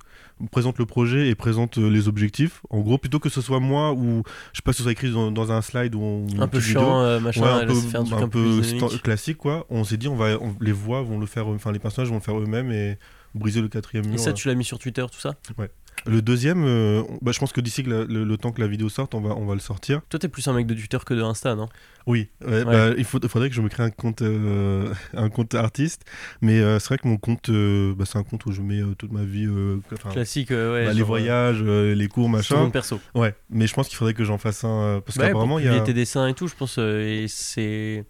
présentent 0.51 0.77
le 0.79 0.85
projet 0.85 1.29
et 1.29 1.35
présentent 1.35 1.77
euh, 1.77 1.89
les 1.89 2.07
objectifs. 2.07 2.61
En 2.69 2.79
gros, 2.81 2.97
plutôt 2.97 3.19
que 3.19 3.29
ce 3.29 3.39
soit 3.41 3.59
moi 3.59 3.93
ou 3.93 4.23
je 4.53 4.57
sais 4.57 4.61
pas, 4.63 4.73
ce 4.73 4.83
soit 4.83 4.91
écrit 4.91 5.11
dans, 5.11 5.31
dans 5.31 5.51
un 5.51 5.61
slide 5.61 5.95
ou 5.95 6.27
Un 6.39 6.47
peu 6.47 6.57
vidéo. 6.59 6.81
chiant, 6.81 7.01
euh, 7.01 7.19
machin. 7.19 7.41
Ouais, 7.41 7.47
un 7.63 7.65
peu, 7.65 7.73
un 7.97 8.03
truc 8.03 8.93
un 8.93 8.97
classique 8.97 9.37
quoi. 9.37 9.65
On 9.69 9.83
s'est 9.83 9.97
dit, 9.97 10.07
on 10.07 10.15
va, 10.15 10.37
on- 10.41 10.55
les 10.59 10.71
voix 10.73 11.01
vont 11.01 11.19
le 11.19 11.25
faire, 11.25 11.47
enfin 11.47 11.71
les 11.71 11.79
personnages 11.79 12.09
vont 12.09 12.15
le 12.15 12.21
faire 12.21 12.37
eux-mêmes 12.39 12.71
et 12.71 12.97
briser 13.35 13.61
le 13.61 13.67
quatrième 13.69 14.05
Et 14.05 14.09
mur. 14.09 14.19
ça, 14.19 14.31
euh. 14.31 14.33
tu 14.33 14.47
l'as 14.47 14.55
mis 14.55 14.65
sur 14.65 14.79
Twitter, 14.79 15.05
tout 15.11 15.19
ça? 15.19 15.35
Le 16.05 16.21
deuxième, 16.21 16.63
euh, 16.65 17.03
bah, 17.21 17.31
je 17.31 17.39
pense 17.39 17.51
que 17.51 17.61
d'ici 17.61 17.83
le, 17.83 18.05
le 18.05 18.37
temps 18.37 18.51
que 18.51 18.61
la 18.61 18.67
vidéo 18.67 18.89
sorte, 18.89 19.13
on 19.15 19.21
va, 19.21 19.35
on 19.35 19.45
va 19.45 19.53
le 19.53 19.59
sortir. 19.59 20.01
Toi, 20.09 20.19
t'es 20.19 20.27
plus 20.29 20.47
un 20.47 20.53
mec 20.53 20.65
de 20.67 20.73
Twitter 20.73 20.97
que 21.05 21.13
de 21.13 21.21
Insta, 21.21 21.55
non? 21.55 21.67
Oui, 22.07 22.29
ouais, 22.45 22.63
bah, 22.65 22.91
il 22.97 23.03
faut- 23.03 23.19
faudrait 23.27 23.49
que 23.49 23.55
je 23.55 23.61
me 23.61 23.69
crée 23.69 23.83
un 23.83 23.89
compte, 23.91 24.21
euh, 24.21 24.91
un 25.13 25.29
compte 25.29 25.53
artiste, 25.55 26.03
mais 26.41 26.59
euh, 26.59 26.79
c'est 26.79 26.87
vrai 26.87 26.97
que 26.97 27.07
mon 27.07 27.17
compte, 27.17 27.51
bah, 27.51 28.05
c'est 28.05 28.17
un 28.17 28.23
compte 28.23 28.45
où 28.45 28.51
je 28.51 28.61
mets 28.61 28.81
toute 28.97 29.11
ma 29.11 29.23
vie, 29.23 29.47
Classique, 30.11 30.49
ouais. 30.51 30.85
bah, 30.85 30.93
les 30.93 31.01
voyages, 31.03 31.61
les 31.63 32.07
cours, 32.07 32.29
machin. 32.29 32.55
compte 32.55 32.73
perso. 32.73 32.99
Ouais, 33.15 33.35
mais 33.49 33.67
je 33.67 33.73
pense 33.73 33.87
qu'il 33.87 33.97
faudrait 33.97 34.13
que 34.13 34.23
j'en 34.23 34.37
fasse 34.37 34.63
un, 34.63 35.01
parce 35.05 35.17
qu'apparemment 35.17 35.59
il 35.59 35.65
y 35.65 35.67
a. 35.69 35.79
tes 35.81 35.93
dessins 35.93 36.27
et 36.27 36.33
tout, 36.33 36.47
je 36.47 36.55
pense, 36.55 36.77
et 36.77 37.25
c'est. 37.27 38.05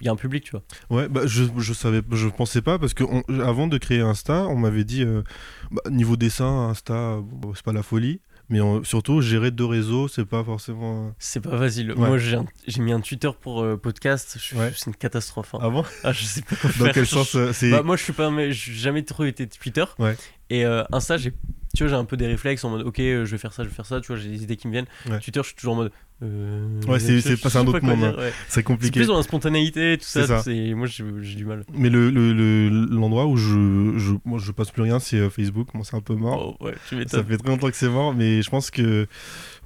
Il 0.00 0.04
y 0.06 0.08
a 0.08 0.12
un 0.12 0.16
public, 0.16 0.44
tu 0.44 0.50
vois. 0.50 0.62
Ouais, 0.90 1.08
bah, 1.08 1.22
je, 1.24 1.44
je 1.56 1.72
savais, 1.72 2.02
je 2.12 2.28
pensais 2.28 2.60
pas 2.62 2.78
parce 2.78 2.92
que 2.94 3.02
on- 3.04 3.22
avant 3.40 3.66
de 3.66 3.78
créer 3.78 4.00
Insta, 4.00 4.46
on 4.46 4.56
m'avait 4.56 4.84
dit 4.84 5.02
euh, 5.02 5.22
bah, 5.70 5.82
niveau 5.90 6.16
dessin, 6.16 6.68
Insta, 6.68 7.18
bon, 7.22 7.54
c'est 7.54 7.64
pas 7.64 7.72
la 7.72 7.82
folie, 7.82 8.20
mais 8.50 8.60
on- 8.60 8.84
surtout 8.84 9.22
gérer 9.22 9.50
deux 9.50 9.64
réseaux, 9.64 10.06
c'est 10.06 10.26
pas 10.26 10.44
forcément. 10.44 11.06
euh, 11.06 11.10
C'est 11.18 11.40
pas 11.40 11.56
facile. 11.58 11.92
Ouais. 11.92 12.08
Moi, 12.08 12.18
j'ai 12.18 12.38
mis 12.82 12.92
un 12.92 13.00
Twitter 13.00 13.30
pour 13.40 13.62
euh, 13.62 13.76
podcast. 13.78 14.36
je- 14.38 14.54
Ouais. 14.54 14.70
C'est 14.76 14.86
une 14.88 14.96
catastrophe. 14.96 15.54
hein. 15.54 15.60
Avant, 15.62 15.84
Ah, 16.04 16.12
je 16.12 16.24
sais 16.24 16.42
pas 16.42 16.56
quoi 16.56 16.68
dans 16.78 16.84
faire. 16.84 16.92
quel 16.94 17.04
Je- 17.06 17.10
sens 17.10 17.34
euh, 17.34 17.52
c'est 17.54 17.70
Bah, 17.70 17.82
moi, 17.82 17.96
je 17.96 18.02
suis 18.04 18.12
pas, 18.12 18.30
mais 18.30 18.52
j'ai 18.52 18.74
jamais 18.74 19.02
trop 19.02 19.24
été 19.24 19.46
Twitter. 19.46 19.84
Ouais. 19.98 20.16
Et 20.50 20.64
euh, 20.64 20.84
Insta, 20.92 21.16
j'ai, 21.16 21.32
tu 21.74 21.82
vois, 21.82 21.88
j'ai 21.88 21.94
un 21.94 22.04
peu 22.04 22.16
des 22.16 22.26
réflexes 22.26 22.62
en 22.64 22.70
mode, 22.70 22.86
ok, 22.86 23.00
euh, 23.00 23.24
je 23.24 23.30
vais 23.32 23.38
faire 23.38 23.52
ça, 23.52 23.64
je 23.64 23.68
vais 23.68 23.74
faire 23.74 23.86
ça. 23.86 24.00
Tu 24.00 24.06
vois, 24.08 24.16
j'ai 24.16 24.28
des 24.28 24.42
idées 24.44 24.56
qui 24.56 24.68
me 24.68 24.72
viennent. 24.72 24.86
Ouais. 25.10 25.18
Twitter, 25.20 25.40
je 25.42 25.46
suis 25.48 25.56
toujours 25.56 25.74
en 25.74 25.76
mode. 25.76 25.92
euh, 26.22 26.80
Ouais, 26.88 26.98
c'est- 26.98 27.20
c'est 27.20 27.36
pas- 27.36 27.50
c'est 27.50 27.58
un 27.58 27.66
autre 27.66 27.80
quoi 27.80 27.90
monde, 27.94 27.98
dire, 27.98 28.18
ouais. 28.18 28.32
C'est 28.48 28.54
C'est 28.54 28.62
compliqué. 28.62 29.00
plus 29.00 29.08
dans 29.08 29.16
la 29.18 29.22
spontanéité, 29.22 29.98
tout 29.98 30.04
ça. 30.06 30.20
C'est 30.22 30.26
ça. 30.28 30.42
c'est- 30.42 30.72
Moi, 30.74 30.86
j'ai, 30.86 31.04
du 31.34 31.44
mal. 31.44 31.64
Mais 31.74 31.90
le 31.90 32.08
le- 32.10 32.32
le- 32.32 32.68
l'endroit 32.86 33.26
où 33.26 33.36
je, 33.36 33.92
je 33.98 34.12
moi 34.24 34.38
je 34.38 34.50
passe 34.52 34.70
plus 34.70 34.80
rien, 34.82 34.98
c'est 34.98 35.28
Facebook. 35.28 35.74
Moi, 35.74 35.84
c'est 35.84 35.96
un 35.96 36.00
peu 36.00 36.14
mort. 36.14 36.56
Oh, 36.60 36.64
ouais, 36.64 36.74
tu 36.88 36.96
Ça 37.08 37.22
fait 37.22 37.36
très 37.36 37.48
longtemps 37.48 37.68
que 37.68 37.76
c'est 37.76 37.88
mort, 37.90 38.14
mais 38.14 38.40
je 38.40 38.48
pense 38.48 38.70
que 38.70 39.06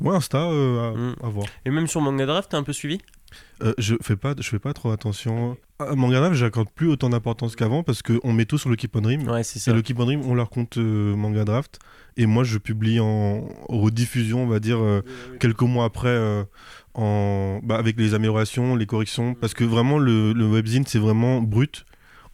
ouais, 0.01 0.15
Insta, 0.17 0.39
euh, 0.51 0.91
à, 0.93 0.97
Mm. 0.97 1.15
à 1.23 1.29
voir. 1.29 1.47
Et 1.67 1.71
même 1.71 1.87
sur 1.87 2.01
Manga 2.01 2.27
Draft, 2.27 2.51
t'as 2.51 2.59
un 2.59 2.65
peu 2.65 2.73
suivi? 2.73 2.99
Euh, 3.63 3.73
je 3.79 3.95
fais 4.03 4.17
pas, 4.17 4.35
je 4.39 4.49
fais 4.49 4.59
pas 4.59 4.73
trop 4.73 4.91
attention. 4.91 5.57
À 5.79 5.95
Manga 5.95 6.33
j'accorde 6.35 6.69
plus 6.71 6.89
autant 6.89 7.09
d'importance 7.09 7.57
qu'avant 7.57 7.83
parce 7.83 8.03
qu'on 8.03 8.33
met 8.33 8.45
tout 8.45 8.59
sur 8.59 8.69
le 8.69 8.77
Keep 8.77 8.97
on 8.97 9.01
Dream. 9.01 9.29
Ouais, 9.29 9.43
c'est 9.43 9.59
C'est 9.59 9.71
ça. 9.71 9.75
le 9.75 9.83
Keep 9.83 9.99
on 9.99 10.05
Dream, 10.05 10.21
on 10.27 10.35
leur 10.35 10.51
compte 10.51 10.77
euh, 10.77 11.15
Manga 11.17 11.45
Draft. 11.45 11.79
Et 12.17 12.27
moi, 12.27 12.45
je 12.45 12.59
publie 12.59 13.01
en 13.01 13.49
rediffusion, 13.69 14.43
on 14.43 14.47
va 14.47 14.61
dire, 14.61 14.79
euh, 14.79 15.03
quelques 15.39 15.63
mois 15.63 15.85
après, 15.85 16.09
euh, 16.09 16.45
en... 16.95 17.61
bah, 17.63 17.77
avec 17.79 17.97
les 17.99 18.15
améliorations, 18.15 18.77
les 18.77 18.87
corrections. 18.87 19.35
Parce 19.35 19.55
que 19.55 19.65
vraiment, 19.65 19.99
le, 19.99 20.33
le 20.33 20.47
webzine, 20.47 20.85
c'est 20.87 20.99
vraiment 20.99 21.41
brut. 21.41 21.87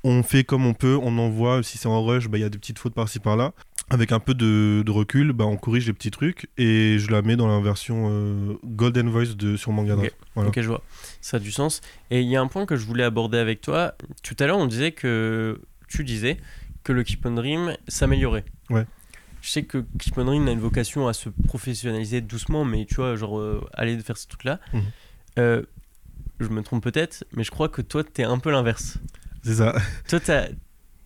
On 0.02 0.22
fait 0.22 0.44
comme 0.44 0.66
on 0.66 0.74
peut, 0.74 0.98
on 1.00 1.18
envoie. 1.18 1.62
Si 1.62 1.78
c'est 1.78 1.88
en 1.88 2.04
rush, 2.04 2.28
bah, 2.28 2.38
il 2.38 2.40
y 2.40 2.44
a 2.44 2.48
des 2.48 2.58
petites 2.58 2.78
fautes 2.78 2.94
par-ci 2.94 3.18
par-là. 3.20 3.52
Avec 3.88 4.10
un 4.10 4.18
peu 4.18 4.34
de, 4.34 4.82
de 4.84 4.90
recul, 4.90 5.32
bah, 5.32 5.44
on 5.46 5.56
corrige 5.56 5.86
les 5.86 5.92
petits 5.92 6.10
trucs 6.10 6.48
et 6.58 6.98
je 6.98 7.08
la 7.12 7.22
mets 7.22 7.36
dans 7.36 7.46
la 7.46 7.60
version 7.60 8.08
euh, 8.10 8.54
Golden 8.64 9.08
Voice 9.08 9.36
de, 9.36 9.56
sur 9.56 9.70
Manga. 9.70 9.94
Voilà. 10.34 10.48
Ok, 10.48 10.60
je 10.60 10.66
vois. 10.66 10.82
Ça 11.20 11.36
a 11.36 11.40
du 11.40 11.52
sens. 11.52 11.80
Et 12.10 12.20
il 12.20 12.28
y 12.28 12.34
a 12.34 12.40
un 12.40 12.48
point 12.48 12.66
que 12.66 12.74
je 12.76 12.84
voulais 12.84 13.04
aborder 13.04 13.38
avec 13.38 13.60
toi. 13.60 13.94
Tout 14.24 14.34
à 14.40 14.46
l'heure, 14.46 14.58
on 14.58 14.66
disait 14.66 14.90
que 14.90 15.60
tu 15.86 16.02
disais 16.02 16.36
que 16.82 16.92
le 16.92 17.04
Keep 17.04 17.26
on 17.26 17.30
Dream 17.32 17.76
s'améliorait. 17.86 18.44
Ouais. 18.70 18.86
Je 19.40 19.50
sais 19.50 19.62
que 19.62 19.84
Keep 20.00 20.18
on 20.18 20.24
Dream 20.24 20.48
a 20.48 20.50
une 20.50 20.58
vocation 20.58 21.06
à 21.06 21.12
se 21.12 21.28
professionnaliser 21.28 22.20
doucement, 22.20 22.64
mais 22.64 22.86
tu 22.86 22.96
vois, 22.96 23.14
genre 23.14 23.38
euh, 23.38 23.64
aller 23.72 23.96
faire 24.00 24.16
ce 24.16 24.26
truc-là. 24.26 24.58
Mhm. 24.72 24.82
Euh, 25.38 25.62
je 26.40 26.48
me 26.48 26.60
trompe 26.62 26.82
peut-être, 26.82 27.24
mais 27.34 27.44
je 27.44 27.52
crois 27.52 27.68
que 27.68 27.82
toi, 27.82 28.02
t'es 28.02 28.24
un 28.24 28.38
peu 28.40 28.50
l'inverse. 28.50 28.98
C'est 29.44 29.54
ça. 29.54 29.76
Toi, 30.08 30.18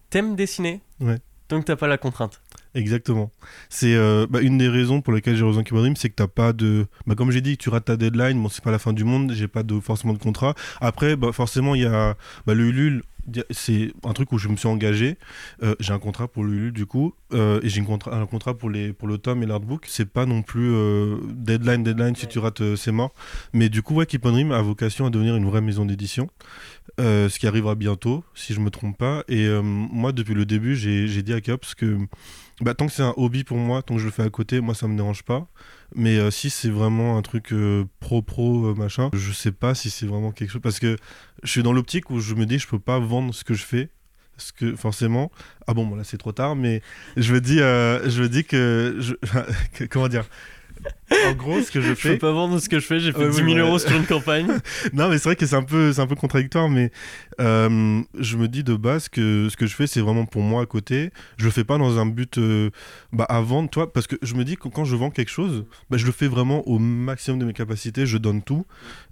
t'aimes 0.08 0.34
dessiner, 0.34 0.80
Ouais. 0.98 1.18
donc 1.50 1.66
t'as 1.66 1.76
pas 1.76 1.86
la 1.88 1.98
contrainte. 1.98 2.40
Exactement. 2.74 3.32
C'est 3.68 3.94
euh, 3.94 4.26
bah, 4.30 4.40
une 4.40 4.58
des 4.58 4.68
raisons 4.68 5.00
pour 5.00 5.12
lesquelles 5.12 5.36
j'ai 5.36 5.44
rejoint 5.44 5.64
on 5.70 5.76
Dream, 5.76 5.96
c'est 5.96 6.08
que 6.08 6.14
t'as 6.14 6.28
pas 6.28 6.52
de. 6.52 6.86
Bah, 7.06 7.14
comme 7.16 7.30
j'ai 7.30 7.40
dit, 7.40 7.56
tu 7.56 7.68
rates 7.68 7.86
ta 7.86 7.96
deadline. 7.96 8.40
Bon, 8.40 8.48
c'est 8.48 8.62
pas 8.62 8.70
la 8.70 8.78
fin 8.78 8.92
du 8.92 9.04
monde. 9.04 9.32
J'ai 9.34 9.48
pas 9.48 9.62
de 9.62 9.80
forcément 9.80 10.12
de 10.12 10.18
contrat. 10.18 10.54
Après, 10.80 11.16
bah, 11.16 11.32
forcément, 11.32 11.74
il 11.74 11.82
y 11.82 11.86
a 11.86 12.16
le 12.46 12.68
Ulule. 12.68 13.02
C'est 13.50 13.92
un 14.04 14.12
truc 14.12 14.32
où 14.32 14.38
je 14.38 14.48
me 14.48 14.56
suis 14.56 14.68
engagé. 14.68 15.16
Euh, 15.62 15.74
j'ai 15.80 15.92
un 15.92 15.98
contrat 15.98 16.28
pour 16.28 16.44
le 16.44 16.52
Ulule 16.52 16.72
du 16.72 16.86
coup, 16.86 17.14
euh, 17.32 17.60
et 17.62 17.68
j'ai 17.68 17.82
contra- 17.82 18.14
un 18.14 18.26
contrat 18.26 18.56
pour 18.56 18.70
les 18.70 18.92
pour 18.92 19.08
le 19.08 19.18
tome 19.18 19.42
et 19.42 19.46
l'artbook. 19.46 19.84
C'est 19.88 20.08
pas 20.10 20.26
non 20.26 20.42
plus 20.42 20.70
euh, 20.72 21.16
deadline 21.32 21.82
deadline. 21.82 22.16
Si 22.16 22.26
tu 22.26 22.38
rates, 22.38 22.74
c'est 22.76 22.92
mort. 22.92 23.12
Mais 23.52 23.68
du 23.68 23.82
coup, 23.82 23.94
ouais, 23.94 24.06
Keep 24.06 24.26
on 24.26 24.32
Dream 24.32 24.52
a 24.52 24.60
vocation 24.62 25.06
à 25.06 25.10
devenir 25.10 25.36
une 25.36 25.46
vraie 25.46 25.60
maison 25.60 25.84
d'édition. 25.84 26.28
Ce 26.98 27.38
qui 27.38 27.46
arrivera 27.46 27.76
bientôt, 27.76 28.24
si 28.34 28.52
je 28.52 28.60
me 28.60 28.68
trompe 28.70 28.98
pas. 28.98 29.24
Et 29.28 29.48
moi, 29.62 30.12
depuis 30.12 30.34
le 30.34 30.44
début, 30.44 30.76
j'ai 30.76 31.22
dit 31.22 31.32
à 31.32 31.40
Keops 31.40 31.74
que 31.74 31.96
bah, 32.60 32.74
tant 32.74 32.86
que 32.86 32.92
c'est 32.92 33.02
un 33.02 33.14
hobby 33.16 33.42
pour 33.42 33.56
moi, 33.56 33.80
tant 33.80 33.94
que 33.94 34.00
je 34.00 34.04
le 34.04 34.10
fais 34.10 34.22
à 34.22 34.28
côté, 34.28 34.60
moi 34.60 34.74
ça 34.74 34.86
me 34.86 34.94
dérange 34.96 35.22
pas. 35.22 35.46
Mais 35.94 36.18
euh, 36.18 36.30
si 36.30 36.50
c'est 36.50 36.70
vraiment 36.70 37.16
un 37.18 37.22
truc 37.22 37.52
euh, 37.52 37.84
pro 38.00 38.22
pro 38.22 38.66
euh, 38.66 38.74
machin, 38.74 39.10
je 39.12 39.32
sais 39.32 39.52
pas 39.52 39.74
si 39.74 39.90
c'est 39.90 40.06
vraiment 40.06 40.30
quelque 40.32 40.50
chose 40.50 40.62
parce 40.62 40.78
que 40.78 40.96
je 41.42 41.50
suis 41.50 41.62
dans 41.62 41.72
l'optique 41.72 42.10
où 42.10 42.20
je 42.20 42.34
me 42.34 42.46
dis 42.46 42.58
je 42.58 42.68
peux 42.68 42.78
pas 42.78 42.98
vendre 42.98 43.34
ce 43.34 43.44
que 43.44 43.54
je 43.54 43.64
fais 43.64 43.88
que 44.56 44.74
forcément. 44.74 45.30
Ah 45.66 45.74
bon, 45.74 45.86
bon 45.86 45.96
là 45.96 46.04
c'est 46.04 46.16
trop 46.16 46.32
tard 46.32 46.56
mais 46.56 46.80
je 47.16 47.34
me 47.34 47.40
dis 47.40 47.58
je 47.58 48.22
me 48.22 48.28
dis 48.28 48.44
que- 48.44 48.98
comment 49.90 50.08
dire 50.08 50.24
en 51.28 51.32
gros 51.34 51.60
ce 51.60 51.70
que 51.70 51.80
je 51.80 51.88
Je 51.90 51.94
fais 51.94 52.12
peux 52.12 52.18
pas 52.18 52.32
vendre 52.32 52.58
ce 52.58 52.68
que 52.68 52.78
je 52.78 52.86
fais, 52.86 53.00
j'ai 53.00 53.12
fait 53.12 53.18
Ouais, 53.18 53.30
10 53.30 53.38
ouais, 53.38 53.44
000 53.44 53.54
ouais. 53.54 53.60
euros 53.60 53.78
sur 53.78 53.92
une 53.96 54.06
campagne. 54.06 54.46
non, 54.92 55.08
mais 55.08 55.18
c'est 55.18 55.24
vrai 55.28 55.36
que 55.36 55.46
c'est 55.46 55.56
un 55.56 55.62
peu, 55.62 55.92
c'est 55.92 56.00
un 56.00 56.06
peu 56.06 56.14
contradictoire, 56.14 56.68
mais 56.68 56.90
euh, 57.40 58.00
je 58.18 58.36
me 58.36 58.48
dis 58.48 58.62
de 58.64 58.74
base 58.74 59.08
que 59.08 59.48
ce 59.50 59.56
que 59.56 59.66
je 59.66 59.74
fais, 59.74 59.86
c'est 59.86 60.00
vraiment 60.00 60.26
pour 60.26 60.42
moi 60.42 60.62
à 60.62 60.66
côté. 60.66 61.10
Je 61.36 61.44
le 61.44 61.50
fais 61.50 61.64
pas 61.64 61.78
dans 61.78 61.98
un 61.98 62.06
but 62.06 62.38
euh, 62.38 62.70
bah, 63.12 63.24
à 63.24 63.40
vendre, 63.40 63.68
toi, 63.70 63.92
parce 63.92 64.06
que 64.06 64.16
je 64.22 64.34
me 64.34 64.44
dis 64.44 64.56
que 64.56 64.68
quand 64.68 64.84
je 64.84 64.96
vends 64.96 65.10
quelque 65.10 65.30
chose, 65.30 65.64
bah, 65.90 65.96
je 65.96 66.06
le 66.06 66.12
fais 66.12 66.28
vraiment 66.28 66.66
au 66.68 66.78
maximum 66.78 67.38
de 67.40 67.44
mes 67.44 67.52
capacités, 67.52 68.06
je 68.06 68.18
donne 68.18 68.42
tout. 68.42 68.66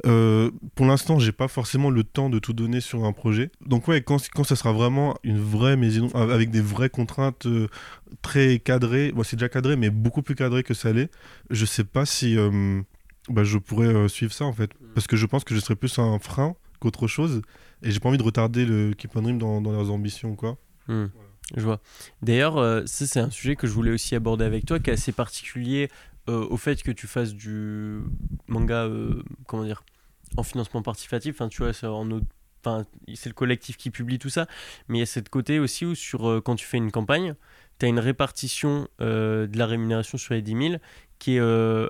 Euh, 0.06 0.50
pour 0.74 0.86
l'instant, 0.86 1.18
j'ai 1.18 1.32
pas 1.32 1.48
forcément 1.48 1.90
le 1.90 2.04
temps 2.04 2.30
de 2.30 2.38
tout 2.38 2.52
donner 2.52 2.80
sur 2.80 3.04
un 3.04 3.12
projet. 3.12 3.50
Donc 3.66 3.88
ouais, 3.88 4.02
quand, 4.02 4.18
quand 4.34 4.44
ça 4.44 4.56
sera 4.56 4.72
vraiment 4.72 5.16
une 5.24 5.40
vraie 5.40 5.76
maison 5.76 6.08
avec 6.14 6.50
des 6.50 6.60
vraies 6.60 6.90
contraintes 6.90 7.46
très 8.22 8.58
cadrées, 8.58 9.12
bon, 9.12 9.22
c'est 9.22 9.36
déjà 9.36 9.48
cadré, 9.48 9.76
mais 9.76 9.90
beaucoup 9.90 10.22
plus 10.22 10.34
cadré 10.34 10.62
que 10.62 10.74
ça 10.74 10.92
l'est, 10.92 11.10
je 11.50 11.64
sais 11.64 11.84
pas 11.84 12.06
si 12.06 12.36
euh, 12.36 12.80
bah, 13.28 13.44
je 13.44 13.58
pourrais 13.58 13.88
euh, 13.88 14.08
suivre 14.08 14.32
ça 14.32 14.44
en 14.44 14.52
fait. 14.52 14.70
Parce 14.94 15.06
que 15.06 15.16
je 15.16 15.26
pense 15.26 15.44
que 15.44 15.54
je 15.54 15.60
serais 15.60 15.76
plus 15.76 15.98
un 15.98 16.18
frein 16.18 16.54
qu'autre 16.80 17.06
chose. 17.06 17.42
Et 17.82 17.90
j'ai 17.90 18.00
pas 18.00 18.08
envie 18.08 18.18
de 18.18 18.22
retarder 18.22 18.64
le 18.64 18.92
Keep 18.92 19.16
on 19.16 19.22
Dream 19.22 19.38
dans, 19.38 19.60
dans 19.60 19.72
leurs 19.72 19.90
ambitions 19.90 20.34
quoi. 20.34 20.58
Hmm, 20.88 21.06
Je 21.56 21.62
vois. 21.62 21.80
D'ailleurs, 22.22 22.56
euh, 22.56 22.82
ça 22.86 23.06
c'est 23.06 23.20
un 23.20 23.30
sujet 23.30 23.56
que 23.56 23.66
je 23.66 23.72
voulais 23.72 23.92
aussi 23.92 24.14
aborder 24.14 24.44
avec 24.44 24.66
toi, 24.66 24.80
qui 24.80 24.90
est 24.90 24.94
assez 24.94 25.12
particulier 25.12 25.90
euh, 26.28 26.46
au 26.50 26.56
fait 26.56 26.82
que 26.82 26.90
tu 26.90 27.06
fasses 27.06 27.34
du 27.34 28.00
manga, 28.48 28.84
euh, 28.84 29.22
comment 29.46 29.64
dire, 29.64 29.84
en 30.36 30.42
financement 30.42 30.82
participatif. 30.82 31.36
Enfin, 31.36 31.48
tu 31.48 31.62
vois, 31.62 31.72
c'est 31.72 31.86
le 31.86 33.32
collectif 33.34 33.76
qui 33.76 33.90
publie 33.90 34.18
tout 34.18 34.28
ça, 34.28 34.46
mais 34.88 34.98
il 34.98 35.00
y 35.00 35.02
a 35.02 35.06
cette 35.06 35.28
côté 35.28 35.58
aussi 35.58 35.86
où 35.86 35.94
sur, 35.94 36.42
quand 36.44 36.56
tu 36.56 36.66
fais 36.66 36.76
une 36.78 36.90
campagne, 36.90 37.34
tu 37.78 37.86
as 37.86 37.88
une 37.88 37.98
répartition 37.98 38.88
euh, 39.00 39.46
de 39.46 39.58
la 39.58 39.66
rémunération 39.66 40.18
sur 40.18 40.34
les 40.34 40.42
10 40.42 40.50
000 40.70 40.74
qui 41.18 41.36
est... 41.36 41.40
euh, 41.40 41.88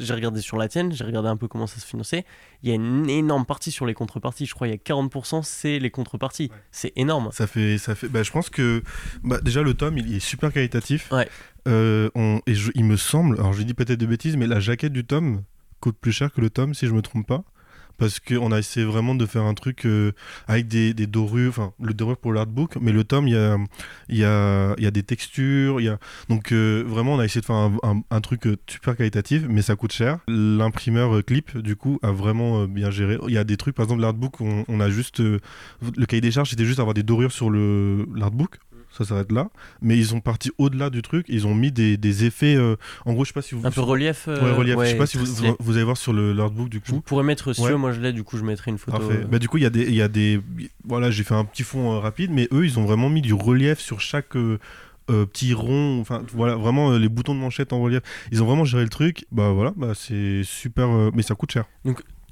j'ai 0.00 0.14
regardé 0.14 0.40
sur 0.40 0.56
la 0.58 0.68
tienne, 0.68 0.92
j'ai 0.92 1.02
regardé 1.02 1.28
un 1.28 1.36
peu 1.36 1.48
comment 1.48 1.66
ça 1.66 1.80
se 1.80 1.86
finançait. 1.86 2.24
Il 2.62 2.68
y 2.68 2.72
a 2.72 2.76
une 2.76 3.10
énorme 3.10 3.44
partie 3.44 3.72
sur 3.72 3.84
les 3.84 3.94
contreparties. 3.94 4.46
Je 4.46 4.54
crois 4.54 4.68
il 4.68 4.70
y 4.70 4.74
a 4.74 4.76
40%, 4.76 5.42
c'est 5.42 5.80
les 5.80 5.90
contreparties. 5.90 6.50
Ouais. 6.52 6.56
C'est 6.70 6.92
énorme. 6.94 7.30
Ça 7.32 7.48
fait, 7.48 7.78
ça 7.78 7.96
fait. 7.96 8.08
Bah, 8.08 8.22
je 8.22 8.30
pense 8.30 8.48
que 8.48 8.82
bah, 9.24 9.40
déjà 9.40 9.62
le 9.62 9.74
tome 9.74 9.98
il 9.98 10.14
est 10.14 10.20
super 10.20 10.52
qualitatif. 10.52 11.10
Ouais. 11.10 11.28
Euh, 11.66 12.10
on- 12.14 12.40
et 12.46 12.54
je- 12.54 12.70
il 12.76 12.84
me 12.84 12.96
semble, 12.96 13.40
alors 13.40 13.52
j'ai 13.54 13.64
dit 13.64 13.74
peut-être 13.74 13.98
de 13.98 14.06
bêtises, 14.06 14.36
mais 14.36 14.46
la 14.46 14.60
jaquette 14.60 14.92
du 14.92 15.04
tome 15.04 15.42
coûte 15.80 15.96
plus 16.00 16.12
cher 16.12 16.32
que 16.32 16.40
le 16.40 16.48
tome 16.50 16.74
si 16.74 16.86
je 16.86 16.92
me 16.92 17.02
trompe 17.02 17.26
pas. 17.26 17.42
Parce 17.98 18.20
qu'on 18.20 18.52
a 18.52 18.58
essayé 18.58 18.86
vraiment 18.86 19.14
de 19.14 19.26
faire 19.26 19.42
un 19.42 19.54
truc 19.54 19.84
euh, 19.84 20.12
avec 20.46 20.68
des, 20.68 20.94
dorures, 21.06 21.50
enfin 21.50 21.72
le 21.82 21.92
dorure 21.92 22.16
pour 22.16 22.32
l'artbook, 22.32 22.76
mais 22.80 22.92
le 22.92 23.04
tome, 23.04 23.28
il 23.28 23.34
y 23.34 23.36
a, 23.36 23.58
y, 24.08 24.24
a, 24.24 24.74
y 24.78 24.86
a 24.86 24.90
des 24.90 25.02
textures, 25.02 25.80
y 25.80 25.88
a... 25.88 25.98
donc 26.28 26.52
euh, 26.52 26.84
vraiment 26.86 27.14
on 27.14 27.18
a 27.18 27.24
essayé 27.24 27.40
de 27.40 27.46
faire 27.46 27.70
un, 28.10 28.20
truc 28.20 28.46
euh, 28.46 28.56
super 28.68 28.96
qualitatif, 28.96 29.42
mais 29.48 29.62
ça 29.62 29.76
coûte 29.76 29.92
cher. 29.92 30.18
L'imprimeur 30.28 31.24
Clip, 31.24 31.58
du 31.58 31.76
coup, 31.76 31.98
a 32.02 32.12
vraiment 32.12 32.66
bien 32.66 32.90
géré. 32.90 33.18
Il 33.26 33.34
y 33.34 33.38
a 33.38 33.44
des 33.44 33.56
trucs, 33.56 33.74
par 33.74 33.84
exemple 33.84 34.02
l'artbook, 34.02 34.40
on, 34.40 34.64
on 34.68 34.80
a 34.80 34.88
juste... 34.88 35.20
le 35.20 36.06
cahier 36.06 36.20
des 36.20 36.30
charges, 36.30 36.50
c'était 36.50 36.64
juste 36.64 36.80
avoir 36.80 36.94
des 36.94 37.02
dorures 37.02 37.32
sur 37.32 37.50
l'artbook. 37.50 38.58
Ça 38.90 39.04
s'arrête 39.04 39.30
là, 39.30 39.48
mais 39.82 39.96
ils 39.96 40.06
sont 40.06 40.20
partis 40.20 40.50
au-delà 40.58 40.90
du 40.90 41.02
truc. 41.02 41.26
Ils 41.28 41.46
ont 41.46 41.54
mis 41.54 41.70
des, 41.70 41.96
des 41.96 42.24
effets. 42.24 42.56
euh, 42.56 42.76
en 43.04 43.12
gros, 43.12 43.24
je 43.24 43.28
sais 43.28 43.34
pas 43.34 43.42
si 43.42 43.54
vous. 43.54 43.64
Un 43.66 43.70
peu 43.70 43.82
relief. 43.82 44.24
euh, 44.28 44.40
Ouais, 44.42 44.52
relief. 44.52 44.76
je 44.80 44.84
sais 44.86 44.96
pas 44.96 45.06
si 45.06 45.18
vous, 45.18 45.26
vous, 45.26 45.56
vous 45.60 45.74
allez 45.76 45.84
voir 45.84 45.96
sur 45.96 46.12
le 46.12 46.32
l'artbook 46.32 46.68
du 46.68 46.80
Je 46.84 46.92
coup. 46.92 47.00
pourrais 47.02 47.22
mettre, 47.22 47.52
si 47.52 47.60
Ouais. 47.62 47.76
moi 47.76 47.92
je 47.92 48.00
l'ai, 48.00 48.12
du 48.12 48.24
coup 48.24 48.38
je 48.38 48.42
mettrai 48.44 48.70
une 48.70 48.78
photo. 48.78 48.98
Parfait. 48.98 49.24
Bah, 49.30 49.38
du 49.38 49.46
coup, 49.48 49.58
il 49.58 49.62
y 49.62 49.66
a 49.66 49.70
des, 49.70 49.90
y 49.92 50.02
a 50.02 50.08
des, 50.08 50.40
voilà, 50.84 51.10
j'ai 51.10 51.22
fait 51.22 51.34
un 51.34 51.44
petit 51.44 51.62
fond 51.62 51.92
euh, 51.92 51.98
rapide, 51.98 52.30
mais 52.32 52.48
eux, 52.50 52.64
ils 52.64 52.78
ont 52.78 52.84
vraiment 52.86 53.08
mis 53.10 53.20
du 53.22 53.34
relief 53.34 53.78
sur 53.78 54.00
chaque 54.00 54.34
euh, 54.36 54.58
euh, 55.10 55.26
petit 55.26 55.52
rond. 55.54 56.00
Enfin, 56.00 56.24
voilà, 56.32 56.56
vraiment 56.56 56.90
euh, 56.92 56.98
les 56.98 57.08
boutons 57.10 57.34
de 57.34 57.40
manchette 57.40 57.72
en 57.72 57.80
relief. 57.80 58.00
Ils 58.32 58.42
ont 58.42 58.46
vraiment 58.46 58.64
géré 58.64 58.82
le 58.82 58.88
truc. 58.90 59.26
Bah 59.30 59.50
voilà, 59.52 59.72
bah 59.76 59.92
c'est 59.94 60.42
super, 60.44 60.88
euh, 60.88 61.10
mais 61.14 61.22
ça 61.22 61.34
coûte 61.34 61.52
cher. 61.52 61.66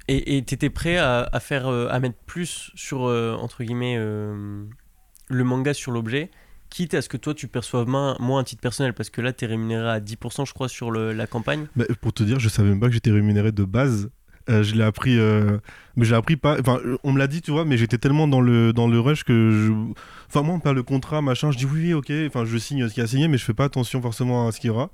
Et 0.09 0.37
et 0.37 0.41
t'étais 0.43 0.69
prêt 0.71 0.97
à, 0.97 1.29
à 1.31 1.39
faire, 1.39 1.67
à 1.67 1.99
mettre 1.99 2.17
plus 2.25 2.71
sur, 2.75 3.01
entre 3.03 3.63
guillemets, 3.63 3.97
le 3.97 5.43
manga 5.43 5.73
sur 5.73 5.91
l'objet, 5.91 6.31
quitte 6.77 6.93
à 6.93 7.01
ce 7.01 7.09
que 7.09 7.17
toi 7.17 7.33
tu 7.33 7.47
perçoives 7.47 7.87
moins, 7.87 8.39
à 8.39 8.43
titre 8.43 8.61
personnel, 8.61 8.93
parce 8.93 9.09
que 9.09 9.19
là 9.21 9.33
t'es 9.33 9.47
rémunéré 9.47 9.89
à 9.89 9.99
10% 9.99 10.45
je 10.45 10.53
crois 10.53 10.69
sur 10.69 10.91
le- 10.91 11.11
la 11.11 11.25
campagne. 11.25 11.65
Pour 12.01 12.13
te 12.13 12.21
dire, 12.23 12.39
je 12.39 12.49
savais 12.49 12.69
même 12.69 12.79
pas 12.79 12.85
que 12.87 12.93
j'étais 12.93 13.09
rémunéré 13.11 13.51
de 13.51 13.63
base. 13.63 14.09
Euh, 14.49 14.61
je 14.63 14.75
l'ai 14.75 14.83
appris, 14.83 15.17
euh, 15.17 15.57
mais 15.97 16.05
j'ai 16.05 16.15
appris 16.15 16.37
pas. 16.37 16.57
Enfin, 16.59 16.79
euh, 16.85 16.97
on 17.03 17.11
me 17.11 17.19
l'a 17.19 17.27
dit, 17.27 17.41
tu 17.41 17.51
vois, 17.51 17.65
mais 17.65 17.75
j'étais 17.77 17.97
tellement 17.97 18.27
dans 18.29 18.39
le 18.39 18.71
dans 18.71 18.87
le 18.87 18.99
rush 18.99 19.23
que 19.25 19.33
je. 19.51 19.73
Enfin, 20.29 20.41
moi, 20.43 20.55
on 20.55 20.59
parle 20.59 20.75
le 20.77 20.83
contrat, 20.83 21.21
machin. 21.21 21.51
Je 21.51 21.57
dis 21.57 21.65
oui, 21.65 21.81
oui, 21.87 21.93
ok. 21.93 22.11
Enfin, 22.27 22.45
je 22.45 22.57
signe 22.57 22.87
ce 22.87 22.93
qu'il 22.93 23.01
y 23.01 23.03
a 23.03 23.07
signé, 23.07 23.27
mais 23.27 23.37
je 23.37 23.43
fais 23.43 23.53
pas 23.53 23.65
attention 23.65 24.01
forcément 24.01 24.47
à 24.47 24.51
ce 24.53 24.59
qu'il 24.61 24.69
y 24.69 24.71
aura. 24.71 24.89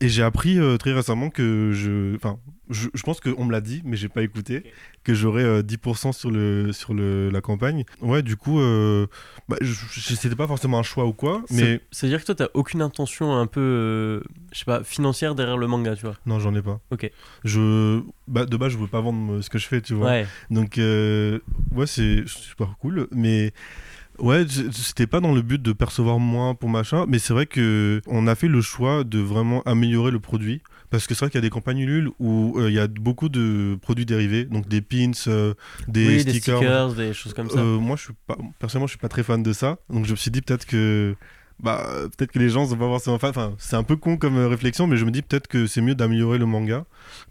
Et 0.00 0.08
j'ai 0.08 0.22
appris 0.22 0.58
euh, 0.58 0.76
très 0.76 0.92
récemment 0.92 1.30
que 1.30 1.70
je. 1.72 2.14
Enfin, 2.16 2.38
je, 2.70 2.88
je 2.94 3.02
pense 3.02 3.20
qu'on 3.20 3.44
me 3.44 3.52
l'a 3.52 3.60
dit, 3.60 3.82
mais 3.84 3.96
j'ai 3.96 4.08
pas 4.08 4.22
écouté. 4.22 4.62
Que 5.04 5.14
j'aurais 5.14 5.42
euh, 5.44 5.62
10% 5.62 6.12
sur 6.12 6.30
le 6.30 6.70
sur 6.72 6.92
le 6.92 7.30
la 7.30 7.40
campagne. 7.40 7.84
Ouais, 8.02 8.22
du 8.22 8.36
coup, 8.36 8.60
euh, 8.60 9.06
bah, 9.48 9.56
je, 9.62 9.72
je- 9.72 10.14
c'était 10.14 10.36
pas 10.36 10.46
forcément 10.46 10.78
un 10.78 10.82
choix 10.82 11.06
ou 11.06 11.12
quoi, 11.14 11.42
mais 11.50 11.62
C'est- 11.62 11.80
C'est-à-dire 11.90 12.20
que 12.20 12.26
toi 12.26 12.34
t'as 12.34 12.48
aucune 12.52 12.82
intention 12.82 13.34
un 13.34 13.46
peu, 13.46 13.60
euh, 13.60 14.20
je 14.52 14.58
sais 14.58 14.64
pas, 14.66 14.84
financière 14.84 15.34
derrière 15.34 15.56
le 15.56 15.66
manga, 15.66 15.94
tu 15.96 16.02
vois? 16.02 16.14
non, 16.26 16.38
j'en 16.40 16.54
ai 16.54 16.60
pas. 16.60 16.78
Ok. 16.90 17.10
Je, 17.44 18.02
bah, 18.26 18.44
de 18.44 18.56
base, 18.58 18.72
je 18.72 18.76
veux 18.78 18.86
pas 18.86 19.00
vendre 19.00 19.40
ce 19.40 19.48
que 19.48 19.58
je 19.58 19.66
fais, 19.66 19.80
tu 19.80 19.94
vois. 19.94 20.08
Ouais. 20.08 20.26
Donc, 20.50 20.78
euh, 20.78 21.38
ouais, 21.72 21.86
c'est 21.86 22.24
super 22.26 22.76
cool. 22.80 23.08
Mais 23.12 23.52
ouais, 24.18 24.46
c'était 24.72 25.06
pas 25.06 25.20
dans 25.20 25.34
le 25.34 25.42
but 25.42 25.60
de 25.60 25.72
percevoir 25.72 26.18
moins 26.18 26.54
pour 26.54 26.68
machin. 26.68 27.06
Mais 27.08 27.18
c'est 27.18 27.32
vrai 27.32 27.46
que 27.46 28.00
on 28.06 28.26
a 28.26 28.34
fait 28.34 28.48
le 28.48 28.60
choix 28.60 29.04
de 29.04 29.18
vraiment 29.18 29.62
améliorer 29.62 30.10
le 30.10 30.20
produit. 30.20 30.62
Parce 30.90 31.06
que 31.06 31.14
c'est 31.14 31.20
vrai 31.20 31.30
qu'il 31.30 31.38
y 31.38 31.44
a 31.44 31.46
des 31.46 31.50
campagnes 31.50 31.80
Ulule 31.80 32.10
où 32.18 32.54
euh, 32.56 32.70
il 32.70 32.74
y 32.74 32.78
a 32.78 32.86
beaucoup 32.86 33.28
de 33.28 33.78
produits 33.82 34.06
dérivés. 34.06 34.46
Donc 34.46 34.68
des 34.68 34.80
pins, 34.80 35.10
euh, 35.26 35.52
des, 35.86 36.06
oui, 36.08 36.20
stickers. 36.20 36.60
des 36.60 36.66
stickers, 36.66 36.94
des 36.94 37.12
choses 37.12 37.34
comme 37.34 37.50
ça. 37.50 37.62
Moi, 37.62 37.96
je 37.96 38.04
suis 38.04 38.14
pas, 38.26 38.38
personnellement, 38.58 38.86
je 38.86 38.92
suis 38.92 38.98
pas 38.98 39.08
très 39.08 39.22
fan 39.22 39.42
de 39.42 39.52
ça. 39.52 39.78
Donc 39.90 40.06
je 40.06 40.12
me 40.12 40.16
suis 40.16 40.30
dit 40.30 40.40
peut-être 40.40 40.66
que. 40.66 41.14
Bah, 41.60 41.84
peut-être 42.16 42.30
que 42.30 42.38
les 42.38 42.50
gens 42.50 42.66
sont 42.66 42.76
pas 42.76 42.86
forcément 42.86 43.18
fans. 43.18 43.30
Enfin, 43.30 43.54
c'est 43.58 43.76
un 43.76 43.82
peu 43.82 43.96
con 43.96 44.16
comme 44.16 44.36
euh, 44.36 44.48
réflexion, 44.48 44.86
mais 44.86 44.96
je 44.96 45.04
me 45.04 45.10
dis 45.10 45.22
peut-être 45.22 45.48
que 45.48 45.66
c'est 45.66 45.80
mieux 45.80 45.94
d'améliorer 45.94 46.38
le 46.38 46.46
manga 46.46 46.84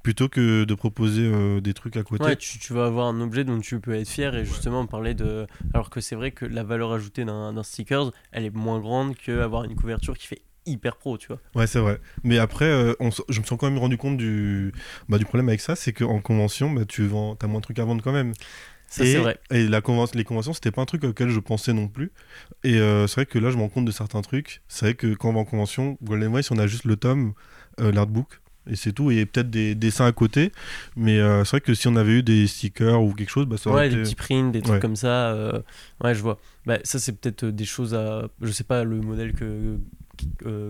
plutôt 0.03 0.28
que 0.28 0.65
de 0.65 0.73
proposer 0.73 1.23
euh, 1.23 1.61
des 1.61 1.73
trucs 1.73 1.95
à 1.95 2.03
côté. 2.03 2.23
Ouais, 2.23 2.36
tu, 2.36 2.59
tu 2.59 2.73
vas 2.73 2.86
avoir 2.86 3.07
un 3.07 3.21
objet 3.21 3.43
dont 3.43 3.59
tu 3.59 3.80
peux 3.80 3.93
être 3.93 4.09
fier 4.09 4.36
et 4.36 4.43
justement 4.45 4.86
parler 4.86 5.13
de. 5.13 5.47
Alors 5.73 5.89
que 5.89 6.01
c'est 6.01 6.15
vrai 6.15 6.32
que 6.32 6.45
la 6.45 6.63
valeur 6.63 6.91
ajoutée 6.91 7.23
d'un 7.25 7.63
stickers, 7.63 8.11
elle 8.32 8.45
est 8.45 8.55
moins 8.55 8.80
grande 8.80 9.15
qu'avoir 9.15 9.63
une 9.63 9.75
couverture 9.75 10.17
qui 10.17 10.28
fait 10.28 10.41
hyper 10.67 10.97
pro, 10.97 11.17
tu 11.17 11.28
vois. 11.28 11.39
Ouais, 11.55 11.65
c'est 11.65 11.80
vrai. 11.80 11.99
Mais 12.23 12.38
après, 12.38 12.65
euh, 12.65 12.93
on 12.99 13.09
je 13.09 13.39
me 13.39 13.45
suis 13.45 13.57
quand 13.57 13.69
même 13.69 13.80
rendu 13.80 13.97
compte 13.97 14.17
du, 14.17 14.73
bah, 15.09 15.17
du 15.17 15.25
problème 15.25 15.47
avec 15.47 15.61
ça, 15.61 15.75
c'est 15.75 15.93
qu'en 15.93 16.19
convention, 16.19 16.69
bah, 16.71 16.86
tu 16.86 17.07
vends, 17.07 17.38
as 17.41 17.47
moins 17.47 17.59
de 17.59 17.63
trucs 17.63 17.80
à 17.80 17.86
vendre 17.86 18.03
quand 18.03 18.11
même. 18.11 18.34
Ça, 18.90 19.04
et, 19.04 19.12
c'est 19.12 19.20
vrai. 19.20 19.38
Et 19.52 19.68
la 19.68 19.82
les 20.14 20.24
conventions, 20.24 20.54
c'était 20.54 20.72
pas 20.72 20.82
un 20.82 20.86
truc 20.86 21.04
auquel 21.04 21.30
je 21.30 21.40
pensais 21.40 21.74
non 21.74 21.88
plus. 21.88 22.12
Et 22.64 22.76
euh, 22.80 23.06
c'est 23.08 23.16
vrai 23.16 23.26
que 23.26 23.38
là, 23.38 23.52
je 23.52 23.58
me 23.58 23.62
rends 23.62 23.70
compte 23.70 23.86
de 23.86 23.92
certains 23.92 24.22
trucs. 24.22 24.62
C'est 24.68 24.86
vrai 24.86 24.94
que 24.96 25.14
quand 25.14 25.30
on 25.30 25.34
va 25.34 25.40
en 25.42 25.46
convention, 25.46 25.98
Golden 26.02 26.30
Voice, 26.30 26.52
on 26.52 26.58
a 26.58 26.68
juste 26.68 26.86
le 26.86 26.96
tome, 26.96 27.34
euh, 27.82 27.92
l'artbook, 27.92 28.40
et 28.70 28.76
c'est 28.78 28.94
tout. 28.94 29.12
Et 29.12 29.26
peut-être 29.26 29.50
des 29.50 29.76
dessins 29.76 30.06
à 30.06 30.12
côté. 30.14 30.54
Mais 30.96 31.20
euh, 31.20 31.44
c'est 31.44 31.52
vrai 31.52 31.62
que 31.62 31.74
si 31.74 31.88
on 31.90 31.96
avait 31.98 32.14
eu 32.14 32.24
des 32.24 32.48
stickers 32.48 33.02
ou 33.02 33.14
quelque 33.14 33.30
chose, 33.30 33.46
bah, 33.46 33.58
ça 33.58 33.70
aurait 33.70 33.82
Ouais, 33.82 33.88
été... 33.88 33.98
des 33.98 34.04
petits 34.04 34.16
prints, 34.16 34.52
des 34.52 34.62
trucs 34.62 34.76
Ouais. 34.76 34.80
comme 34.80 34.96
ça. 34.96 35.32
euh, 35.34 35.62
Ouais, 36.02 36.16
je 36.16 36.22
vois. 36.22 36.40
Bah, 36.66 36.78
ça, 36.84 36.98
c'est 36.98 37.12
peut-être 37.20 37.46
des 37.46 37.66
choses 37.66 37.94
à. 37.94 38.30
Je 38.42 38.52
sais 38.52 38.64
pas 38.64 38.84
le 38.86 39.02
modèle 39.02 39.34
que. 39.34 39.78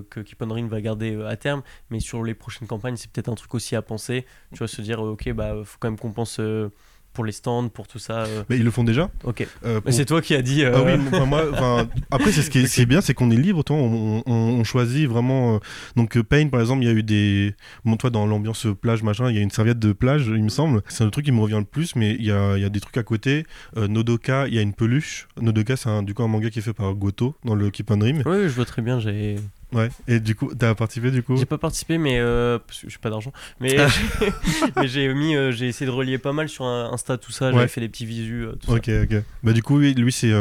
que 0.10 0.20
Keep 0.22 0.42
on 0.42 0.54
Ring 0.54 0.70
va 0.70 0.82
garder 0.82 1.22
à 1.26 1.36
terme, 1.38 1.62
mais 1.90 2.00
sur 2.00 2.24
les 2.24 2.34
prochaines 2.34 2.68
campagnes, 2.68 2.98
c'est 2.98 3.10
peut-être 3.12 3.30
un 3.30 3.36
truc 3.36 3.54
aussi 3.56 3.76
à 3.76 3.82
penser. 3.82 4.26
Tu 4.52 4.58
vois, 4.58 4.68
se 4.68 4.82
dire, 4.82 5.00
ok, 5.02 5.32
bah, 5.34 5.54
faut 5.64 5.78
quand 5.80 5.90
même 5.90 6.00
qu'on 6.00 6.12
pense 6.12 6.40
euh, 6.40 6.70
pour 7.18 7.26
les 7.26 7.32
stands, 7.32 7.68
pour 7.70 7.88
tout 7.88 7.98
ça. 7.98 8.26
euh, 8.26 8.44
Mais 8.48 8.58
ils 8.58 8.64
le 8.64 8.70
font 8.70 8.84
déjà. 8.84 9.10
Ok. 9.24 9.48
Euh, 9.66 9.82
pour- 9.82 9.92
c'est 9.92 10.06
toi 10.06 10.22
qui 10.22 10.36
as 10.36 10.44
dit. 10.44 10.64
euh, 10.64 10.72
Ah 10.76 10.84
oui, 10.86 11.26
moi, 11.26 11.88
après, 12.12 12.32
c'est 12.32 12.44
ce 12.44 12.52
qui 12.52 12.60
est, 12.60 12.68
ce 12.68 12.76
qui 12.76 12.82
est 12.84 12.86
bien, 12.86 13.02
c'est 13.02 13.16
qu'on 13.16 13.32
est 13.32 13.36
libre, 13.36 13.64
toi, 13.64 13.76
on, 13.76 14.22
on- 14.28 14.34
on 14.60 14.64
choisit 14.64 15.10
vraiment. 15.10 15.56
euh, 15.56 15.60
donc, 15.96 16.20
Pain, 16.22 16.48
par 16.50 16.62
exemple, 16.62 16.84
il 16.84 16.88
y 16.88 16.92
a 16.92 16.94
eu 16.94 17.02
des. 17.02 17.56
Bon, 17.86 17.98
toi, 17.98 18.12
dans 18.12 18.28
l'ambiance 18.28 18.68
plage, 18.80 19.02
machin, 19.02 19.32
il 19.32 19.36
y 19.36 19.40
a 19.40 19.42
une 19.42 19.50
serviette 19.50 19.80
de 19.80 19.94
plage, 19.94 20.28
il 20.28 20.44
me 20.44 20.50
semble. 20.50 20.84
C'est 20.90 21.04
le 21.06 21.10
truc 21.10 21.26
qui 21.26 21.32
me 21.32 21.42
revient 21.42 21.58
le 21.58 21.64
plus, 21.66 21.96
mais 21.96 22.12
il 22.20 22.26
y 22.26 22.32
a, 22.32 22.56
il 22.56 22.62
y 22.62 22.66
a 22.66 22.70
des 22.70 22.80
trucs 22.80 22.98
à 22.98 23.04
côté. 23.04 23.46
Nodoka, 23.76 24.48
il 24.48 24.54
y 24.54 24.60
a 24.60 24.62
une 24.62 24.74
peluche. 24.74 25.28
Nodoka, 25.42 25.76
c'est 25.76 25.90
un, 25.90 26.04
du 26.04 26.14
coup 26.14 26.22
un 26.22 26.28
manga 26.28 26.52
qui 26.52 26.60
est 26.60 26.62
fait 26.62 26.74
par 26.74 26.94
Goto 26.94 27.36
dans 27.44 27.56
le 27.56 27.72
Keep 27.72 27.90
on 27.90 27.98
Dream. 27.98 28.22
Oui, 28.28 28.44
je 28.44 28.48
vois 28.50 28.66
très 28.66 28.84
bien. 28.84 29.00
J'ai 29.00 29.38
Ouais. 29.74 29.90
Et 30.08 30.20
du 30.22 30.34
coup, 30.34 30.50
t'as 30.58 30.74
participé 30.76 31.12
du 31.12 31.24
coup 31.24 31.36
j'ai 31.36 31.46
pas 31.46 31.58
participé, 31.58 31.98
mais 31.98 32.20
euh, 32.20 32.58
parce 32.58 32.80
que 32.82 32.90
j'ai 32.90 32.98
pas 33.00 33.10
d'argent. 33.10 33.34
Mais 33.60 33.70
j'ai- 33.78 34.72
mais 34.78 34.88
j'ai 34.88 35.14
mis, 35.14 35.36
euh, 35.36 35.52
j'ai 35.52 35.68
essayé 35.68 35.86
de 35.86 35.92
relier 35.96 36.18
pas 36.18 36.32
mal 36.34 36.48
sur 36.48 36.64
Insta 36.66 37.18
tout 37.18 37.32
ça. 37.34 37.52
J'avais 37.52 37.64
Ouais. 37.64 37.68
fait 37.68 37.82
des 37.82 37.90
petits 37.90 38.06
visus, 38.06 38.46
euh, 38.46 38.54
tout 38.54 38.68
ça. 38.68 38.74
Ok, 38.78 38.90
ok. 39.04 39.24
Bah, 39.44 39.52
du 39.54 39.62
coup, 39.64 39.80
lui, 39.80 40.12
c'est. 40.12 40.34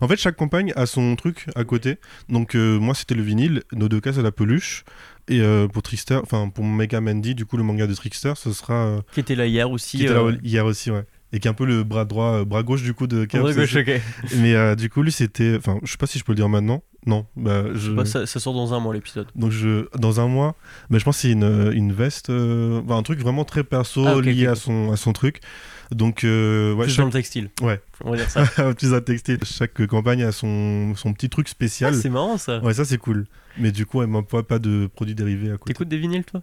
En 0.00 0.08
fait, 0.08 0.16
chaque 0.16 0.36
campagne 0.36 0.72
a 0.76 0.84
son 0.86 1.16
truc 1.16 1.46
à 1.54 1.64
côté. 1.64 1.96
Donc, 2.28 2.54
moi, 2.54 2.94
c'était 2.94 3.14
le 3.14 3.22
vinyle. 3.22 3.62
Nodoka, 3.72 4.12
c'est 4.12 4.22
la 4.22 4.32
peluche. 4.32 4.84
Et 5.28 5.40
euh, 5.40 5.66
pour 5.68 5.82
Trickster, 5.82 6.16
enfin, 6.22 6.50
pour 6.50 6.64
Mega 6.66 7.00
Mandy, 7.00 7.34
du 7.34 7.46
coup, 7.46 7.56
le 7.56 7.62
manga 7.62 7.86
de 7.86 7.94
Trickster, 7.94 8.34
ce 8.36 8.52
sera. 8.52 8.74
euh, 8.74 9.00
Qui 9.12 9.20
était 9.20 9.34
là 9.34 9.46
hier 9.46 9.70
aussi. 9.70 9.96
qui 9.96 10.04
était 10.04 10.12
là 10.12 10.20
euh, 10.20 10.36
hier 10.42 10.66
aussi, 10.66 10.90
ouais. 10.90 11.04
Et 11.32 11.40
qui 11.40 11.48
est 11.48 11.50
un 11.50 11.54
peu 11.54 11.64
le 11.64 11.82
bras 11.82 12.04
droit, 12.04 12.44
bras 12.44 12.62
gauche 12.62 12.82
du 12.82 12.92
coup 12.94 13.06
de 13.06 13.24
Gauche, 13.24 13.74
ok. 13.76 14.00
Mais 14.36 14.76
du 14.76 14.90
coup, 14.90 15.02
lui, 15.02 15.10
c'était. 15.12 15.56
Enfin, 15.56 15.78
je 15.82 15.90
sais 15.90 15.96
pas 15.96 16.06
si 16.06 16.18
je 16.18 16.24
peux 16.24 16.32
le 16.32 16.36
dire 16.36 16.48
maintenant. 16.50 16.82
Non, 17.06 17.26
bah, 17.36 17.64
je. 17.74 17.92
Bah, 17.92 18.04
ça, 18.06 18.26
ça 18.26 18.40
sort 18.40 18.54
dans 18.54 18.72
un 18.72 18.80
mois 18.80 18.94
l'épisode. 18.94 19.26
Donc, 19.36 19.50
je... 19.50 19.86
dans 19.98 20.20
un 20.20 20.26
mois, 20.26 20.54
mais 20.88 20.98
je 20.98 21.04
pense 21.04 21.16
que 21.16 21.22
c'est 21.22 21.30
une, 21.32 21.70
une 21.74 21.92
veste, 21.92 22.30
euh, 22.30 22.80
enfin, 22.84 22.96
un 22.96 23.02
truc 23.02 23.20
vraiment 23.20 23.44
très 23.44 23.62
perso 23.62 24.06
Ah, 24.06 24.20
lié 24.22 24.46
à, 24.46 24.54
son, 24.54 24.90
à 24.90 24.96
son 24.96 25.12
truc. 25.12 25.40
Donc, 25.90 26.24
euh, 26.24 26.72
ouais, 26.72 26.84
Plus 26.84 26.92
chaque... 26.92 27.00
dans 27.02 27.06
le 27.06 27.12
textile. 27.12 27.50
Ouais. 27.60 27.80
On 28.02 28.12
va 28.12 28.16
dire 28.16 28.30
ça. 28.30 28.46
plus 28.74 28.94
un 28.94 29.00
textile. 29.02 29.38
Chaque 29.44 29.86
campagne 29.86 30.22
a 30.22 30.32
son, 30.32 30.94
son 30.96 31.12
petit 31.12 31.28
truc 31.28 31.46
Ah, 31.48 31.50
spécial. 31.50 31.94
c'est 31.94 32.08
marrant 32.08 32.38
ça. 32.38 32.60
ouais, 32.60 32.72
ça, 32.74 32.84
c'est 32.86 32.98
cool. 32.98 33.26
Mais 33.58 33.70
du 33.70 33.84
coup, 33.86 34.00
elle 34.02 34.08
m'emploie 34.08 34.46
pas 34.46 34.58
de 34.58 34.88
produits 34.92 35.14
dérivés 35.14 35.50
à 35.50 35.58
côté. 35.58 35.74
T'écoutes 35.74 35.88
des 35.88 35.98
vinyles 35.98 36.24
toi? 36.24 36.42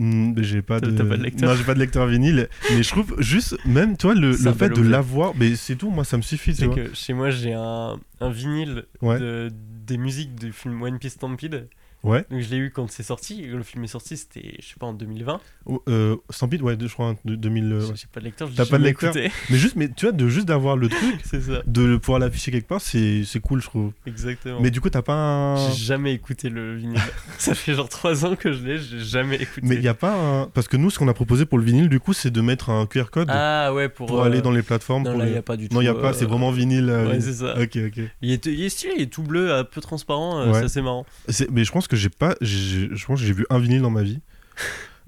Mais 0.00 0.42
j'ai 0.44 0.62
pas 0.62 0.80
de. 0.80 0.90
t'as 0.92 1.04
pas 1.04 1.16
de 1.16 1.22
lecteur 1.24 1.50
Non, 1.50 1.56
j'ai 1.56 1.64
pas 1.64 1.74
de 1.74 1.80
lecteur 1.80 2.06
vinyle. 2.06 2.48
mais 2.70 2.82
je 2.84 2.88
trouve 2.88 3.16
juste, 3.18 3.56
même 3.66 3.96
toi, 3.96 4.14
le, 4.14 4.30
le 4.30 4.52
fait 4.52 4.68
de 4.70 4.80
l'avoir, 4.82 5.32
mais 5.36 5.56
c'est 5.56 5.74
tout. 5.76 5.90
Moi, 5.90 6.04
ça 6.04 6.16
me 6.16 6.22
suffit. 6.22 6.52
Tu 6.52 6.58
C'est 6.58 6.66
vois. 6.66 6.76
que 6.76 6.94
chez 6.94 7.12
moi 7.14 7.30
j'ai 7.30 7.52
un, 7.52 7.98
un 8.20 8.30
vinyle 8.30 8.84
Ouais. 9.02 9.18
de, 9.18 9.50
des 9.86 9.98
musiques 9.98 10.34
du 10.36 10.52
film 10.52 10.80
One 10.82 10.98
Piece 10.98 11.14
Stampede. 11.14 11.68
Ouais. 12.04 12.24
Donc 12.30 12.40
je 12.40 12.48
l'ai 12.50 12.56
eu 12.58 12.70
quand 12.70 12.88
c'est 12.90 13.02
sorti. 13.02 13.42
Le 13.42 13.62
film 13.62 13.82
est 13.84 13.88
sorti, 13.88 14.16
c'était, 14.16 14.54
je 14.60 14.66
sais 14.66 14.74
pas, 14.78 14.86
en 14.86 14.92
2020. 14.92 15.40
Oh, 15.66 15.82
euh, 15.88 16.16
Stampede, 16.30 16.62
ouais, 16.62 16.76
je 16.80 16.86
crois, 16.92 17.08
hein, 17.08 17.16
de 17.24 17.34
2000. 17.34 17.72
euh. 17.72 17.80
J'ai 17.94 18.06
pas 18.12 18.20
de 18.20 18.24
lecteur, 18.26 18.48
T'as 18.54 18.66
pas 18.66 18.78
de 18.78 18.84
lecteur 18.84 19.16
écouté. 19.16 19.32
Mais 19.50 19.56
juste, 19.58 19.74
mais 19.76 19.88
tu 19.88 20.06
vois, 20.06 20.12
de 20.12 20.28
juste 20.28 20.46
d'avoir 20.46 20.76
le 20.76 20.88
truc, 20.88 21.20
ça, 21.24 21.36
de 21.66 21.96
pouvoir 21.96 22.20
l'afficher 22.20 22.50
quelque 22.52 22.68
part, 22.68 22.80
c'est 22.80 23.24
cool, 23.42 23.60
je 23.60 23.66
trouve. 23.66 23.92
exactement. 24.06 24.60
Mais 24.60 24.70
du 24.70 24.80
coup, 24.80 24.90
t'as 24.90 25.02
pas 25.02 25.14
un. 25.14 25.70
J'ai 25.70 25.84
jamais 25.84 26.12
écouté 26.14 26.48
le 26.50 26.76
vinyle. 26.76 27.00
ça 27.38 27.54
fait 27.54 27.74
genre 27.74 27.88
3 27.88 28.24
ans 28.24 28.36
que 28.36 28.52
je 28.52 28.64
l'ai, 28.64 28.78
j'ai 28.78 29.00
jamais 29.00 29.36
écouté. 29.36 29.60
Mais 29.66 29.74
il 29.76 29.82
y 29.82 29.88
a 29.88 29.94
pas 29.94 30.14
un. 30.14 30.46
Parce 30.46 30.68
que 30.68 30.76
nous, 30.76 30.90
ce 30.90 30.98
qu'on 30.98 31.08
a 31.08 31.14
proposé 31.14 31.46
pour 31.46 31.58
le 31.58 31.64
vinyle, 31.64 31.88
du 31.88 32.00
coup, 32.00 32.12
c'est 32.12 32.30
de 32.30 32.40
mettre 32.40 32.70
un 32.70 32.86
QR 32.86 33.06
code 33.10 33.28
Ah 33.30 33.72
ouais, 33.74 33.88
pour, 33.88 34.06
pour 34.06 34.22
euh, 34.22 34.26
aller 34.26 34.40
dans 34.40 34.52
les 34.52 34.62
plateformes. 34.62 35.02
Non, 35.02 35.10
pour 35.12 35.20
là, 35.20 35.26
il 35.26 35.32
les- 35.32 35.38
a 35.38 35.42
pas 35.42 35.56
du 35.56 35.68
tout. 35.68 35.74
Non, 35.74 35.80
il 35.80 35.84
y 35.86 35.88
a 35.88 35.92
euh, 35.94 36.00
pas, 36.00 36.12
c'est 36.12 36.24
vraiment 36.26 36.50
vinyle. 36.52 36.88
euh, 36.88 37.08
Ouais, 37.08 37.20
c'est 37.20 37.32
ça. 37.34 37.54
Ok, 37.60 37.76
ok. 37.76 38.00
Il 38.22 38.30
est, 38.30 38.46
il 38.46 38.62
est 38.62 38.68
stylé, 38.68 38.92
il 38.96 39.02
est 39.02 39.06
tout 39.12 39.22
bleu, 39.22 39.52
un 39.52 39.64
peu 39.64 39.80
transparent, 39.80 40.38
euh, 40.40 40.52
Ouais. 40.52 40.60
ça 40.62 40.68
c'est 40.68 40.82
marrant. 40.82 41.04
Mais 41.50 41.64
je 41.64 41.72
pense 41.72 41.87
que 41.88 41.96
j'ai 41.96 42.08
pas. 42.10 42.34
j'ai- 42.40 42.88
Je 42.94 43.06
pense 43.06 43.20
que 43.20 43.26
j'ai 43.26 43.32
vu 43.32 43.46
un 43.50 43.58
vinyle 43.58 43.82
dans 43.82 43.90
ma 43.90 44.02
vie. 44.02 44.20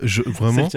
Je, 0.03 0.23
vraiment, 0.27 0.69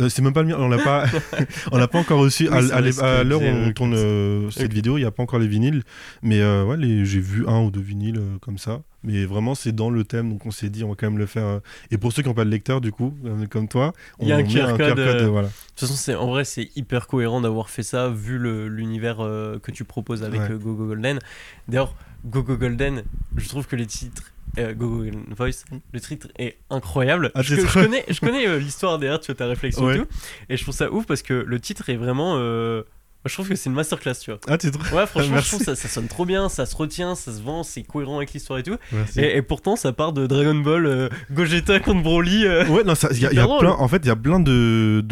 euh, 0.00 0.08
c'est 0.08 0.22
même 0.22 0.32
pas 0.32 0.40
le 0.42 0.48
mien. 0.48 0.56
On 0.58 0.68
l'a 0.68 0.78
pas, 0.78 1.04
on 1.72 1.76
l'a 1.76 1.86
pas 1.88 1.98
encore 1.98 2.18
reçu. 2.20 2.48
Oui, 2.50 2.70
à 2.72 3.22
l'heure 3.24 3.42
où 3.42 3.44
on 3.44 3.72
tourne 3.72 3.94
euh, 3.94 4.50
cette 4.50 4.72
vidéo, 4.72 4.96
il 4.96 5.02
n'y 5.02 5.06
a 5.06 5.10
pas 5.10 5.22
encore 5.22 5.38
les 5.38 5.46
vinyles. 5.48 5.82
Mais 6.22 6.40
euh, 6.40 6.64
ouais, 6.64 6.76
les- 6.78 7.04
j'ai 7.04 7.20
vu 7.20 7.46
un 7.46 7.60
ou 7.60 7.70
deux 7.70 7.80
vinyles 7.82 8.16
euh, 8.18 8.38
comme 8.40 8.56
ça. 8.56 8.80
Mais 9.02 9.24
vraiment, 9.24 9.54
c'est 9.54 9.72
dans 9.72 9.88
le 9.90 10.04
thème, 10.04 10.30
donc 10.30 10.44
on 10.46 10.50
s'est 10.50 10.68
dit, 10.68 10.84
on 10.84 10.90
va 10.90 10.94
quand 10.94 11.06
même 11.10 11.18
le 11.18 11.24
faire. 11.26 11.60
Et 11.90 11.96
pour 11.98 12.12
ceux 12.12 12.22
qui 12.22 12.28
n'ont 12.28 12.34
pas 12.34 12.44
de 12.44 12.50
lecteur, 12.50 12.80
du 12.82 12.92
coup, 12.92 13.14
comme 13.50 13.66
toi, 13.66 13.92
on 14.18 14.24
Il 14.24 14.28
y 14.28 14.32
a 14.32 14.36
un 14.36 14.42
met 14.42 14.48
QR 14.48 14.76
code, 14.76 14.98
voilà. 15.30 15.48
De 15.48 15.52
toute 15.52 15.80
façon, 15.80 15.94
c'est, 15.94 16.14
en 16.14 16.26
vrai, 16.28 16.44
c'est 16.44 16.68
hyper 16.76 17.06
cohérent 17.06 17.40
d'avoir 17.40 17.70
fait 17.70 17.82
ça 17.82 18.08
vu 18.10 18.36
le- 18.38 18.68
l'univers 18.68 19.16
que 19.16 19.70
tu 19.70 19.84
proposes 19.84 20.22
avec 20.22 20.40
Ouais. 20.42 20.50
euh, 20.52 20.58
Gogo 20.58 20.86
Golden. 20.86 21.18
D'ailleurs, 21.66 21.94
Gogo 22.26 22.58
Golden, 22.58 23.02
je 23.38 23.48
trouve 23.48 23.66
que 23.66 23.74
les 23.76 23.86
titres, 23.86 24.32
euh, 24.58 24.74
Gogo 24.74 24.98
Golden 24.98 25.24
Voice, 25.36 25.64
le 25.92 26.00
titre 26.00 26.28
est 26.38 26.58
incroyable. 26.70 27.30
Ah, 27.34 27.42
je, 27.42 27.54
connais, 27.72 28.04
je 28.08 28.20
connais 28.20 28.46
euh, 28.46 28.58
l'histoire 28.58 28.98
derrière, 28.98 29.20
tu 29.20 29.26
vois, 29.26 29.34
ta 29.36 29.46
réflexion 29.46 29.84
Ouais. 29.84 29.96
et 29.96 29.98
tout. 30.00 30.06
Et 30.48 30.56
je 30.56 30.62
trouve 30.62 30.74
ça 30.74 30.90
ouf 30.92 31.06
parce 31.06 31.22
que 31.22 31.34
le 31.34 31.60
titre 31.60 31.88
est 31.90 31.96
vraiment. 31.96 32.34
euh, 32.38 32.82
moi, 33.22 33.28
je 33.28 33.34
trouve 33.34 33.48
que 33.50 33.54
c'est 33.54 33.68
une 33.68 33.76
masterclass, 33.76 34.14
tu 34.18 34.30
vois. 34.30 34.40
Ah, 34.48 34.56
t'es 34.56 34.70
trop. 34.70 34.96
Ouais, 34.96 35.06
franchement, 35.06 35.38
je 35.40 35.46
trouve 35.46 35.58
que 35.58 35.64
ça, 35.66 35.74
ça 35.76 35.88
sonne 35.88 36.08
trop 36.08 36.24
bien, 36.24 36.48
ça 36.48 36.64
se 36.64 36.74
retient, 36.74 37.14
ça 37.14 37.30
se 37.32 37.42
vend, 37.42 37.62
c'est 37.62 37.82
cohérent 37.82 38.16
avec 38.16 38.32
l'histoire 38.32 38.58
et 38.58 38.62
tout. 38.62 38.76
Et, 39.16 39.36
et 39.36 39.42
pourtant, 39.42 39.76
ça 39.76 39.92
part 39.92 40.14
de 40.14 40.26
Dragon 40.26 40.54
Ball, 40.54 40.86
euh, 40.86 41.08
Gogeta 41.30 41.80
contre 41.80 42.02
Broly. 42.02 42.46
euh. 42.46 42.64
Ouais, 42.68 42.82
non, 42.82 42.94
il 43.10 43.20
y, 43.20 43.26
a- 43.26 43.30
y 43.32 43.58
plein. 43.58 43.72
En 43.72 43.88
fait, 43.88 43.98
il 43.98 44.06
y 44.06 44.10
a 44.10 44.16
plein 44.16 44.40
de, 44.40 45.04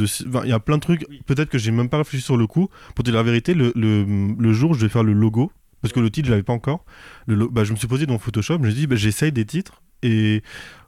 il 0.45 0.49
y 0.49 0.53
a 0.53 0.59
plein 0.59 0.77
de 0.77 0.83
trucs. 0.83 1.05
Oui. 1.11 1.21
Peut-être 1.27 1.51
que 1.51 1.59
j'ai 1.59 1.71
même 1.71 1.91
pas 1.91 1.99
réfléchi 1.99 2.25
sur 2.25 2.39
le 2.39 2.47
coup. 2.47 2.71
Pour 2.95 3.05
te 3.05 3.11
dire 3.11 3.19
la 3.19 3.23
vérité, 3.23 3.53
le, 3.53 3.73
le, 3.77 4.07
le 4.39 4.53
jour 4.55 4.71
où 4.71 4.75
je 4.75 4.81
vais 4.81 4.89
faire 4.89 5.05
le 5.05 5.13
logo, 5.13 5.53
parce 5.83 5.93
que 5.93 6.01
le 6.01 6.11
titre 6.11 6.27
je 6.27 6.33
l'avais 6.33 6.43
pas 6.43 6.53
encore. 6.53 6.85
Le, 7.27 7.47
bah, 7.49 7.65
je 7.65 7.73
me 7.73 7.77
suis 7.77 7.89
posé 7.89 8.07
dans 8.07 8.19
Photoshop. 8.19 8.55
Je 8.55 8.59
me 8.61 8.71
suis 8.71 8.81
dit, 8.81 8.87
bah, 8.87 8.97
j'essaye 8.97 9.33
des 9.33 9.45
titres 9.45 9.83
et 10.03 10.43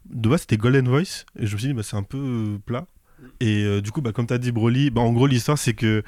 de 0.09 0.29
base 0.29 0.41
c'était 0.41 0.57
Golden 0.57 0.87
Voice 0.87 1.25
et 1.39 1.45
je 1.47 1.53
me 1.53 1.59
suis 1.59 1.67
dit, 1.69 1.73
bah, 1.73 1.83
c'est 1.83 1.97
un 1.97 2.03
peu 2.03 2.17
euh, 2.17 2.57
plat. 2.65 2.85
Et 3.39 3.63
euh, 3.63 3.81
du 3.81 3.91
coup, 3.91 4.01
bah, 4.01 4.11
comme 4.11 4.25
tu 4.25 4.33
as 4.33 4.37
dit, 4.39 4.51
Broly, 4.51 4.89
bah, 4.89 5.01
en 5.01 5.13
gros, 5.13 5.27
l'histoire, 5.27 5.57
c'est 5.57 5.73
que 5.73 6.03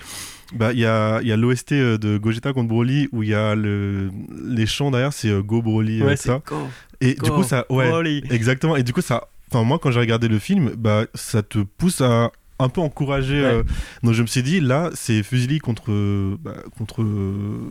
bah, 0.55 0.73
il 0.73 0.79
y 0.79 0.85
a, 0.85 1.21
y 1.21 1.31
a 1.31 1.37
l'OST 1.37 1.73
euh, 1.73 1.97
de 1.99 2.17
Gogeta 2.17 2.53
contre 2.53 2.69
Broly 2.69 3.07
où 3.11 3.21
il 3.23 3.29
y 3.29 3.33
a 3.35 3.53
le, 3.53 4.09
les 4.47 4.65
chants 4.65 4.89
derrière, 4.91 5.13
c'est 5.13 5.29
euh, 5.29 5.41
Go 5.43 5.61
Broly, 5.61 6.01
Ouais, 6.01 6.15
ça. 6.15 6.41
Go, 6.45 6.55
Et 7.01 7.13
du 7.13 7.29
Go, 7.29 7.35
coup, 7.37 7.43
ça, 7.43 7.65
ouais, 7.69 7.87
Broly. 7.89 8.23
Exactement. 8.31 8.75
Et 8.75 8.83
du 8.83 8.93
coup, 8.93 9.01
ça. 9.01 9.27
Enfin, 9.51 9.63
moi, 9.63 9.77
quand 9.77 9.91
j'ai 9.91 9.99
regardé 9.99 10.27
le 10.27 10.39
film, 10.39 10.71
bah, 10.75 11.05
ça 11.13 11.43
te 11.43 11.59
pousse 11.59 12.01
à 12.01 12.31
un 12.59 12.69
peu 12.69 12.81
encourager. 12.81 13.41
Ouais. 13.41 13.53
euh, 13.53 13.63
Donc, 14.03 14.13
je 14.13 14.21
me 14.21 14.27
suis 14.27 14.43
dit, 14.43 14.59
là, 14.59 14.89
c'est 14.93 15.23
Fusili 15.23 15.59
contre. 15.59 15.91
euh, 15.91 16.37
bah, 16.41 16.55
contre 16.77 17.01
euh, 17.03 17.69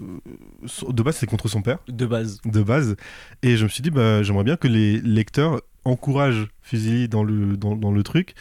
De 0.90 1.02
base, 1.02 1.16
c'est 1.16 1.26
contre 1.26 1.48
son 1.48 1.62
père, 1.62 1.78
De 1.88 2.06
base. 2.06 2.40
de 2.44 2.62
base. 2.62 2.96
Et 3.42 3.56
je 3.56 3.64
me 3.64 3.68
suis 3.68 3.82
dit, 3.82 3.90
bah, 3.90 4.22
j'aimerais 4.22 4.44
bien 4.44 4.56
que 4.56 4.68
les 4.68 5.00
lecteurs 5.00 5.60
encouragent 5.84 6.48
Fusili 6.62 7.08
dans 7.08 7.24
le, 7.24 7.56
dans, 7.56 7.76
dans 7.76 7.92
le 7.92 8.02
truc. 8.02 8.34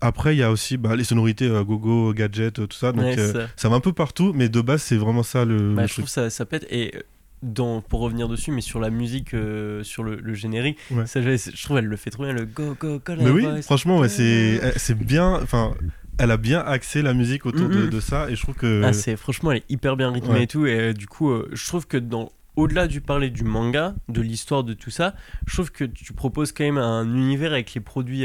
Après, 0.00 0.34
il 0.36 0.38
y 0.38 0.42
a 0.44 0.52
aussi 0.52 0.76
bah, 0.76 0.94
les 0.94 1.02
sonorités 1.04 1.46
euh, 1.48 1.64
gogo, 1.64 2.12
gadget, 2.14 2.60
euh, 2.60 2.66
tout 2.66 2.76
ça. 2.76 2.92
Donc, 2.92 3.02
Ouais, 3.04 3.18
euh, 3.18 3.32
ça. 3.32 3.48
ça 3.56 3.68
va 3.68 3.76
un 3.76 3.80
peu 3.80 3.92
partout, 3.92 4.32
mais 4.34 4.48
de 4.48 4.60
base, 4.60 4.80
c'est 4.82 4.96
vraiment 4.96 5.22
ça 5.24 5.44
le, 5.44 5.74
Bah, 5.74 5.82
le 5.82 5.88
je 5.88 5.92
truc. 5.94 6.04
trouve 6.04 6.08
ça, 6.12 6.30
ça 6.30 6.46
pète. 6.46 6.66
Et 6.70 6.92
euh, 6.96 7.00
dans, 7.42 7.80
pour 7.80 8.00
revenir 8.00 8.28
dessus, 8.28 8.50
mais 8.50 8.60
sur 8.60 8.80
la 8.80 8.90
musique, 8.90 9.34
euh, 9.34 9.82
sur 9.84 10.02
le, 10.02 10.16
le 10.16 10.34
générique, 10.34 10.78
Ouais. 10.90 11.06
ça, 11.06 11.20
je 11.22 11.36
je 11.36 11.62
trouve 11.64 11.78
elle 11.78 11.84
le 11.86 11.96
fait 11.96 12.10
trop 12.10 12.24
bien, 12.24 12.32
le 12.32 12.44
go, 12.46 12.76
go, 12.78 13.00
go, 13.04 13.12
Mais 13.18 13.30
oui, 13.30 13.42
voice. 13.42 13.62
franchement, 13.62 13.98
ouais, 14.00 14.08
c'est 14.08 14.60
c'est 14.76 14.98
bien. 14.98 15.34
Enfin, 15.42 15.74
elle 16.18 16.30
a 16.32 16.36
bien 16.36 16.60
axé 16.60 17.00
la 17.02 17.14
musique 17.14 17.46
autour 17.46 17.68
de, 17.68 17.84
Mhm. 17.84 17.90
de 17.90 18.00
ça, 18.00 18.28
et 18.28 18.34
je 18.34 18.42
trouve 18.42 18.56
que. 18.56 18.82
Ah, 18.84 18.92
c'est, 18.92 19.16
franchement, 19.16 19.52
elle 19.52 19.58
est 19.58 19.70
hyper 19.70 19.96
bien 19.96 20.10
rythmée 20.10 20.30
Ouais. 20.34 20.42
et 20.44 20.46
tout. 20.48 20.66
Et 20.66 20.78
euh, 20.80 20.92
du 20.92 21.06
coup, 21.06 21.30
euh, 21.30 21.48
je 21.52 21.66
trouve 21.66 21.86
que 21.86 21.96
dans. 21.96 22.30
Au-delà 22.56 22.88
du 22.88 23.00
parler 23.00 23.30
du 23.30 23.44
manga, 23.44 23.94
de 24.08 24.20
l'histoire 24.20 24.64
de 24.64 24.74
tout 24.74 24.90
ça, 24.90 25.14
je 25.46 25.54
trouve 25.54 25.70
que 25.70 25.84
tu 25.84 26.12
proposes 26.12 26.50
quand 26.50 26.64
même 26.64 26.76
un 26.78 27.04
univers 27.14 27.52
avec 27.52 27.72
les 27.72 27.80
produits, 27.80 28.24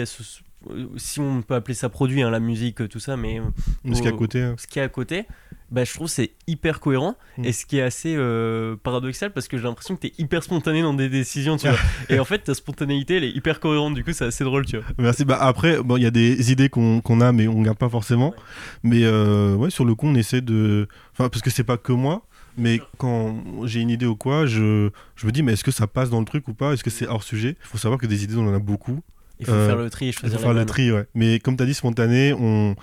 si 0.97 1.19
on 1.19 1.43
peut 1.43 1.53
appeler 1.53 1.75
ça 1.75 1.89
produit, 1.89 2.23
hein, 2.23 2.31
la 2.31 2.39
musique, 2.39 2.87
tout 2.89 2.99
ça, 2.99 3.15
mais 3.15 3.41
ce 3.85 3.91
qu'il 3.91 4.05
y 4.05 4.07
a 4.07 4.09
à 4.09 4.11
côté. 4.17 4.41
hein. 4.41 4.55
ce 4.57 4.65
qui 4.65 4.79
est 4.79 4.81
à 4.81 4.87
côté, 4.89 5.25
bah, 5.73 5.83
je 5.83 5.93
trouve 5.93 6.07
que 6.07 6.13
c'est 6.13 6.31
hyper 6.47 6.79
cohérent 6.79 7.15
Mm. 7.37 7.45
et 7.45 7.51
ce 7.51 7.65
qui 7.65 7.77
est 7.79 7.81
assez 7.81 8.13
euh, 8.15 8.75
paradoxal 8.75 9.33
parce 9.33 9.47
que 9.47 9.57
j'ai 9.57 9.63
l'impression 9.63 9.95
que 9.95 10.01
t'es 10.01 10.13
hyper 10.19 10.43
spontané 10.43 10.81
dans 10.81 10.93
des 10.93 11.09
décisions, 11.09 11.57
tu 11.57 11.67
vois. 11.67 11.77
et 12.09 12.19
en 12.19 12.25
fait, 12.25 12.39
ta 12.39 12.53
spontanéité, 12.53 13.17
elle 13.17 13.23
est 13.23 13.31
hyper 13.31 13.59
cohérente, 13.59 13.95
du 13.95 14.03
coup, 14.03 14.13
c'est 14.13 14.25
assez 14.25 14.43
drôle, 14.43 14.65
tu 14.65 14.77
vois. 14.77 14.85
Merci. 14.99 15.25
Bah 15.25 15.37
après, 15.41 15.81
bon, 15.81 15.97
il 15.97 16.03
y 16.03 16.05
a 16.05 16.11
des 16.11 16.51
idées 16.51 16.69
qu'on 16.69 17.21
a, 17.21 17.31
mais 17.31 17.47
on 17.47 17.61
garde 17.61 17.77
pas 17.77 17.89
forcément. 17.89 18.29
Ouais. 18.29 18.35
Mais 18.83 19.03
euh, 19.03 19.55
ouais, 19.55 19.69
sur 19.69 19.85
le 19.85 19.95
coup, 19.95 20.07
on 20.07 20.15
essaie 20.15 20.41
de. 20.41 20.87
Enfin, 21.13 21.29
parce 21.29 21.41
que 21.41 21.49
c'est 21.49 21.63
pas 21.63 21.77
que 21.77 21.91
moi. 21.91 22.25
Mais 22.55 22.79
quand 22.99 23.43
j'ai 23.65 23.79
une 23.79 23.89
idée 23.89 24.05
ou 24.05 24.15
quoi, 24.15 24.45
je, 24.45 24.91
je 25.15 25.25
me 25.25 25.31
dis, 25.31 25.41
mais 25.41 25.53
est-ce 25.53 25.63
que 25.63 25.71
ça 25.71 25.87
passe 25.87 26.11
dans 26.11 26.19
le 26.19 26.25
truc 26.25 26.47
ou 26.47 26.53
pas? 26.53 26.73
Est-ce 26.73 26.83
que 26.83 26.91
c'est 26.91 27.07
hors 27.07 27.23
sujet? 27.23 27.57
Il 27.63 27.67
faut 27.67 27.79
savoir 27.79 27.99
que 27.99 28.05
des 28.05 28.23
idées, 28.23 28.35
on 28.35 28.47
en 28.47 28.53
a 28.53 28.59
beaucoup. 28.59 28.99
Il 29.43 29.51
faut 29.51 29.51
Euh, 29.53 29.67
faire 29.67 29.77
le 29.77 29.89
tri 29.89 30.07
Il 30.07 30.13
faut 30.13 30.27
faire 30.37 30.53
le 30.53 30.65
tri, 30.65 30.91
ouais. 30.91 31.05
Mais 31.15 31.39
comme 31.39 31.55
tu 31.57 31.63
as 31.63 31.65
dit, 31.65 31.73
spontané, 31.73 32.33
on, 32.33 32.75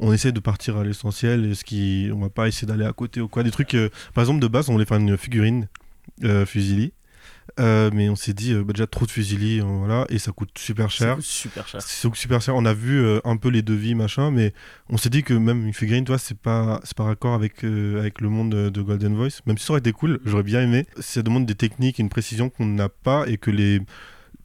on 0.00 0.12
essaie 0.12 0.32
de 0.32 0.40
partir 0.40 0.76
à 0.76 0.84
l'essentiel. 0.84 1.44
Et 1.46 1.54
ce 1.54 1.64
qui, 1.64 2.10
on 2.12 2.20
va 2.20 2.28
pas 2.30 2.48
essayer 2.48 2.66
d'aller 2.66 2.84
à 2.86 2.92
côté 2.92 3.20
ou 3.20 3.28
quoi. 3.28 3.42
Des 3.42 3.50
trucs, 3.50 3.74
euh, 3.74 3.88
par 4.14 4.22
exemple, 4.22 4.40
de 4.40 4.48
base, 4.48 4.68
on 4.68 4.72
voulait 4.72 4.84
faire 4.86 4.98
une 4.98 5.16
figurine 5.16 5.68
euh, 6.24 6.44
Fusili. 6.46 6.92
Euh, 7.60 7.90
mais 7.94 8.08
on 8.10 8.16
s'est 8.16 8.34
dit, 8.34 8.52
euh, 8.52 8.64
bah, 8.64 8.72
déjà 8.72 8.86
trop 8.88 9.06
de 9.06 9.10
Fusili, 9.10 9.60
euh, 9.60 9.64
voilà, 9.64 10.04
et 10.10 10.18
ça 10.18 10.32
coûte 10.32 10.50
super 10.58 10.90
Ça 10.90 10.96
cher. 11.04 11.14
coûte 11.14 11.24
super 11.24 11.66
cher. 11.68 11.80
C'est 11.80 12.12
super 12.14 12.42
cher. 12.42 12.54
On 12.56 12.64
a 12.64 12.74
vu 12.74 12.98
euh, 13.00 13.20
un 13.24 13.36
peu 13.36 13.48
les 13.48 13.62
devis, 13.62 13.94
machin, 13.94 14.30
mais 14.32 14.52
on 14.90 14.96
s'est 14.96 15.08
dit 15.10 15.22
que 15.22 15.32
même 15.32 15.64
une 15.64 15.72
figurine, 15.72 16.04
toi, 16.04 16.18
c'est 16.18 16.36
pas, 16.36 16.80
c'est 16.84 16.96
pas 16.96 17.04
raccord 17.04 17.34
avec, 17.34 17.64
euh, 17.64 18.00
avec 18.00 18.20
le 18.20 18.28
monde 18.28 18.50
de, 18.50 18.68
de 18.68 18.82
Golden 18.82 19.14
Voice. 19.14 19.40
Même 19.46 19.58
si 19.58 19.64
ça 19.64 19.72
aurait 19.72 19.78
été 19.80 19.92
cool, 19.92 20.18
j'aurais 20.26 20.42
bien 20.42 20.60
aimé. 20.60 20.86
Ça 20.98 21.22
demande 21.22 21.46
des 21.46 21.54
techniques 21.54 21.98
et 22.00 22.02
une 22.02 22.08
précision 22.10 22.50
qu'on 22.50 22.66
n'a 22.66 22.88
pas 22.88 23.26
et 23.28 23.38
que 23.38 23.50
les. 23.52 23.80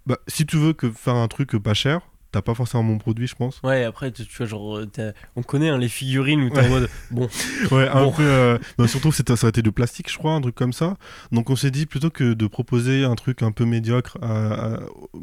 Bah, 0.05 0.17
si 0.27 0.45
tu 0.45 0.57
veux 0.57 0.73
que 0.73 0.89
faire 0.89 1.15
un 1.15 1.27
truc 1.27 1.51
pas 1.57 1.73
cher, 1.73 2.01
t'as 2.31 2.41
pas 2.41 2.53
forcément 2.55 2.81
mon 2.83 2.97
produit, 2.97 3.27
je 3.27 3.35
pense. 3.35 3.59
Ouais, 3.61 3.83
après, 3.83 4.09
tu, 4.11 4.25
tu 4.25 4.37
vois, 4.37 4.45
genre, 4.45 4.77
euh, 4.77 5.11
on 5.35 5.43
connaît 5.43 5.67
hein, 5.69 5.77
les 5.77 5.89
figurines 5.89 6.41
où 6.43 6.49
t'es 6.49 6.59
Ouais. 6.61 6.65
en 6.65 6.69
mode, 6.69 6.89
bon, 7.11 7.27
Ouais, 7.71 7.89
un 7.89 8.05
Bon. 8.05 8.11
peu. 8.13 8.23
euh, 8.23 8.57
surtout, 8.87 9.11
ça 9.11 9.21
aurait 9.33 9.49
été 9.49 9.61
de 9.61 9.69
plastique, 9.69 10.09
je 10.09 10.17
crois, 10.17 10.31
un 10.33 10.39
truc 10.41 10.55
comme 10.55 10.71
ça. 10.71 10.95
Donc, 11.33 11.49
on 11.49 11.57
s'est 11.57 11.71
dit 11.71 11.85
plutôt 11.85 12.09
que 12.09 12.33
de 12.33 12.47
proposer 12.47 13.03
un 13.03 13.15
truc 13.15 13.41
un 13.43 13.51
peu 13.51 13.65
médiocre 13.65 14.17
à- 14.21 14.75
à- 14.75 14.79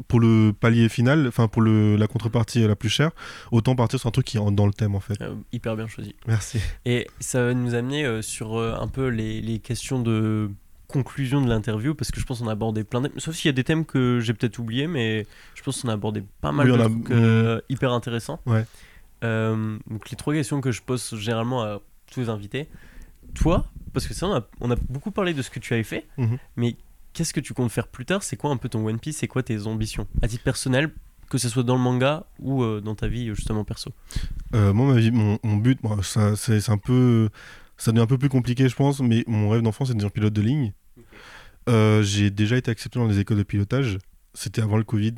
pour 0.07 0.20
le 0.20 0.53
palier 0.53 0.89
final, 0.91 1.26
enfin 1.29 1.49
pour 1.49 1.62
le, 1.62 1.97
la 1.97 2.07
contrepartie 2.09 2.61
la 2.68 2.76
plus 2.76 2.91
chère, 2.91 3.11
autant 3.53 3.74
partir 3.74 3.99
sur 3.99 4.09
un 4.09 4.12
truc 4.12 4.26
qui 4.26 4.37
est 4.37 4.51
dans 4.53 4.66
le 4.66 4.72
thème 4.74 4.95
en 4.95 5.01
fait. 5.01 5.20
euh, 5.22 5.35
hyper 5.51 5.76
bien 5.76 5.87
choisi. 5.89 6.14
Merci. 6.26 6.61
Et 6.85 7.07
ça 7.20 7.43
va 7.43 7.55
nous 7.55 7.74
amener 7.74 8.05
euh, 8.05 8.20
sur 8.20 8.59
euh, 8.59 8.76
un 8.79 8.87
peu 8.87 9.09
les, 9.09 9.41
les 9.41 9.61
questions 9.61 10.01
de 10.03 10.51
conclusion 10.89 11.41
de 11.43 11.49
l'interview 11.49 11.95
parce 11.95 12.11
que 12.11 12.18
je 12.18 12.24
pense 12.26 12.41
qu'on 12.41 12.49
a 12.49 12.53
abordé 12.53 12.82
plein 12.82 13.03
de 13.03 13.11
sauf 13.18 13.34
s'il 13.36 13.47
y 13.49 13.51
a 13.51 13.53
des 13.53 13.62
thèmes 13.64 13.84
que 13.84 14.20
j'ai 14.20 14.32
peut-être 14.34 14.59
oubliés 14.59 14.86
mais 14.86 15.26
je 15.55 15.62
pense 15.62 15.82
qu'on 15.82 15.89
a 15.89 15.93
abordé 15.93 16.24
pas 16.41 16.51
mal 16.51 16.70
Oui, 16.70 16.76
de 16.76 16.82
a- 16.82 16.86
trucs 16.89 17.11
euh, 17.11 17.61
hyper 17.68 17.93
intéressants 17.93 18.41
Ouais. 18.47 18.64
Euh, 19.24 19.78
donc 19.91 20.11
les 20.11 20.16
trois 20.16 20.32
questions 20.32 20.61
que 20.61 20.70
je 20.72 20.80
pose 20.80 21.14
généralement 21.16 21.62
à 21.62 21.80
tous 22.11 22.20
les 22.20 22.28
invités 22.28 22.68
toi 23.34 23.66
parce 23.93 24.07
que 24.07 24.14
ça 24.14 24.26
on 24.26 24.34
a, 24.34 24.47
on 24.61 24.70
a 24.70 24.76
beaucoup 24.89 25.11
parlé 25.11 25.34
de 25.34 25.43
ce 25.43 25.51
que 25.51 25.59
tu 25.59 25.74
avais 25.74 25.82
fait 25.82 26.07
Mhm. 26.16 26.39
mais 26.57 26.76
qu'est-ce 27.12 27.34
que 27.34 27.41
tu 27.41 27.53
comptes 27.53 27.70
faire 27.72 27.89
plus 27.89 28.05
tard? 28.05 28.22
C'est 28.22 28.36
quoi 28.36 28.51
un 28.51 28.57
peu 28.57 28.68
ton 28.68 28.86
One 28.86 28.99
Piece? 29.01 29.16
C'est 29.18 29.26
quoi 29.28 29.43
tes 29.43 29.66
ambitions? 29.66 30.07
À 30.22 30.28
titre 30.28 30.45
personnel 30.45 30.91
que 31.28 31.36
ce 31.36 31.49
soit 31.51 31.64
dans 31.64 31.74
le 31.76 31.82
manga 31.82 32.24
ou 32.39 32.62
euh, 32.62 32.80
dans 32.80 32.95
ta 32.95 33.09
vie 33.09 33.26
justement 33.34 33.64
perso 33.64 33.91
Euh, 34.55 34.72
moi, 34.72 34.95
ma 34.95 35.01
vie, 35.01 35.11
mon, 35.11 35.39
mon 35.43 35.57
but, 35.57 35.78
c'est 36.36 36.70
un 36.70 36.78
peu. 36.78 37.28
Ça 37.79 37.93
devient 37.93 38.03
un 38.03 38.07
peu 38.07 38.18
plus 38.18 38.29
compliqué, 38.29 38.68
je 38.68 38.74
pense, 38.76 39.01
mais 39.01 39.24
mon 39.26 39.49
rêve 39.49 39.62
d'enfant, 39.62 39.85
c'est 39.85 39.93
de 39.93 39.99
devenir 39.99 40.12
pilote 40.12 40.33
de 40.33 40.43
ligne. 40.43 40.72
Euh, 41.68 42.03
j'ai 42.03 42.31
déjà 42.31 42.57
été 42.57 42.70
accepté 42.70 42.99
dans 42.99 43.07
les 43.07 43.18
écoles 43.20 43.39
de 43.39 43.43
pilotage. 43.43 43.99
C'était 44.35 44.62
avant 44.62 44.76
le 44.76 44.85
Covid. 44.85 45.14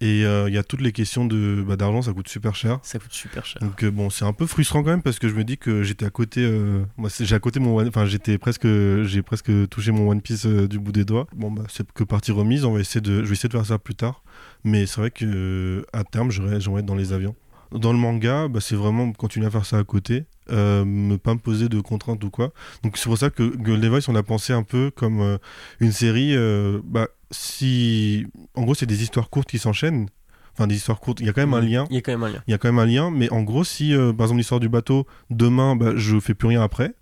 Et 0.00 0.24
euh, 0.26 0.48
il 0.48 0.54
y 0.54 0.58
a 0.58 0.64
toutes 0.64 0.80
les 0.82 0.92
questions 0.92 1.24
de, 1.24 1.64
bah, 1.66 1.76
d'argent, 1.76 2.02
ça 2.02 2.12
coûte 2.12 2.28
super 2.28 2.54
cher. 2.54 2.80
ça 2.82 2.98
coûte 2.98 3.12
super 3.12 3.46
cher 3.46 3.62
Donc 3.62 3.82
euh, 3.84 3.90
bon, 3.90 4.10
c'est 4.10 4.24
un 4.24 4.32
peu 4.32 4.44
frustrant 4.44 4.82
quand 4.82 4.90
même 4.90 5.02
parce 5.02 5.18
que 5.18 5.28
je 5.28 5.34
me 5.34 5.44
dis 5.44 5.56
que 5.56 5.82
j'étais 5.82 6.04
à 6.04 6.10
côté. 6.10 6.40
euh, 6.44 6.84
moi, 6.96 7.08
j'ai 7.18 7.34
à 7.34 7.38
côté 7.38 7.60
mon, 7.60 7.76
One- 7.76 7.88
enfin 7.88 8.04
j'étais 8.04 8.36
presque, 8.36 8.66
j'ai 9.04 9.22
presque 9.22 9.50
touché 9.68 9.92
mon 9.92 10.10
One 10.10 10.20
Piece 10.20 10.46
du 10.46 10.78
bout 10.80 10.92
des 10.92 11.04
doigts. 11.04 11.26
Bon 11.34 11.50
bah 11.50 11.62
c'est 11.70 11.90
que 11.92 12.02
partie 12.04 12.32
remise. 12.32 12.64
On 12.64 12.72
va 12.74 12.80
essayer 12.80 13.00
de, 13.00 13.22
je 13.22 13.28
vais 13.28 13.32
essayer 13.34 13.48
de 13.48 13.54
faire 13.54 13.64
ça 13.64 13.78
plus 13.78 13.94
tard. 13.94 14.22
Mais 14.64 14.84
c'est 14.86 15.00
vrai 15.00 15.10
que 15.12 15.86
à 15.92 16.02
terme, 16.04 16.30
j'aimerais 16.32 16.56
être 16.80 16.86
dans 16.86 16.96
les 16.96 17.12
avions. 17.12 17.36
Dans 17.72 17.92
le 17.92 17.98
manga, 17.98 18.48
bah, 18.48 18.60
c'est 18.60 18.76
vraiment 18.76 19.12
continuer 19.12 19.46
à 19.46 19.50
faire 19.50 19.66
ça 19.66 19.78
à 19.78 19.84
côté, 19.84 20.26
euh, 20.50 20.84
ne 20.84 21.16
pas 21.16 21.34
me 21.34 21.38
poser 21.40 21.68
de 21.68 21.80
contraintes 21.80 22.22
ou 22.24 22.30
quoi. 22.30 22.52
Donc 22.82 22.96
c'est 22.96 23.06
pour 23.08 23.18
ça 23.18 23.30
que 23.30 23.42
Golden 23.42 23.90
Voice, 23.90 24.08
on 24.08 24.14
a 24.14 24.22
pensé 24.22 24.52
un 24.52 24.62
peu 24.62 24.90
comme 24.94 25.20
euh, 25.20 25.38
une 25.80 25.92
série. 25.92 26.34
euh, 26.36 26.80
bah, 26.84 27.08
si, 27.30 28.26
en 28.54 28.62
gros, 28.62 28.74
c'est 28.74 28.86
des 28.86 29.02
histoires 29.02 29.28
courtes 29.30 29.48
qui 29.48 29.58
s'enchaînent. 29.58 30.08
Enfin, 30.52 30.68
des 30.68 30.76
histoires 30.76 31.00
courtes. 31.00 31.18
Il 31.18 31.26
y 31.26 31.28
a 31.28 31.32
quand 31.32 31.40
même 31.40 31.54
un 31.54 31.60
lien 31.60 31.84
il 31.90 31.96
y 31.96 31.98
a 31.98 32.00
quand 32.00 32.12
même 32.12 32.22
un 32.22 32.28
lien 32.28 32.42
il 32.46 32.50
y 32.52 32.54
a 32.54 32.58
quand 32.58 32.68
même 32.68 32.78
un 32.78 32.86
lien, 32.86 33.10
mais 33.10 33.28
en 33.32 33.42
gros, 33.42 33.64
si 33.64 33.92
par 34.16 34.26
exemple 34.26 34.38
l'histoire 34.38 34.60
du 34.60 34.68
bateau, 34.68 35.04
demain 35.30 35.74
bah, 35.74 35.94
je 35.96 36.20
fais 36.20 36.34
plus 36.34 36.46
rien 36.46 36.62
après, 36.62 36.94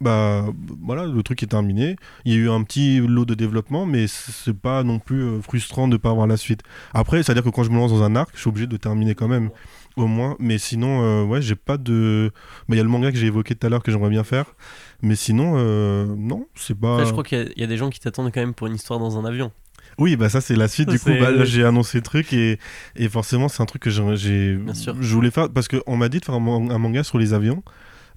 bah 0.00 0.46
voilà, 0.82 1.04
le 1.04 1.22
truc 1.22 1.42
est 1.42 1.46
terminé. 1.46 1.96
Il 2.24 2.32
y 2.32 2.36
a 2.36 2.38
eu 2.38 2.48
un 2.50 2.62
petit 2.62 2.98
lot 3.00 3.26
de 3.26 3.34
développement, 3.34 3.84
mais 3.84 4.06
c'est 4.06 4.56
pas 4.56 4.82
non 4.82 4.98
plus 4.98 5.42
frustrant 5.42 5.88
de 5.88 5.96
pas 5.98 6.10
avoir 6.10 6.26
la 6.26 6.36
suite. 6.38 6.62
Après, 6.94 7.22
c'est 7.22 7.32
à 7.32 7.34
dire 7.34 7.44
que 7.44 7.50
quand 7.50 7.62
je 7.64 7.70
me 7.70 7.76
lance 7.76 7.90
dans 7.92 8.02
un 8.02 8.16
arc, 8.16 8.30
je 8.34 8.40
suis 8.40 8.48
obligé 8.48 8.66
de 8.66 8.76
terminer 8.78 9.14
quand 9.14 9.28
même, 9.28 9.50
au 9.96 10.06
moins. 10.06 10.36
Mais 10.38 10.58
sinon, 10.58 11.02
euh, 11.02 11.24
ouais, 11.24 11.42
j'ai 11.42 11.54
pas 11.56 11.76
de. 11.78 12.30
Bah, 12.68 12.74
Il 12.74 12.76
y 12.76 12.80
a 12.80 12.82
le 12.82 12.88
manga 12.88 13.10
que 13.10 13.18
j'ai 13.18 13.26
évoqué 13.26 13.54
tout 13.54 13.66
à 13.66 13.70
l'heure 13.70 13.82
que 13.82 13.90
j'aimerais 13.90 14.10
bien 14.10 14.24
faire, 14.24 14.46
mais 15.02 15.16
sinon, 15.16 15.54
euh, 15.56 16.06
non, 16.16 16.46
c'est 16.54 16.78
pas. 16.78 16.94
Après, 16.94 17.06
je 17.06 17.12
crois 17.12 17.24
qu'il 17.24 17.38
y, 17.38 17.40
a- 17.40 17.48
il 17.56 17.60
y 17.60 17.64
a 17.64 17.66
des 17.66 17.76
gens 17.76 17.90
qui 17.90 18.00
t'attendent 18.00 18.30
quand 18.32 18.40
même 18.40 18.54
pour 18.54 18.66
une 18.66 18.74
histoire 18.74 18.98
dans 18.98 19.18
un 19.18 19.24
avion. 19.24 19.50
Oui, 19.98 20.16
bah 20.16 20.28
ça 20.28 20.40
c'est 20.40 20.56
la 20.56 20.68
suite. 20.68 20.88
Ça, 20.90 20.92
du 20.96 21.00
coup, 21.00 21.10
bah, 21.18 21.44
j'ai 21.44 21.64
annoncé 21.64 21.98
le 21.98 22.02
truc 22.02 22.32
et, 22.32 22.58
et 22.96 23.08
forcément 23.08 23.48
c'est 23.48 23.62
un 23.62 23.66
truc 23.66 23.82
que 23.82 23.88
j'ai, 23.90 24.16
j'ai- 24.16 24.56
Bien 24.56 24.74
sûr. 24.74 24.94
je 25.00 25.14
voulais 25.14 25.30
faire 25.30 25.48
parce 25.50 25.68
qu'on 25.68 25.96
m'a 25.96 26.08
dit 26.10 26.18
de 26.20 26.24
faire 26.24 26.34
un, 26.34 26.40
man- 26.40 26.70
un 26.70 26.78
manga 26.78 27.02
sur 27.02 27.16
les 27.18 27.32
avions, 27.32 27.62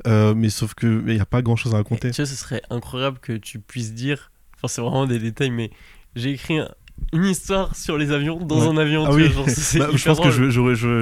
euh, 0.07 0.34
mais 0.36 0.49
sauf 0.49 0.73
que 0.73 1.03
il 1.07 1.13
n'y 1.13 1.21
a 1.21 1.25
pas 1.25 1.41
grand 1.41 1.55
chose 1.55 1.71
à 1.73 1.75
Et 1.75 1.77
raconter. 1.77 2.11
tu 2.11 2.17
vois, 2.21 2.25
ce 2.25 2.36
serait 2.36 2.61
incroyable 2.69 3.19
que 3.19 3.34
tu 3.34 3.59
puisses 3.59 3.93
dire, 3.93 4.32
enfin 4.57 4.67
c'est 4.67 4.82
vraiment 4.82 5.05
des 5.05 5.19
détails, 5.19 5.51
mais 5.51 5.69
j'ai 6.15 6.32
écrit 6.32 6.57
un- 6.57 6.69
une 7.14 7.26
histoire 7.26 7.76
sur 7.76 7.97
les 7.97 8.12
avions 8.12 8.38
dans 8.38 8.60
Ouais. 8.62 8.68
un 8.68 8.78
avion. 8.78 9.06
Ah 9.06 9.10
tu 9.10 9.16
oui, 9.18 9.24
vois, 9.28 9.45
genre, 9.45 9.50
c'est 9.50 9.80
Bah, 9.80 9.88
je 9.93 10.06
pense 10.06 10.20
que 10.20 10.28
drôle. 10.30 10.50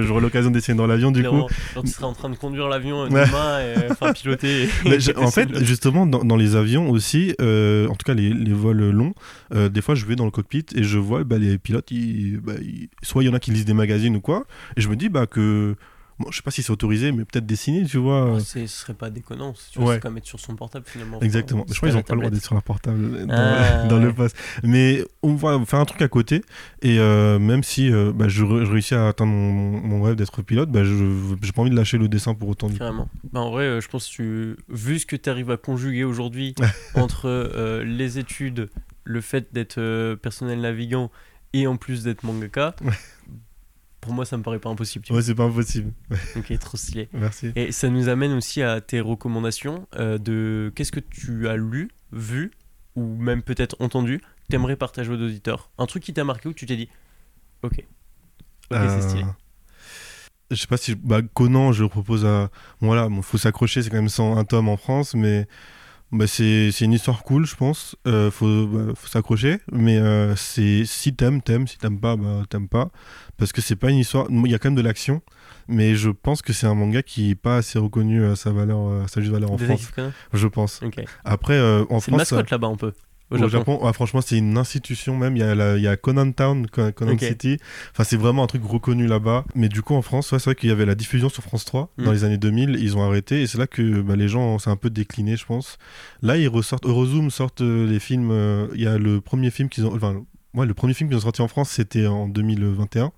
j'aurai, 0.04 0.22
l'occasion 0.22 0.52
d'essayer 0.52 0.78
dans 0.78 0.88
l'avion 0.88 1.12
du 1.12 1.24
coup. 1.24 1.36
Genre, 1.76 1.84
tu 1.84 1.88
serais 1.92 2.06
en 2.06 2.14
train 2.14 2.30
de 2.30 2.36
conduire 2.36 2.68
l'avion 2.70 3.04
euh, 3.04 3.10
Ouais. 3.10 3.26
demain 3.26 3.60
et 3.60 3.92
enfin 3.92 4.14
piloter. 4.14 4.64
et- 4.64 4.70
Mais 4.86 5.18
en 5.18 5.32
fait, 5.32 5.64
justement, 5.64 6.06
dans, 6.06 6.24
dans 6.24 6.36
les 6.38 6.56
avions 6.56 6.90
aussi, 6.90 7.34
euh, 7.42 7.88
en 7.88 7.96
tout 7.96 8.06
cas 8.06 8.14
les, 8.14 8.30
les 8.30 8.54
vols 8.54 8.90
longs, 8.92 9.14
euh, 9.54 9.70
des 9.70 9.82
fois 9.82 9.96
je 9.96 10.06
vais 10.06 10.16
dans 10.16 10.26
le 10.26 10.32
cockpit 10.32 10.66
et 10.76 10.84
je 10.84 10.98
vois 10.98 11.24
bah, 11.24 11.38
les 11.38 11.58
pilotes, 11.58 11.92
ils- 11.92 12.40
bah, 12.44 12.54
ils- 12.62 12.90
soit 13.04 13.24
il 13.24 13.28
y 13.28 13.30
en 13.30 13.34
a 13.34 13.40
qui 13.40 13.52
lisent 13.52 13.66
des 13.66 13.74
magazines 13.74 14.16
ou 14.16 14.22
quoi, 14.22 14.46
et 14.76 14.82
je 14.82 14.90
me 14.90 14.96
dis 14.96 15.10
bah, 15.10 15.26
que, 15.28 15.76
bon, 16.20 16.32
je 16.32 16.38
sais 16.38 16.42
pas 16.44 16.52
si 16.52 16.64
c'est 16.64 16.72
autorisé, 16.72 17.12
mais 17.12 17.26
peut-être 17.26 17.46
dessiner, 17.46 17.86
tu 17.86 17.98
vois. 17.98 18.34
Oh, 18.34 18.40
ce 18.40 18.66
serait 18.68 18.94
pas 18.94 19.10
déconnant. 19.10 19.54
Tu 19.72 19.80
vois, 19.80 19.90
Ouais. 19.90 19.94
c'est 19.96 20.02
comme 20.02 20.18
être 20.18 20.26
sur 20.26 20.40
son 20.40 20.56
portable 20.56 20.86
finalement. 20.88 21.20
Exactement. 21.22 21.66
Je 21.70 21.76
crois 21.76 21.90
qu'ils 21.90 21.98
n'ont 21.98 22.04
pas 22.04 22.14
le 22.16 22.22
droit 22.22 22.32
d'être 22.32 22.44
sur 22.44 22.54
leur 22.54 22.64
portable 22.64 23.26
dans, 23.26 23.34
Ah, 23.36 23.84
dans 23.90 23.98
le 24.00 24.14
poste. 24.14 24.36
Mais 24.64 25.04
on 25.22 25.36
va 25.36 25.64
faire 25.66 25.80
un 25.80 25.86
truc 25.86 26.02
à 26.02 26.08
côté. 26.08 26.42
Et 26.82 27.00
euh, 27.00 27.40
même 27.40 27.64
si 27.64 27.92
euh, 27.92 28.12
bah, 28.14 28.28
je, 28.28 28.44
réussis 28.44 28.96
à 28.96 29.08
atteindre 29.08 29.32
mon, 29.32 29.80
mon 29.80 30.02
rêve 30.02 30.16
d'être 30.16 30.42
pilote, 30.42 30.70
bah, 30.72 30.84
je 30.84 31.36
j'ai 31.42 31.52
pas 31.52 31.62
envie 31.62 31.72
de 31.72 31.76
lâcher 31.76 31.98
le 31.98 32.08
dessin 32.08 32.34
pour 32.34 32.50
autant. 32.50 32.70
Carrément. 32.70 33.10
Bah, 33.32 33.42
en 33.42 33.52
vrai, 33.52 33.64
euh, 33.64 33.82
je 33.82 33.88
pense 33.88 34.08
que 34.08 34.12
tu, 34.14 34.58
vu 34.70 35.00
ce 35.00 35.06
que 35.06 35.16
tu 35.16 35.30
arrives 35.30 35.52
à 35.52 35.58
conjuguer 35.58 36.04
aujourd'hui 36.04 36.56
entre 36.96 37.26
euh, 37.28 37.84
les 37.84 38.20
études, 38.20 38.70
le 39.04 39.22
fait 39.22 39.54
d'être 39.54 39.78
euh, 39.78 40.16
personnel 40.16 40.62
navigant 40.62 41.12
et 41.54 41.66
en 41.68 41.78
plus 41.78 42.04
d'être 42.04 42.24
mangaka, 42.24 42.76
Ouais. 42.84 42.92
Pour 44.08 44.16
moi, 44.16 44.24
ça 44.24 44.38
me 44.38 44.44
paraît 44.44 44.60
pas 44.60 44.70
impossible. 44.70 45.04
tu 45.04 45.12
Ouais, 45.12 45.22
c'est 45.22 45.36
pas 45.36 45.44
impossible. 45.44 45.92
Ok, 46.38 46.58
trop 46.60 46.78
stylé. 46.78 47.10
Merci. 47.14 47.52
Et 47.58 47.74
ça 47.74 47.90
nous 47.90 48.08
amène 48.08 48.32
aussi 48.32 48.62
à 48.62 48.80
tes 48.80 49.02
recommandations 49.02 49.86
euh, 49.98 50.18
de 50.18 50.72
qu'est-ce 50.76 50.94
que 50.94 51.02
tu 51.02 51.50
as 51.50 51.58
lu, 51.58 51.90
vu 52.14 52.52
ou 52.96 53.18
même 53.18 53.42
peut-être 53.42 53.76
entendu, 53.80 54.22
t'aimerais 54.50 54.78
partager 54.78 55.12
aux 55.12 55.22
auditeurs. 55.22 55.72
Un 55.78 55.88
truc 55.88 56.04
qui 56.04 56.14
t'a 56.14 56.24
marqué 56.24 56.48
où 56.48 56.54
tu 56.54 56.66
t'es 56.66 56.78
dit, 56.78 56.88
ok, 57.64 57.84
ok, 58.72 58.78
c'est 58.88 59.02
stylé. 59.02 59.24
Euh, 59.24 60.52
Je 60.52 60.56
sais 60.56 60.68
pas 60.68 60.78
si. 60.78 60.96
Bah, 60.96 61.22
Conan, 61.22 61.74
je 61.74 61.84
propose 61.84 62.26
à. 62.26 62.50
Voilà, 62.80 63.10
bon, 63.10 63.22
faut 63.22 63.38
s'accrocher, 63.38 63.84
c'est 63.84 63.90
quand 63.90 63.98
même 63.98 64.08
101 64.08 64.46
tomes 64.46 64.70
en 64.70 64.78
France, 64.78 65.16
mais. 65.16 65.48
Bah, 66.12 66.26
c'est 66.26 66.70
une 66.82 66.94
histoire 66.94 67.24
cool, 67.24 67.46
je 67.46 67.56
pense. 67.56 67.96
Euh, 68.08 68.32
faut 68.32 68.66
bah, 68.68 68.94
faut 68.96 69.08
s'accrocher. 69.08 69.58
Mais 69.72 69.98
euh, 69.98 70.36
c'est 70.38 70.86
si 70.86 71.14
t'aimes, 71.14 71.42
t'aimes. 71.42 71.68
Si 71.68 71.78
t'aimes 71.78 72.00
pas, 72.00 72.16
bah, 72.16 72.44
t'aimes 72.50 72.70
pas. 72.70 72.90
Parce 73.38 73.52
que 73.52 73.60
c'est 73.62 73.76
pas 73.76 73.90
une 73.92 73.98
histoire. 73.98 74.28
Il 74.30 74.50
y 74.50 74.56
a 74.56 74.60
quand 74.60 74.70
même 74.70 74.78
de 74.78 74.82
l'action. 74.82 75.22
Mais 75.68 75.96
je 75.96 76.10
pense 76.10 76.42
que 76.42 76.54
c'est 76.54 76.66
un 76.66 76.76
manga 76.76 77.04
qui 77.04 77.32
est 77.32 77.36
pas 77.36 77.58
assez 77.58 77.78
reconnu 77.78 78.26
à 78.26 78.38
sa 78.38 78.52
valeur, 78.52 78.80
euh, 78.88 79.04
à 79.04 79.08
sa 79.10 79.20
juste 79.20 79.34
valeur 79.34 79.52
en 79.52 79.58
France. 79.58 79.92
Je 80.34 80.48
pense. 80.48 80.80
Après, 81.26 81.56
euh, 81.56 81.84
en 81.90 82.00
C'est 82.00 82.12
une 82.12 82.18
France. 82.18 82.32
mascotte 82.32 82.52
là-bas 82.52 82.68
un 82.68 82.76
peu. 82.76 82.94
Au, 83.30 83.38
Au 83.38 83.48
Japon. 83.50 83.80
Ouais, 83.84 83.92
franchement, 83.92 84.22
c'est 84.22 84.38
une 84.38 84.58
institution 84.58 85.18
même. 85.18 85.36
Il 85.36 85.40
y 85.40 85.44
a, 85.44 85.54
la- 85.54 85.76
il 85.78 85.84
y 85.84 85.88
a 85.88 85.98
Conan 85.98 86.32
Town, 86.32 86.66
Con- 86.68 86.92
Conan. 86.94 87.18
City. 87.18 87.58
Enfin, 87.92 88.04
c'est 88.06 88.16
vraiment 88.18 88.44
un 88.44 88.48
truc 88.48 88.64
reconnu 88.66 89.06
là-bas. 89.06 89.44
Mais 89.54 89.68
du 89.68 89.82
coup, 89.82 89.96
en 89.96 90.02
France, 90.02 90.32
ouais, 90.32 90.40
c'est 90.40 90.46
vrai 90.46 90.56
qu'il 90.56 90.70
y 90.70 90.72
avait 90.72 90.86
la 90.86 90.96
diffusion 90.96 91.28
sur 91.28 91.44
France 91.44 91.66
3 91.66 91.92
dans 91.98 92.12
Mm. 92.12 92.14
les 92.14 92.24
années 92.24 92.38
2000. 92.38 92.78
Ils 92.80 92.96
ont 92.96 93.04
arrêté 93.04 93.42
et 93.42 93.48
c'est 93.48 93.58
là 93.58 93.68
que 93.68 94.02
bah, 94.02 94.16
les 94.16 94.30
gens, 94.30 94.60
c'est 94.60 94.70
un 94.70 94.78
peu 94.78 94.90
décliné, 94.90 95.36
je 95.36 95.46
pense. 95.46 95.78
Là, 96.22 96.38
ils 96.38 96.48
ressortent. 96.48 96.86
Eurozoom 96.86 97.30
sortent 97.30 97.62
euh, 97.62 97.86
les 97.90 98.00
films. 98.00 98.30
euh, 98.32 98.68
Il 98.76 98.82
y 98.82 98.88
a 98.88 98.98
le 98.98 99.20
premier 99.20 99.52
film 99.52 99.68
qu'ils 99.68 99.86
ont. 99.86 99.94
Enfin, 99.96 100.24
ouais, 100.54 100.66
le 100.66 100.74
premier 100.74 100.94
film 100.94 101.10
qu'ils 101.10 101.18
ont 101.18 101.22
sorti 101.22 101.42
en 101.42 101.48
France, 101.50 101.70
c'était 101.72 102.08
en 102.08 102.28
2021. 102.30 103.12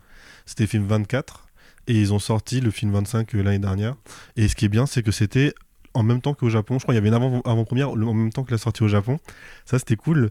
C'était 0.45 0.63
le 0.63 0.69
film 0.69 0.85
24. 0.87 1.45
Et 1.87 1.93
ils 1.93 2.13
ont 2.13 2.19
sorti 2.19 2.61
le 2.61 2.71
film 2.71 2.91
25 2.93 3.35
euh, 3.35 3.41
l'année 3.43 3.59
dernière. 3.59 3.95
Et 4.37 4.47
ce 4.47 4.55
qui 4.55 4.65
est 4.65 4.69
bien, 4.69 4.85
c'est 4.87 5.03
que 5.03 5.11
c'était 5.11 5.53
en 5.93 6.03
même 6.03 6.21
temps 6.21 6.33
qu'au 6.33 6.49
Japon. 6.49 6.77
Je 6.79 6.83
crois 6.83 6.93
qu'il 6.93 7.03
y 7.03 7.07
avait 7.07 7.15
une 7.15 7.23
avant- 7.23 7.41
avant-première 7.41 7.91
en 7.91 8.13
même 8.13 8.31
temps 8.31 8.43
que 8.43 8.51
la 8.51 8.57
sortie 8.57 8.83
au 8.83 8.87
Japon. 8.87 9.19
Ça, 9.65 9.79
c'était 9.79 9.95
cool. 9.95 10.29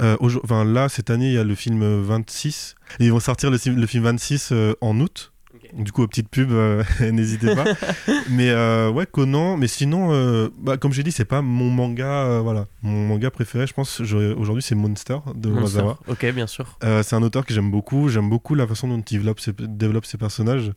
Euh, 0.00 0.16
enfin, 0.20 0.64
là, 0.64 0.88
cette 0.88 1.10
année, 1.10 1.28
il 1.28 1.34
y 1.34 1.38
a 1.38 1.44
le 1.44 1.54
film 1.54 1.82
euh, 1.82 2.02
26. 2.02 2.74
Et 2.98 3.06
ils 3.06 3.12
vont 3.12 3.20
sortir 3.20 3.50
le, 3.50 3.58
film 3.58 4.04
26 4.04 4.50
euh, 4.52 4.74
en 4.80 4.98
août. 5.00 5.32
Du 5.74 5.92
coup, 5.92 6.06
petite 6.08 6.28
pub, 6.28 6.50
euh, 6.50 6.82
n'hésitez 7.12 7.54
pas. 7.54 7.64
mais 8.30 8.50
euh, 8.50 8.90
ouais, 8.90 9.06
Conan. 9.06 9.56
Mais 9.56 9.68
sinon, 9.68 10.50
bah, 10.58 10.76
comme 10.76 10.92
j'ai 10.92 11.02
dit, 11.02 11.12
c'est 11.12 11.24
pas 11.24 11.42
mon 11.42 11.70
manga. 11.70 12.40
voilà, 12.40 12.66
mon 12.82 13.06
manga 13.06 13.30
préféré, 13.30 13.66
je 13.66 13.74
pense. 13.74 14.00
Aujourd'hui, 14.00 14.62
c'est 14.62 14.74
Monster 14.74 15.18
de 15.34 15.48
Monster. 15.48 15.78
Urasawa. 15.80 15.98
Ok, 16.08 16.26
bien 16.32 16.46
sûr. 16.46 16.78
C'est 16.82 17.14
un 17.14 17.22
auteur 17.22 17.44
que 17.44 17.54
j'aime 17.54 17.70
beaucoup. 17.70 18.08
J'aime 18.08 18.28
beaucoup 18.30 18.54
la 18.54 18.66
façon 18.66 18.88
dont 18.88 19.00
il 19.00 19.18
développe 19.18 19.40
ses, 19.40 19.52
développe 19.58 20.06
ses 20.06 20.18
personnages. 20.18 20.72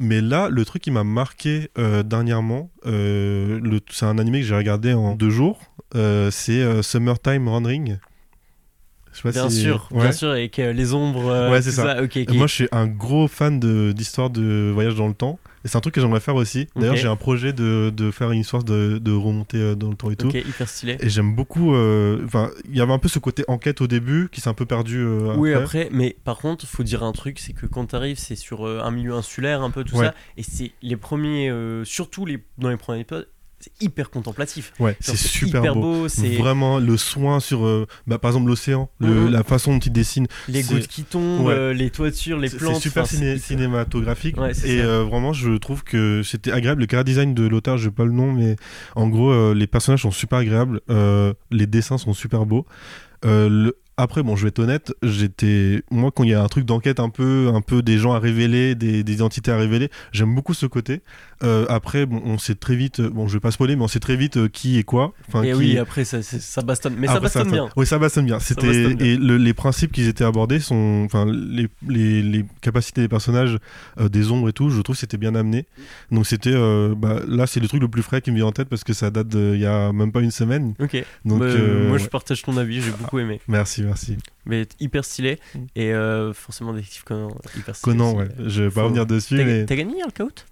Mais 0.00 0.20
là, 0.22 0.48
le 0.48 0.64
truc 0.64 0.82
qui 0.82 0.90
m'a 0.90 1.04
marqué 1.04 1.68
euh, 1.78 2.02
dernièrement, 2.02 2.70
euh, 2.86 3.60
c'est 3.90 4.06
un 4.06 4.18
animé 4.18 4.40
que 4.40 4.46
j'ai 4.46 4.56
regardé 4.56 4.92
en 4.94 5.14
deux 5.14 5.30
jours. 5.30 5.60
euh, 5.94 6.30
c'est 6.30 6.82
Summertime 6.82 7.48
Rendering. 7.48 7.98
Bien 9.24 9.50
si- 9.50 9.62
sûr, 9.62 9.88
Ouais. 9.90 10.02
bien 10.02 10.12
sûr, 10.12 10.30
avec 10.30 10.56
les 10.56 10.94
ombres. 10.94 11.50
Ouais, 11.50 11.60
c'est 11.62 11.72
ça. 11.72 11.96
Moi, 12.28 12.46
je 12.46 12.54
suis 12.54 12.68
un 12.72 12.86
gros 12.86 13.26
fan 13.28 13.58
de- 13.60 13.92
d'histoire 13.92 14.30
de, 14.30 14.70
voyage 14.72 14.94
dans 14.94 15.08
le 15.08 15.14
temps. 15.14 15.38
Et 15.64 15.68
c'est 15.68 15.76
un 15.76 15.80
truc 15.80 15.94
que 15.94 16.00
j'aimerais 16.00 16.20
faire 16.20 16.36
aussi. 16.36 16.68
D'ailleurs, 16.74 16.96
j'ai 16.96 17.08
un 17.08 17.16
projet 17.16 17.52
de, 17.52 17.92
de 17.94 18.10
faire 18.10 18.30
une 18.32 18.40
histoire 18.40 18.64
de, 18.64 18.98
de 18.98 19.12
remonter 19.12 19.58
euh, 19.58 19.74
dans 19.74 19.90
le 19.90 19.94
temps 19.94 20.10
et 20.10 20.16
tout. 20.16 20.28
Ok, 20.28 20.34
hyper 20.34 20.68
stylé. 20.68 20.96
Et 21.00 21.10
j'aime 21.10 21.34
beaucoup. 21.34 21.74
euh, 21.74 22.24
Enfin, 22.24 22.50
il 22.68 22.76
y 22.76 22.80
avait 22.80 22.92
un 22.92 22.98
peu 22.98 23.08
ce 23.08 23.18
côté 23.18 23.44
enquête 23.48 23.80
au 23.82 23.86
début 23.86 24.28
qui 24.32 24.40
s'est 24.40 24.48
un 24.48 24.54
peu 24.54 24.64
perdu. 24.66 24.98
euh, 25.00 25.34
Oui, 25.36 25.52
après. 25.52 25.82
après, 25.82 25.88
mais 25.92 26.16
par 26.24 26.38
contre, 26.38 26.66
faut 26.66 26.82
dire 26.82 27.02
un 27.02 27.12
truc, 27.12 27.38
c'est 27.38 27.52
que 27.52 27.66
quand 27.66 27.84
t'arrives, 27.86 28.18
c'est 28.18 28.36
sur 28.36 28.66
euh, 28.66 28.80
un 28.82 28.90
milieu 28.90 29.12
insulaire, 29.14 29.62
un 29.62 29.70
peu 29.70 29.84
tout 29.84 29.96
Ouais. 29.96 30.06
ça, 30.06 30.14
et 30.38 30.42
c'est 30.42 30.72
les 30.82 30.96
premiers, 30.96 31.52
surtout 31.84 32.24
les, 32.24 32.42
dans 32.58 32.70
les 32.70 32.76
premiers 32.78 33.00
épisodes, 33.00 33.28
c'est 33.60 33.70
hyper 33.82 34.08
contemplatif. 34.10 34.72
Ouais, 34.80 34.96
c'est 35.00 35.16
super 35.16 35.60
hyper 35.60 35.74
beau. 35.74 35.80
beau, 35.80 36.08
c'est 36.08 36.36
Vraiment, 36.36 36.78
le 36.78 36.96
soin 36.96 37.40
sur, 37.40 37.66
euh, 37.66 37.86
bah, 38.06 38.18
par 38.18 38.30
exemple, 38.30 38.48
l'océan, 38.48 38.90
Mhm. 39.00 39.28
la 39.30 39.44
façon 39.44 39.74
dont 39.74 39.78
il 39.78 39.92
dessine. 39.92 40.26
les 40.48 40.62
gouttes 40.62 40.86
qui 40.86 41.04
tombent, 41.04 41.46
Ouais. 41.46 41.52
euh, 41.54 41.72
les 41.74 41.90
toitures, 41.90 42.38
les 42.38 42.48
plantes. 42.48 42.76
c'est 42.76 42.80
super 42.80 43.06
ciné- 43.06 43.38
cinématographique. 43.38 44.36
Ouais, 44.38 44.52
et 44.64 44.80
euh, 44.80 45.04
vraiment, 45.04 45.32
je 45.34 45.52
trouve 45.58 45.84
que 45.84 46.22
c'était 46.24 46.52
agréable. 46.52 46.80
Le 46.80 46.86
cara 46.86 47.04
design 47.04 47.34
de 47.34 47.46
l'auteur, 47.46 47.76
je 47.76 47.84
sais 47.84 47.90
pas 47.94 48.04
le 48.04 48.12
nom, 48.12 48.32
mais 48.32 48.56
en 48.96 49.08
gros, 49.08 49.52
les 49.52 49.66
personnages 49.66 50.02
sont 50.02 50.10
super 50.10 50.38
agréables. 50.38 50.80
les 51.50 51.66
dessins 51.66 51.98
sont 51.98 52.14
super 52.14 52.46
beaux. 52.46 52.66
Le- 53.24 53.76
Après, 54.02 54.22
bon, 54.22 54.34
je 54.34 54.42
vais 54.44 54.48
être 54.48 54.58
honnête, 54.60 54.94
j'étais. 55.02 55.82
Moi, 55.90 56.10
quand 56.14 56.24
il 56.24 56.30
y 56.30 56.34
a 56.34 56.42
un 56.42 56.48
truc 56.48 56.64
d'enquête 56.64 57.00
un 57.00 57.10
peu, 57.10 57.50
un 57.54 57.60
peu 57.60 57.82
des 57.82 57.98
gens 57.98 58.12
à 58.14 58.18
révéler, 58.18 58.74
des, 58.74 59.02
des 59.04 59.12
identités 59.12 59.50
à 59.50 59.56
révéler, 59.58 59.90
j'aime 60.12 60.34
beaucoup 60.34 60.54
ce 60.54 60.64
côté. 60.66 61.02
Euh, 61.42 61.64
après, 61.68 62.06
bon, 62.06 62.20
on 62.24 62.38
sait 62.38 62.54
très 62.54 62.76
vite. 62.76 63.00
Bon, 63.00 63.26
je 63.28 63.34
vais 63.34 63.40
pas 63.40 63.50
spoiler, 63.50 63.76
mais 63.76 63.82
on 63.82 63.88
sait 63.88 64.00
très 64.00 64.16
vite 64.16 64.36
euh, 64.38 64.48
qui 64.48 64.78
est 64.78 64.82
quoi. 64.82 65.12
Enfin, 65.28 65.42
Et 65.42 65.48
qui- 65.52 65.58
oui, 65.58 65.78
après, 65.78 66.04
ça, 66.04 66.22
ça 66.22 66.62
bastonne. 66.62 66.94
Mais 66.98 67.06
ça 67.08 67.20
bastonne 67.20 67.50
bien. 67.50 67.68
Oui, 67.76 67.86
ça 67.86 67.98
bastonne 67.98 68.24
bien. 68.26 68.38
C'était 68.40 68.92
et 69.00 69.16
le- 69.16 69.36
les 69.36 69.54
principes 69.54 69.92
qui 69.92 70.02
étaient 70.06 70.24
abordés 70.24 70.60
sont, 70.60 71.02
enfin, 71.04 71.26
les, 71.30 71.68
les, 71.88 72.22
les 72.22 72.44
capacités 72.62 73.02
des 73.02 73.08
personnages, 73.08 73.58
euh, 74.00 74.08
des 74.08 74.30
ombres 74.30 74.48
et 74.48 74.52
tout. 74.52 74.70
Je 74.70 74.80
trouve 74.82 74.96
que 74.96 75.00
c'était 75.00 75.16
bien 75.18 75.34
amené. 75.34 75.66
Donc 76.10 76.26
c'était, 76.26 76.54
bah, 76.96 77.20
là, 77.28 77.46
c'est 77.46 77.60
le 77.60 77.68
truc 77.68 77.80
le 77.82 77.88
plus 77.88 78.02
frais 78.02 78.20
qui 78.22 78.30
me 78.30 78.36
vient 78.36 78.46
en 78.46 78.52
tête 78.52 78.68
parce 78.68 78.84
que 78.84 78.92
ça 78.94 79.10
date 79.10 79.28
d'il 79.28 79.58
y 79.60 79.66
a 79.66 79.92
même 79.92 80.12
pas 80.12 80.20
une 80.20 80.30
semaine. 80.30 80.74
Ok. 80.78 81.02
Donc 81.24 81.40
Bah, 81.40 81.46
moi, 81.88 81.98
je 81.98 82.06
partage 82.06 82.42
ton 82.42 82.56
avis, 82.56 82.80
j'ai 82.82 82.90
beaucoup 82.92 83.18
aimé. 83.18 83.40
merci, 83.48 83.82
merci. 83.82 83.89
Mais 84.46 84.66
hyper 84.80 85.04
stylé. 85.04 85.38
Mm. 85.54 85.58
Et 85.76 85.92
euh, 85.92 86.32
forcément, 86.32 86.72
Détective 86.72 87.04
Conan, 87.04 87.28
hyper 87.56 87.76
stylé. 87.76 87.96
Conan, 87.96 88.14
ouais. 88.16 88.28
Je 88.46 88.62
vais 88.64 88.70
pas 88.70 88.82
revenir 88.84 89.06
dessus, 89.06 89.36
T'as 89.36 89.44
mais. 89.44 89.64
t'as 89.66 89.76
gagné 89.76 89.94
hier 89.96 90.06
le 90.06 90.12
caout 90.12 90.46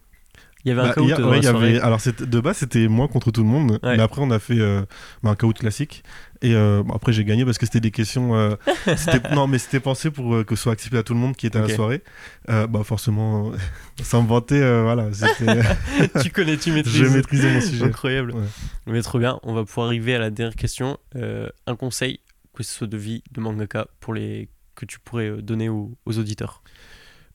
Il 0.65 0.69
y 0.69 0.73
avait 0.73 0.83
Bah, 0.83 0.89
un 0.91 0.93
caout 0.93 1.05
ouais, 1.07 1.39
il 1.39 1.45
y 1.45 1.47
soirée. 1.47 1.69
avait- 1.77 1.81
alors 1.81 2.01
de 2.19 2.41
base 2.41 2.57
c'était 2.59 2.89
moi 2.89 3.09
contre 3.09 3.31
tout 3.31 3.43
le 3.43 3.49
monde, 3.49 3.79
Ouais. 3.83 3.97
mais 3.97 4.03
après 4.03 4.21
on 4.23 4.31
a 4.31 4.39
fait 4.39 4.59
euh, 4.59 4.83
bah, 5.23 5.31
un 5.31 5.35
caout 5.37 5.53
classique 5.53 6.03
et 6.43 6.55
euh, 6.55 6.83
bon, 6.85 6.95
après 6.95 7.13
j'ai 7.13 7.25
gagné 7.25 7.45
parce 7.45 7.59
que 7.59 7.67
c'était 7.67 7.81
des 7.81 7.91
questions. 7.93 8.35
euh, 8.37 8.55
non 9.35 9.47
mais 9.47 9.59
c'était 9.59 9.81
pensé 9.81 10.11
pour 10.11 10.35
euh, 10.35 10.45
que 10.45 10.55
ce 10.57 10.63
soit 10.65 10.73
accessible 10.73 10.97
à 10.99 11.03
tout 11.05 11.15
le 11.15 11.21
monde 11.21 11.37
qui 11.37 11.47
était 11.47 11.59
à 11.59 11.63
la 11.63 11.75
soirée. 11.75 12.03
Euh, 12.49 12.67
bah 12.67 12.83
forcément, 12.85 13.53
euh, 13.53 13.57
sans 14.03 14.23
me 14.23 14.29
vanter, 14.29 14.61
euh, 14.61 14.83
voilà, 14.83 15.09
tu 16.23 16.31
connais, 16.31 16.57
tu 16.57 16.73
maîtrises. 16.73 16.95
j'ai 16.95 17.09
maîtrisé 17.09 17.51
mon 17.53 17.61
sujet. 17.61 17.85
Incroyable. 17.85 18.33
Ouais. 18.33 18.43
Mais 18.87 19.03
trop 19.03 19.19
bien. 19.19 19.39
On 19.45 19.55
va 19.55 19.65
pouvoir 19.65 19.87
arriver 19.89 20.15
à 20.15 20.19
la 20.19 20.31
dernière 20.31 20.57
question. 20.57 20.99
Euh, 21.17 21.49
un 21.67 21.77
conseil, 21.77 22.21
ce 22.65 22.85
de 22.85 22.97
vie, 22.97 23.23
de 23.33 23.41
mangaka, 23.41 23.89
pour 24.01 24.15
les 24.15 24.49
que 24.79 24.87
tu 24.87 25.01
pourrais 25.01 25.29
euh, 25.29 25.43
donner 25.43 25.69
aux, 25.69 25.97
auditeurs. 26.07 26.63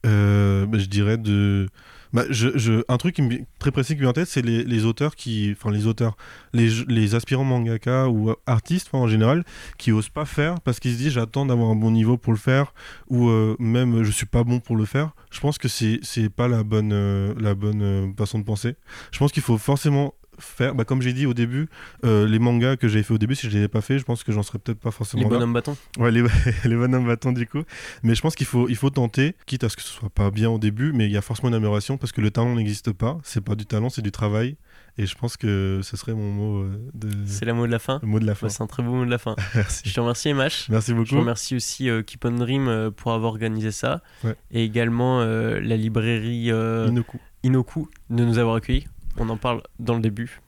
Euh, 0.06 0.66
bah, 0.66 0.78
je 0.80 0.86
dirais 0.86 1.18
de. 1.18 1.68
Bah, 2.14 2.26
je, 2.30 2.50
je- 2.58 2.84
un 2.88 2.98
truc 2.98 3.16
qui 3.16 3.22
me 3.22 3.40
très 3.58 3.72
précis 3.72 3.94
qui 3.94 3.96
me 3.98 4.02
vient 4.02 4.10
en 4.10 4.14
tête, 4.14 4.28
c'est 4.28 4.42
les, 4.42 4.86
auteurs 4.86 5.16
qui. 5.16 5.54
Enfin, 5.58 5.72
les 5.72 5.88
auteurs. 5.88 6.16
Les, 6.54 6.70
les 6.88 7.16
aspirants 7.16 7.44
mangaka 7.44 8.08
ou 8.08 8.30
euh, 8.30 8.36
artistes 8.46 8.90
en 8.94 9.08
général 9.08 9.44
qui 9.78 9.92
osent 9.92 10.10
pas 10.10 10.26
faire 10.26 10.62
parce 10.62 10.80
qu'ils 10.80 10.94
se 10.94 10.98
disent 10.98 11.14
j'attends 11.14 11.46
d'avoir 11.46 11.70
un 11.70 11.76
bon 11.76 11.92
niveau 11.92 12.18
pour 12.18 12.34
le 12.34 12.40
faire 12.40 12.74
ou 13.10 13.30
même 13.60 14.04
je 14.04 14.12
suis 14.12 14.26
pas 14.26 14.44
bon 14.44 14.60
pour 14.60 14.76
le 14.76 14.86
faire. 14.86 15.12
Je 15.32 15.40
pense 15.40 15.58
que 15.58 15.68
c'est 15.68 16.30
pas 16.30 16.48
la 16.48 16.64
bonne, 16.64 17.34
la 17.40 17.56
bonne 17.56 18.14
façon 18.18 18.40
de 18.40 18.44
penser. 18.44 18.76
Je 19.12 19.20
pense 19.20 19.32
qu'il 19.32 19.44
faut 19.44 19.58
forcément 19.58 20.14
faire. 20.44 20.76
Bah, 20.76 20.86
comme 20.86 21.02
j'ai 21.02 21.14
dit 21.14 21.26
au 21.26 21.34
début, 21.34 21.68
euh, 22.06 22.28
les 22.28 22.40
mangas 22.40 22.78
que 22.78 22.88
j'avais 22.88 23.04
fait 23.04 23.14
au 23.14 23.18
début, 23.18 23.36
si 23.36 23.48
je 23.48 23.52
les 23.52 23.58
avais 23.60 23.68
pas 23.68 23.82
fait, 23.82 24.00
je 24.00 24.04
pense 24.04 24.24
que 24.24 24.32
j'en 24.32 24.44
serais 24.44 24.60
peut-être 24.60 24.80
pas 24.80 24.92
forcément 24.92 25.24
Les 25.24 25.30
bonhommes 25.30 25.54
bâtons. 25.54 25.76
Ouais, 25.98 26.12
les, 26.12 26.24
les 26.66 26.76
bonhommes 26.76 27.08
bâtons 27.08 27.32
du 27.32 27.48
coup. 27.48 27.64
Mais 28.04 28.16
je 28.16 28.22
pense 28.22 28.36
qu'il 28.36 28.48
faut, 28.48 28.68
il 28.70 28.76
faut 28.76 28.90
tenter, 28.90 29.36
quitte 29.46 29.64
à 29.64 29.70
ce 29.70 29.76
que 29.76 29.82
ce 29.82 29.90
soit 29.90 30.10
pas 30.10 30.32
bien 30.32 30.50
au 30.50 30.60
début, 30.60 30.92
mais 30.94 31.06
il 31.06 31.12
y 31.12 31.18
a 31.18 31.22
forcément 31.22 31.50
une 31.50 31.56
amélioration 31.56 31.98
parce 31.98 32.12
que 32.12 32.22
le 32.22 32.32
talent 32.32 32.56
n'existe 32.56 32.92
pas. 32.92 33.18
C'est 33.24 33.42
pas 33.44 33.56
du 33.56 33.66
talent, 33.66 33.90
c'est 33.90 34.02
du 34.02 34.12
travail. 34.12 34.58
Et 35.00 35.08
je 35.08 35.16
pense 35.16 35.38
que 35.38 35.80
ce 35.82 35.98
serait 35.98 36.14
mon 36.14 36.32
mot 36.32 36.58
euh, 36.62 36.78
de 36.94 37.10
C'est 37.26 37.46
le 37.46 37.54
mot 37.54 37.66
de 37.66 37.72
la 37.72 37.80
fin. 37.80 38.00
le 38.04 38.08
mot 38.08 38.20
de 38.20 38.26
la 38.28 38.36
fin. 38.36 38.46
Bah, 38.46 38.54
c'est 38.56 38.62
un 38.62 38.68
très 38.68 38.84
beau 38.84 38.92
mot 38.94 39.06
de 39.06 39.10
la 39.10 39.18
fin. 39.18 39.36
Merci. 39.56 39.82
Je 39.86 39.94
te 39.94 40.00
remercie, 40.00 40.30
Emash. 40.30 40.70
Merci 40.70 40.92
Je 40.92 40.96
beaucoup. 40.96 41.18
remercie 41.20 41.56
aussi 41.56 41.90
euh, 41.90 42.04
Keep 42.04 42.26
on 42.26 42.32
Dream 42.32 42.68
euh, 42.68 42.92
pour 42.92 43.12
avoir 43.14 43.32
organisé 43.32 43.72
ça. 43.72 44.02
Ouais. 44.24 44.36
Et 44.52 44.64
également 44.64 45.24
la 45.24 45.78
librairie 45.78 46.50
Inoku. 46.50 47.20
Inoku 47.44 47.90
de 48.12 48.24
nous 48.24 48.38
avoir 48.38 48.56
accueillis. 48.56 48.86
On 49.18 49.30
en 49.30 49.38
parle 49.38 49.62
dans 49.80 49.96
le 49.96 50.02
début. 50.02 50.42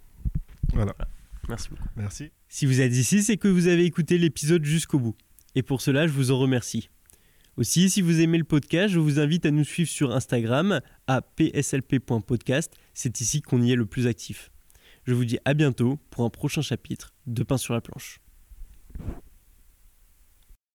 Voilà. 0.74 0.96
Merci 1.48 1.70
beaucoup. 1.70 1.88
Merci. 1.96 2.32
Si 2.50 2.66
vous 2.66 2.82
êtes 2.82 2.94
ici, 2.94 3.24
c'est 3.24 3.38
que 3.38 3.48
vous 3.48 3.68
avez 3.68 3.86
écouté 3.86 4.18
l'épisode 4.18 4.64
jusqu'au 4.64 5.00
bout. 5.00 5.16
Et 5.54 5.62
pour 5.62 5.82
cela, 5.82 6.08
je 6.08 6.12
vous 6.12 6.32
en 6.32 6.40
remercie. 6.40 6.90
Aussi, 7.58 7.90
si 7.90 8.02
vous 8.02 8.20
aimez 8.20 8.38
le 8.38 8.44
podcast, 8.44 8.94
je 8.94 9.00
vous 9.00 9.20
invite 9.20 9.46
à 9.46 9.52
nous 9.52 9.64
suivre 9.64 9.90
sur 9.90 10.14
Instagram 10.14 10.82
à 11.08 11.22
pslp.podcast. 11.22 12.74
C'est 12.94 13.22
ici 13.22 13.42
qu'on 13.42 13.62
y 13.62 13.72
est 13.72 13.78
le 13.78 13.86
plus 13.86 14.08
actif. 14.08 14.52
Je 15.06 15.14
vous 15.14 15.24
dis 15.24 15.38
à 15.46 15.54
bientôt 15.54 15.98
pour 16.10 16.26
un 16.26 16.30
prochain 16.30 16.62
chapitre 16.62 17.14
de 17.28 17.44
Pain 17.44 17.58
sur 17.58 17.74
la 17.74 17.82
planche. 17.82 18.20